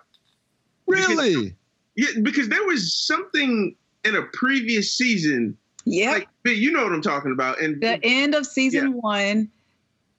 really. 0.87 1.55
Yeah, 1.95 2.07
because 2.21 2.49
there 2.49 2.63
was 2.65 2.93
something 2.93 3.75
in 4.05 4.15
a 4.15 4.21
previous 4.33 4.93
season, 4.93 5.57
Yeah. 5.89 6.11
like 6.11 6.29
you 6.45 6.71
know 6.71 6.83
what 6.83 6.93
I'm 6.93 7.01
talking 7.01 7.31
about, 7.31 7.61
and 7.61 7.81
the 7.81 7.99
end 8.03 8.35
of 8.35 8.45
season 8.45 8.87
Yeah. 8.87 8.93
one 8.93 9.49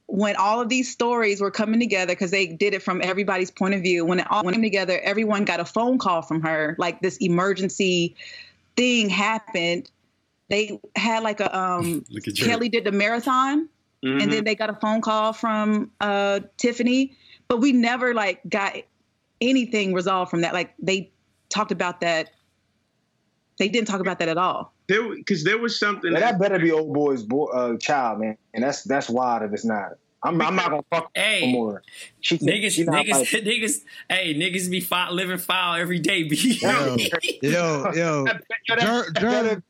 when 0.06 0.34
all 0.34 0.60
of 0.60 0.68
these 0.68 0.90
stories 0.90 1.40
were 1.40 1.52
coming 1.52 1.78
together 1.78 2.12
because 2.12 2.32
they 2.32 2.48
did 2.48 2.74
it 2.74 2.82
from 2.82 3.00
everybody's 3.00 3.50
point 3.50 3.74
of 3.74 3.82
view. 3.82 4.04
When 4.04 4.18
it 4.18 4.26
all 4.28 4.42
came 4.42 4.60
together 4.62 4.98
everyone 5.04 5.44
got 5.44 5.60
a 5.60 5.64
phone 5.64 5.98
call 5.98 6.22
from 6.22 6.42
her 6.42 6.74
like 6.78 7.00
this 7.00 7.16
emergency 7.18 8.16
thing 8.76 9.08
happened. 9.08 9.88
They 10.48 10.80
had 10.96 11.22
like 11.22 11.38
a 11.40 11.56
um 11.56 12.04
kelly 12.36 12.68
did 12.68 12.84
the 12.84 12.92
marathon 12.92 13.68
Mhm. 14.04 14.22
and 14.22 14.32
then 14.32 14.44
they 14.44 14.54
got 14.54 14.70
a 14.70 14.74
phone 14.74 15.00
call 15.02 15.32
from 15.32 15.90
uh 16.00 16.40
tiffany. 16.56 17.12
But 17.46 17.58
we 17.58 17.72
never 17.72 18.12
like 18.14 18.40
got 18.48 18.76
anything 19.40 19.94
resolved 19.94 20.30
from 20.30 20.40
that. 20.40 20.54
Like 20.54 20.74
they 20.80 21.10
talked 21.50 21.70
about 21.70 22.00
that. 22.00 22.30
They 23.58 23.68
didn't 23.68 23.86
talk 23.88 24.00
about 24.00 24.18
that 24.18 24.28
at 24.28 24.38
all 24.38 24.72
there 24.90 25.14
because 25.14 25.42
there 25.44 25.56
was 25.58 25.78
something 25.78 26.12
Yeah, 26.12 26.20
that, 26.20 26.38
that 26.38 26.40
better 26.50 26.58
be 26.62 26.70
old 26.72 26.92
boy's 26.92 27.22
boy, 27.22 27.46
uh, 27.46 27.76
child, 27.78 28.20
man. 28.20 28.36
And 28.52 28.62
that's 28.62 28.82
that's 28.84 29.08
wild 29.08 29.42
if 29.42 29.52
it's 29.54 29.64
not. 29.64 29.92
I'm, 30.22 30.38
I'm 30.42 30.54
not 30.54 30.68
gonna 30.68 30.82
fuck 30.92 31.10
Hey, 31.14 31.40
no 31.46 31.52
more. 31.52 31.82
She 32.20 32.36
Niggas, 32.36 32.72
she 32.72 32.84
niggas, 32.84 33.08
like- 33.10 33.28
niggas. 33.44 33.76
Hey, 34.10 34.34
niggas 34.34 34.70
be 34.70 34.80
foul, 34.80 35.14
living 35.14 35.38
foul 35.38 35.76
every 35.76 35.98
day. 35.98 36.24
B. 36.24 36.36
Yo, 36.60 36.96
yo, 37.40 37.92
yo. 37.94 38.26
Jer- 38.78 39.10
Jer- 39.18 39.62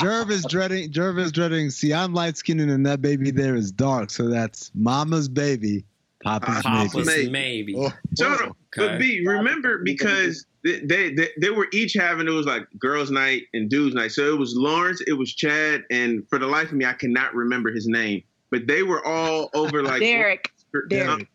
Jervis 0.00 0.44
dreading 0.46 0.90
Jervis 0.90 1.30
dreading. 1.30 1.70
See, 1.70 1.94
I'm 1.94 2.12
light 2.12 2.36
skinned 2.36 2.60
and 2.60 2.84
that 2.86 3.00
baby 3.02 3.30
there 3.30 3.54
is 3.54 3.70
dark. 3.70 4.10
So 4.10 4.28
that's 4.28 4.72
mama's 4.74 5.28
baby, 5.28 5.84
papa's 6.24 6.62
Papa's 6.62 7.06
baby. 7.06 7.30
maybe. 7.30 7.76
Oh, 7.78 7.92
So, 8.14 8.28
no, 8.30 8.56
but 8.76 8.84
Okay. 8.94 8.98
B, 8.98 9.24
remember 9.28 9.78
because 9.84 10.44
they, 10.64 11.12
they 11.12 11.28
they 11.40 11.50
were 11.50 11.68
each 11.72 11.92
having 11.92 12.26
it 12.26 12.30
was 12.30 12.46
like 12.46 12.66
girls' 12.78 13.10
night 13.10 13.42
and 13.52 13.68
dudes' 13.68 13.94
night. 13.94 14.12
So 14.12 14.32
it 14.32 14.38
was 14.38 14.54
Lawrence, 14.56 15.02
it 15.06 15.12
was 15.12 15.34
Chad, 15.34 15.84
and 15.90 16.26
for 16.28 16.38
the 16.38 16.46
life 16.46 16.68
of 16.68 16.74
me, 16.74 16.86
I 16.86 16.94
cannot 16.94 17.34
remember 17.34 17.70
his 17.70 17.86
name. 17.86 18.22
But 18.50 18.66
they 18.66 18.82
were 18.82 19.04
all 19.06 19.50
over 19.54 19.82
like 19.82 20.00
Derek. 20.00 20.50
Derek. 20.88 21.28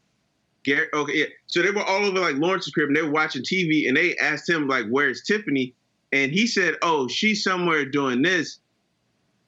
Garrett. 0.63 0.89
Okay, 0.93 1.13
yeah. 1.15 1.25
So 1.47 1.61
they 1.61 1.71
were 1.71 1.83
all 1.83 2.05
over 2.05 2.19
like 2.19 2.35
Lawrence's 2.35 2.73
crib, 2.73 2.87
and 2.87 2.95
they 2.95 3.03
were 3.03 3.11
watching 3.11 3.43
TV, 3.43 3.87
and 3.87 3.95
they 3.95 4.17
asked 4.17 4.49
him 4.49 4.67
like, 4.67 4.87
"Where's 4.87 5.21
Tiffany?" 5.23 5.73
And 6.11 6.31
he 6.31 6.47
said, 6.47 6.75
"Oh, 6.81 7.07
she's 7.07 7.43
somewhere 7.43 7.85
doing 7.85 8.21
this." 8.21 8.59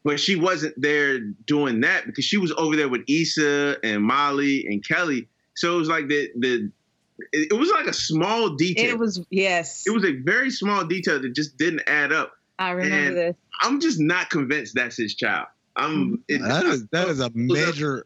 But 0.04 0.20
she 0.20 0.36
wasn't 0.36 0.80
there 0.82 1.20
doing 1.20 1.82
that 1.82 2.06
because 2.06 2.26
she 2.26 2.38
was 2.38 2.52
over 2.54 2.76
there 2.76 2.90
with 2.90 3.02
Issa 3.08 3.78
and 3.84 4.04
Molly 4.04 4.66
and 4.68 4.86
Kelly. 4.88 5.28
So 5.56 5.76
it 5.76 5.78
was 5.78 5.90
like 5.90 6.08
the 6.08 6.30
the 6.38 6.72
it, 7.32 7.52
it 7.52 7.56
was 7.56 7.70
like 7.70 7.88
a 7.88 7.94
small 7.94 8.56
detail. 8.56 8.90
It 8.90 9.00
was 9.00 9.22
yes. 9.30 9.84
it 9.86 9.92
was 9.92 10.04
a 10.06 10.14
very 10.14 10.50
small 10.52 10.86
detail 10.86 11.22
that 11.22 11.34
just 11.34 11.58
didn't 11.58 11.82
add 11.88 12.12
up. 12.12 12.34
I 12.60 12.72
remember 12.72 12.96
and- 13.08 13.18
this. 13.18 13.36
I'm 13.62 13.80
just 13.80 14.00
not 14.00 14.30
convinced 14.30 14.74
that's 14.76 14.98
his 14.98 15.14
child. 15.16 15.48
I'm 15.76 16.24
it, 16.28 16.40
That 16.40 16.66
is 16.66 16.88
that 16.88 17.08
is 17.08 17.20
a 17.20 17.30
major, 17.34 18.06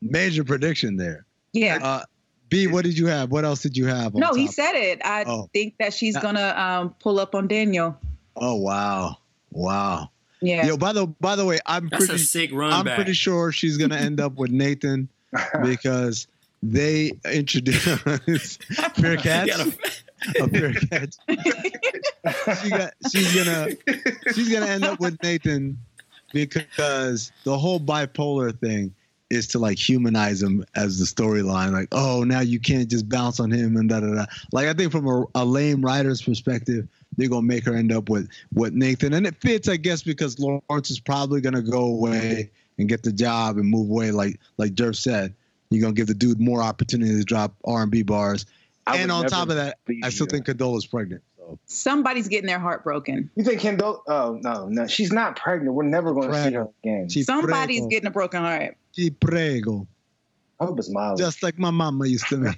major 0.00 0.44
prediction 0.44 0.96
there. 0.96 1.26
Yeah. 1.52 1.78
Uh, 1.82 2.02
B, 2.48 2.66
what 2.66 2.84
did 2.84 2.96
you 2.98 3.06
have? 3.06 3.30
What 3.30 3.44
else 3.44 3.62
did 3.62 3.76
you 3.76 3.86
have? 3.86 4.14
on 4.14 4.20
no, 4.20 4.34
he 4.34 4.46
said 4.46 4.72
it. 4.74 5.00
I 5.04 5.24
Oh. 5.26 5.48
think 5.52 5.74
that 5.78 5.94
she's 5.94 6.16
gonna 6.16 6.54
um, 6.56 6.94
pull 7.00 7.18
up 7.18 7.34
on 7.34 7.48
Daniel. 7.48 7.96
Oh 8.36 8.56
wow, 8.56 9.16
wow. 9.50 10.10
Yeah. 10.40 10.66
Yo, 10.66 10.76
by 10.76 10.92
the 10.92 11.06
by 11.06 11.36
the 11.36 11.44
way, 11.44 11.58
I'm 11.66 11.88
That's 11.88 12.06
pretty 12.06 12.22
a 12.22 12.24
sick 12.24 12.50
run 12.52 12.72
I'm 12.72 12.84
back. 12.84 12.96
pretty 12.96 13.12
sure 13.14 13.52
she's 13.52 13.78
gonna 13.78 13.96
end 13.96 14.20
up 14.20 14.34
with 14.34 14.50
Nathan 14.50 15.08
because 15.62 16.26
they 16.62 17.12
introduced 17.30 18.64
Fair 18.94 19.16
Cats. 19.16 19.78
A 20.40 20.48
Fair 20.48 20.72
Cats. 20.72 21.18
she 22.62 22.70
got, 22.70 22.92
she's 23.10 23.34
gonna 23.34 23.68
she's 24.32 24.48
gonna 24.48 24.66
end 24.66 24.84
up 24.84 25.00
with 25.00 25.20
Nathan 25.22 25.78
because 26.32 27.32
the 27.44 27.58
whole 27.58 27.80
bipolar 27.80 28.58
thing 28.58 28.94
is 29.30 29.48
to 29.48 29.58
like 29.58 29.78
humanize 29.78 30.42
him 30.42 30.64
as 30.74 30.98
the 30.98 31.06
storyline. 31.06 31.72
Like, 31.72 31.88
oh, 31.92 32.22
now 32.22 32.40
you 32.40 32.60
can't 32.60 32.88
just 32.88 33.08
bounce 33.08 33.40
on 33.40 33.50
him 33.50 33.76
and 33.76 33.88
da 33.88 34.00
da 34.00 34.14
da. 34.14 34.26
Like, 34.52 34.68
I 34.68 34.74
think 34.74 34.92
from 34.92 35.06
a, 35.06 35.24
a 35.34 35.44
lame 35.44 35.82
writer's 35.82 36.20
perspective, 36.20 36.86
they're 37.16 37.28
gonna 37.28 37.42
make 37.42 37.64
her 37.64 37.74
end 37.74 37.92
up 37.92 38.08
with 38.08 38.28
with 38.54 38.72
Nathan, 38.74 39.14
and 39.14 39.26
it 39.26 39.36
fits, 39.40 39.68
I 39.68 39.76
guess, 39.76 40.02
because 40.02 40.38
Lawrence 40.38 40.90
is 40.90 41.00
probably 41.00 41.40
gonna 41.40 41.62
go 41.62 41.84
away 41.84 42.50
and 42.78 42.88
get 42.88 43.02
the 43.02 43.12
job 43.12 43.56
and 43.56 43.68
move 43.68 43.90
away. 43.90 44.10
Like 44.10 44.38
like 44.58 44.72
Jerv 44.72 44.96
said, 44.96 45.34
you're 45.74 45.82
gonna 45.82 45.94
give 45.94 46.06
the 46.06 46.14
dude 46.14 46.40
more 46.40 46.62
opportunity 46.62 47.12
to 47.16 47.24
drop 47.24 47.54
R 47.64 47.82
and 47.82 47.90
B 47.90 48.02
bars. 48.02 48.46
I 48.86 48.96
and 48.98 49.12
on 49.12 49.26
top 49.26 49.48
of 49.48 49.56
that, 49.56 49.78
I 50.02 50.08
still 50.10 50.26
you. 50.26 50.30
think 50.30 50.46
Condola's 50.46 50.86
pregnant. 50.86 51.22
So 51.38 51.58
Somebody's 51.66 52.28
getting 52.28 52.46
their 52.48 52.58
heart 52.58 52.82
broken. 52.84 53.30
You 53.36 53.44
think 53.44 53.60
Kendall? 53.60 54.02
Oh 54.08 54.38
no, 54.42 54.68
no, 54.68 54.86
she's 54.86 55.12
not 55.12 55.36
pregnant. 55.36 55.74
We're 55.74 55.84
never 55.84 56.12
going 56.12 56.30
to 56.30 56.44
see 56.44 56.52
her 56.52 56.68
again. 56.82 57.08
Chi 57.12 57.22
Somebody's 57.22 57.80
prego, 57.80 57.88
getting 57.90 58.06
a 58.08 58.10
broken 58.10 58.40
heart. 58.42 58.76
chi 58.96 59.10
prego. 59.20 59.86
I 60.60 60.64
hope 60.66 60.78
it's 60.78 60.90
Molly. 60.90 61.16
Just 61.16 61.42
like 61.42 61.58
my 61.58 61.70
mama 61.70 62.06
used 62.06 62.28
to 62.28 62.36
me. 62.36 62.50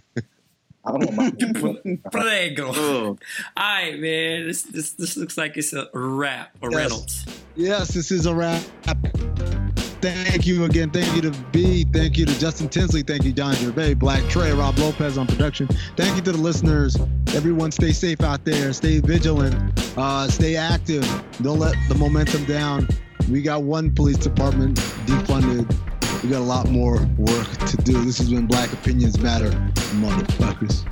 I 0.86 0.90
don't 0.92 1.16
want 1.16 1.40
my. 1.40 1.96
Prego. 2.12 2.66
All 2.74 3.16
right, 3.56 3.98
man. 3.98 4.46
This 4.46 4.62
this 4.64 4.92
this 4.92 5.16
looks 5.16 5.38
like 5.38 5.56
it's 5.56 5.72
a 5.72 5.88
wrap. 5.94 6.54
A 6.62 6.66
Yes. 6.70 6.74
Reynolds. 6.74 7.24
Yes, 7.56 7.88
this 7.94 8.10
is 8.10 8.26
a 8.26 8.34
wrap. 8.34 8.62
Thank 10.04 10.46
you 10.46 10.64
again. 10.64 10.90
Thank 10.90 11.16
you 11.16 11.22
to 11.22 11.30
B. 11.50 11.84
Thank 11.84 12.18
you 12.18 12.26
to 12.26 12.38
Justin 12.38 12.68
Tinsley. 12.68 13.02
Thank 13.02 13.24
you, 13.24 13.32
John 13.32 13.54
Gervais, 13.54 13.94
Black 13.94 14.22
Trey, 14.28 14.52
Rob 14.52 14.76
Lopez 14.78 15.16
on 15.16 15.26
production. 15.26 15.66
Thank 15.96 16.16
you 16.16 16.20
to 16.24 16.32
the 16.32 16.36
listeners. 16.36 16.94
Everyone 17.28 17.72
stay 17.72 17.90
safe 17.90 18.20
out 18.20 18.44
there. 18.44 18.74
Stay 18.74 19.00
vigilant. 19.00 19.56
Uh, 19.96 20.28
stay 20.28 20.56
active. 20.56 21.04
Don't 21.40 21.58
let 21.58 21.74
the 21.88 21.94
momentum 21.94 22.44
down. 22.44 22.86
We 23.30 23.40
got 23.40 23.62
one 23.62 23.94
police 23.94 24.18
department 24.18 24.76
defunded. 25.06 25.74
We 26.22 26.28
got 26.28 26.40
a 26.40 26.44
lot 26.44 26.68
more 26.68 26.98
work 27.16 27.48
to 27.66 27.76
do. 27.78 28.04
This 28.04 28.18
has 28.18 28.28
been 28.28 28.46
Black 28.46 28.74
Opinions 28.74 29.18
Matter, 29.18 29.52
motherfuckers. 29.94 30.84